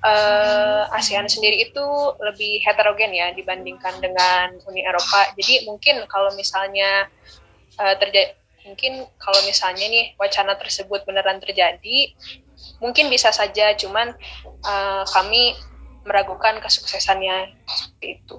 uh, 0.00 0.96
ASEAN 0.96 1.28
sendiri 1.28 1.68
itu 1.68 1.86
lebih 2.24 2.64
heterogen 2.64 3.12
ya 3.12 3.30
dibandingkan 3.36 4.00
dengan 4.00 4.56
Uni 4.64 4.82
Eropa. 4.84 5.32
Jadi 5.36 5.68
mungkin 5.68 6.02
kalau 6.08 6.32
misalnya 6.34 7.06
uh, 7.76 7.94
terjadi 8.00 8.34
mungkin 8.68 9.08
kalau 9.16 9.40
misalnya 9.48 9.86
nih 9.88 10.12
wacana 10.20 10.52
tersebut 10.60 11.08
beneran 11.08 11.40
terjadi 11.40 12.12
mungkin 12.84 13.08
bisa 13.08 13.32
saja 13.32 13.72
cuman 13.80 14.12
uh, 14.60 15.04
kami 15.08 15.56
meragukan 16.04 16.60
kesuksesannya 16.60 17.52
seperti 17.64 18.06
itu. 18.20 18.36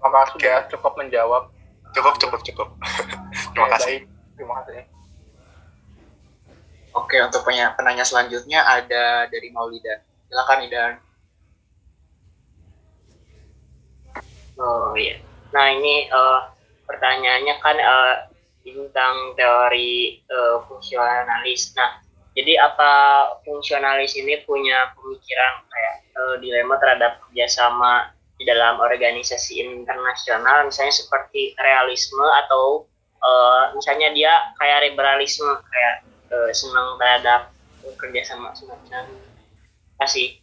Apakah 0.00 0.28
sudah 0.36 0.68
cukup 0.68 0.96
menjawab? 1.00 1.52
Cukup, 1.96 2.14
cukup, 2.20 2.40
cukup. 2.44 2.68
Terima 3.52 3.68
kasih. 3.76 3.96
Terima 4.36 4.54
kasih. 4.62 4.84
Oke, 6.96 7.20
untuk 7.20 7.44
penanya, 7.44 8.04
selanjutnya 8.04 8.64
ada 8.64 9.28
dari 9.28 9.52
Maulida. 9.52 10.00
Silakan 10.32 10.64
Idan. 10.64 10.92
Oh 14.56 14.96
iya. 14.96 15.20
Nah 15.52 15.66
ini 15.76 16.08
uh, 16.08 16.48
pertanyaannya 16.88 17.54
kan 17.60 17.76
uh, 17.76 18.14
tentang 18.64 19.36
teori 19.36 20.24
uh, 20.32 20.64
fungsionalis. 20.66 21.76
Nah, 21.76 22.00
jadi 22.32 22.58
apa 22.64 22.92
fungsionalis 23.44 24.16
ini 24.16 24.40
punya 24.48 24.96
pemikiran 24.96 25.52
kayak 25.68 25.96
uh, 26.16 26.34
dilema 26.40 26.74
terhadap 26.80 27.20
kerjasama 27.28 28.15
di 28.36 28.44
dalam 28.44 28.76
organisasi 28.76 29.64
internasional 29.64 30.68
misalnya 30.68 30.92
seperti 30.92 31.56
realisme 31.56 32.24
atau 32.44 32.84
uh, 33.24 33.72
misalnya 33.72 34.12
dia 34.12 34.32
kayak 34.60 34.92
liberalisme 34.92 35.48
kayak 35.48 35.94
uh, 36.32 36.52
senang 36.52 37.00
terhadap 37.00 37.48
kerjasama 37.96 38.52
semacam 38.52 39.04
kasih 40.02 40.36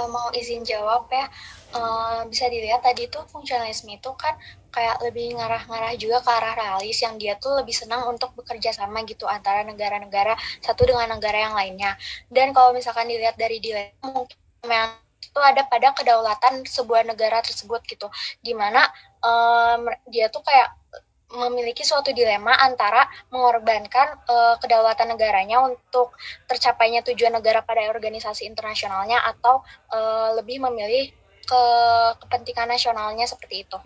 mau 0.00 0.32
izin 0.32 0.64
jawab 0.64 1.12
ya 1.12 1.28
uh, 1.76 2.24
bisa 2.24 2.48
dilihat 2.48 2.80
tadi 2.80 3.10
tuh 3.12 3.20
fungsionalisme 3.28 3.92
itu 3.92 4.10
kan 4.16 4.32
kayak 4.70 5.02
lebih 5.02 5.36
ngarah-ngarah 5.36 5.94
juga 5.98 6.22
ke 6.22 6.30
arah 6.30 6.54
realis 6.54 6.98
yang 7.02 7.18
dia 7.18 7.36
tuh 7.36 7.58
lebih 7.58 7.74
senang 7.74 8.06
untuk 8.06 8.32
bekerja 8.38 8.70
sama 8.70 9.02
gitu 9.04 9.26
antara 9.26 9.66
negara-negara 9.66 10.34
satu 10.62 10.86
dengan 10.86 11.14
negara 11.18 11.50
yang 11.50 11.54
lainnya. 11.54 11.98
Dan 12.30 12.54
kalau 12.54 12.70
misalkan 12.74 13.10
dilihat 13.10 13.34
dari 13.34 13.58
dilema 13.58 14.06
mungkin 14.06 14.38
itu 15.20 15.40
ada 15.40 15.62
pada 15.68 15.94
kedaulatan 15.94 16.66
sebuah 16.66 17.06
negara 17.06 17.38
tersebut 17.44 17.84
gitu, 17.86 18.10
di 18.42 18.50
mana 18.56 18.82
um, 19.22 19.86
dia 20.10 20.26
tuh 20.26 20.42
kayak 20.42 20.74
memiliki 21.30 21.86
suatu 21.86 22.10
dilema 22.10 22.58
antara 22.58 23.06
mengorbankan 23.30 24.18
uh, 24.26 24.58
kedaulatan 24.58 25.14
negaranya 25.14 25.62
untuk 25.62 26.10
tercapainya 26.50 27.06
tujuan 27.06 27.38
negara 27.38 27.62
pada 27.62 27.86
organisasi 27.86 28.50
internasionalnya 28.50 29.22
atau 29.22 29.62
uh, 29.94 30.34
lebih 30.34 30.58
memilih 30.58 31.14
ke 31.46 31.62
kepentingan 32.26 32.74
nasionalnya 32.74 33.26
seperti 33.30 33.66
itu. 33.66 33.78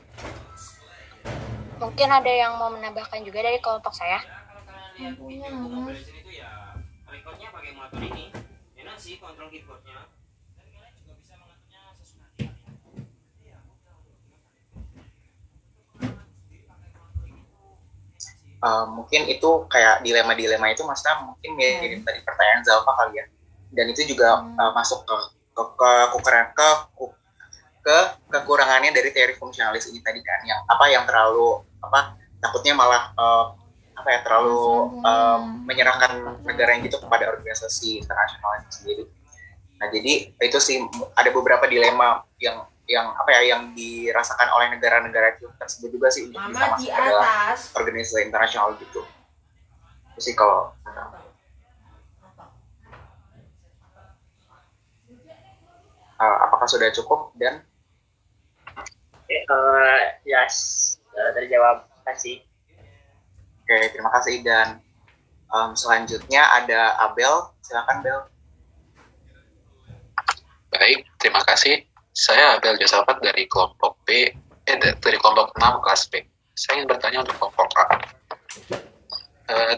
Mungkin 1.84 2.08
ada 2.08 2.32
yang 2.32 2.56
mau 2.56 2.72
menambahkan 2.72 3.20
juga 3.20 3.44
dari 3.44 3.60
kelompok 3.60 3.92
saya. 3.92 4.24
Uh, 18.64 18.88
mungkin 18.96 19.28
itu 19.28 19.50
kayak 19.68 20.00
dilema-dilema 20.00 20.72
itu 20.72 20.80
maksudnya 20.88 21.20
mungkin 21.20 21.52
mirip 21.52 22.00
hmm. 22.00 22.08
dari 22.08 22.20
pertanyaan 22.24 22.64
Zalfa 22.64 22.96
kali 22.96 23.20
ya 23.20 23.28
dan 23.76 23.92
itu 23.92 24.08
juga 24.08 24.40
hmm. 24.40 24.56
uh, 24.56 24.72
masuk 24.72 25.04
ke 25.04 25.16
ke 25.52 25.62
ke 25.76 25.90
kekurangan 26.16 26.48
ke, 26.56 26.68
ke 26.96 27.04
ke 27.84 27.98
kekurangannya 28.32 28.96
dari 28.96 29.12
teori 29.12 29.36
fungsionalis 29.36 29.92
ini 29.92 30.00
tadi 30.00 30.24
kan 30.24 30.40
yang 30.48 30.60
apa 30.64 30.84
yang 30.88 31.04
terlalu 31.04 31.60
apa 31.84 32.16
takutnya 32.40 32.72
malah 32.72 33.12
uh, 33.20 33.52
apa 33.94 34.08
ya 34.08 34.18
terlalu 34.24 34.98
uh, 35.04 35.44
menyerahkan 35.68 36.40
negara 36.48 36.74
yang 36.74 36.82
gitu 36.88 36.96
kepada 36.96 37.28
organisasi 37.28 38.00
internasional 38.00 38.50
itu 38.64 38.70
sendiri. 38.72 39.04
Nah 39.78 39.86
jadi 39.92 40.32
itu 40.32 40.58
sih 40.58 40.80
ada 41.12 41.28
beberapa 41.28 41.68
dilema 41.68 42.24
yang 42.40 42.64
yang 42.84 43.12
apa 43.16 43.30
ya 43.32 43.56
yang 43.56 43.72
dirasakan 43.72 44.48
oleh 44.52 44.76
negara-negara 44.76 45.40
tersebut 45.56 45.88
juga 45.92 46.08
sih 46.12 46.28
untuk 46.28 46.40
bisa 46.52 46.64
masuk 46.72 46.88
ke 46.88 47.12
organisasi 47.76 48.28
internasional 48.28 48.76
gitu. 48.80 49.04
Itu 50.16 50.20
sih 50.20 50.34
kalau 50.36 50.72
uh, 56.20 56.36
apakah 56.48 56.68
sudah 56.68 56.92
cukup 56.92 57.32
dan 57.40 57.64
uh, 59.50 60.00
yes 60.22 60.54
uh, 61.14 61.30
terjawab 61.34 61.88
kasih. 62.06 62.38
Oke 63.64 63.78
terima 63.90 64.10
kasih. 64.20 64.44
Dan 64.46 64.78
um, 65.50 65.74
selanjutnya 65.74 66.42
ada 66.62 66.94
Abel. 67.02 67.50
Silakan 67.64 68.04
Bel 68.04 68.20
baik 70.74 71.06
terima 71.22 71.40
kasih. 71.46 71.86
Saya 72.14 72.58
Abel 72.58 72.78
Josafat 72.78 73.22
dari 73.22 73.46
kelompok 73.46 73.98
B 74.06 74.30
eh 74.64 74.76
dari 74.80 75.18
kelompok 75.18 75.54
6 75.58 75.84
kelas 75.84 76.02
B. 76.10 76.22
Saya 76.54 76.82
ingin 76.82 76.88
bertanya 76.90 77.18
untuk 77.26 77.36
kelompok 77.38 77.68
A. 77.78 77.84
Uh, 79.44 79.74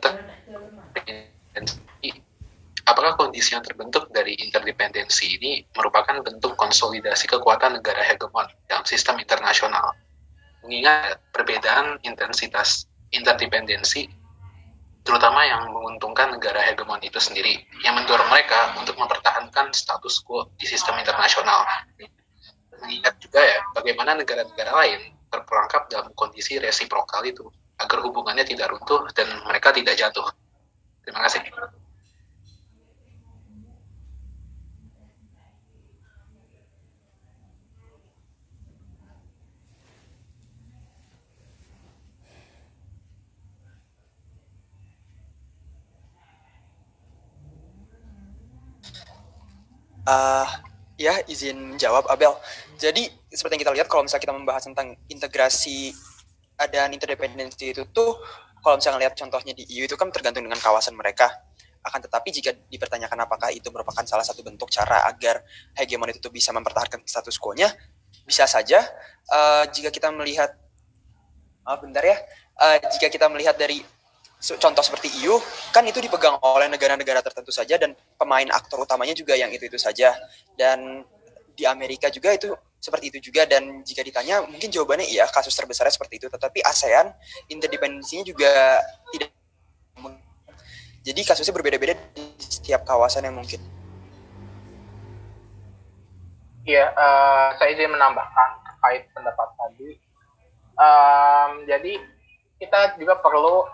apakah 2.87 3.19
kondisi 3.19 3.53
yang 3.53 3.67
terbentuk 3.67 4.09
dari 4.15 4.39
interdependensi 4.39 5.37
ini 5.37 5.67
merupakan 5.75 6.23
bentuk 6.23 6.55
konsolidasi 6.55 7.27
kekuatan 7.27 7.83
negara 7.83 8.01
hegemon 8.07 8.47
dalam 8.71 8.87
sistem 8.87 9.19
internasional? 9.19 9.93
Mengingat 10.63 11.19
perbedaan 11.35 11.99
intensitas 12.07 12.87
interdependensi, 13.11 14.07
terutama 15.03 15.47
yang 15.47 15.71
menguntungkan 15.71 16.35
negara 16.39 16.63
hegemon 16.63 17.03
itu 17.03 17.19
sendiri, 17.19 17.63
yang 17.83 17.99
mendorong 17.99 18.27
mereka 18.31 18.75
untuk 18.79 18.99
mempertahankan 18.99 19.75
status 19.75 20.23
quo 20.23 20.51
di 20.59 20.67
sistem 20.67 20.99
internasional. 20.99 21.67
Mengingat 22.83 23.15
juga 23.23 23.43
ya, 23.43 23.59
bagaimana 23.75 24.19
negara-negara 24.19 24.73
lain 24.85 25.01
terperangkap 25.31 25.91
dalam 25.91 26.11
kondisi 26.19 26.59
resiprokal 26.59 27.23
itu, 27.27 27.47
agar 27.79 27.99
hubungannya 28.03 28.43
tidak 28.47 28.75
runtuh 28.75 29.07
dan 29.15 29.27
mereka 29.47 29.71
tidak 29.71 29.95
jatuh. 29.95 30.27
Terima 31.07 31.23
kasih. 31.23 31.47
Uh, 50.07 50.47
ya, 50.97 51.19
izin 51.27 51.75
menjawab 51.75 52.07
Abel. 52.09 52.33
Jadi, 52.79 53.11
seperti 53.29 53.59
yang 53.59 53.63
kita 53.67 53.75
lihat 53.75 53.89
kalau 53.91 54.07
misalnya 54.07 54.25
kita 54.25 54.35
membahas 54.35 54.63
tentang 54.65 54.97
integrasi 55.11 55.93
dan 56.57 56.95
interdependensi 56.95 57.75
itu 57.75 57.85
tuh, 57.93 58.17
kalau 58.65 58.81
misalnya 58.81 59.07
lihat 59.07 59.15
contohnya 59.15 59.53
di 59.53 59.63
EU 59.77 59.85
itu 59.85 59.95
kan 59.95 60.09
tergantung 60.11 60.43
dengan 60.43 60.59
kawasan 60.59 60.97
mereka. 60.97 61.29
Akan 61.87 62.03
tetapi 62.03 62.35
jika 62.35 62.51
dipertanyakan 62.67 63.29
apakah 63.29 63.55
itu 63.55 63.71
merupakan 63.71 64.03
salah 64.03 64.27
satu 64.27 64.43
bentuk 64.43 64.67
cara 64.75 65.07
agar 65.07 65.47
hegemon 65.79 66.11
itu 66.11 66.27
bisa 66.35 66.51
mempertahankan 66.51 67.05
status 67.07 67.39
quo-nya, 67.39 67.71
bisa 68.27 68.43
saja. 68.51 68.83
Uh, 69.31 69.63
jika 69.71 69.95
kita 69.95 70.11
melihat, 70.11 70.51
oh, 71.63 71.79
bentar 71.79 72.03
ya, 72.03 72.19
uh, 72.59 72.79
jika 72.91 73.07
kita 73.07 73.31
melihat 73.31 73.55
dari 73.55 73.87
contoh 74.37 74.85
seperti 74.85 75.09
EU 75.25 75.41
kan 75.73 75.83
itu 75.89 75.99
dipegang 75.99 76.37
oleh 76.45 76.69
negara-negara 76.69 77.25
tertentu 77.25 77.51
saja 77.51 77.81
dan 77.81 77.97
pemain 78.21 78.47
aktor 78.53 78.85
utamanya 78.85 79.17
juga 79.17 79.33
yang 79.33 79.49
itu 79.49 79.65
itu 79.67 79.81
saja 79.81 80.13
dan 80.55 81.03
di 81.57 81.65
Amerika 81.65 82.13
juga 82.13 82.37
itu 82.37 82.53
seperti 82.77 83.09
itu 83.17 83.33
juga 83.33 83.49
dan 83.49 83.81
jika 83.81 84.05
ditanya 84.05 84.45
mungkin 84.45 84.69
jawabannya 84.69 85.09
iya 85.09 85.25
kasus 85.33 85.57
terbesarnya 85.57 85.97
seperti 85.97 86.21
itu 86.21 86.29
tetapi 86.29 86.61
ASEAN 86.63 87.11
interdependensinya 87.49 88.29
juga 88.29 88.85
tidak 89.11 89.33
jadi 91.07 91.23
kasusnya 91.23 91.55
berbeda-beda 91.55 91.95
di 92.19 92.27
setiap 92.43 92.83
kawasan 92.83 93.31
yang 93.31 93.39
mungkin. 93.39 93.63
Iya, 96.67 96.91
uh, 96.99 97.55
saya 97.63 97.79
izin 97.79 97.95
menambahkan 97.95 98.51
terkait 98.67 99.07
pendapat 99.15 99.49
tadi. 99.55 99.91
Um, 100.75 101.63
jadi 101.71 102.03
kita 102.59 102.99
juga 102.99 103.23
perlu 103.23 103.71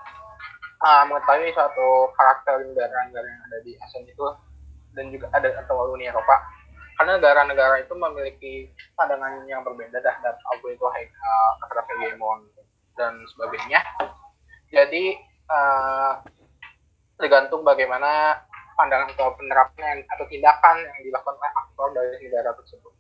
uh, 0.82 1.02
mengetahui 1.06 1.54
suatu 1.54 2.10
karakter 2.18 2.66
negara-negara 2.66 3.26
yang 3.26 3.42
ada 3.46 3.59
di 3.62 3.72
ASEAN 3.78 4.04
itu 4.10 4.26
dan 4.92 5.09
juga 5.09 5.30
ada 5.32 5.48
atau 5.64 5.88
Uni 5.94 6.10
Eropa 6.10 6.36
karena 7.00 7.18
negara-negara 7.18 7.82
itu 7.82 7.94
memiliki 7.96 8.54
pandangan 8.94 9.42
yang 9.48 9.64
berbeda 9.64 9.98
dah 9.98 10.16
dan 10.20 10.36
apa 10.36 10.66
itu 10.68 10.84
uh, 10.84 11.52
terhadap 11.64 11.84
hegemon 11.88 12.46
dan 12.94 13.16
sebagainya. 13.32 13.80
Jadi 14.70 15.16
uh, 15.48 16.20
tergantung 17.16 17.64
bagaimana 17.64 18.44
pandangan 18.76 19.10
atau 19.18 19.34
penerapan 19.34 20.04
atau 20.14 20.24
tindakan 20.28 20.78
yang 20.78 21.00
dilakukan 21.02 21.36
oleh 21.36 21.52
aktor 21.66 21.88
dari 21.90 22.16
negara 22.22 22.54
tersebut. 22.56 22.92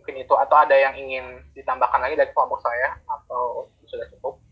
Mungkin 0.00 0.26
itu 0.26 0.34
atau 0.34 0.56
ada 0.56 0.76
yang 0.76 0.96
ingin 0.96 1.44
ditambahkan 1.52 2.00
lagi 2.00 2.16
dari 2.16 2.32
kelompok 2.32 2.64
saya 2.64 2.96
atau 3.04 3.68
sudah 3.84 4.10
cukup? 4.16 4.42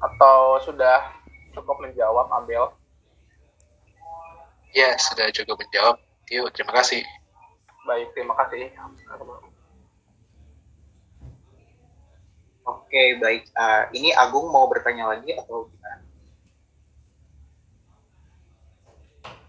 Atau 0.00 0.60
sudah 0.62 1.12
cukup 1.56 1.76
menjawab 1.80 2.28
Abel? 2.32 2.72
Ya, 4.76 4.92
sudah 5.00 5.32
cukup 5.32 5.56
menjawab. 5.64 5.96
Yuk, 6.28 6.52
terima 6.52 6.74
kasih. 6.76 7.00
Baik, 7.86 8.12
terima 8.12 8.34
kasih. 8.34 8.68
Oke, 12.66 13.02
baik. 13.22 13.46
Uh, 13.54 13.86
ini 13.94 14.10
Agung 14.12 14.50
mau 14.50 14.66
bertanya 14.66 15.14
lagi 15.14 15.30
atau 15.38 15.70
gimana? 15.70 16.02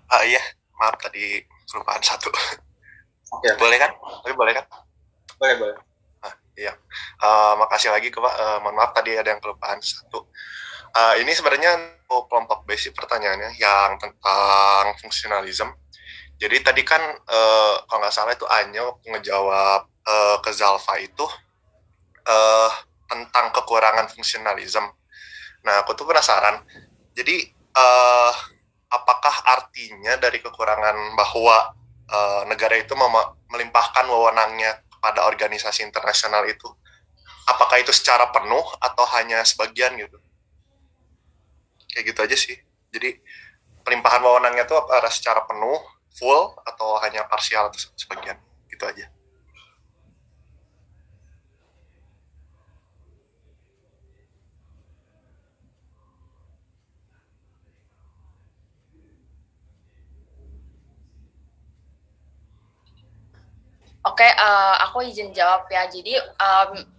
Ah 0.08 0.24
iya, 0.24 0.40
maaf 0.80 0.96
tadi 1.02 1.42
kelupaan 1.68 2.00
satu. 2.00 2.30
Oke. 3.36 3.58
Boleh 3.60 3.78
kan? 3.82 3.92
Tapi 4.24 4.34
boleh 4.38 4.54
kan? 4.56 4.66
Boleh, 5.42 5.56
boleh. 5.60 5.78
Iya, 6.58 6.74
uh, 7.22 7.54
makasih 7.62 7.94
lagi 7.94 8.10
ke 8.10 8.18
Pak. 8.18 8.34
Uh, 8.34 8.58
mohon 8.66 8.82
maaf 8.82 8.90
tadi 8.98 9.14
ada 9.14 9.30
yang 9.30 9.38
kelupaan 9.38 9.78
satu. 9.78 10.26
Uh, 10.90 11.14
ini 11.22 11.30
sebenarnya 11.30 11.78
untuk 12.10 12.26
kelompok 12.34 12.66
basic 12.66 12.98
pertanyaannya 12.98 13.62
yang 13.62 14.02
tentang 14.02 14.98
fungsionalisme. 14.98 15.70
Jadi 16.42 16.58
tadi 16.66 16.82
kan 16.82 17.02
uh, 17.14 17.74
kalau 17.86 18.02
nggak 18.02 18.14
salah 18.14 18.34
itu 18.34 18.50
Anyo 18.50 18.98
ngejawab 19.06 19.82
uh, 19.86 20.38
ke 20.42 20.50
Zalfa 20.50 20.98
itu 20.98 21.30
uh, 22.26 22.72
tentang 23.06 23.54
kekurangan 23.54 24.10
fungsionalisme. 24.10 24.90
Nah, 25.62 25.86
aku 25.86 25.94
tuh 25.94 26.10
penasaran. 26.10 26.66
Jadi 27.14 27.54
uh, 27.78 28.34
apakah 28.90 29.46
artinya 29.46 30.18
dari 30.18 30.42
kekurangan 30.42 31.14
bahwa 31.14 31.78
uh, 32.10 32.42
negara 32.50 32.82
itu 32.82 32.98
melimpahkan 33.54 34.10
wewenangnya 34.10 34.87
pada 35.02 35.26
organisasi 35.28 35.84
internasional 35.84 36.46
itu? 36.48 36.68
Apakah 37.48 37.80
itu 37.80 37.96
secara 37.96 38.28
penuh 38.32 38.64
atau 38.80 39.06
hanya 39.18 39.42
sebagian 39.48 39.96
gitu? 39.96 40.20
Kayak 41.92 42.04
gitu 42.14 42.20
aja 42.24 42.38
sih. 42.38 42.58
Jadi 42.92 43.18
pelimpahan 43.82 44.20
wewenangnya 44.24 44.68
itu 44.68 44.76
ada 44.92 45.08
secara 45.08 45.48
penuh 45.48 45.80
full 46.14 46.56
atau 46.68 47.00
hanya 47.04 47.24
parsial 47.26 47.72
atau 47.72 47.80
sebagian? 47.96 48.36
Gitu 48.68 48.84
aja 48.84 49.17
Oke, 64.08 64.24
okay, 64.24 64.32
uh, 64.40 64.76
aku 64.88 65.04
izin 65.04 65.36
jawab 65.36 65.68
ya. 65.68 65.84
Jadi 65.92 66.16
um, 66.40 66.97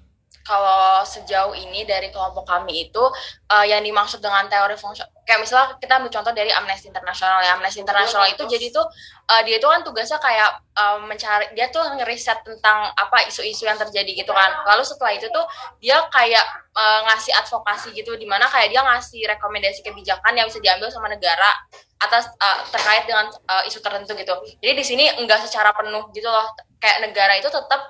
kalau 0.48 1.04
sejauh 1.04 1.52
ini 1.52 1.84
dari 1.84 2.08
kelompok 2.08 2.48
kami 2.48 2.88
itu 2.88 3.04
uh, 3.52 3.66
yang 3.68 3.84
dimaksud 3.84 4.24
dengan 4.24 4.48
teori 4.48 4.80
fungsi 4.80 5.04
kayak 5.28 5.44
misalnya 5.44 5.76
kita 5.76 6.00
ambil 6.00 6.08
contoh 6.08 6.32
dari 6.32 6.48
Amnesty 6.48 6.88
International 6.88 7.44
ya. 7.44 7.60
Amnesty 7.60 7.84
International 7.84 8.24
itu 8.32 8.48
jadi 8.48 8.72
tuh 8.72 8.88
uh, 9.28 9.44
dia 9.44 9.60
itu 9.60 9.68
kan 9.68 9.84
tugasnya 9.84 10.16
kayak 10.16 10.64
uh, 10.72 11.04
mencari 11.04 11.52
dia 11.52 11.68
tuh 11.68 11.84
ngeriset 12.00 12.40
tentang 12.48 12.88
apa 12.96 13.28
isu-isu 13.28 13.68
yang 13.68 13.76
terjadi 13.76 14.08
gitu 14.24 14.32
kan. 14.32 14.64
Lalu 14.64 14.88
setelah 14.88 15.12
itu 15.12 15.28
tuh 15.28 15.44
dia 15.84 16.00
kayak 16.08 16.48
uh, 16.72 17.04
ngasih 17.12 17.36
advokasi 17.44 17.92
gitu 17.92 18.16
di 18.16 18.24
mana 18.24 18.48
kayak 18.48 18.72
dia 18.72 18.80
ngasih 18.80 19.20
rekomendasi 19.36 19.84
kebijakan 19.84 20.32
yang 20.32 20.48
bisa 20.48 20.64
diambil 20.64 20.88
sama 20.88 21.12
negara 21.12 21.52
atas 22.00 22.24
uh, 22.40 22.64
terkait 22.72 23.04
dengan 23.04 23.28
uh, 23.28 23.68
isu 23.68 23.84
tertentu 23.84 24.16
gitu. 24.16 24.32
Jadi 24.64 24.72
di 24.72 24.84
sini 24.86 25.04
enggak 25.12 25.44
secara 25.44 25.76
penuh 25.76 26.08
gitu 26.16 26.32
loh. 26.32 26.48
Kayak 26.80 27.04
negara 27.04 27.36
itu 27.36 27.52
tetap 27.52 27.84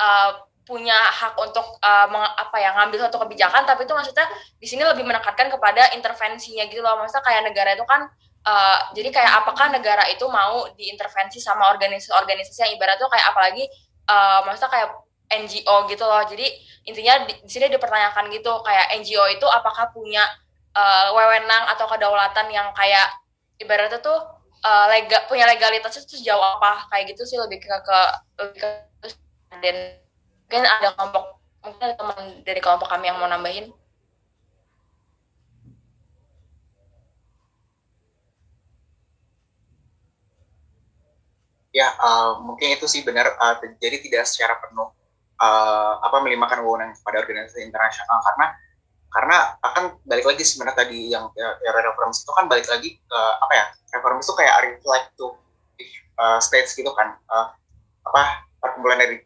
uh, 0.00 0.47
punya 0.68 0.92
hak 0.92 1.32
untuk 1.40 1.80
uh, 1.80 2.06
meng, 2.12 2.20
apa 2.20 2.56
ya 2.60 2.76
ngambil 2.76 3.08
satu 3.08 3.16
kebijakan 3.24 3.64
tapi 3.64 3.88
itu 3.88 3.96
maksudnya 3.96 4.28
di 4.60 4.68
sini 4.68 4.84
lebih 4.84 5.00
menekankan 5.00 5.48
kepada 5.48 5.96
intervensinya 5.96 6.68
gitu 6.68 6.84
loh. 6.84 7.00
Maksudnya 7.00 7.24
kayak 7.24 7.42
negara 7.48 7.72
itu 7.72 7.88
kan 7.88 8.04
uh, 8.44 8.78
jadi 8.92 9.08
kayak 9.08 9.32
apakah 9.42 9.72
negara 9.72 10.04
itu 10.12 10.28
mau 10.28 10.68
diintervensi 10.76 11.40
sama 11.40 11.72
organisasi-organisasi 11.72 12.68
yang 12.68 12.72
ibarat 12.76 13.00
tuh 13.00 13.08
kayak 13.08 13.26
apalagi 13.32 13.64
uh, 14.12 14.44
maksudnya 14.44 14.68
kayak 14.68 14.88
NGO 15.28 15.76
gitu 15.88 16.04
loh. 16.04 16.22
Jadi 16.28 16.46
intinya 16.84 17.24
di, 17.24 17.32
di 17.40 17.50
sini 17.50 17.72
dipertanyakan 17.72 18.28
gitu 18.28 18.52
kayak 18.60 18.92
NGO 19.00 19.24
itu 19.32 19.46
apakah 19.48 19.88
punya 19.96 20.28
uh, 20.76 21.16
wewenang 21.16 21.64
atau 21.72 21.88
kedaulatan 21.88 22.52
yang 22.52 22.76
kayak 22.76 23.08
ibaratnya 23.56 24.04
tuh 24.04 24.20
uh, 24.68 24.86
lega, 24.92 25.24
punya 25.32 25.48
legalitas 25.48 25.96
itu 25.96 26.20
sejauh 26.20 26.60
apa? 26.60 26.92
Kayak 26.92 27.16
gitu 27.16 27.24
sih 27.24 27.40
lebih 27.40 27.64
ke 27.64 27.72
ke 27.72 27.98
lebih 28.44 28.60
ke 28.60 28.68
dan 29.64 30.07
mungkin 30.48 30.64
ada 30.64 30.96
kelompok 30.96 31.24
mungkin 31.60 31.82
ada 31.84 31.94
teman 32.00 32.40
dari 32.40 32.60
kelompok 32.64 32.88
kami 32.88 33.04
yang 33.12 33.20
mau 33.20 33.28
nambahin. 33.28 33.68
Ya 41.76 41.92
uh, 42.00 42.40
mungkin 42.40 42.72
itu 42.72 42.88
sih 42.88 43.04
benar 43.04 43.28
uh, 43.36 43.60
jadi 43.76 44.00
tidak 44.00 44.24
secara 44.24 44.56
penuh 44.56 44.88
uh, 45.36 46.00
apa 46.00 46.16
melimpahkan 46.24 46.64
wewenang 46.64 46.96
pada 47.04 47.20
organisasi 47.20 47.68
internasional. 47.68 48.16
Karena 48.24 48.46
karena 49.12 49.36
akan 49.60 50.00
balik 50.08 50.32
lagi 50.32 50.48
sebenarnya 50.48 50.80
tadi 50.80 51.12
yang 51.12 51.28
ya, 51.36 51.60
ya 51.60 51.70
reformasi 51.76 52.24
itu 52.24 52.32
kan 52.32 52.48
balik 52.48 52.64
lagi 52.72 52.96
ke 52.96 53.20
apa 53.44 53.52
ya 53.52 53.64
reformasi 54.00 54.32
itu 54.32 54.34
kayak 54.40 54.56
reflect 54.64 55.08
to 55.20 55.28
uh, 56.16 56.40
states 56.40 56.72
gitu 56.72 56.88
kan 56.96 57.20
uh, 57.28 57.52
apa 58.08 58.48
perkumpulan 58.64 58.96
dari 58.96 59.20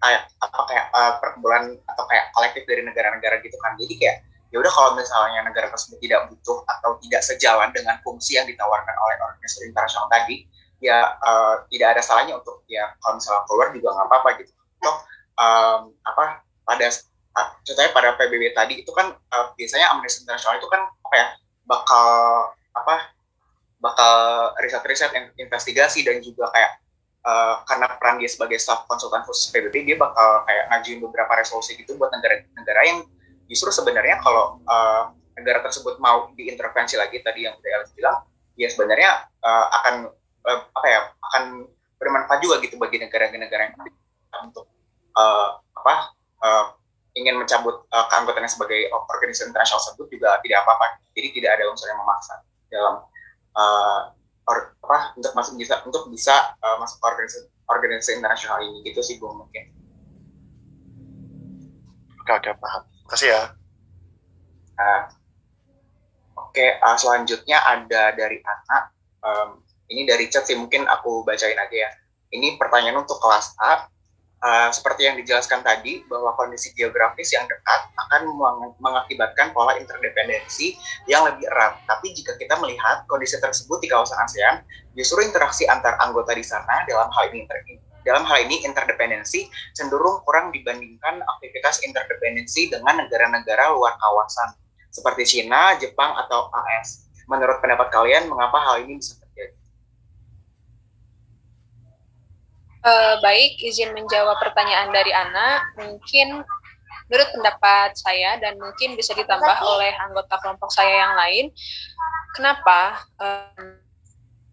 kayak 0.00 0.28
apa 0.42 0.58
kayak 0.68 0.86
uh, 0.92 1.12
perkumpulan 1.18 1.76
atau 1.88 2.04
kayak 2.08 2.30
kolektif 2.36 2.62
dari 2.68 2.82
negara-negara 2.84 3.40
gitu 3.40 3.56
kan. 3.60 3.74
Jadi 3.80 3.94
kayak 3.96 4.16
ya 4.54 4.56
udah 4.62 4.72
kalau 4.72 4.90
misalnya 4.94 5.40
negara 5.42 5.66
tersebut 5.72 5.98
tidak 5.98 6.30
butuh 6.30 6.62
atau 6.64 6.96
tidak 7.02 7.22
sejalan 7.24 7.70
dengan 7.74 7.98
fungsi 8.06 8.38
yang 8.38 8.46
ditawarkan 8.46 8.94
oleh 8.94 9.16
organisasi 9.20 9.66
internasional 9.68 10.06
tadi 10.06 10.46
ya 10.78 11.16
uh, 11.24 11.64
tidak 11.72 11.96
ada 11.96 12.02
salahnya 12.04 12.36
untuk 12.36 12.62
ya 12.68 12.92
kalau 13.00 13.16
misalnya 13.18 13.42
keluar 13.48 13.68
juga 13.72 13.88
nggak 13.96 14.06
apa-apa 14.12 14.28
gitu. 14.44 14.52
Toh 14.80 14.96
um, 15.40 15.80
apa 16.04 16.24
pada 16.66 16.86
uh, 17.36 17.48
contohnya 17.64 17.90
pada 17.92 18.08
PBB 18.16 18.52
tadi 18.52 18.74
itu 18.84 18.90
kan 18.92 19.12
uh, 19.12 19.46
biasanya 19.56 19.92
Amnesty 19.92 20.24
International 20.24 20.60
itu 20.60 20.68
kan 20.68 20.82
apa 20.84 21.14
ya 21.16 21.26
bakal 21.66 22.08
apa 22.76 22.94
bakal 23.80 24.14
riset-riset 24.64 25.12
investigasi 25.36 26.02
dan 26.02 26.20
juga 26.24 26.48
kayak 26.52 26.80
uh, 27.26 27.66
karena 27.66 27.90
peran 27.98 28.22
dia 28.22 28.30
sebagai 28.30 28.56
staff 28.62 28.86
konsultan 28.86 29.26
khusus 29.26 29.50
PBB 29.50 29.82
dia 29.82 29.96
bakal 29.98 30.46
kayak 30.46 30.70
ngajuin 30.70 31.02
beberapa 31.02 31.32
resolusi 31.34 31.74
gitu 31.74 31.98
buat 31.98 32.14
negara-negara 32.14 32.80
yang 32.86 32.98
justru 33.50 33.74
sebenarnya 33.74 34.22
kalau 34.22 34.62
uh, 34.64 35.10
negara 35.36 35.60
tersebut 35.66 35.98
mau 35.98 36.30
diintervensi 36.38 36.96
lagi 36.96 37.20
tadi 37.20 37.44
yang 37.44 37.58
udah 37.58 37.70
Alex 37.82 37.92
bilang 37.92 38.24
ya 38.56 38.68
sebenarnya 38.72 39.28
uh, 39.44 39.66
akan 39.82 39.94
uh, 40.48 40.60
apa 40.72 40.86
ya 40.88 41.00
akan 41.12 41.44
bermanfaat 42.00 42.40
juga 42.40 42.62
gitu 42.64 42.80
bagi 42.80 43.02
negara-negara 43.02 43.62
yang 43.68 43.74
untuk 44.48 44.64
uh, 45.16 45.60
apa 45.76 45.94
uh, 46.40 46.66
ingin 47.16 47.40
mencabut 47.40 47.88
uh, 47.92 48.06
keanggotaannya 48.12 48.48
sebagai 48.48 48.92
organisasi 48.92 49.48
internasional 49.48 49.80
tersebut 49.80 50.06
juga 50.12 50.36
tidak 50.44 50.64
apa-apa. 50.64 51.00
Jadi 51.16 51.28
tidak 51.40 51.56
ada 51.56 51.64
unsur 51.72 51.88
yang 51.88 52.00
memaksa 52.04 52.34
dalam 52.68 52.94
uh, 53.56 54.00
or, 54.46 54.78
apa 54.86 55.18
untuk 55.18 55.34
masuk 55.34 55.58
bisa 55.58 55.82
untuk 55.82 56.06
bisa 56.08 56.54
uh, 56.62 56.78
masuk 56.78 57.02
organisasi, 57.02 57.50
organisasi 57.66 58.10
internasional 58.22 58.62
ini 58.62 58.86
gitu 58.86 59.02
sih 59.02 59.18
gue 59.18 59.26
mungkin. 59.26 59.64
Oke 62.22 62.32
oke 62.38 62.50
paham. 62.58 62.82
Kasih 63.10 63.28
ya. 63.34 63.42
Uh, 64.76 65.02
oke 66.38 66.54
okay, 66.54 66.78
uh, 66.78 66.94
selanjutnya 66.94 67.58
ada 67.62 68.14
dari 68.14 68.38
anak. 68.42 68.94
Um, 69.26 69.62
ini 69.90 70.06
dari 70.06 70.30
chat 70.30 70.46
sih 70.46 70.54
mungkin 70.54 70.86
aku 70.86 71.26
bacain 71.26 71.58
aja 71.58 71.76
ya. 71.76 71.90
Ini 72.30 72.58
pertanyaan 72.58 73.06
untuk 73.06 73.18
kelas 73.22 73.54
A 73.62 73.86
uh, 74.42 74.70
seperti 74.72 75.08
yang 75.08 75.16
dijelaskan 75.16 75.62
tadi 75.64 76.04
bahwa 76.08 76.34
kondisi 76.36 76.72
geografis 76.76 77.32
yang 77.32 77.44
dekat 77.48 77.80
akan 77.96 78.28
mengakibatkan 78.80 79.54
pola 79.56 79.76
interdependensi 79.80 80.76
yang 81.08 81.24
lebih 81.24 81.46
erat. 81.48 81.80
Tapi 81.88 82.12
jika 82.12 82.36
kita 82.36 82.58
melihat 82.60 83.04
kondisi 83.08 83.38
tersebut 83.40 83.80
di 83.80 83.88
kawasan 83.88 84.18
ASEAN, 84.20 84.64
justru 84.96 85.24
interaksi 85.24 85.64
antar 85.68 85.96
anggota 86.02 86.36
di 86.36 86.44
sana 86.44 86.84
dalam 86.88 87.08
hal 87.12 87.32
ini 87.32 87.46
dalam 88.06 88.22
hal 88.22 88.46
ini 88.46 88.62
interdependensi 88.62 89.50
cenderung 89.74 90.22
kurang 90.22 90.54
dibandingkan 90.54 91.26
aktivitas 91.26 91.82
interdependensi 91.82 92.70
dengan 92.70 93.02
negara-negara 93.02 93.74
luar 93.74 93.98
kawasan 93.98 94.54
seperti 94.94 95.26
China, 95.26 95.74
Jepang, 95.76 96.14
atau 96.14 96.48
AS. 96.54 97.10
Menurut 97.26 97.58
pendapat 97.58 97.90
kalian, 97.90 98.30
mengapa 98.30 98.62
hal 98.62 98.86
ini 98.86 99.02
bisa 99.02 99.18
Uh, 102.86 103.18
baik, 103.18 103.58
izin 103.66 103.90
menjawab 103.98 104.38
pertanyaan 104.38 104.94
dari 104.94 105.10
Ana. 105.10 105.58
Mungkin 105.74 106.46
menurut 107.10 107.28
pendapat 107.34 107.98
saya 107.98 108.38
dan 108.38 108.54
mungkin 108.62 108.94
bisa 108.94 109.10
ditambah 109.18 109.58
oleh 109.62 109.90
anggota 110.06 110.38
kelompok 110.38 110.70
saya 110.70 110.94
yang 111.06 111.14
lain, 111.18 111.44
kenapa 112.38 113.02
um, 113.18 113.82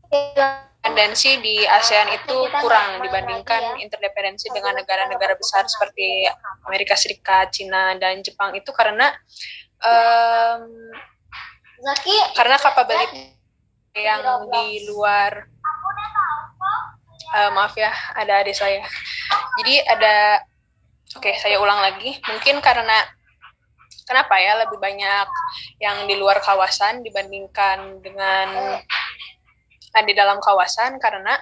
independensi 0.09 1.41
di 1.41 1.61
ASEAN 1.65 2.09
itu 2.13 2.37
kurang 2.61 3.05
dibandingkan 3.05 3.77
interdependensi 3.81 4.49
dengan 4.53 4.81
negara-negara 4.81 5.37
besar 5.37 5.65
seperti 5.69 6.25
Amerika 6.65 6.97
Serikat, 6.97 7.53
Cina, 7.53 7.97
dan 8.01 8.25
Jepang 8.25 8.53
itu 8.57 8.69
karena 8.73 9.13
um, 9.77 10.61
karena 12.33 12.57
kapabilitas 12.57 13.37
yang 13.93 14.49
di 14.49 14.89
luar 14.89 15.52
uh, 17.33 17.49
maaf 17.51 17.73
ya 17.73 17.89
ada 18.13 18.45
adik 18.45 18.55
saya. 18.55 18.85
Jadi 19.61 19.75
ada 19.89 20.39
oke 21.17 21.25
okay, 21.25 21.35
saya 21.41 21.57
ulang 21.57 21.81
lagi. 21.81 22.15
Mungkin 22.29 22.61
karena 22.61 22.95
kenapa 24.05 24.37
ya 24.37 24.61
lebih 24.63 24.77
banyak 24.77 25.27
yang 25.81 26.05
di 26.05 26.15
luar 26.15 26.39
kawasan 26.45 27.01
dibandingkan 27.01 27.99
dengan 28.05 28.79
di 29.93 30.13
dalam 30.17 30.41
kawasan? 30.41 30.97
Karena 30.97 31.37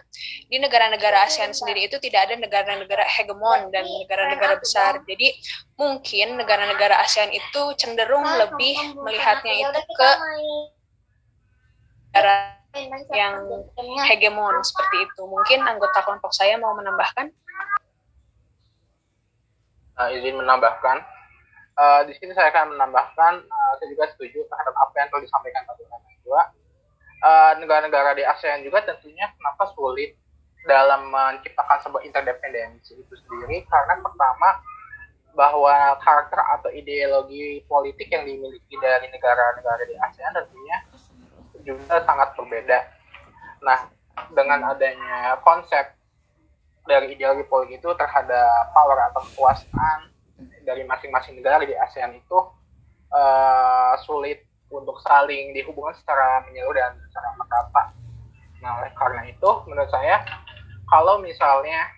di 0.47 0.59
negara-negara 0.59 1.27
ASEAN 1.27 1.55
sendiri 1.55 1.87
itu 1.87 1.99
tidak 2.03 2.31
ada 2.31 2.35
negara-negara 2.35 3.07
hegemon 3.07 3.71
dan 3.71 3.87
negara-negara 3.87 4.59
besar. 4.59 4.99
Jadi 5.07 5.35
mungkin 5.79 6.35
negara-negara 6.35 6.99
ASEAN 7.03 7.31
itu 7.31 7.61
cenderung 7.79 8.27
lebih 8.27 8.75
melihatnya 8.99 9.55
itu 9.55 9.79
ke 9.95 10.09
negara 12.11 12.60
yang 13.11 13.35
hegemon 14.07 14.55
seperti 14.63 14.97
itu. 15.03 15.21
Mungkin 15.27 15.59
anggota 15.67 15.99
kelompok 16.07 16.31
saya 16.31 16.55
mau 16.55 16.71
menambahkan? 16.75 17.27
Uh, 19.99 20.09
izin 20.15 20.39
menambahkan. 20.39 21.03
Uh, 21.75 22.01
di 22.07 22.13
sini 22.19 22.31
saya 22.35 22.51
akan 22.51 22.75
menambahkan, 22.75 23.33
uh, 23.47 23.73
saya 23.79 23.87
juga 23.91 24.11
setuju 24.15 24.43
terhadap 24.47 24.75
apa 24.75 24.93
yang 24.99 25.07
telah 25.11 25.23
disampaikan 25.23 25.63
Pak 25.67 25.75
juga. 26.23 26.41
Uh, 27.21 27.53
negara-negara 27.61 28.17
di 28.17 28.23
ASEAN 28.25 28.65
juga 28.65 28.81
tentunya 28.81 29.29
kenapa 29.37 29.69
sulit 29.77 30.17
dalam 30.65 31.09
menciptakan 31.09 31.77
sebuah 31.85 32.01
interdependensi 32.05 32.97
itu 32.97 33.13
sendiri 33.13 33.65
karena 33.69 33.97
pertama 34.01 34.49
bahwa 35.31 35.95
karakter 36.03 36.37
atau 36.59 36.69
ideologi 36.73 37.63
politik 37.65 38.11
yang 38.11 38.27
dimiliki 38.27 38.75
dari 38.81 39.07
negara-negara 39.09 39.83
di 39.87 39.95
ASEAN 39.95 40.33
tentunya 40.33 40.77
juga 41.63 42.01
sangat 42.03 42.33
berbeda. 42.37 42.79
Nah, 43.61 43.89
dengan 44.33 44.73
adanya 44.73 45.37
konsep 45.45 45.93
dari 46.85 47.13
ideologi 47.13 47.45
politik 47.45 47.79
itu 47.79 47.89
terhadap 47.93 48.73
power 48.73 48.97
atau 49.13 49.21
kekuasaan 49.31 50.09
dari 50.65 50.81
masing-masing 50.85 51.37
negara 51.37 51.61
di 51.61 51.77
ASEAN 51.77 52.17
itu 52.17 52.37
uh, 53.13 53.93
sulit 54.01 54.41
untuk 54.71 54.97
saling 55.03 55.53
dihubungkan 55.53 55.93
secara 55.99 56.41
menyeluruh 56.47 56.79
dan 56.79 56.93
secara 57.09 57.27
merata. 57.37 57.83
Nah, 58.61 58.71
oleh 58.81 58.91
karena 58.95 59.21
itu, 59.27 59.49
menurut 59.67 59.89
saya, 59.91 60.23
kalau 60.87 61.19
misalnya 61.19 61.91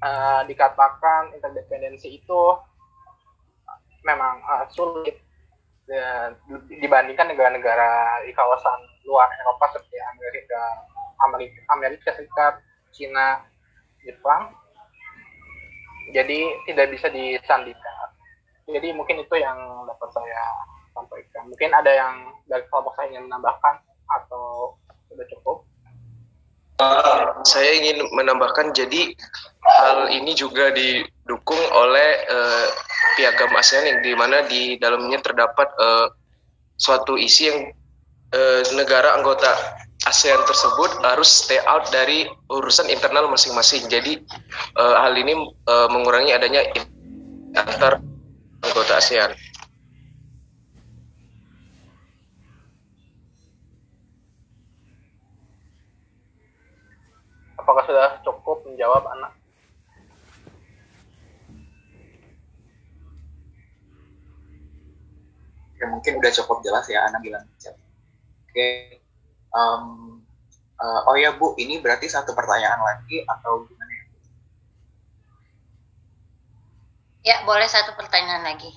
uh, 0.00 0.42
dikatakan 0.48 1.34
interdependensi 1.36 2.20
itu 2.20 2.42
memang 4.04 4.40
uh, 4.44 4.64
sulit 4.72 5.23
dibandingkan 6.80 7.28
negara-negara 7.28 8.24
di 8.24 8.32
kawasan 8.32 8.80
luar 9.04 9.28
Eropa 9.44 9.68
seperti 9.76 10.00
Amerika, 10.16 10.62
Amerika, 11.28 11.58
Amerika 11.76 12.08
Serikat, 12.16 12.54
Cina, 12.92 13.44
Jepang. 14.04 14.52
Jadi 16.12 16.46
tidak 16.68 16.92
bisa 16.92 17.08
disandingkan. 17.12 18.08
Jadi 18.64 18.96
mungkin 18.96 19.20
itu 19.20 19.34
yang 19.36 19.58
dapat 19.84 20.08
saya 20.12 20.44
sampaikan. 20.96 21.48
Mungkin 21.52 21.70
ada 21.74 21.92
yang 21.92 22.32
dari 22.48 22.64
kelompok 22.72 22.96
saya 22.96 23.12
ingin 23.12 23.28
menambahkan 23.28 23.82
atau 24.08 24.76
sudah 25.10 25.26
cukup? 25.36 25.68
Uh, 26.84 27.40
saya 27.48 27.80
ingin 27.80 28.04
menambahkan 28.12 28.76
jadi 28.76 29.16
hal 29.64 30.12
ini 30.12 30.36
juga 30.36 30.68
didukung 30.76 31.60
oleh 31.72 32.28
uh, 32.28 32.68
piagam 33.16 33.48
ASEAN 33.56 33.88
yang 33.88 34.00
di 34.04 34.12
mana 34.12 34.44
di 34.44 34.76
dalamnya 34.76 35.16
terdapat 35.24 35.72
uh, 35.80 36.12
suatu 36.76 37.16
isi 37.16 37.48
yang 37.48 37.72
uh, 38.36 38.60
negara 38.76 39.16
anggota 39.16 39.48
ASEAN 40.04 40.44
tersebut 40.44 41.00
harus 41.00 41.48
stay 41.48 41.56
out 41.64 41.88
dari 41.88 42.28
urusan 42.52 42.92
internal 42.92 43.32
masing-masing. 43.32 43.88
Jadi 43.88 44.20
uh, 44.76 45.00
hal 45.00 45.16
ini 45.16 45.32
uh, 45.64 45.88
mengurangi 45.88 46.36
adanya 46.36 46.68
antar 47.56 48.04
anggota 48.60 49.00
ASEAN. 49.00 49.32
Apakah 57.64 57.80
sudah 57.88 58.20
cukup 58.20 58.60
menjawab 58.68 59.08
anak? 59.08 59.32
Ya, 65.80 65.88
mungkin 65.88 66.20
udah 66.20 66.28
cukup 66.28 66.60
jelas 66.60 66.84
ya 66.92 67.08
anak 67.08 67.24
bilang. 67.24 67.40
Oke. 67.40 67.72
Okay. 68.52 69.00
Um, 69.56 70.20
uh, 70.76 71.08
oh 71.08 71.16
ya 71.16 71.32
Bu, 71.40 71.56
ini 71.56 71.80
berarti 71.80 72.04
satu 72.04 72.36
pertanyaan 72.36 72.84
lagi 72.84 73.24
atau 73.24 73.64
gimana 73.64 73.92
ya? 73.96 74.04
Ya, 77.24 77.36
boleh 77.48 77.64
satu 77.64 77.96
pertanyaan 77.96 78.44
lagi. 78.44 78.76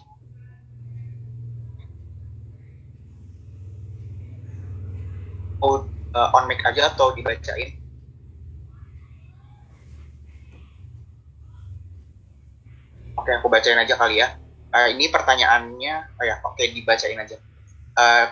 Oh, 5.60 5.84
uh, 6.16 6.30
on 6.40 6.48
mic 6.48 6.64
aja 6.64 6.88
atau 6.96 7.12
dibacain? 7.12 7.76
Oke, 13.18 13.32
aku 13.34 13.50
bacain 13.50 13.78
aja 13.78 13.98
kali 13.98 14.22
ya. 14.22 14.38
Uh, 14.70 14.94
ini 14.94 15.10
pertanyaannya, 15.10 15.96
oh 16.22 16.24
ya, 16.24 16.38
oke 16.46 16.62
dibacain 16.62 17.18
aja. 17.18 17.38
Uh, 17.98 18.26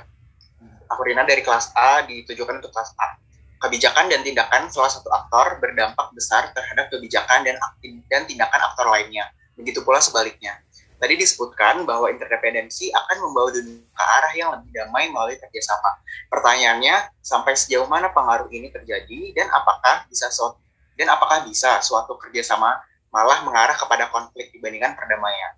aku 0.86 1.02
Rina 1.10 1.26
dari 1.26 1.42
kelas 1.42 1.74
A 1.74 2.06
ditujukan 2.06 2.62
untuk 2.62 2.70
kelas 2.70 2.94
A. 3.02 3.18
Kebijakan 3.66 4.14
dan 4.14 4.22
tindakan 4.22 4.70
salah 4.70 4.92
satu 4.94 5.10
aktor 5.10 5.58
berdampak 5.58 6.14
besar 6.14 6.54
terhadap 6.54 6.94
kebijakan 6.94 7.42
dan 7.42 7.58
dan 8.12 8.30
tindakan 8.30 8.62
aktor 8.62 8.86
lainnya. 8.94 9.26
Begitu 9.58 9.82
pula 9.82 9.98
sebaliknya. 9.98 10.62
Tadi 10.96 11.18
disebutkan 11.20 11.84
bahwa 11.84 12.08
interdependensi 12.08 12.94
akan 12.94 13.18
membawa 13.26 13.52
dunia 13.52 13.84
ke 13.84 14.04
arah 14.04 14.34
yang 14.38 14.50
lebih 14.56 14.70
damai 14.72 15.12
melalui 15.12 15.36
kerjasama. 15.36 15.98
Pertanyaannya, 16.32 17.20
sampai 17.20 17.58
sejauh 17.58 17.90
mana 17.90 18.14
pengaruh 18.16 18.48
ini 18.54 18.72
terjadi 18.72 19.34
dan 19.36 19.50
apakah 19.52 20.08
bisa 20.08 20.32
suatu 20.32 20.62
dan 20.96 21.12
apakah 21.12 21.44
bisa 21.44 21.84
suatu 21.84 22.16
kerjasama 22.16 22.80
malah 23.16 23.40
mengarah 23.48 23.72
kepada 23.80 24.12
konflik 24.12 24.52
dibandingkan 24.52 24.92
perdamaian? 25.00 25.56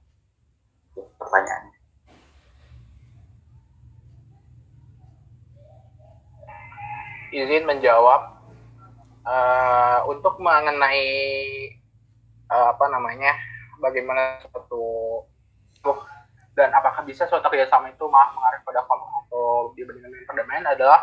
Pertanyaannya. 0.94 1.78
Izin 7.34 7.66
menjawab 7.66 8.38
uh, 9.26 10.00
untuk 10.06 10.38
mengenai 10.38 11.10
uh, 12.54 12.78
apa 12.78 12.86
namanya 12.94 13.34
bagaimana 13.82 14.38
suatu 14.46 15.26
dan 16.54 16.74
apakah 16.74 17.06
bisa 17.06 17.26
suatu 17.26 17.46
kerjasama 17.50 17.90
itu 17.90 18.06
malah 18.06 18.34
mengarah 18.38 18.62
pada 18.66 18.82
konflik 18.86 19.14
atau 19.28 19.74
dibandingkan 19.74 20.14
dengan 20.14 20.30
perdamaian 20.30 20.66
adalah 20.78 21.00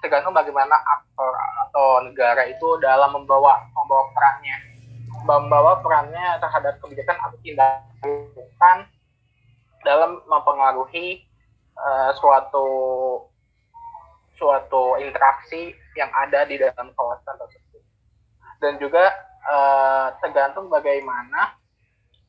tergantung 0.00 0.36
bagaimana 0.36 0.76
aktor 0.76 1.32
atau 1.68 1.88
negara 2.04 2.48
itu 2.48 2.68
dalam 2.80 3.12
membawa 3.12 3.64
membawa 3.72 4.12
perannya 4.12 4.67
membawa 5.24 5.80
perannya 5.82 6.38
terhadap 6.38 6.78
kebijakan 6.82 7.16
atau 7.18 7.38
tindakan 7.42 8.78
dalam 9.86 10.22
mempengaruhi 10.26 11.26
uh, 11.78 12.10
suatu 12.18 12.66
suatu 14.38 14.98
interaksi 15.02 15.74
yang 15.98 16.10
ada 16.14 16.46
di 16.46 16.58
dalam 16.58 16.94
kawasan 16.94 17.34
tersebut 17.38 17.82
dan 18.62 18.78
juga 18.78 19.10
uh, 19.46 20.14
tergantung 20.22 20.70
bagaimana 20.70 21.58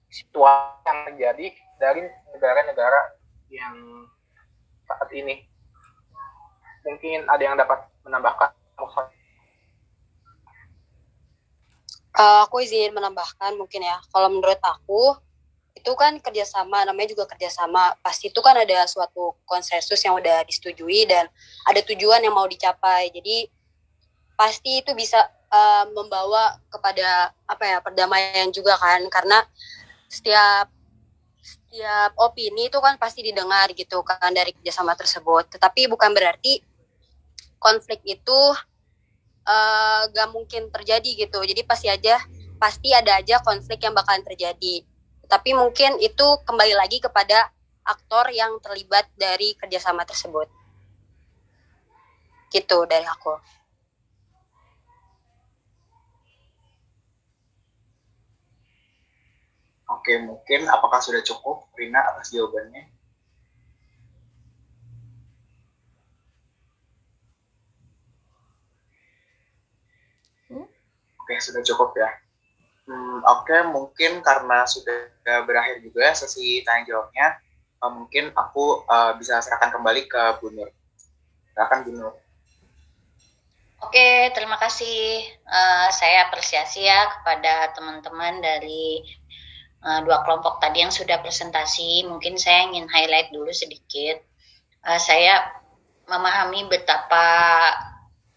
situasi 0.09 0.81
yang 0.89 0.99
terjadi 1.13 1.47
dari 1.77 2.01
negara-negara 2.33 3.01
yang 3.53 3.75
saat 4.89 5.09
ini. 5.13 5.45
Mungkin 6.85 7.29
ada 7.29 7.43
yang 7.43 7.57
dapat 7.57 7.85
menambahkan. 8.05 8.49
Uh, 12.19 12.43
aku 12.43 12.59
izin 12.59 12.91
menambahkan 12.91 13.55
mungkin 13.55 13.79
ya. 13.79 13.95
Kalau 14.11 14.27
menurut 14.27 14.59
aku 14.59 15.15
itu 15.71 15.87
kan 15.95 16.19
kerjasama, 16.19 16.83
namanya 16.83 17.15
juga 17.15 17.23
kerjasama. 17.31 17.95
Pasti 18.03 18.27
itu 18.27 18.43
kan 18.43 18.59
ada 18.59 18.83
suatu 18.91 19.39
konsensus 19.47 20.03
yang 20.03 20.19
udah 20.19 20.43
disetujui 20.43 21.07
dan 21.07 21.31
ada 21.63 21.79
tujuan 21.87 22.19
yang 22.19 22.35
mau 22.35 22.43
dicapai. 22.43 23.07
Jadi 23.15 23.47
pasti 24.35 24.83
itu 24.83 24.91
bisa 24.91 25.31
uh, 25.47 25.87
membawa 25.95 26.59
kepada 26.67 27.31
apa 27.47 27.63
ya 27.63 27.77
perdamaian 27.79 28.51
juga 28.51 28.75
kan, 28.75 28.99
karena 29.07 29.39
setiap 30.11 30.67
setiap 31.39 32.11
opini 32.19 32.67
itu 32.67 32.83
kan 32.83 32.99
pasti 32.99 33.23
didengar 33.23 33.71
gitu 33.71 34.03
kan 34.03 34.35
dari 34.35 34.51
kerjasama 34.51 34.91
tersebut. 34.99 35.55
Tetapi 35.55 35.87
bukan 35.87 36.11
berarti 36.11 36.59
konflik 37.63 38.03
itu 38.03 38.39
uh, 39.49 40.01
gak 40.13 40.29
mungkin 40.29 40.69
terjadi 40.69 41.25
gitu. 41.25 41.41
Jadi 41.41 41.65
pasti 41.65 41.89
aja 41.89 42.21
pasti 42.61 42.93
ada 42.93 43.17
aja 43.17 43.41
konflik 43.41 43.81
yang 43.81 43.97
bakalan 43.97 44.21
terjadi. 44.21 44.85
Tapi 45.25 45.57
mungkin 45.57 45.97
itu 46.01 46.27
kembali 46.45 46.77
lagi 46.77 47.01
kepada 47.01 47.49
aktor 47.85 48.29
yang 48.29 48.61
terlibat 48.61 49.09
dari 49.17 49.57
kerjasama 49.57 50.05
tersebut. 50.05 50.45
Gitu 52.53 52.77
dari 52.85 53.05
aku. 53.05 53.33
Oke, 59.89 60.21
mungkin 60.21 60.69
apakah 60.69 61.01
sudah 61.01 61.25
cukup 61.25 61.65
Rina 61.73 61.97
atas 62.13 62.29
jawabannya? 62.29 62.98
Oke, 71.29 71.37
sudah 71.45 71.61
cukup 71.61 71.93
ya. 71.93 72.09
Hmm, 72.89 73.21
Oke, 73.21 73.53
mungkin 73.69 74.25
karena 74.25 74.65
sudah 74.65 75.13
berakhir 75.45 75.77
juga 75.85 76.09
sesi 76.17 76.65
tanya 76.65 76.89
jawabnya, 76.89 77.37
uh, 77.85 77.91
mungkin 77.93 78.33
aku 78.33 78.81
uh, 78.89 79.13
bisa 79.13 79.37
serahkan 79.37 79.69
kembali 79.69 80.09
ke 80.09 80.41
Bu 80.41 80.49
Nur. 80.49 80.73
Serahkan 81.53 81.85
Bu 81.85 81.93
Nur. 81.93 82.17
Oke, 83.85 84.33
terima 84.33 84.57
kasih. 84.57 85.21
Uh, 85.45 85.93
saya 85.93 86.33
apresiasi 86.33 86.81
ya 86.81 87.13
kepada 87.21 87.77
teman-teman 87.77 88.41
dari 88.41 89.05
uh, 89.85 90.01
dua 90.01 90.25
kelompok 90.25 90.57
tadi 90.57 90.81
yang 90.81 90.89
sudah 90.89 91.21
presentasi, 91.21 92.09
mungkin 92.09 92.41
saya 92.41 92.73
ingin 92.73 92.89
highlight 92.89 93.29
dulu 93.29 93.53
sedikit. 93.53 94.17
Uh, 94.81 94.97
saya 94.97 95.45
memahami 96.09 96.65
betapa 96.73 97.21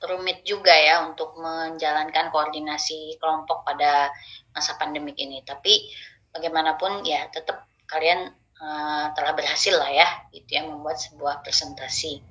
rumit 0.09 0.43
juga 0.43 0.73
ya 0.73 1.07
untuk 1.07 1.39
menjalankan 1.39 2.31
koordinasi 2.35 3.17
kelompok 3.23 3.63
pada 3.67 4.11
masa 4.55 4.77
pandemik 4.77 5.17
ini. 5.19 5.43
Tapi 5.47 5.89
bagaimanapun 6.33 7.05
ya 7.07 7.29
tetap 7.29 7.69
kalian 7.87 8.33
uh, 8.63 9.07
telah 9.13 9.33
berhasil 9.37 9.75
lah 9.77 9.91
ya, 9.91 10.09
itu 10.33 10.49
yang 10.57 10.71
membuat 10.71 10.97
sebuah 10.97 11.43
presentasi. 11.45 12.23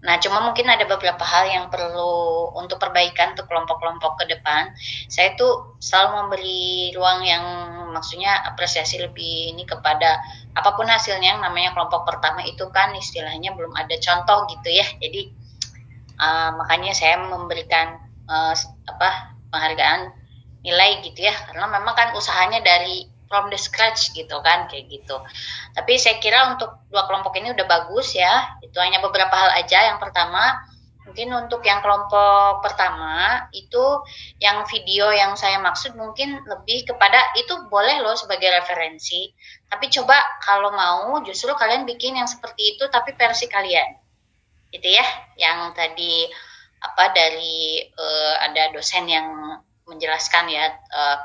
Nah, 0.00 0.16
cuma 0.16 0.40
mungkin 0.40 0.66
ada 0.66 0.88
beberapa 0.88 1.22
hal 1.22 1.50
yang 1.50 1.66
perlu 1.68 2.50
untuk 2.56 2.80
perbaikan 2.80 3.36
untuk 3.36 3.46
kelompok-kelompok 3.48 4.24
ke 4.24 4.24
depan. 4.32 4.72
Saya 5.10 5.36
tuh 5.36 5.76
selalu 5.78 6.24
memberi 6.24 6.92
ruang 6.96 7.20
yang 7.26 7.44
maksudnya 7.90 8.32
apresiasi 8.46 9.02
lebih 9.02 9.52
ini 9.52 9.66
kepada 9.66 10.22
apa 10.54 10.70
pun 10.78 10.86
hasilnya 10.86 11.36
yang 11.36 11.42
namanya 11.42 11.74
kelompok 11.74 12.06
pertama 12.06 12.42
itu 12.46 12.64
kan 12.70 12.94
istilahnya 12.94 13.54
belum 13.54 13.74
ada 13.74 13.94
contoh 13.98 14.46
gitu 14.50 14.68
ya. 14.70 14.86
Jadi 14.98 15.39
uh, 16.20 16.50
makanya 16.60 16.92
saya 16.92 17.16
memberikan 17.24 17.96
uh, 18.28 18.52
apa 18.86 19.34
penghargaan 19.48 20.12
nilai 20.60 21.00
gitu 21.00 21.24
ya 21.24 21.32
karena 21.48 21.66
memang 21.72 21.96
kan 21.96 22.12
usahanya 22.12 22.60
dari 22.60 23.08
from 23.30 23.46
the 23.48 23.56
scratch 23.56 24.10
gitu 24.12 24.42
kan 24.42 24.66
kayak 24.66 24.90
gitu. 24.90 25.16
Tapi 25.72 25.94
saya 25.96 26.18
kira 26.18 26.50
untuk 26.50 26.82
dua 26.90 27.06
kelompok 27.06 27.38
ini 27.38 27.54
udah 27.54 27.64
bagus 27.64 28.18
ya. 28.18 28.58
Itu 28.58 28.82
hanya 28.82 28.98
beberapa 28.98 29.30
hal 29.30 29.54
aja. 29.54 29.94
Yang 29.94 30.02
pertama 30.02 30.66
mungkin 31.06 31.30
untuk 31.46 31.62
yang 31.62 31.78
kelompok 31.82 32.62
pertama 32.62 33.46
itu 33.54 33.82
yang 34.42 34.66
video 34.66 35.10
yang 35.14 35.34
saya 35.38 35.58
maksud 35.62 35.94
mungkin 35.94 36.42
lebih 36.46 36.86
kepada 36.86 37.34
itu 37.38 37.70
boleh 37.70 38.02
loh 38.02 38.18
sebagai 38.18 38.50
referensi. 38.50 39.30
Tapi 39.70 39.86
coba 39.94 40.18
kalau 40.42 40.74
mau 40.74 41.22
justru 41.22 41.54
kalian 41.54 41.86
bikin 41.86 42.18
yang 42.18 42.26
seperti 42.26 42.74
itu 42.76 42.90
tapi 42.90 43.14
versi 43.14 43.46
kalian. 43.46 43.99
Gitu 44.70 44.88
ya. 44.88 45.06
Yang 45.36 45.58
tadi 45.74 46.26
apa 46.80 47.12
dari 47.12 47.84
uh, 47.92 48.34
ada 48.40 48.72
dosen 48.72 49.04
yang 49.04 49.28
menjelaskan 49.84 50.48
ya 50.48 50.70
uh, 50.72 51.18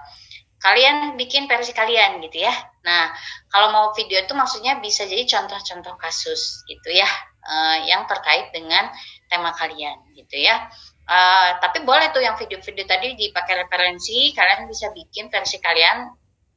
kalian 0.65 1.13
bikin 1.15 1.45
versi 1.45 1.71
kalian 1.71 2.17
gitu 2.25 2.41
ya. 2.41 2.53
Nah, 2.81 3.13
kalau 3.53 3.69
mau 3.69 3.85
video 3.93 4.25
itu 4.25 4.33
maksudnya 4.33 4.81
bisa 4.81 5.05
jadi 5.05 5.21
contoh-contoh 5.29 5.93
kasus 6.01 6.65
gitu 6.65 6.89
ya, 6.89 7.05
uh, 7.45 7.85
yang 7.85 8.09
terkait 8.09 8.49
dengan 8.49 8.89
tema 9.29 9.53
kalian 9.53 10.01
gitu 10.17 10.41
ya. 10.41 10.65
Uh, 11.05 11.61
tapi 11.61 11.85
boleh 11.85 12.09
tuh 12.09 12.25
yang 12.25 12.33
video-video 12.33 12.85
tadi 12.89 13.13
dipakai 13.13 13.61
referensi, 13.61 14.33
kalian 14.33 14.65
bisa 14.65 14.89
bikin 14.89 15.29
versi 15.29 15.61
kalian, 15.61 16.09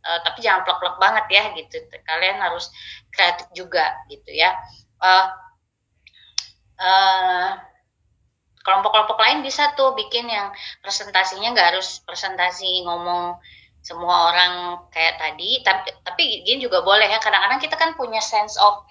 uh, 0.05 0.19
tapi 0.25 0.41
jangan 0.41 0.65
plek-plek 0.65 0.97
banget 0.97 1.27
ya 1.29 1.45
gitu. 1.53 1.77
Kalian 2.09 2.41
harus 2.41 2.73
kreatif 3.13 3.45
juga 3.53 3.93
gitu 4.09 4.33
ya. 4.33 4.57
Uh, 5.05 5.29
uh, 6.79 7.59
kelompok-kelompok 8.63 9.19
lain 9.19 9.41
bisa 9.41 9.73
tuh 9.75 9.97
bikin 9.97 10.29
yang 10.29 10.53
presentasinya 10.85 11.57
nggak 11.57 11.69
harus 11.75 12.05
presentasi 12.05 12.85
ngomong 12.85 13.41
semua 13.81 14.29
orang 14.35 14.53
kayak 14.93 15.17
tadi 15.17 15.65
tapi 15.65 15.89
tapi 16.05 16.23
gini 16.45 16.69
juga 16.69 16.85
boleh 16.85 17.09
ya. 17.09 17.17
Kadang-kadang 17.23 17.61
kita 17.63 17.77
kan 17.81 17.97
punya 17.97 18.21
sense 18.21 18.61
of 18.61 18.85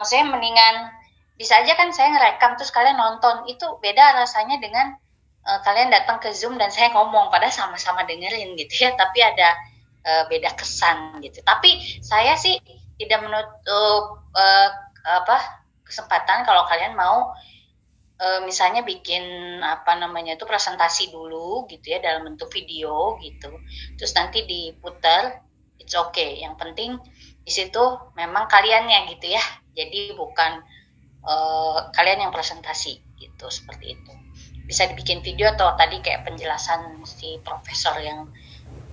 maksudnya 0.00 0.32
mendingan 0.32 0.94
bisa 1.36 1.60
aja 1.60 1.76
kan 1.76 1.92
saya 1.92 2.16
ngerekam 2.16 2.56
terus 2.56 2.72
kalian 2.72 2.96
nonton. 2.96 3.44
Itu 3.50 3.76
beda 3.84 4.16
rasanya 4.16 4.56
dengan 4.56 4.96
uh, 5.44 5.60
kalian 5.60 5.92
datang 5.92 6.22
ke 6.22 6.32
zoom 6.32 6.56
dan 6.56 6.72
saya 6.72 6.88
ngomong 6.96 7.28
pada 7.28 7.52
sama-sama 7.52 8.08
dengerin 8.08 8.56
gitu 8.56 8.88
ya. 8.88 8.96
Tapi 8.96 9.18
ada 9.20 9.52
uh, 10.08 10.22
beda 10.32 10.56
kesan 10.56 11.20
gitu. 11.20 11.44
Tapi 11.44 12.00
saya 12.00 12.32
sih 12.40 12.56
tidak 12.96 13.20
menutup 13.20 14.24
uh, 14.32 14.68
apa 15.04 15.57
kesempatan 15.88 16.44
kalau 16.44 16.68
kalian 16.68 16.92
mau 16.92 17.32
uh, 18.20 18.40
misalnya 18.44 18.84
bikin 18.84 19.24
apa 19.64 19.96
namanya 19.96 20.36
itu 20.36 20.44
presentasi 20.44 21.08
dulu 21.08 21.64
gitu 21.70 21.96
ya 21.96 21.98
dalam 22.04 22.28
bentuk 22.28 22.52
video 22.52 23.16
gitu. 23.24 23.50
Terus 23.96 24.12
nanti 24.12 24.44
diputar 24.44 25.42
it's 25.80 25.96
okay. 25.96 26.42
Yang 26.42 26.54
penting 26.60 26.90
di 27.42 27.52
situ 27.54 27.82
memang 28.18 28.50
kaliannya 28.50 29.08
gitu 29.16 29.32
ya. 29.32 29.42
Jadi 29.72 30.12
bukan 30.12 30.60
uh, 31.24 31.88
kalian 31.94 32.28
yang 32.28 32.32
presentasi 32.34 33.00
gitu 33.16 33.46
seperti 33.48 33.96
itu. 33.96 34.12
Bisa 34.68 34.84
dibikin 34.84 35.24
video 35.24 35.56
atau 35.56 35.72
tadi 35.80 36.04
kayak 36.04 36.28
penjelasan 36.28 37.00
si 37.08 37.40
profesor 37.40 37.96
yang 38.04 38.28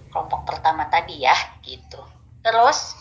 kelompok 0.08 0.48
pertama 0.48 0.88
tadi 0.88 1.28
ya 1.28 1.36
gitu. 1.68 2.00
Terus 2.40 2.96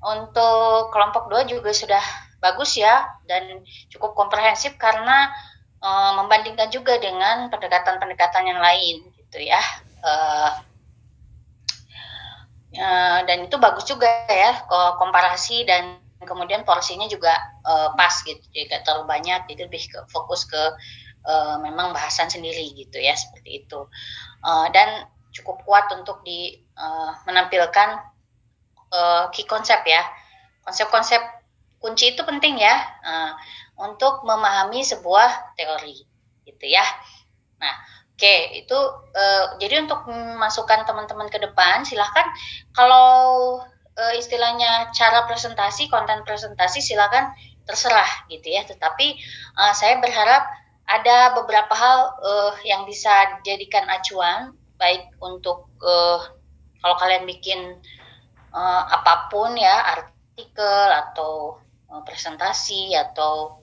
untuk 0.00 0.88
kelompok 0.88 1.28
dua 1.28 1.44
juga 1.44 1.76
sudah 1.76 2.00
bagus 2.40 2.80
ya 2.80 3.20
dan 3.28 3.62
cukup 3.92 4.16
komprehensif 4.16 4.74
karena 4.80 5.28
e, 5.78 5.90
membandingkan 6.16 6.72
juga 6.72 6.96
dengan 6.96 7.52
pendekatan-pendekatan 7.52 8.44
yang 8.48 8.60
lain 8.60 9.04
gitu 9.14 9.38
ya. 9.44 9.60
E, 10.00 10.12
e, 12.80 12.88
dan 13.28 13.38
itu 13.44 13.56
bagus 13.60 13.84
juga 13.84 14.08
ya 14.26 14.64
komparasi 14.96 15.68
dan 15.68 16.00
kemudian 16.24 16.64
porsinya 16.64 17.08
juga 17.08 17.32
e, 17.64 17.72
pas 17.96 18.14
gitu. 18.24 18.40
Jadi 18.52 18.68
terlalu 18.84 19.04
banyak 19.08 19.40
jadi 19.48 19.68
lebih 19.68 19.84
ke, 19.88 19.98
fokus 20.08 20.48
ke 20.48 20.62
e, 21.24 21.34
memang 21.60 21.92
bahasan 21.92 22.32
sendiri 22.32 22.72
gitu 22.76 22.96
ya 23.00 23.12
seperti 23.16 23.64
itu. 23.64 23.80
E, 24.44 24.50
dan 24.72 25.08
cukup 25.30 25.60
kuat 25.68 25.92
untuk 25.92 26.24
di 26.24 26.56
e, 26.56 26.86
menampilkan 27.28 27.88
e, 28.88 29.00
key 29.36 29.44
konsep 29.44 29.80
ya. 29.84 30.04
Konsep-konsep 30.60 31.39
kunci 31.80 32.12
itu 32.12 32.22
penting 32.22 32.60
ya 32.60 32.76
uh, 33.02 33.32
untuk 33.80 34.22
memahami 34.28 34.84
sebuah 34.84 35.56
teori 35.56 36.04
gitu 36.44 36.64
ya. 36.68 36.84
Nah, 37.56 37.74
oke 38.12 38.20
okay, 38.20 38.60
itu 38.60 38.78
uh, 39.16 39.56
jadi 39.56 39.88
untuk 39.88 40.04
memasukkan 40.06 40.84
teman-teman 40.84 41.32
ke 41.32 41.40
depan 41.40 41.88
silahkan 41.88 42.28
kalau 42.76 43.58
uh, 43.96 44.14
istilahnya 44.16 44.92
cara 44.92 45.24
presentasi 45.24 45.88
konten 45.88 46.20
presentasi 46.28 46.84
silahkan 46.84 47.32
terserah 47.64 48.28
gitu 48.28 48.52
ya. 48.52 48.62
Tetapi 48.68 49.16
uh, 49.56 49.72
saya 49.72 49.98
berharap 50.04 50.44
ada 50.84 51.38
beberapa 51.38 51.72
hal 51.72 51.98
uh, 52.20 52.54
yang 52.66 52.84
bisa 52.84 53.40
dijadikan 53.40 53.88
acuan 53.88 54.52
baik 54.76 55.12
untuk 55.22 55.70
uh, 55.80 56.18
kalau 56.80 56.96
kalian 56.96 57.28
bikin 57.28 57.78
uh, 58.50 58.82
apa 58.90 59.30
pun 59.30 59.54
ya 59.54 59.96
artikel 59.96 60.88
atau 60.90 61.60
uh, 61.90 62.02
presentasi 62.06 62.94
atau 62.94 63.60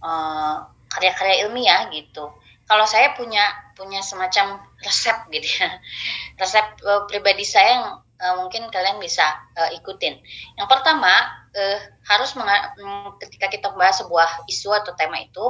eh, 0.00 0.56
karya-karya 0.86 1.46
ilmiah 1.46 1.90
gitu. 1.90 2.30
Kalau 2.66 2.86
saya 2.86 3.14
punya 3.14 3.42
punya 3.78 4.02
semacam 4.02 4.58
resep 4.82 5.28
gitu 5.30 5.62
ya, 5.62 5.70
resep 6.40 6.66
uh, 6.82 7.04
pribadi 7.06 7.44
saya 7.46 7.68
yang 7.78 7.86
uh, 8.22 8.34
mungkin 8.42 8.66
kalian 8.72 8.98
bisa 8.98 9.22
uh, 9.54 9.70
ikutin. 9.76 10.18
Yang 10.58 10.68
pertama 10.70 11.12
uh, 11.54 11.78
harus 12.10 12.34
mm, 12.34 13.20
ketika 13.22 13.46
kita 13.52 13.66
membahas 13.70 14.02
sebuah 14.02 14.48
isu 14.50 14.72
atau 14.72 14.96
tema 14.98 15.20
itu 15.22 15.44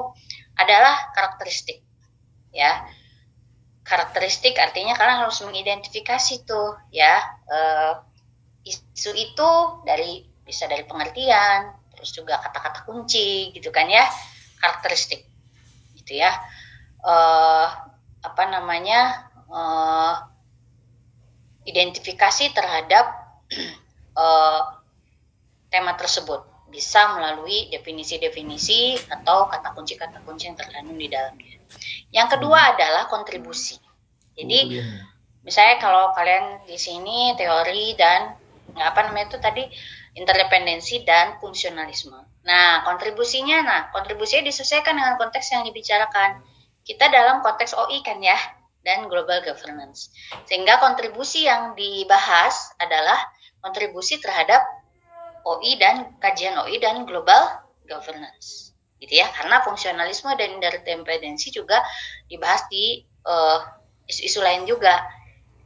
adalah 0.59 1.13
karakteristik, 1.15 1.81
ya. 2.53 2.85
Karakteristik 3.87 4.59
artinya 4.59 4.99
kalian 4.99 5.23
harus 5.23 5.39
mengidentifikasi 5.47 6.43
tuh 6.43 6.75
ya 6.91 7.23
uh, 7.47 8.03
isu 8.67 9.15
itu 9.15 9.51
dari 9.87 10.27
bisa 10.43 10.67
dari 10.67 10.83
pengertian, 10.83 11.86
terus 12.07 12.23
juga 12.23 12.39
kata-kata 12.39 12.87
kunci 12.87 13.51
gitu 13.51 13.75
kan 13.75 13.91
ya 13.91 14.07
karakteristik 14.63 15.27
gitu 15.99 16.23
ya 16.23 16.31
uh, 17.03 17.67
apa 18.23 18.43
namanya 18.47 19.27
uh, 19.51 20.23
identifikasi 21.67 22.55
terhadap 22.55 23.11
uh, 24.15 24.63
tema 25.75 25.99
tersebut 25.99 26.47
bisa 26.71 27.11
melalui 27.19 27.67
definisi-definisi 27.75 29.11
atau 29.11 29.51
kata 29.51 29.75
kunci-kata 29.75 30.23
kunci 30.23 30.47
yang 30.47 30.55
terkandung 30.55 30.99
di 30.99 31.11
dalamnya. 31.11 31.59
Yang 32.15 32.39
kedua 32.39 32.75
adalah 32.75 33.11
kontribusi. 33.11 33.79
Jadi 34.39 34.79
misalnya 35.43 35.79
kalau 35.83 36.15
kalian 36.15 36.63
di 36.67 36.79
sini 36.79 37.35
teori 37.39 37.95
dan 37.99 38.35
apa 38.79 38.99
namanya 39.09 39.35
itu 39.35 39.39
tadi 39.39 39.65
interdependensi 40.17 41.05
dan 41.05 41.37
fungsionalisme. 41.39 42.17
Nah, 42.49 42.83
kontribusinya, 42.89 43.61
nah 43.61 43.81
kontribusinya 43.93 44.49
disesuaikan 44.49 44.97
dengan 44.97 45.21
konteks 45.21 45.53
yang 45.53 45.63
dibicarakan. 45.69 46.41
Kita 46.87 47.13
dalam 47.13 47.45
konteks 47.45 47.77
OI 47.77 48.01
kan 48.01 48.25
ya, 48.25 48.39
dan 48.81 49.11
global 49.13 49.45
governance. 49.45 50.09
Sehingga 50.49 50.81
kontribusi 50.81 51.45
yang 51.45 51.77
dibahas 51.77 52.73
adalah 52.81 53.19
kontribusi 53.61 54.17
terhadap 54.23 54.65
OI 55.45 55.77
dan 55.77 56.17
kajian 56.23 56.57
OI 56.65 56.81
dan 56.81 57.05
global 57.05 57.67
governance. 57.85 58.73
Gitu 58.97 59.21
ya, 59.21 59.29
karena 59.37 59.61
fungsionalisme 59.61 60.33
dan 60.41 60.57
interdependensi 60.57 61.53
juga 61.53 61.83
dibahas 62.31 62.65
di 62.73 63.05
uh, 63.29 63.61
isu-isu 64.09 64.41
lain 64.41 64.65
juga. 64.65 65.03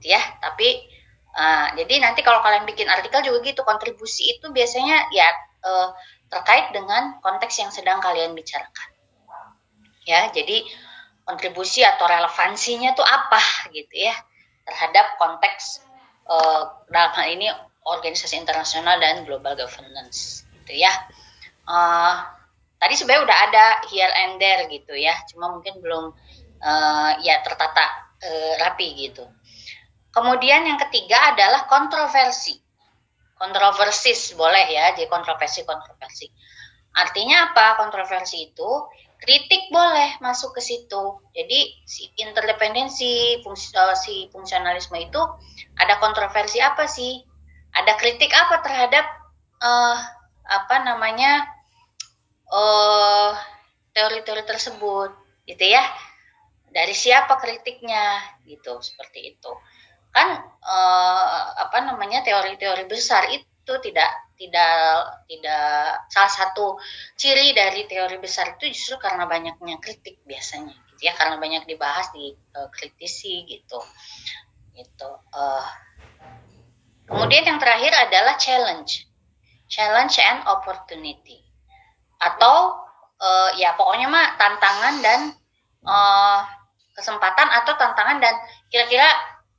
Gitu 0.01 0.11
ya, 0.11 0.21
tapi 0.43 0.81
Uh, 1.31 1.71
jadi 1.79 2.03
nanti 2.03 2.27
kalau 2.27 2.43
kalian 2.43 2.67
bikin 2.67 2.91
artikel 2.91 3.23
juga 3.23 3.39
gitu 3.47 3.63
kontribusi 3.63 4.35
itu 4.35 4.51
biasanya 4.51 5.07
ya 5.15 5.31
uh, 5.63 5.95
terkait 6.27 6.75
dengan 6.75 7.23
konteks 7.23 7.55
yang 7.63 7.71
sedang 7.71 8.03
kalian 8.03 8.35
bicarakan. 8.35 8.91
Ya, 10.09 10.27
jadi 10.35 10.67
kontribusi 11.23 11.87
atau 11.87 12.11
relevansinya 12.11 12.99
tuh 12.99 13.07
apa 13.07 13.39
gitu 13.71 13.95
ya 13.95 14.15
terhadap 14.67 15.15
konteks 15.23 15.87
uh, 16.27 16.83
dalam 16.91 17.13
hal 17.15 17.27
ini 17.31 17.47
organisasi 17.87 18.39
internasional 18.39 18.99
dan 18.99 19.23
global 19.23 19.55
governance 19.55 20.43
gitu 20.63 20.83
ya. 20.83 20.91
Uh, 21.67 22.27
tadi 22.83 22.99
sebenarnya 22.99 23.23
udah 23.27 23.39
ada 23.51 23.67
here 23.87 24.11
and 24.11 24.43
there 24.43 24.67
gitu 24.67 24.99
ya, 24.99 25.15
cuma 25.31 25.55
mungkin 25.55 25.79
belum 25.79 26.11
uh, 26.63 27.11
ya 27.23 27.39
tertata 27.47 28.11
uh, 28.23 28.53
rapi 28.63 28.99
gitu. 28.99 29.27
Kemudian 30.11 30.67
yang 30.67 30.79
ketiga 30.89 31.35
adalah 31.35 31.71
kontroversi. 31.71 32.59
Kontroversis 33.39 34.35
boleh 34.35 34.67
ya, 34.69 34.93
jadi 34.99 35.07
kontroversi-kontroversi. 35.07 36.27
Artinya 36.99 37.51
apa 37.51 37.79
kontroversi 37.79 38.51
itu? 38.51 38.71
Kritik 39.21 39.71
boleh 39.71 40.19
masuk 40.19 40.59
ke 40.59 40.61
situ. 40.65 41.23
Jadi 41.31 41.59
si 41.87 42.11
interdependensi, 42.19 43.39
fungsi, 43.45 43.71
eh, 43.77 43.97
si 43.97 44.15
fungsionalisme 44.35 44.99
itu 44.99 45.23
ada 45.79 45.97
kontroversi 46.03 46.59
apa 46.59 46.91
sih? 46.91 47.23
Ada 47.71 47.95
kritik 47.95 48.35
apa 48.35 48.67
terhadap 48.67 49.07
uh, 49.63 49.97
apa 50.43 50.77
namanya 50.83 51.47
uh, 52.51 53.31
teori-teori 53.95 54.43
tersebut, 54.43 55.15
gitu 55.47 55.65
ya? 55.71 55.85
Dari 56.67 56.97
siapa 56.97 57.39
kritiknya, 57.39 58.19
gitu 58.43 58.83
seperti 58.83 59.39
itu 59.39 59.53
kan 60.11 60.43
uh, 60.43 61.45
apa 61.67 61.79
namanya 61.87 62.27
teori-teori 62.27 62.85
besar 62.91 63.31
itu 63.31 63.73
tidak 63.83 64.11
tidak 64.35 64.75
tidak 65.29 66.01
salah 66.09 66.33
satu 66.33 66.81
ciri 67.15 67.53
dari 67.53 67.85
teori 67.85 68.17
besar 68.17 68.57
itu 68.57 68.73
justru 68.73 68.97
karena 68.97 69.29
banyaknya 69.29 69.77
kritik 69.79 70.19
biasanya 70.25 70.73
gitu 70.73 71.07
ya. 71.07 71.13
Karena 71.15 71.37
banyak 71.37 71.69
dibahas 71.69 72.11
di 72.11 72.35
uh, 72.57 72.69
kritisi 72.73 73.45
gitu. 73.47 73.79
Gitu 74.75 75.11
uh, 75.37 75.67
kemudian 77.07 77.45
yang 77.47 77.59
terakhir 77.61 77.93
adalah 77.95 78.35
challenge. 78.41 79.07
Challenge 79.71 80.15
and 80.19 80.41
opportunity. 80.51 81.47
Atau 82.19 82.81
uh, 83.21 83.51
ya 83.55 83.77
pokoknya 83.79 84.09
mah 84.11 84.35
tantangan 84.35 84.95
dan 85.05 85.21
uh, 85.85 86.43
kesempatan 86.97 87.49
atau 87.61 87.77
tantangan 87.77 88.19
dan 88.19 88.35
kira-kira 88.73 89.09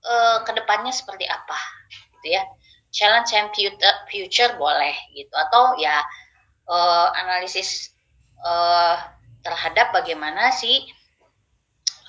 uh, 0.06 0.38
ke 0.46 0.52
depannya 0.56 0.94
seperti 0.94 1.26
apa 1.30 1.58
gitu 2.20 2.38
ya. 2.38 2.44
Challenge 2.92 3.32
and 3.40 3.50
future 4.12 4.52
boleh 4.60 4.96
gitu. 5.16 5.32
Atau 5.32 5.80
ya 5.80 6.04
uh, 6.68 7.08
analisis 7.16 7.96
uh, 8.44 9.00
terhadap 9.42 9.96
bagaimana 9.96 10.52
sih 10.52 10.86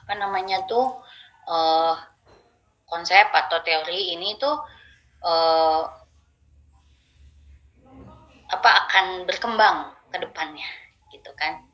apa 0.03 0.19
namanya 0.19 0.67
tuh 0.67 1.01
uh, 1.47 1.95
konsep 2.91 3.31
atau 3.31 3.63
teori 3.65 4.13
ini 4.19 4.37
tuh 4.37 4.59
uh, 5.25 5.83
apa 8.53 8.71
akan 8.85 9.25
berkembang 9.25 9.97
ke 10.13 10.19
depannya 10.21 10.69
gitu 11.15 11.31
kan. 11.39 11.65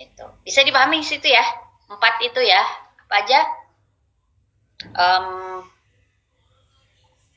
Itu 0.00 0.26
bisa 0.42 0.64
dipahami 0.64 1.04
situ 1.04 1.28
ya? 1.28 1.44
Empat 1.86 2.24
itu 2.24 2.40
ya? 2.40 2.62
Apa 3.06 3.22
aja 3.26 3.59
um, 4.94 5.64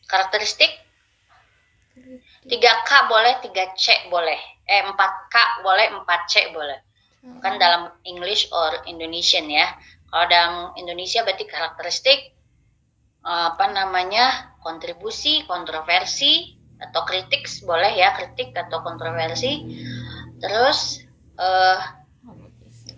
karakteristik? 0.07 0.71
3K 2.43 2.89
boleh 3.07 3.33
3C 3.39 4.09
boleh. 4.09 4.39
Eh 4.67 4.83
4K 4.83 5.35
boleh 5.63 5.87
4C 6.03 6.51
boleh. 6.51 6.79
Kan 7.39 7.55
dalam 7.55 7.87
English 8.03 8.51
or 8.51 8.83
Indonesian 8.89 9.47
ya. 9.47 9.71
Kalau 10.11 10.25
dalam 10.27 10.55
Indonesia 10.75 11.23
berarti 11.23 11.47
karakteristik 11.47 12.35
apa 13.23 13.71
namanya 13.71 14.51
kontribusi 14.59 15.47
kontroversi 15.47 16.59
atau 16.75 17.07
kritik 17.07 17.47
boleh 17.63 17.95
ya 17.95 18.11
kritik 18.11 18.51
atau 18.51 18.83
kontroversi. 18.83 19.63
Terus 20.43 20.99
eh, 21.39 21.79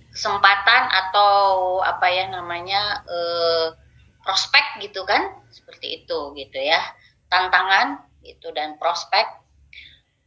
kesempatan 0.09 0.83
atau 0.89 1.33
apa 1.85 2.09
ya 2.09 2.25
namanya 2.33 3.05
eh, 3.05 3.67
prospek 4.25 4.81
gitu 4.81 5.05
kan? 5.05 5.37
Seperti 5.53 6.03
itu 6.03 6.33
gitu 6.33 6.57
ya. 6.57 6.81
Tantangan 7.29 8.01
gitu 8.25 8.49
dan 8.51 8.81
prospek. 8.81 9.23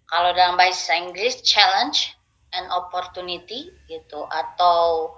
Kalau 0.09 0.33
dalam 0.33 0.57
bahasa 0.57 0.97
Inggris 0.97 1.45
challenge 1.45 2.15
and 2.57 2.70
opportunity 2.73 3.69
gitu 3.91 4.25
atau 4.25 5.12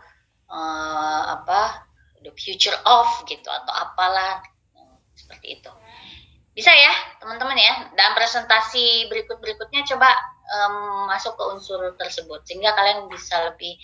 uh, 0.51 1.23
apa 1.39 1.87
the 2.25 2.33
future 2.35 2.75
of 2.89 3.07
gitu 3.29 3.47
atau 3.47 3.73
apalah. 3.77 4.43
Seperti 5.15 5.61
itu. 5.61 5.71
Bisa 6.57 6.73
ya 6.73 6.91
teman-teman 7.23 7.55
ya. 7.55 7.93
Dalam 7.95 8.17
presentasi 8.17 9.07
berikut-berikutnya 9.13 9.87
coba 9.95 10.11
um, 10.51 11.07
masuk 11.07 11.39
ke 11.39 11.45
unsur 11.55 11.81
tersebut. 11.95 12.43
Sehingga 12.49 12.75
kalian 12.75 13.07
bisa 13.07 13.39
lebih 13.53 13.79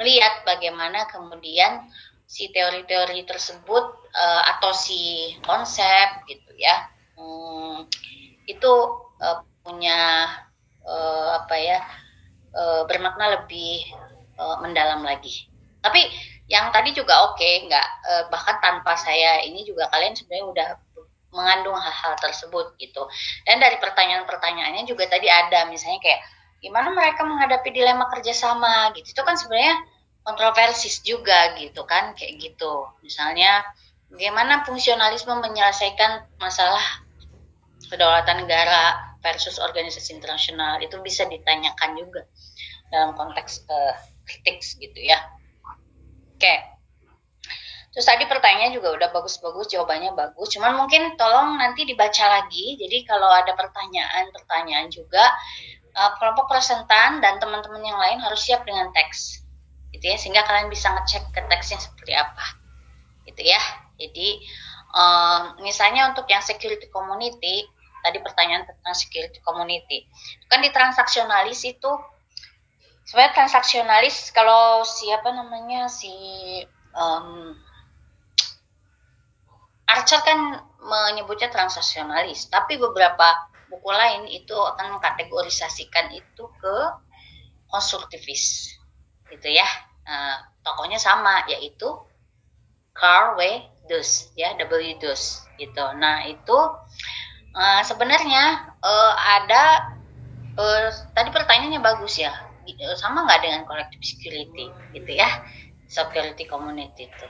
melihat 0.00 0.44
bagaimana 0.48 1.04
kemudian 1.12 1.88
si 2.26 2.50
teori-teori 2.50 3.22
tersebut 3.22 3.84
uh, 4.12 4.42
atau 4.56 4.74
si 4.74 5.32
konsep 5.46 6.26
gitu 6.26 6.52
ya 6.58 6.90
hmm, 7.16 7.86
itu 8.50 8.72
uh, 9.22 9.42
punya 9.62 10.30
uh, 10.86 11.42
apa 11.42 11.56
ya 11.58 11.78
uh, 12.54 12.82
bermakna 12.86 13.42
lebih 13.42 13.82
uh, 14.38 14.62
mendalam 14.62 15.02
lagi. 15.02 15.50
Tapi 15.82 16.06
yang 16.46 16.70
tadi 16.70 16.94
juga 16.94 17.26
oke, 17.30 17.38
okay, 17.38 17.66
nggak 17.66 17.88
uh, 18.06 18.24
bahkan 18.30 18.56
tanpa 18.62 18.94
saya 18.94 19.42
ini 19.42 19.66
juga 19.66 19.90
kalian 19.90 20.14
sebenarnya 20.14 20.46
udah 20.46 20.68
mengandung 21.34 21.76
hal-hal 21.76 22.14
tersebut 22.22 22.78
gitu. 22.80 23.02
Dan 23.44 23.60
dari 23.60 23.76
pertanyaan-pertanyaannya 23.82 24.88
juga 24.88 25.10
tadi 25.10 25.26
ada 25.28 25.68
misalnya 25.68 26.00
kayak 26.00 26.20
gimana 26.64 26.94
mereka 26.94 27.26
menghadapi 27.26 27.68
dilema 27.74 28.08
kerjasama 28.08 28.94
gitu. 28.96 29.12
Itu 29.12 29.22
kan 29.26 29.36
sebenarnya 29.36 29.76
kontroversis 30.26 31.06
juga 31.06 31.54
gitu 31.54 31.86
kan 31.86 32.18
kayak 32.18 32.42
gitu. 32.42 32.90
Misalnya 33.06 33.62
bagaimana 34.10 34.66
fungsionalisme 34.66 35.30
menyelesaikan 35.38 36.26
masalah 36.42 36.82
kedaulatan 37.86 38.42
negara 38.42 39.14
versus 39.22 39.62
organisasi 39.62 40.18
internasional 40.18 40.82
itu 40.82 40.98
bisa 40.98 41.30
ditanyakan 41.30 41.94
juga 41.94 42.26
dalam 42.90 43.14
konteks 43.14 43.70
uh, 43.70 43.94
kritik 44.26 44.66
gitu 44.82 44.98
ya. 44.98 45.22
Oke. 46.34 46.74
Terus 47.94 48.12
tadi 48.12 48.28
pertanyaannya 48.28 48.76
juga 48.76 48.92
udah 48.92 49.08
bagus-bagus, 49.08 49.72
jawabannya 49.72 50.12
bagus. 50.12 50.52
Cuman 50.52 50.76
mungkin 50.76 51.16
tolong 51.16 51.56
nanti 51.56 51.88
dibaca 51.88 52.28
lagi. 52.28 52.76
Jadi 52.76 53.08
kalau 53.08 53.30
ada 53.32 53.56
pertanyaan-pertanyaan 53.56 54.92
juga, 54.92 55.24
uh, 55.96 56.12
kelompok 56.20 56.52
presentan 56.52 57.24
dan 57.24 57.40
teman-teman 57.40 57.80
yang 57.80 57.96
lain 57.96 58.20
harus 58.20 58.44
siap 58.44 58.68
dengan 58.68 58.92
teks. 58.92 59.45
Gitu 59.94 60.04
ya, 60.06 60.16
sehingga 60.18 60.42
kalian 60.46 60.70
bisa 60.70 60.90
ngecek 60.92 61.30
ke 61.34 61.40
teksnya 61.46 61.78
seperti 61.78 62.12
apa. 62.16 62.46
Gitu 63.26 63.42
ya. 63.42 63.60
Jadi 63.96 64.44
um, 64.92 65.60
misalnya 65.64 66.10
untuk 66.12 66.28
yang 66.28 66.44
security 66.44 66.88
community, 66.92 67.64
tadi 68.04 68.18
pertanyaan 68.22 68.68
tentang 68.68 68.94
security 68.94 69.42
community. 69.42 70.06
Kan 70.46 70.62
di 70.62 70.70
transaksionalis 70.70 71.64
itu 71.66 71.90
sebenarnya 73.06 73.34
transaksionalis 73.34 74.30
kalau 74.34 74.82
siapa 74.82 75.30
namanya 75.30 75.86
si 75.86 76.12
um, 76.94 77.54
Archer 79.86 80.18
kan 80.26 80.66
menyebutnya 80.82 81.46
transaksionalis, 81.50 82.50
tapi 82.50 82.74
beberapa 82.74 83.50
buku 83.70 83.90
lain 83.90 84.26
itu 84.30 84.54
akan 84.54 84.98
mengkategorisasikan 84.98 86.10
itu 86.14 86.44
ke 86.58 86.76
konstruktivis, 87.70 88.75
gitu 89.32 89.48
ya. 89.50 89.66
Nah, 90.06 90.38
tokohnya 90.62 90.98
sama, 91.02 91.46
yaitu 91.50 91.88
Carl 92.94 93.36
W. 93.38 93.42
Dus, 93.86 94.34
ya 94.34 94.54
W. 94.58 94.98
Dus, 94.98 95.46
gitu. 95.58 95.84
Nah 95.98 96.26
itu 96.26 96.58
uh, 97.56 97.82
sebenarnya 97.82 98.74
uh, 98.84 99.12
ada 99.40 99.94
uh, 100.60 100.88
tadi 101.16 101.32
pertanyaannya 101.32 101.80
bagus 101.80 102.20
ya 102.20 102.32
sama 102.98 103.22
nggak 103.22 103.40
dengan 103.46 103.62
collective 103.62 104.02
security 104.02 104.66
gitu 104.90 105.10
ya 105.14 105.46
security 105.86 106.50
community 106.50 107.06
itu 107.06 107.26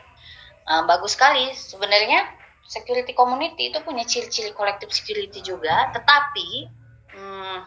uh, 0.64 0.82
bagus 0.89 1.12
sekali 1.12 1.52
sebenarnya 1.52 2.24
security 2.64 3.12
community 3.12 3.68
itu 3.68 3.78
punya 3.85 4.09
ciri-ciri 4.09 4.56
collective 4.56 4.90
security 4.90 5.44
juga 5.44 5.93
tetapi 5.93 6.73
hmm, 7.12 7.59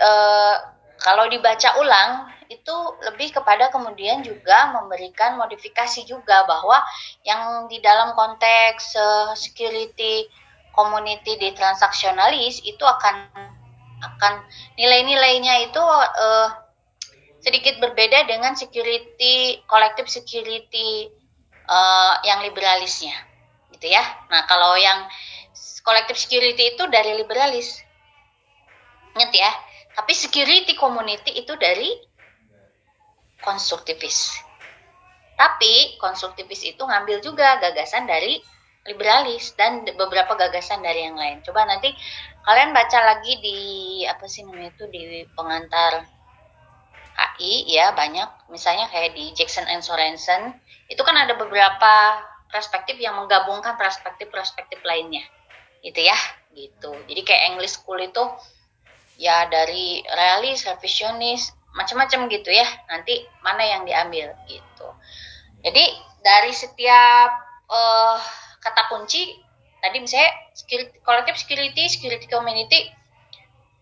uh, 0.00 0.56
kalau 0.96 1.28
dibaca 1.28 1.76
ulang 1.76 2.32
itu 2.48 2.76
lebih 3.06 3.32
kepada 3.34 3.70
kemudian 3.70 4.20
juga 4.24 4.72
memberikan 4.74 5.36
modifikasi 5.40 6.04
juga 6.04 6.44
bahwa 6.44 6.80
yang 7.24 7.66
di 7.70 7.80
dalam 7.80 8.12
konteks 8.18 8.96
uh, 8.96 9.32
security 9.32 10.28
community 10.74 11.38
di 11.38 11.54
transaksionalis 11.54 12.60
itu 12.66 12.82
akan 12.82 13.30
akan 14.04 14.32
nilai-nilainya 14.76 15.70
itu 15.70 15.80
uh, 15.80 16.48
sedikit 17.40 17.76
berbeda 17.80 18.24
dengan 18.28 18.56
security 18.56 19.60
collective 19.68 20.08
security 20.08 21.12
uh, 21.68 22.14
yang 22.24 22.40
liberalisnya 22.44 23.14
gitu 23.76 23.92
ya. 23.92 24.02
Nah 24.32 24.48
kalau 24.48 24.76
yang 24.80 25.08
collective 25.84 26.16
security 26.16 26.74
itu 26.74 26.82
dari 26.88 27.12
liberalis. 27.20 27.84
Ingat 29.14 29.30
ya? 29.30 29.50
Tapi 29.94 30.10
security 30.16 30.74
community 30.74 31.38
itu 31.38 31.54
dari 31.54 31.92
konstruktivis. 33.44 34.32
Tapi 35.36 35.98
konstruktivis 36.00 36.64
itu 36.64 36.80
ngambil 36.80 37.20
juga 37.20 37.60
gagasan 37.60 38.08
dari 38.08 38.40
liberalis 38.84 39.56
dan 39.56 39.84
beberapa 39.84 40.36
gagasan 40.36 40.84
dari 40.84 41.08
yang 41.08 41.16
lain. 41.16 41.40
Coba 41.40 41.64
nanti 41.64 41.92
kalian 42.44 42.76
baca 42.76 42.98
lagi 43.00 43.40
di 43.40 43.58
apa 44.04 44.28
sih 44.28 44.44
namanya 44.44 44.76
itu 44.76 44.84
di 44.92 45.24
pengantar 45.32 46.04
HI 47.14 47.70
ya 47.70 47.94
banyak. 47.96 48.50
Misalnya 48.52 48.90
kayak 48.92 49.16
di 49.16 49.32
Jackson 49.32 49.64
and 49.70 49.80
Sorensen. 49.80 50.60
Itu 50.90 51.00
kan 51.00 51.16
ada 51.16 51.32
beberapa 51.38 52.20
perspektif 52.52 53.00
yang 53.00 53.16
menggabungkan 53.16 53.74
perspektif-perspektif 53.80 54.84
lainnya. 54.84 55.24
Itu 55.80 56.04
ya 56.04 56.16
gitu. 56.52 56.92
Jadi 57.08 57.20
kayak 57.24 57.42
English 57.56 57.80
School 57.80 57.98
itu 57.98 58.22
ya 59.18 59.46
dari 59.48 60.02
realis 60.04 60.66
revisionis 60.66 61.54
macam-macam 61.74 62.30
gitu 62.30 62.50
ya 62.54 62.66
nanti 62.86 63.26
mana 63.42 63.62
yang 63.62 63.82
diambil 63.82 64.32
gitu 64.46 64.88
jadi 65.60 65.84
dari 66.24 66.52
setiap 66.54 67.30
uh, 67.68 68.18
kata 68.62 68.88
kunci 68.88 69.44
tadi 69.84 70.00
misalnya 70.00 70.32
security, 70.56 70.96
collective 71.04 71.36
security, 71.36 71.84
security 71.92 72.24
community 72.30 72.88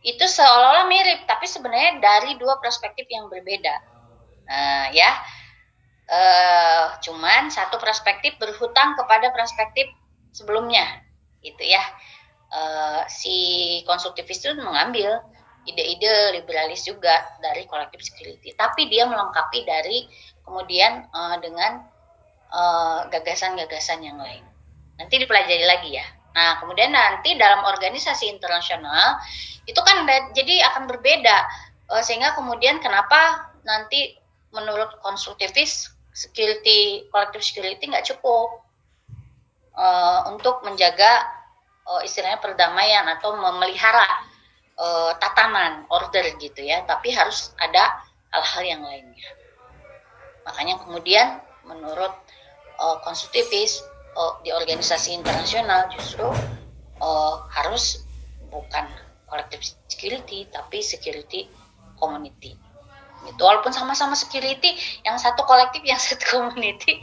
itu 0.02 0.24
seolah-olah 0.26 0.90
mirip, 0.90 1.30
tapi 1.30 1.46
sebenarnya 1.46 2.02
dari 2.02 2.34
dua 2.34 2.58
perspektif 2.58 3.06
yang 3.06 3.30
berbeda. 3.30 3.74
Nah, 4.50 4.90
ya, 4.90 5.10
uh, 6.10 6.98
cuman 6.98 7.54
satu 7.54 7.78
perspektif 7.78 8.34
berhutang 8.42 8.98
kepada 8.98 9.30
perspektif 9.30 9.86
sebelumnya, 10.34 11.06
gitu 11.46 11.62
ya. 11.62 11.82
Uh, 12.52 13.06
si 13.08 13.80
konstruktivis 13.86 14.42
itu 14.42 14.58
mengambil 14.58 15.22
ide-ide 15.66 16.38
liberalis 16.38 16.82
juga 16.82 17.38
dari 17.38 17.66
collective 17.70 18.02
security, 18.02 18.54
tapi 18.58 18.90
dia 18.90 19.06
melengkapi 19.06 19.62
dari 19.62 20.06
kemudian 20.42 21.06
uh, 21.14 21.38
dengan 21.38 21.86
gagasan-gagasan 23.08 24.02
uh, 24.02 24.06
yang 24.06 24.18
lain. 24.20 24.44
Nanti 25.00 25.16
dipelajari 25.22 25.64
lagi 25.64 25.96
ya. 25.96 26.04
Nah, 26.32 26.60
kemudian 26.60 26.92
nanti 26.92 27.36
dalam 27.36 27.64
organisasi 27.64 28.28
internasional 28.28 29.20
itu 29.68 29.78
kan 29.84 30.04
jadi 30.34 30.66
akan 30.72 30.90
berbeda 30.90 31.38
uh, 31.92 32.02
sehingga 32.02 32.34
kemudian 32.34 32.80
kenapa 32.82 33.52
nanti 33.62 34.18
menurut 34.50 34.98
konstruktivis 35.00 35.92
security 36.12 37.08
collective 37.08 37.44
security 37.44 37.88
nggak 37.88 38.04
cukup 38.04 38.64
uh, 39.76 40.28
untuk 40.28 40.60
menjaga 40.66 41.24
uh, 41.88 42.02
istilahnya 42.04 42.40
perdamaian 42.42 43.06
atau 43.16 43.36
memelihara 43.38 44.31
uh, 44.78 45.12
tatanan 45.18 45.84
order 45.88 46.24
gitu 46.38 46.60
ya, 46.62 46.84
tapi 46.84 47.12
harus 47.12 47.52
ada 47.60 48.02
hal-hal 48.32 48.62
yang 48.64 48.82
lainnya. 48.82 49.30
Makanya 50.48 50.80
kemudian 50.82 51.38
menurut 51.66 52.12
uh, 52.80 52.96
konstruktivis 53.06 53.82
uh, 54.16 54.40
di 54.42 54.50
organisasi 54.50 55.14
internasional 55.14 55.86
justru 55.94 56.26
uh, 56.98 57.34
harus 57.52 58.02
bukan 58.50 58.88
collective 59.28 59.64
security 59.88 60.44
tapi 60.50 60.84
security 60.84 61.48
community. 61.96 62.58
Itu 63.22 63.38
walaupun 63.38 63.70
sama-sama 63.70 64.18
security 64.18 64.74
yang 65.06 65.14
satu 65.16 65.46
kolektif 65.46 65.80
yang 65.86 66.00
satu 66.00 66.24
community. 66.26 67.00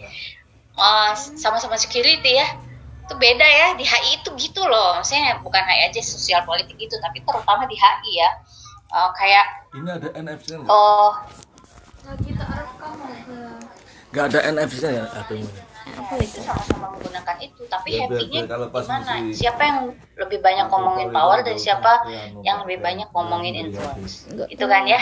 Uh, 0.79 1.11
sama-sama 1.15 1.75
security 1.75 2.39
ya 2.39 2.47
itu 3.09 3.17
beda 3.17 3.41
ya 3.41 3.67
di 3.73 3.81
HI 3.81 4.21
itu 4.21 4.29
gitu 4.37 4.61
loh. 4.69 5.01
Maksudnya 5.01 5.41
bukan 5.41 5.65
HI 5.65 5.89
aja 5.89 5.97
sosial 6.05 6.45
politik 6.45 6.77
itu 6.77 6.93
tapi 7.01 7.25
terutama 7.25 7.65
di 7.65 7.73
HI 7.73 8.11
ya. 8.21 8.29
Uh, 8.93 9.09
kayak 9.17 9.45
ini 9.73 9.89
ada 9.89 10.09
NFC 10.13 10.53
nggak? 10.57 10.69
Oh, 10.69 11.13
nggak 14.13 14.25
ada 14.29 14.39
NFC 14.53 14.81
ya 14.93 15.05
atau 15.09 15.37
apa 15.89 16.13
itu? 16.21 16.37
Sama-sama 16.45 16.93
menggunakan 16.93 17.37
itu 17.41 17.61
tapi 17.65 17.97
ya, 17.97 18.05
happy-nya 18.05 18.45
gimana? 18.45 19.33
siapa 19.33 19.61
yang 19.61 19.77
lebih 20.17 20.39
banyak 20.41 20.65
ngomongin 20.69 21.09
power 21.09 21.41
dan 21.41 21.57
siapa 21.57 22.05
yang 22.45 22.61
lebih 22.65 22.77
banyak 22.81 23.09
ngomongin 23.09 23.53
influence? 23.57 24.29
itu 24.53 24.65
kan 24.69 24.85
ya? 24.85 25.01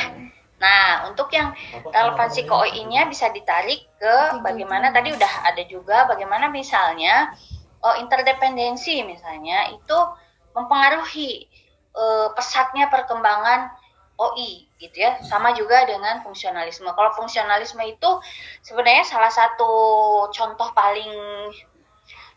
Nah 0.59 1.07
untuk 1.11 1.31
yang 1.35 1.51
relevansi 1.91 2.47
KOI-nya 2.47 3.07
bisa 3.07 3.31
ditarik 3.31 3.87
ke 3.99 4.15
bagaimana 4.43 4.91
tadi 4.95 5.11
udah 5.15 5.33
ada 5.47 5.63
juga 5.67 6.07
bagaimana 6.07 6.51
misalnya 6.51 7.35
oh, 7.83 7.95
interdependensi 8.01 9.03
misalnya 9.05 9.73
itu 9.73 9.97
mempengaruhi 10.57 11.45
uh, 11.93 12.33
pesatnya 12.33 12.89
perkembangan 12.89 13.73
OI 14.17 14.65
gitu 14.81 14.97
ya. 14.97 15.21
Sama 15.21 15.53
juga 15.53 15.85
dengan 15.85 16.25
fungsionalisme. 16.25 16.89
Kalau 16.89 17.11
fungsionalisme 17.13 17.81
itu 17.85 18.09
sebenarnya 18.65 19.05
salah 19.05 19.29
satu 19.29 19.71
contoh 20.33 20.73
paling 20.73 21.13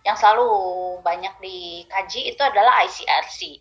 yang 0.05 0.17
selalu 0.17 0.49
banyak 1.05 1.33
dikaji 1.41 2.33
itu 2.33 2.41
adalah 2.41 2.85
ICRC 2.89 3.61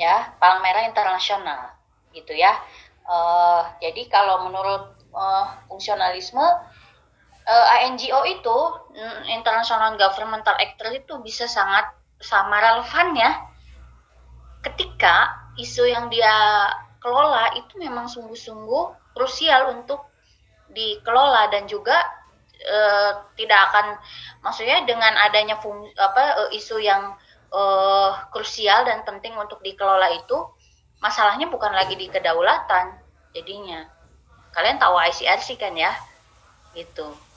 ya 0.00 0.32
Palang 0.40 0.64
Merah 0.64 0.88
Internasional 0.88 1.76
gitu 2.16 2.32
ya. 2.32 2.56
Uh, 3.04 3.68
jadi 3.84 4.08
kalau 4.08 4.48
menurut 4.48 4.96
uh, 5.12 5.60
fungsionalisme 5.68 6.40
uh, 7.46 7.66
INGO 7.86 8.20
itu 8.28 8.58
mm, 8.96 9.30
International 9.32 9.96
Governmental 9.96 10.56
Actor 10.58 10.92
itu 10.92 11.14
bisa 11.24 11.48
sangat 11.48 11.88
sama 12.20 12.60
relevan 12.60 13.16
ya 13.16 13.32
ketika 14.60 15.32
isu 15.56 15.88
yang 15.88 16.12
dia 16.12 16.68
kelola 17.00 17.56
itu 17.56 17.80
memang 17.80 18.12
sungguh-sungguh 18.12 19.16
krusial 19.16 19.72
untuk 19.72 20.04
dikelola 20.70 21.48
dan 21.48 21.64
juga 21.64 21.96
e, 22.60 22.78
tidak 23.40 23.60
akan 23.72 23.86
maksudnya 24.44 24.84
dengan 24.84 25.16
adanya 25.16 25.56
fung, 25.58 25.88
apa 25.96 26.52
e, 26.52 26.60
isu 26.60 26.76
yang 26.78 27.16
e, 27.48 27.62
krusial 28.30 28.84
dan 28.84 29.00
penting 29.08 29.32
untuk 29.40 29.64
dikelola 29.64 30.12
itu 30.20 30.38
masalahnya 31.00 31.48
bukan 31.48 31.72
lagi 31.72 31.96
di 31.96 32.06
kedaulatan 32.12 33.00
jadinya. 33.32 33.88
Kalian 34.52 34.76
tahu 34.76 35.00
ICRC 35.00 35.56
kan 35.56 35.72
ya? 35.72 35.96
Gitu 36.76 37.29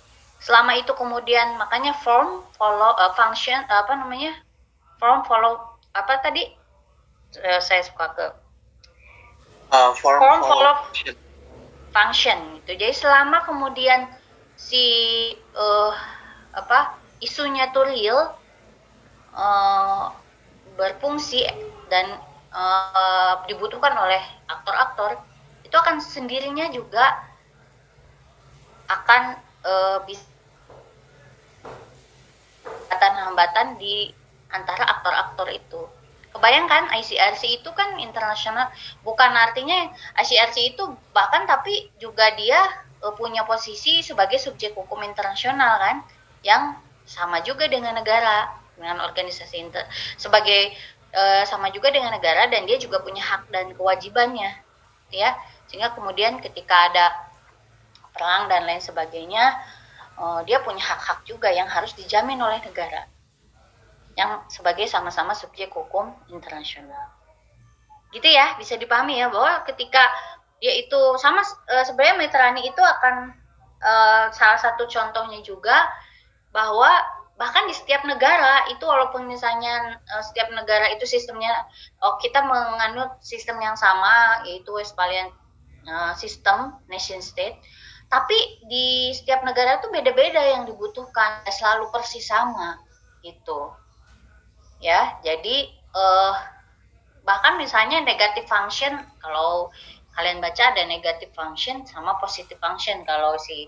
selama 0.43 0.75
itu 0.75 0.91
kemudian 0.91 1.55
makanya 1.55 1.95
form 2.03 2.43
follow 2.59 2.91
uh, 2.99 3.15
function 3.15 3.55
uh, 3.71 3.87
apa 3.87 3.95
namanya? 3.95 4.35
Form 4.99 5.23
follow 5.23 5.79
apa 5.95 6.19
tadi? 6.19 6.51
Uh, 7.39 7.63
saya 7.63 7.81
suka 7.81 8.13
ke 8.13 8.25
uh, 9.71 9.91
form, 9.95 10.19
form 10.19 10.39
follow, 10.43 10.51
follow 10.51 10.75
function. 10.91 11.15
function 11.95 12.37
gitu. 12.59 12.71
Jadi 12.75 12.93
selama 12.93 13.41
kemudian 13.47 14.11
si 14.59 14.85
uh, 15.55 15.95
apa 16.53 16.99
isunya 17.23 17.71
tuh 17.71 17.87
real 17.87 18.35
uh, 19.33 20.13
berfungsi 20.75 21.47
dan 21.87 22.19
uh, 22.51 23.41
dibutuhkan 23.47 23.95
oleh 23.95 24.21
aktor-aktor 24.51 25.17
itu 25.63 25.73
akan 25.73 25.97
sendirinya 26.03 26.69
juga 26.69 27.17
akan 28.91 29.39
uh, 29.65 29.97
bisa 30.05 30.32
hambatan-hambatan 32.63 33.77
di 33.77 34.11
antara 34.53 34.85
aktor-aktor 34.85 35.49
itu. 35.51 35.81
Kebayangkan 36.33 36.89
ICRC 36.97 37.61
itu 37.61 37.69
kan 37.77 38.01
internasional, 38.01 38.73
bukan 39.05 39.29
artinya 39.37 39.93
ICRC 40.17 40.73
itu 40.73 40.83
bahkan 41.13 41.45
tapi 41.45 41.93
juga 42.01 42.33
dia 42.33 42.57
uh, 43.05 43.13
punya 43.13 43.45
posisi 43.45 44.01
sebagai 44.01 44.41
subjek 44.41 44.73
hukum 44.73 45.05
internasional 45.05 45.77
kan, 45.77 46.01
yang 46.41 46.73
sama 47.05 47.45
juga 47.45 47.69
dengan 47.69 47.93
negara, 47.93 48.49
dengan 48.73 49.05
organisasi 49.05 49.61
inter, 49.61 49.85
sebagai 50.17 50.73
uh, 51.13 51.45
sama 51.45 51.69
juga 51.69 51.93
dengan 51.93 52.17
negara 52.17 52.49
dan 52.49 52.65
dia 52.65 52.81
juga 52.81 53.05
punya 53.05 53.21
hak 53.21 53.53
dan 53.53 53.69
kewajibannya, 53.77 54.57
ya. 55.13 55.37
Sehingga 55.69 55.93
kemudian 55.93 56.41
ketika 56.41 56.89
ada 56.89 57.13
perang 58.13 58.49
dan 58.49 58.65
lain 58.65 58.81
sebagainya, 58.81 59.53
uh, 60.17 60.41
dia 60.45 60.61
punya 60.61 60.81
hak-hak 60.81 61.25
juga 61.25 61.49
yang 61.49 61.69
harus 61.69 61.93
dijamin 61.97 62.39
oleh 62.41 62.59
negara 62.61 63.07
yang 64.13 64.45
sebagai 64.45 64.85
sama-sama 64.85 65.33
subjek 65.33 65.73
hukum 65.73 66.13
internasional. 66.29 67.09
Gitu 68.13 68.29
ya, 68.29 68.53
bisa 68.61 68.77
dipahami 68.77 69.17
ya 69.17 69.33
bahwa 69.33 69.65
ketika 69.65 70.05
dia 70.61 70.79
itu 70.79 70.99
sama 71.17 71.41
uh, 71.43 71.83
sebenarnya 71.83 72.15
Metrani 72.21 72.61
itu 72.63 72.79
akan 72.79 73.33
uh, 73.83 74.25
salah 74.31 74.59
satu 74.61 74.87
contohnya 74.87 75.41
juga 75.43 75.75
bahwa 76.53 76.87
bahkan 77.35 77.65
di 77.65 77.73
setiap 77.73 78.05
negara 78.05 78.69
itu 78.69 78.85
walaupun 78.85 79.25
misalnya 79.25 79.97
uh, 80.13 80.23
setiap 80.23 80.53
negara 80.53 80.93
itu 80.93 81.03
sistemnya 81.03 81.51
oh 82.05 82.15
kita 82.21 82.45
menganut 82.45 83.17
sistem 83.19 83.59
yang 83.59 83.73
sama 83.73 84.45
yaitu 84.45 84.69
Westphalian 84.71 85.33
uh, 85.89 86.13
system 86.15 86.77
nation 86.87 87.19
state 87.19 87.57
tapi 88.13 88.61
di 88.69 89.09
setiap 89.09 89.41
negara 89.41 89.81
itu 89.81 89.89
beda-beda 89.89 90.37
yang 90.37 90.69
dibutuhkan 90.69 91.41
selalu 91.49 91.89
persis 91.89 92.29
sama 92.29 92.77
gitu. 93.25 93.73
Ya 94.77 95.17
jadi 95.25 95.73
uh, 95.97 96.37
bahkan 97.25 97.57
misalnya 97.57 98.05
negative 98.05 98.45
function 98.45 99.01
kalau 99.17 99.73
kalian 100.13 100.45
baca 100.45 100.61
ada 100.61 100.85
negative 100.85 101.33
function 101.33 101.89
sama 101.89 102.13
positive 102.21 102.61
function. 102.61 103.01
Kalau 103.01 103.33
si 103.41 103.65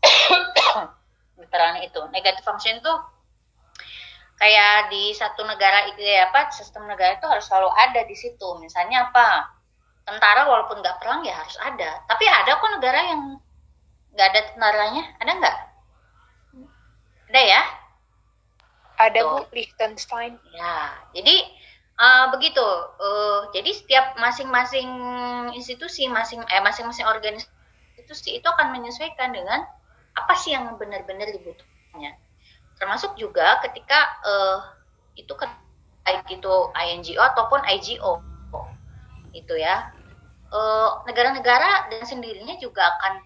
literal 1.36 1.84
itu 1.84 2.00
negative 2.16 2.40
function 2.40 2.80
tuh 2.80 3.04
kayak 4.40 4.88
di 4.88 5.12
satu 5.12 5.44
negara 5.44 5.92
itu 5.92 6.00
ya 6.00 6.32
apa 6.32 6.48
sistem 6.56 6.88
negara 6.88 7.20
itu 7.20 7.28
harus 7.28 7.44
selalu 7.44 7.68
ada 7.68 8.00
di 8.00 8.16
situ. 8.16 8.48
Misalnya 8.64 9.12
apa 9.12 9.55
tentara 10.06 10.46
walaupun 10.46 10.78
nggak 10.80 11.02
perang 11.02 11.26
ya 11.26 11.34
harus 11.34 11.58
ada. 11.58 12.00
Tapi 12.06 12.24
ada 12.30 12.56
kok 12.56 12.72
negara 12.78 13.00
yang 13.10 13.22
nggak 14.14 14.28
ada 14.32 14.40
tentaranya, 14.54 15.04
ada 15.18 15.32
nggak? 15.42 15.56
Ada 17.26 17.40
ya? 17.42 17.62
Ada 18.96 19.18
Tuh. 19.20 19.28
bu, 19.28 19.36
Liechtenstein. 19.52 20.38
Ya, 20.54 20.94
jadi 21.12 21.36
uh, 21.98 22.32
begitu. 22.32 22.64
Uh, 23.02 23.50
jadi 23.50 23.70
setiap 23.74 24.16
masing-masing 24.16 24.88
institusi, 25.52 26.06
masing 26.06 26.40
eh 26.48 26.62
masing-masing 26.62 27.04
organisasi 27.04 28.38
itu 28.38 28.46
akan 28.46 28.72
menyesuaikan 28.72 29.34
dengan 29.34 29.66
apa 30.16 30.32
sih 30.38 30.54
yang 30.54 30.78
benar-benar 30.80 31.28
dibutuhkannya. 31.34 32.14
Termasuk 32.78 33.18
juga 33.18 33.60
ketika 33.66 34.16
uh, 34.24 34.58
itu 35.18 35.34
kan 35.34 35.50
baik 36.06 36.30
itu 36.30 36.54
INGO 36.72 37.18
ataupun 37.18 37.66
IGO 37.66 38.22
itu 39.36 39.54
ya 39.60 39.92
Eh, 40.46 40.90
negara-negara 41.10 41.90
dan 41.90 42.06
sendirinya 42.06 42.54
juga 42.62 42.86
akan 42.86 43.18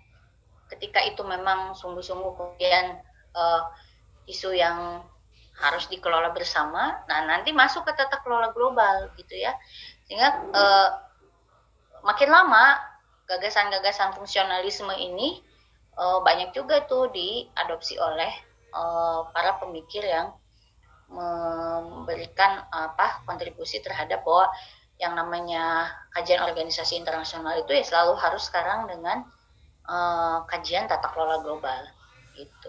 ketika 0.73 1.05
itu 1.05 1.21
memang 1.21 1.77
sungguh-sungguh 1.77 2.33
kemudian 2.39 3.03
uh, 3.35 3.63
isu 4.31 4.55
yang 4.55 5.03
harus 5.59 5.91
dikelola 5.91 6.31
bersama, 6.31 7.03
nah 7.11 7.27
nanti 7.27 7.51
masuk 7.51 7.83
ke 7.85 7.93
tata 7.93 8.23
kelola 8.23 8.55
global 8.55 9.11
gitu 9.19 9.35
ya, 9.35 9.51
sehingga 10.07 10.47
uh, 10.55 10.89
makin 12.07 12.31
lama 12.31 12.79
gagasan-gagasan 13.27 14.15
fungsionalisme 14.15 14.95
ini 14.95 15.43
uh, 15.99 16.23
banyak 16.23 16.55
juga 16.55 16.87
tuh 16.87 17.11
diadopsi 17.11 17.99
oleh 17.99 18.31
uh, 18.73 19.27
para 19.35 19.59
pemikir 19.59 20.07
yang 20.07 20.33
memberikan 21.11 22.63
apa 22.71 23.27
kontribusi 23.27 23.83
terhadap 23.83 24.23
bahwa 24.23 24.47
yang 25.01 25.17
namanya 25.17 25.89
kajian 26.13 26.45
organisasi 26.45 27.01
internasional 27.01 27.57
itu 27.57 27.73
ya 27.73 27.81
selalu 27.81 28.21
harus 28.21 28.45
sekarang 28.53 28.85
dengan 28.85 29.25
uh, 29.89 30.45
kajian 30.45 30.85
tata 30.85 31.09
kelola 31.09 31.41
global 31.41 31.89
gitu. 32.37 32.69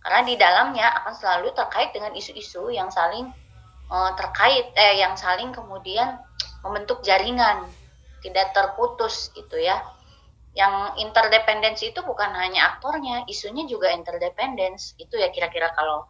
Karena 0.00 0.24
di 0.24 0.34
dalamnya 0.40 0.88
akan 1.02 1.12
selalu 1.12 1.52
terkait 1.52 1.92
dengan 1.92 2.16
isu-isu 2.16 2.72
yang 2.72 2.88
saling 2.88 3.28
uh, 3.92 4.10
terkait 4.16 4.72
eh 4.72 5.04
yang 5.04 5.20
saling 5.20 5.52
kemudian 5.52 6.16
membentuk 6.64 7.04
jaringan 7.04 7.68
tidak 8.24 8.56
terputus 8.56 9.28
gitu 9.36 9.60
ya. 9.60 9.84
Yang 10.56 11.04
interdependensi 11.04 11.92
itu 11.92 12.00
bukan 12.00 12.32
hanya 12.32 12.72
aktornya 12.72 13.28
isunya 13.28 13.68
juga 13.68 13.92
interdependence 13.92 14.96
itu 14.96 15.20
ya 15.20 15.28
kira-kira 15.28 15.76
kalau 15.76 16.08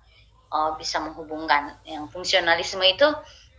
uh, 0.55 0.79
bisa 0.79 1.03
menghubungkan. 1.03 1.75
Yang 1.83 2.15
fungsionalisme 2.15 2.87
itu 2.87 3.11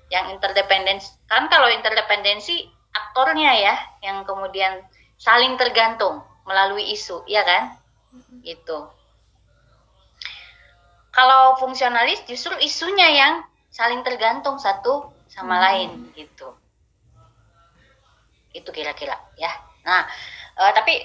yang 0.08 0.32
interdependensi. 0.36 1.12
Kan 1.28 1.52
kalau 1.52 1.68
interdependensi 1.72 2.68
aktornya 2.96 3.52
ya 3.58 3.76
yang 4.04 4.24
kemudian 4.24 4.82
saling 5.20 5.60
tergantung 5.60 6.24
melalui 6.48 6.94
isu 6.96 7.28
ya 7.28 7.44
kan? 7.44 7.76
Mm-hmm. 8.08 8.40
itu 8.48 8.78
kalau 11.18 11.58
fungsionalis 11.58 12.22
justru 12.30 12.54
isunya 12.62 13.10
yang 13.10 13.34
saling 13.74 14.06
tergantung 14.06 14.62
satu 14.62 15.10
sama 15.26 15.58
hmm. 15.58 15.64
lain 15.66 15.90
gitu. 16.14 16.54
Itu 18.54 18.70
kira-kira 18.70 19.18
ya. 19.34 19.50
Nah 19.82 20.06
uh, 20.62 20.72
tapi 20.78 21.02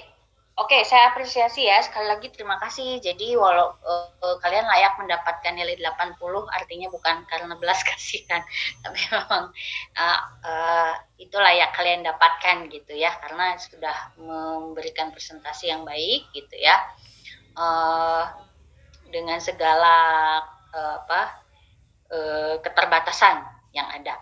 Oke, 0.63 0.79
saya 0.87 1.11
apresiasi 1.11 1.67
ya. 1.67 1.83
Sekali 1.83 2.07
lagi 2.07 2.31
terima 2.31 2.55
kasih. 2.55 3.03
Jadi 3.03 3.35
walau 3.35 3.75
uh, 3.83 4.39
kalian 4.39 4.63
layak 4.63 4.95
mendapatkan 4.95 5.51
nilai 5.51 5.75
80 5.75 6.15
artinya 6.55 6.87
bukan 6.87 7.27
karena 7.27 7.51
belas 7.59 7.83
kasihan, 7.91 8.39
tapi 8.79 8.95
memang 9.11 9.51
uh, 9.99 10.19
uh, 10.39 10.93
itu 11.19 11.35
layak 11.35 11.75
kalian 11.75 12.07
dapatkan 12.07 12.71
gitu 12.71 12.95
ya 12.95 13.11
karena 13.19 13.59
sudah 13.59 14.15
memberikan 14.15 15.11
presentasi 15.11 15.67
yang 15.67 15.83
baik 15.83 16.31
gitu 16.31 16.55
ya. 16.55 16.79
Uh, 17.59 18.31
dengan 19.11 19.43
segala 19.43 19.97
uh, 20.71 20.95
apa 21.03 21.21
uh, 22.07 22.55
keterbatasan 22.63 23.43
yang 23.75 23.91
ada. 23.91 24.15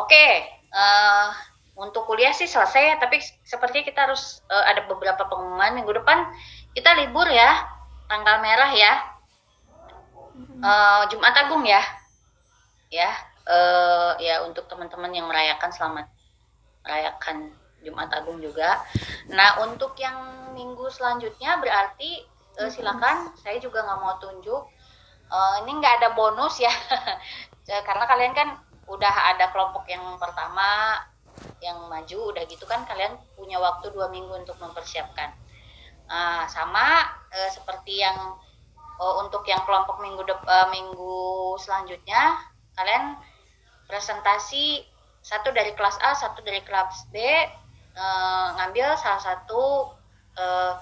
Oke, 0.00 0.48
uh, 0.72 1.51
untuk 1.72 2.04
kuliah 2.04 2.36
sih 2.36 2.44
selesai 2.44 2.82
ya, 2.82 2.94
tapi 3.00 3.20
sepertinya 3.42 3.84
kita 3.88 4.00
harus 4.08 4.44
uh, 4.52 4.64
ada 4.68 4.84
beberapa 4.84 5.24
pengumuman 5.24 5.72
minggu 5.72 5.92
depan 5.96 6.28
kita 6.76 6.92
libur 7.00 7.24
ya, 7.28 7.64
tanggal 8.08 8.44
merah 8.44 8.70
ya, 8.72 8.92
uh, 10.60 11.02
Jumat 11.08 11.32
Agung 11.36 11.64
ya, 11.64 11.80
ya 12.92 13.08
uh, 13.48 14.12
ya 14.20 14.44
untuk 14.46 14.68
teman-teman 14.70 15.10
yang 15.10 15.26
merayakan 15.26 15.70
selamat 15.72 16.06
merayakan 16.82 17.50
Jumat 17.82 18.10
Agung 18.14 18.38
juga. 18.38 18.78
Nah 19.30 19.62
untuk 19.66 19.98
yang 19.98 20.50
minggu 20.54 20.86
selanjutnya 20.92 21.58
berarti 21.58 22.22
uh, 22.62 22.70
silakan 22.70 23.34
saya 23.42 23.58
juga 23.58 23.82
nggak 23.82 24.00
mau 24.00 24.14
tunjuk. 24.22 24.62
Uh, 25.32 25.64
ini 25.64 25.80
nggak 25.80 26.02
ada 26.02 26.08
bonus 26.12 26.60
ya. 26.60 26.70
Karena 27.86 28.04
kalian 28.04 28.34
kan 28.36 28.48
udah 28.90 29.14
ada 29.34 29.48
kelompok 29.54 29.88
yang 29.88 30.02
pertama 30.18 30.98
yang 31.62 31.86
maju 31.86 32.34
udah 32.34 32.44
gitu 32.46 32.64
kan 32.66 32.84
kalian 32.86 33.14
punya 33.38 33.58
waktu 33.58 33.90
dua 33.90 34.10
minggu 34.10 34.32
untuk 34.42 34.58
mempersiapkan. 34.58 35.34
Uh, 36.12 36.44
sama 36.50 37.08
uh, 37.32 37.50
seperti 37.54 38.02
yang 38.04 38.36
uh, 39.00 39.14
untuk 39.24 39.46
yang 39.48 39.62
kelompok 39.64 40.02
minggu 40.02 40.22
uh, 40.28 40.68
minggu 40.68 41.56
selanjutnya 41.56 42.36
kalian 42.76 43.16
presentasi 43.88 44.84
satu 45.22 45.54
dari 45.54 45.72
kelas 45.78 45.96
A, 46.02 46.18
satu 46.18 46.42
dari 46.42 46.60
kelas 46.66 47.06
B, 47.14 47.16
uh, 47.94 48.46
ngambil 48.58 48.98
salah 48.98 49.22
satu 49.22 49.94
uh, 50.34 50.74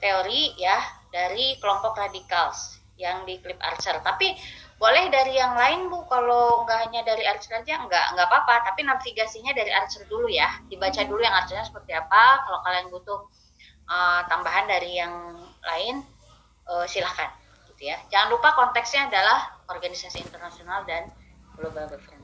teori 0.00 0.56
ya 0.56 0.80
dari 1.12 1.60
kelompok 1.60 1.96
radicals 1.96 2.80
yang 2.96 3.28
di 3.28 3.36
Clip 3.44 3.60
Archer. 3.60 4.00
Tapi 4.00 4.32
boleh 4.76 5.08
dari 5.08 5.40
yang 5.40 5.56
lain 5.56 5.88
bu, 5.88 6.04
kalau 6.08 6.68
nggak 6.68 6.78
hanya 6.88 7.00
dari 7.08 7.24
Archer 7.24 7.64
aja 7.64 7.80
nggak 7.88 8.06
nggak 8.12 8.26
apa-apa. 8.28 8.72
Tapi 8.72 8.84
navigasinya 8.84 9.56
dari 9.56 9.72
Archer 9.72 10.04
dulu 10.04 10.28
ya, 10.28 10.48
dibaca 10.68 11.00
dulu 11.04 11.20
yang 11.24 11.32
Archernya 11.32 11.64
seperti 11.64 11.96
apa. 11.96 12.44
Kalau 12.44 12.60
kalian 12.60 12.86
butuh 12.92 13.20
uh, 13.88 14.20
tambahan 14.28 14.68
dari 14.68 15.00
yang 15.00 15.40
lain, 15.64 16.04
uh, 16.68 16.84
silahkan 16.84 17.32
gitu 17.72 17.88
ya. 17.88 17.96
Jangan 18.12 18.28
lupa 18.32 18.52
konteksnya 18.56 19.08
adalah 19.08 19.56
organisasi 19.72 20.20
internasional 20.24 20.84
dan 20.84 21.08
global 21.56 21.88
governance. 21.88 22.15